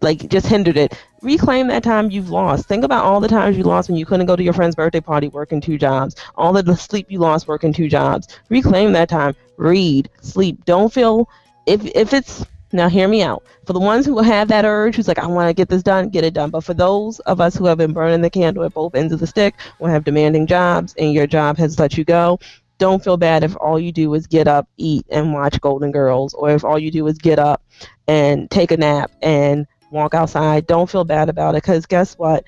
like 0.00 0.28
just 0.28 0.46
hindered 0.46 0.76
it 0.76 0.96
reclaim 1.22 1.66
that 1.68 1.82
time 1.82 2.10
you've 2.10 2.30
lost. 2.30 2.66
Think 2.66 2.84
about 2.84 3.04
all 3.04 3.20
the 3.20 3.28
times 3.28 3.56
you 3.56 3.64
lost 3.64 3.88
when 3.88 3.98
you 3.98 4.06
couldn't 4.06 4.26
go 4.26 4.36
to 4.36 4.42
your 4.42 4.52
friend's 4.52 4.76
birthday 4.76 5.00
party 5.00 5.28
working 5.28 5.60
two 5.60 5.78
jobs, 5.78 6.16
all 6.36 6.52
the 6.52 6.76
sleep 6.76 7.06
you 7.10 7.18
lost 7.18 7.48
working 7.48 7.72
two 7.72 7.88
jobs. 7.88 8.28
Reclaim 8.48 8.92
that 8.92 9.08
time. 9.08 9.34
Read, 9.56 10.08
sleep. 10.20 10.64
Don't 10.64 10.92
feel 10.92 11.28
if 11.66 11.84
if 11.86 12.12
it's 12.12 12.44
now 12.72 12.88
hear 12.88 13.08
me 13.08 13.22
out. 13.22 13.42
For 13.66 13.72
the 13.72 13.80
ones 13.80 14.04
who 14.04 14.18
have 14.18 14.48
that 14.48 14.64
urge, 14.64 14.96
who's 14.96 15.08
like, 15.08 15.18
I 15.18 15.26
want 15.26 15.48
to 15.48 15.54
get 15.54 15.68
this 15.68 15.82
done, 15.82 16.08
get 16.10 16.24
it 16.24 16.34
done. 16.34 16.50
But 16.50 16.64
for 16.64 16.74
those 16.74 17.18
of 17.20 17.40
us 17.40 17.56
who 17.56 17.66
have 17.66 17.78
been 17.78 17.92
burning 17.92 18.20
the 18.20 18.30
candle 18.30 18.64
at 18.64 18.74
both 18.74 18.94
ends 18.94 19.12
of 19.12 19.20
the 19.20 19.26
stick, 19.26 19.54
or 19.78 19.88
have 19.90 20.04
demanding 20.04 20.46
jobs, 20.46 20.94
and 20.98 21.12
your 21.12 21.26
job 21.26 21.56
has 21.58 21.78
let 21.78 21.96
you 21.96 22.04
go, 22.04 22.38
don't 22.78 23.02
feel 23.02 23.16
bad 23.16 23.42
if 23.42 23.56
all 23.56 23.78
you 23.78 23.90
do 23.90 24.12
is 24.14 24.26
get 24.26 24.46
up, 24.46 24.68
eat, 24.76 25.04
and 25.10 25.32
watch 25.32 25.60
Golden 25.60 25.90
Girls, 25.90 26.34
or 26.34 26.50
if 26.50 26.64
all 26.64 26.78
you 26.78 26.90
do 26.90 27.06
is 27.06 27.18
get 27.18 27.38
up 27.38 27.62
and 28.06 28.50
take 28.50 28.70
a 28.70 28.76
nap 28.76 29.10
and 29.22 29.66
walk 29.90 30.14
outside. 30.14 30.66
Don't 30.66 30.88
feel 30.88 31.04
bad 31.04 31.28
about 31.28 31.54
it 31.54 31.62
because 31.62 31.86
guess 31.86 32.16
what? 32.18 32.44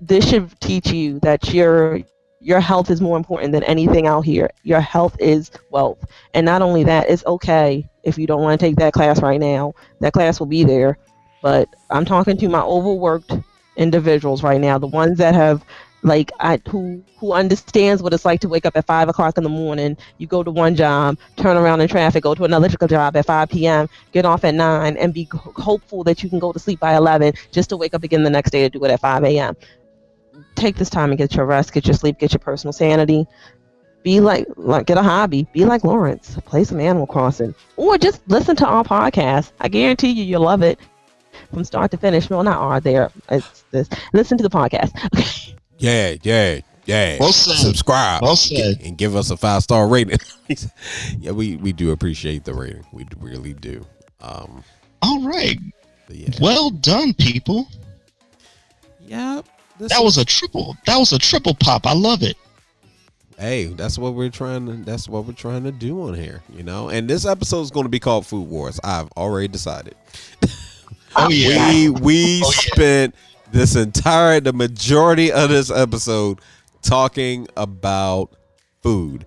This 0.00 0.28
should 0.28 0.58
teach 0.60 0.90
you 0.90 1.20
that 1.20 1.52
your 1.52 2.00
your 2.40 2.60
health 2.60 2.90
is 2.90 3.00
more 3.00 3.16
important 3.16 3.52
than 3.52 3.64
anything 3.64 4.06
out 4.06 4.24
here. 4.24 4.50
Your 4.62 4.80
health 4.80 5.16
is 5.18 5.50
wealth. 5.70 5.98
And 6.34 6.44
not 6.44 6.62
only 6.62 6.84
that, 6.84 7.10
it's 7.10 7.24
okay 7.26 7.88
if 8.04 8.16
you 8.18 8.26
don't 8.26 8.42
want 8.42 8.60
to 8.60 8.66
take 8.66 8.76
that 8.76 8.92
class 8.92 9.20
right 9.20 9.40
now. 9.40 9.74
That 10.00 10.12
class 10.12 10.38
will 10.38 10.46
be 10.46 10.64
there. 10.64 10.98
But 11.42 11.68
I'm 11.90 12.04
talking 12.04 12.36
to 12.38 12.48
my 12.48 12.60
overworked 12.60 13.32
individuals 13.76 14.42
right 14.42 14.60
now, 14.60 14.78
the 14.78 14.86
ones 14.86 15.18
that 15.18 15.34
have 15.34 15.64
like 16.02 16.30
I 16.38 16.60
who 16.68 17.02
who 17.18 17.32
understands 17.32 18.02
what 18.02 18.12
it's 18.14 18.24
like 18.24 18.40
to 18.40 18.48
wake 18.48 18.64
up 18.64 18.76
at 18.76 18.86
five 18.86 19.08
o'clock 19.08 19.36
in 19.36 19.42
the 19.42 19.50
morning. 19.50 19.96
You 20.18 20.28
go 20.28 20.42
to 20.44 20.50
one 20.50 20.76
job, 20.76 21.18
turn 21.36 21.56
around 21.56 21.80
in 21.80 21.88
traffic, 21.88 22.22
go 22.22 22.34
to 22.34 22.44
another 22.44 22.68
job 22.68 23.16
at 23.16 23.26
5 23.26 23.48
p.m., 23.48 23.88
get 24.12 24.24
off 24.24 24.44
at 24.44 24.54
nine, 24.54 24.96
and 24.96 25.12
be 25.12 25.28
hopeful 25.32 26.04
that 26.04 26.22
you 26.22 26.28
can 26.28 26.38
go 26.38 26.52
to 26.52 26.58
sleep 26.58 26.78
by 26.78 26.94
11, 26.94 27.32
just 27.50 27.70
to 27.70 27.76
wake 27.76 27.94
up 27.94 28.04
again 28.04 28.22
the 28.22 28.30
next 28.30 28.52
day 28.52 28.62
to 28.62 28.70
do 28.78 28.84
it 28.84 28.90
at 28.90 29.00
5 29.00 29.24
a.m. 29.24 29.56
Take 30.54 30.76
this 30.76 30.90
time 30.90 31.10
and 31.10 31.18
get 31.18 31.34
your 31.34 31.46
rest, 31.46 31.72
get 31.72 31.86
your 31.86 31.94
sleep, 31.94 32.18
get 32.18 32.32
your 32.32 32.40
personal 32.40 32.72
sanity. 32.72 33.26
Be 34.02 34.20
like, 34.20 34.46
like 34.56 34.86
get 34.86 34.96
a 34.96 35.02
hobby. 35.02 35.46
Be 35.52 35.64
like 35.64 35.84
Lawrence. 35.84 36.38
Play 36.46 36.64
some 36.64 36.80
Animal 36.80 37.06
Crossing, 37.06 37.54
or 37.76 37.98
just 37.98 38.22
listen 38.28 38.56
to 38.56 38.66
our 38.66 38.84
podcast. 38.84 39.52
I 39.60 39.68
guarantee 39.68 40.10
you, 40.10 40.24
you'll 40.24 40.42
love 40.42 40.62
it 40.62 40.78
from 41.52 41.64
start 41.64 41.90
to 41.90 41.96
finish. 41.96 42.30
Well, 42.30 42.42
not 42.42 42.58
our 42.58 42.80
there. 42.80 43.10
It's 43.30 43.64
this. 43.70 43.88
Listen 44.12 44.38
to 44.38 44.42
the 44.42 44.50
podcast. 44.50 45.54
Yeah, 45.80 46.16
yeah, 46.22 46.60
yeah. 46.86 47.16
Well 47.20 47.32
said. 47.32 47.54
Subscribe. 47.54 48.22
Well 48.22 48.34
said. 48.34 48.80
And 48.82 48.98
give 48.98 49.14
us 49.14 49.30
a 49.30 49.36
five 49.36 49.62
star 49.62 49.86
rating. 49.86 50.18
yeah, 51.20 51.30
we 51.30 51.56
we 51.56 51.72
do 51.72 51.92
appreciate 51.92 52.44
the 52.44 52.52
rating. 52.52 52.84
We 52.92 53.06
really 53.20 53.54
do. 53.54 53.86
Um, 54.20 54.64
All 55.02 55.22
right. 55.22 55.58
yeah. 56.08 56.30
Well 56.40 56.70
done, 56.70 57.14
people. 57.14 57.68
Yeah. 59.00 59.42
This 59.78 59.90
That 59.92 59.98
is- 59.98 60.04
was 60.04 60.18
a 60.18 60.24
triple. 60.24 60.76
That 60.86 60.96
was 60.98 61.12
a 61.12 61.18
triple 61.18 61.54
pop. 61.54 61.86
I 61.86 61.92
love 61.94 62.22
it. 62.22 62.36
hey, 63.38 63.66
that's 63.66 63.96
what 63.98 64.14
we're 64.14 64.30
trying 64.30 64.66
to 64.66 64.72
that's 64.84 65.08
what 65.08 65.24
we're 65.24 65.32
trying 65.32 65.62
to 65.64 65.70
do 65.72 66.02
on 66.02 66.14
here, 66.14 66.42
you 66.52 66.62
know. 66.64 66.88
And 66.88 67.08
this 67.08 67.24
episode 67.24 67.60
is 67.62 67.70
going 67.70 67.84
to 67.84 67.90
be 67.90 68.00
called 68.00 68.26
Food 68.26 68.48
Wars. 68.48 68.80
I've 68.82 69.10
already 69.16 69.48
decided. 69.48 69.94
Oh 71.16 71.30
yeah. 71.30 71.70
We 71.70 71.88
we 71.88 72.42
Oh, 72.44 72.52
yeah. 72.52 72.72
spent 72.74 73.14
this 73.50 73.74
entire 73.76 74.40
the 74.40 74.52
majority 74.52 75.32
of 75.32 75.48
this 75.48 75.70
episode 75.70 76.38
talking 76.82 77.48
about 77.56 78.30
food, 78.82 79.24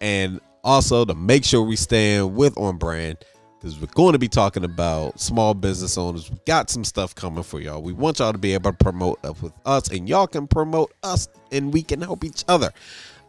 and 0.00 0.40
also 0.62 1.04
to 1.04 1.12
make 1.14 1.44
sure 1.44 1.60
we 1.62 1.74
stand 1.76 2.36
with 2.36 2.56
on 2.56 2.76
brand 2.78 3.18
because 3.64 3.80
we're 3.80 3.86
going 3.94 4.12
to 4.12 4.18
be 4.18 4.28
talking 4.28 4.62
about 4.62 5.18
small 5.18 5.54
business 5.54 5.96
owners. 5.96 6.30
We 6.30 6.36
got 6.44 6.68
some 6.68 6.84
stuff 6.84 7.14
coming 7.14 7.42
for 7.42 7.60
y'all. 7.60 7.80
We 7.80 7.94
want 7.94 8.18
y'all 8.18 8.30
to 8.30 8.36
be 8.36 8.52
able 8.52 8.72
to 8.72 8.76
promote 8.76 9.24
up 9.24 9.40
with 9.40 9.54
us, 9.64 9.88
and 9.88 10.06
y'all 10.06 10.26
can 10.26 10.46
promote 10.46 10.92
us, 11.02 11.28
and 11.50 11.72
we 11.72 11.82
can 11.82 12.02
help 12.02 12.24
each 12.24 12.44
other. 12.46 12.70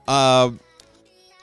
Uh, 0.09 0.51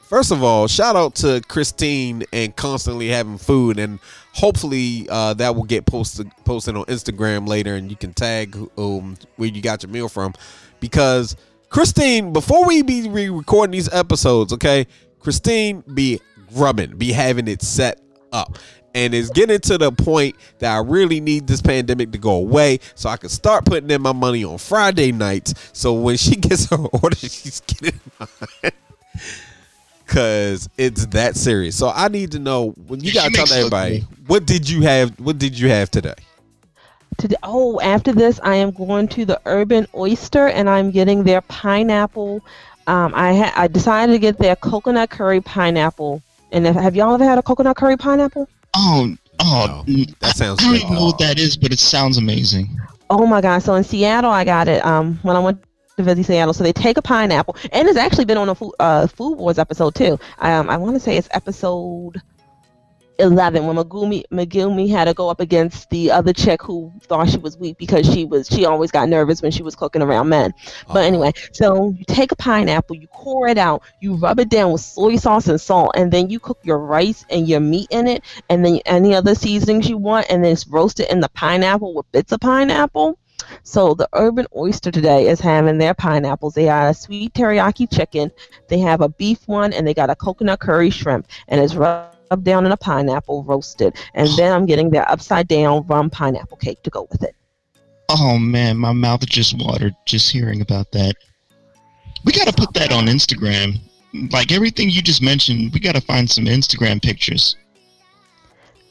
first 0.03 0.31
of 0.31 0.43
all, 0.43 0.69
shout 0.69 0.95
out 0.95 1.15
to 1.15 1.41
Christine 1.49 2.25
and 2.35 2.55
constantly 2.55 3.09
having 3.09 3.39
food, 3.39 3.79
and 3.79 3.99
hopefully 4.35 5.07
uh, 5.09 5.33
that 5.35 5.57
will 5.57 5.65
get 5.65 5.87
posted 5.87 6.31
posted 6.45 6.77
on 6.77 6.85
Instagram 6.85 7.49
later, 7.49 7.77
and 7.77 7.89
you 7.89 7.97
can 7.97 8.13
tag 8.13 8.55
um, 8.77 9.17
where 9.37 9.49
you 9.49 9.63
got 9.63 9.83
your 9.83 9.91
meal 9.91 10.11
from, 10.11 10.35
because 10.81 11.35
Christine, 11.71 12.35
before 12.35 12.67
we 12.67 12.83
be 12.83 13.09
re- 13.09 13.31
recording 13.31 13.73
these 13.73 13.91
episodes, 13.91 14.53
okay, 14.53 14.87
Christine 15.19 15.83
be 15.95 16.21
grubbing, 16.55 16.99
be 16.99 17.11
having 17.11 17.49
it 17.49 17.63
set 17.63 17.99
up. 18.33 18.59
And 18.95 19.15
it's 19.15 19.31
getting 19.31 19.61
to 19.61 19.79
the 19.79 19.91
point 19.91 20.37
that 20.59 20.75
I 20.75 20.81
really 20.81 21.21
need 21.21 21.47
this 21.47 21.63
pandemic 21.63 22.13
to 22.13 22.19
go 22.19 22.33
away 22.33 22.81
so 22.95 23.09
I 23.09 23.17
can 23.17 23.31
start 23.31 23.65
putting 23.65 23.91
in 23.91 24.03
my 24.03 24.13
money 24.13 24.45
on 24.45 24.59
Friday 24.59 25.13
nights. 25.13 25.55
So 25.73 25.95
when 25.95 26.17
she 26.17 26.37
gets 26.37 26.69
her 26.71 26.77
order, 26.77 27.17
she's 27.17 27.61
getting 27.61 28.01
mine. 28.19 28.73
Cause 30.07 30.69
it's 30.77 31.07
that 31.07 31.37
serious. 31.37 31.75
So 31.77 31.89
I 31.89 32.09
need 32.09 32.33
to 32.33 32.39
know 32.39 32.71
when 32.87 33.01
you 33.01 33.15
gotta 33.15 33.31
she 33.31 33.37
tell 33.37 33.51
everybody 33.51 34.01
food. 34.01 34.29
what 34.29 34.47
did 34.47 34.69
you 34.69 34.83
have 34.83 35.19
what 35.19 35.39
did 35.39 35.59
you 35.59 35.71
have 35.71 35.91
today? 35.91 36.15
Today, 37.17 37.37
oh, 37.43 37.81
after 37.81 38.13
this, 38.13 38.39
I 38.43 38.57
am 38.57 38.73
going 38.73 39.09
to 39.09 39.25
the 39.25 39.41
Urban 39.47 39.87
Oyster, 39.95 40.49
and 40.49 40.69
I'm 40.69 40.91
getting 40.91 41.25
their 41.25 41.41
pineapple. 41.43 42.43
Um, 42.87 43.13
I 43.15 43.35
ha- 43.35 43.53
I 43.55 43.69
decided 43.69 44.13
to 44.13 44.19
get 44.19 44.39
their 44.39 44.57
coconut 44.57 45.11
curry 45.11 45.41
pineapple. 45.41 46.23
And 46.51 46.67
if, 46.67 46.75
have 46.75 46.97
y'all 46.97 47.15
ever 47.15 47.25
had 47.25 47.39
a 47.39 47.43
coconut 47.43 47.77
curry 47.77 47.97
pineapple? 47.97 48.49
Oh, 48.75 49.15
oh, 49.41 49.85
No, 49.87 50.05
that 50.21 50.37
sounds 50.37 50.61
I 50.61 50.65
don't 50.65 50.77
even 50.77 50.95
know 50.95 51.07
what 51.07 51.19
that 51.19 51.39
is, 51.39 51.57
but 51.57 51.73
it 51.73 51.79
sounds 51.79 52.19
amazing. 52.19 52.69
Oh 53.11 53.27
my 53.27 53.41
god! 53.41 53.59
So 53.59 53.75
in 53.75 53.85
Seattle, 53.85 54.31
I 54.31 54.45
got 54.45 54.69
it 54.69 54.85
um, 54.85 55.19
when 55.23 55.37
I 55.37 55.39
went 55.39 55.63
to 55.97 56.03
visit 56.03 56.25
Seattle. 56.25 56.55
So 56.55 56.65
they 56.65 56.73
take 56.73 56.97
a 56.97 57.03
pineapple, 57.03 57.57
and 57.73 57.89
it's 57.89 57.99
actually 57.99 58.25
been 58.25 58.39
on 58.39 58.49
a 58.49 58.55
food, 58.55 58.73
uh, 58.81 59.07
food 59.07 59.35
wars 59.37 59.59
episode 59.59 59.95
too. 59.95 60.19
Um, 60.39 60.71
I 60.71 60.77
want 60.77 60.95
to 60.95 61.01
say 61.01 61.17
it's 61.17 61.29
episode 61.33 62.21
eleven 63.19 63.67
when 63.67 63.77
Megumi 63.77 64.25
Megumi 64.33 64.89
had 64.89 65.05
to 65.05 65.15
go 65.15 65.29
up 65.29 65.41
against 65.41 65.91
the 65.91 66.11
other 66.11 66.33
chick 66.33 66.63
who 66.63 66.93
thought 67.03 67.29
she 67.29 67.39
was 67.39 67.57
weak 67.59 67.79
because 67.79 68.07
she 68.07 68.25
was 68.25 68.49
she 68.49 68.65
always 68.65 68.91
got 68.91 69.09
nervous 69.09 69.43
when 69.43 69.51
she 69.51 69.63
was 69.63 69.75
cooking 69.75 70.03
around 70.03 70.29
men. 70.29 70.53
But 70.93 71.05
Uh, 71.05 71.07
anyway, 71.07 71.33
so 71.53 71.95
you 71.97 72.05
take 72.05 72.33
a 72.33 72.37
pineapple, 72.37 72.97
you 72.97 73.07
core 73.09 73.49
it 73.49 73.59
out, 73.59 73.83
you 74.01 74.15
rub 74.15 74.41
it 74.41 74.49
down 74.49 74.73
with 74.73 74.81
soy 74.81 75.17
sauce 75.17 75.49
and 75.49 75.61
salt, 75.61 75.93
and 75.95 76.13
then 76.13 76.31
you 76.31 76.39
cook 76.41 76.59
your 76.63 76.79
rice 76.79 77.25
and 77.31 77.49
your 77.49 77.61
meat 77.61 77.89
in 77.91 78.07
it, 78.07 78.25
and 78.49 78.65
then 78.65 78.81
any 78.87 79.15
other 79.15 79.35
seasonings 79.35 79.89
you 79.89 79.99
want, 79.99 80.27
and 80.31 80.45
then 80.45 80.53
it's 80.53 80.67
roasted 80.67 81.07
in 81.11 81.21
the 81.21 81.29
pineapple 81.31 81.95
with 81.95 82.11
bits 82.13 82.33
of 82.33 82.41
pineapple. 82.41 83.19
So 83.65 83.95
the 83.95 84.09
Urban 84.15 84.47
Oyster 84.57 84.91
today 84.91 85.29
is 85.29 85.41
having 85.41 85.79
their 85.79 85.95
pineapples. 85.95 86.55
They 86.55 86.67
got 86.67 86.91
a 86.91 86.95
sweet 86.95 87.35
teriyaki 87.35 87.93
chicken, 87.93 88.31
they 88.69 88.79
have 88.79 89.01
a 89.01 89.09
beef 89.09 89.47
one, 89.47 89.73
and 89.73 89.87
they 89.87 89.95
got 89.95 90.11
a 90.11 90.15
coconut 90.17 90.61
curry 90.61 90.91
shrimp, 90.91 91.27
and 91.49 91.61
it's 91.61 91.75
rubbed 92.33 92.45
down 92.45 92.65
in 92.65 92.73
a 92.73 92.77
pineapple 92.79 93.45
roasted. 93.45 93.95
And 94.15 94.27
then 94.39 94.53
I'm 94.55 94.65
getting 94.65 94.89
their 94.89 95.09
upside 95.11 95.49
down 95.49 95.87
rum 95.87 96.09
pineapple 96.09 96.57
cake 96.57 96.83
to 96.85 96.91
go 96.91 97.07
with 97.11 97.23
it. 97.23 97.37
Oh 98.09 98.39
man, 98.39 98.79
my 98.79 98.93
mouth 98.93 99.25
just 99.27 99.55
watered 99.59 99.95
just 100.07 100.33
hearing 100.33 100.63
about 100.63 100.91
that. 100.93 101.15
We 102.25 102.33
got 102.33 102.47
to 102.47 102.55
put 102.55 102.73
that 102.75 102.91
on 102.91 103.05
Instagram. 103.05 103.79
Like 104.31 104.51
everything 104.51 104.89
you 104.89 105.03
just 105.03 105.21
mentioned, 105.21 105.73
we 105.75 105.81
got 105.81 105.95
to 105.95 106.01
find 106.01 106.31
some 106.31 106.45
Instagram 106.45 107.03
pictures. 107.03 107.57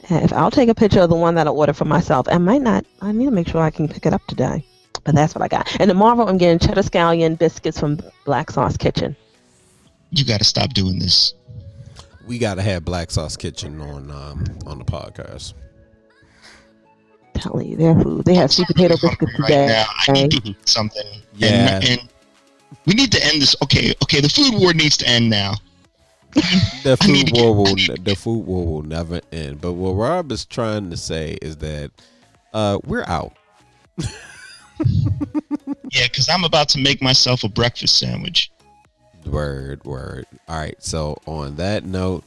If 0.09 0.33
I'll 0.33 0.51
take 0.51 0.69
a 0.69 0.75
picture 0.75 1.01
of 1.01 1.09
the 1.09 1.15
one 1.15 1.35
that 1.35 1.47
I 1.47 1.49
ordered 1.49 1.77
for 1.77 1.85
myself, 1.85 2.27
I 2.29 2.37
might 2.37 2.61
not. 2.61 2.85
I 3.01 3.11
need 3.11 3.25
to 3.25 3.31
make 3.31 3.47
sure 3.47 3.61
I 3.61 3.71
can 3.71 3.87
pick 3.87 4.05
it 4.05 4.13
up 4.13 4.25
today. 4.27 4.63
But 5.03 5.15
that's 5.15 5.33
what 5.33 5.41
I 5.41 5.47
got. 5.47 5.67
And 5.79 5.89
tomorrow 5.89 6.27
I'm 6.27 6.37
getting 6.37 6.59
cheddar 6.59 6.81
scallion 6.81 7.39
biscuits 7.39 7.79
from 7.79 7.99
Black 8.25 8.51
Sauce 8.51 8.77
Kitchen. 8.77 9.15
You 10.11 10.25
got 10.25 10.39
to 10.39 10.43
stop 10.43 10.73
doing 10.73 10.99
this. 10.99 11.33
We 12.31 12.37
gotta 12.39 12.61
have 12.61 12.85
Black 12.85 13.11
Sauce 13.11 13.35
Kitchen 13.35 13.81
on 13.81 14.09
um 14.09 14.45
on 14.65 14.77
the 14.79 14.85
podcast. 14.85 15.53
Telling 17.33 17.67
you, 17.67 17.75
their 17.75 17.93
food. 17.93 18.23
They 18.23 18.35
have 18.35 18.53
sweet 18.53 18.67
potato 18.67 18.95
biscuits 19.01 19.37
right 19.37 19.47
today. 19.49 19.67
now. 19.67 19.85
I 20.07 20.11
need 20.13 20.31
to 20.31 20.41
eat 20.49 20.69
something. 20.69 21.03
Yeah. 21.35 21.75
And, 21.75 21.83
and 21.89 22.09
we 22.85 22.93
need 22.93 23.11
to 23.11 23.25
end 23.25 23.41
this. 23.41 23.53
Okay, 23.63 23.93
okay. 24.03 24.21
The 24.21 24.29
food 24.29 24.53
war 24.61 24.73
needs 24.73 24.95
to 24.97 25.09
end 25.09 25.29
now. 25.29 25.55
The 26.85 26.97
food 27.01 27.31
war 27.33 27.53
will 27.53 27.75
get- 27.75 27.89
I 27.89 27.93
need 27.95 28.05
the 28.05 28.15
food 28.15 28.45
war 28.45 28.65
will 28.65 28.83
never 28.83 29.19
end. 29.33 29.59
But 29.59 29.73
what 29.73 29.91
Rob 29.91 30.31
is 30.31 30.45
trying 30.45 30.89
to 30.89 30.95
say 30.95 31.37
is 31.41 31.57
that 31.57 31.91
uh 32.53 32.79
we're 32.85 33.03
out. 33.07 33.33
Yeah, 35.91 36.07
because 36.07 36.29
I'm 36.29 36.45
about 36.45 36.69
to 36.69 36.79
make 36.79 37.01
myself 37.01 37.43
a 37.43 37.49
breakfast 37.49 37.99
sandwich. 37.99 38.49
Word, 39.25 39.83
word. 39.85 40.25
All 40.47 40.57
right. 40.57 40.81
So 40.83 41.17
on 41.25 41.55
that 41.57 41.85
note, 41.85 42.23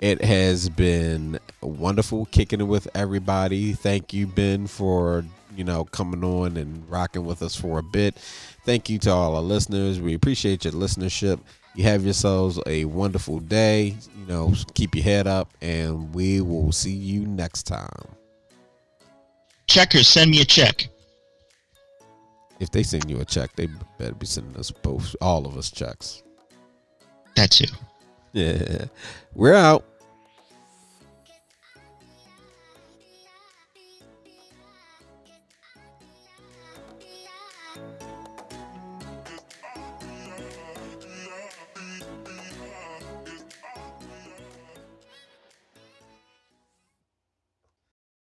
it 0.00 0.22
has 0.22 0.68
been 0.68 1.38
wonderful 1.62 2.26
kicking 2.26 2.60
it 2.60 2.64
with 2.64 2.88
everybody. 2.94 3.72
Thank 3.72 4.12
you, 4.12 4.26
Ben, 4.26 4.66
for 4.66 5.24
you 5.56 5.64
know 5.64 5.84
coming 5.84 6.22
on 6.22 6.56
and 6.56 6.88
rocking 6.88 7.24
with 7.24 7.42
us 7.42 7.56
for 7.56 7.78
a 7.78 7.82
bit. 7.82 8.16
Thank 8.64 8.90
you 8.90 8.98
to 9.00 9.10
all 9.10 9.36
our 9.36 9.42
listeners. 9.42 10.00
We 10.00 10.14
appreciate 10.14 10.64
your 10.64 10.74
listenership. 10.74 11.40
You 11.74 11.84
have 11.84 12.04
yourselves 12.04 12.58
a 12.66 12.84
wonderful 12.86 13.40
day. 13.40 13.96
You 14.18 14.26
know, 14.26 14.54
keep 14.74 14.94
your 14.94 15.04
head 15.04 15.26
up, 15.26 15.50
and 15.62 16.14
we 16.14 16.40
will 16.40 16.72
see 16.72 16.92
you 16.92 17.26
next 17.26 17.64
time. 17.64 18.08
Checkers, 19.66 20.08
send 20.08 20.30
me 20.30 20.40
a 20.40 20.44
check. 20.44 20.88
If 22.60 22.70
they 22.70 22.82
send 22.82 23.10
you 23.10 23.20
a 23.20 23.24
check, 23.24 23.54
they 23.56 23.68
better 23.98 24.14
be 24.14 24.26
sending 24.26 24.56
us 24.56 24.70
both, 24.70 25.14
all 25.20 25.46
of 25.46 25.56
us 25.58 25.70
checks. 25.70 26.22
That 27.36 27.50
too. 27.50 27.66
Yeah, 28.32 28.86
we're 29.34 29.54
out. 29.54 29.84